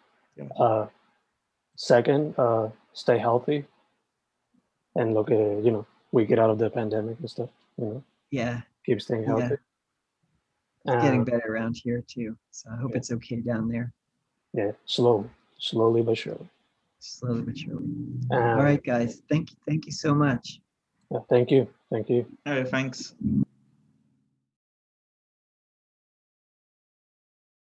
Uh, 0.58 0.86
second, 1.76 2.34
uh, 2.38 2.68
stay 2.92 3.18
healthy, 3.18 3.64
and 4.96 5.14
look 5.14 5.30
at 5.30 5.38
you 5.64 5.70
know 5.70 5.86
we 6.12 6.24
get 6.26 6.38
out 6.38 6.50
of 6.50 6.58
the 6.58 6.70
pandemic 6.70 7.18
and 7.20 7.30
stuff. 7.30 7.50
You 7.78 7.84
know, 7.86 8.04
Yeah, 8.30 8.62
keep 8.84 9.00
staying 9.02 9.22
Yeah. 9.22 9.28
healthy. 9.38 9.56
it's 10.84 10.96
getting 11.04 11.20
Uh, 11.22 11.24
better 11.24 11.52
around 11.54 11.76
here 11.76 12.02
too. 12.06 12.36
So 12.50 12.70
I 12.70 12.76
hope 12.76 12.90
Yeah. 12.92 12.96
it's 12.98 13.12
okay 13.12 13.40
down 13.40 13.68
there, 13.68 13.92
yeah, 14.52 14.72
slowly, 14.84 15.30
slowly 15.58 16.02
but 16.02 16.16
surely. 16.18 16.48
slowly 16.98 17.42
but 17.42 17.56
surely. 17.58 17.86
Uh, 18.30 18.34
All 18.56 18.62
right, 18.62 18.82
guys. 18.82 19.22
Thank 19.28 19.50
you. 19.50 19.56
Thank 19.66 19.86
you 19.86 19.92
so 19.92 20.14
much. 20.14 20.60
yeah, 21.10 21.20
thank 21.28 21.50
you, 21.50 21.68
thank 21.90 22.08
you. 22.08 22.26
All 22.46 22.54
right, 22.54 22.68
thanks. 22.68 23.14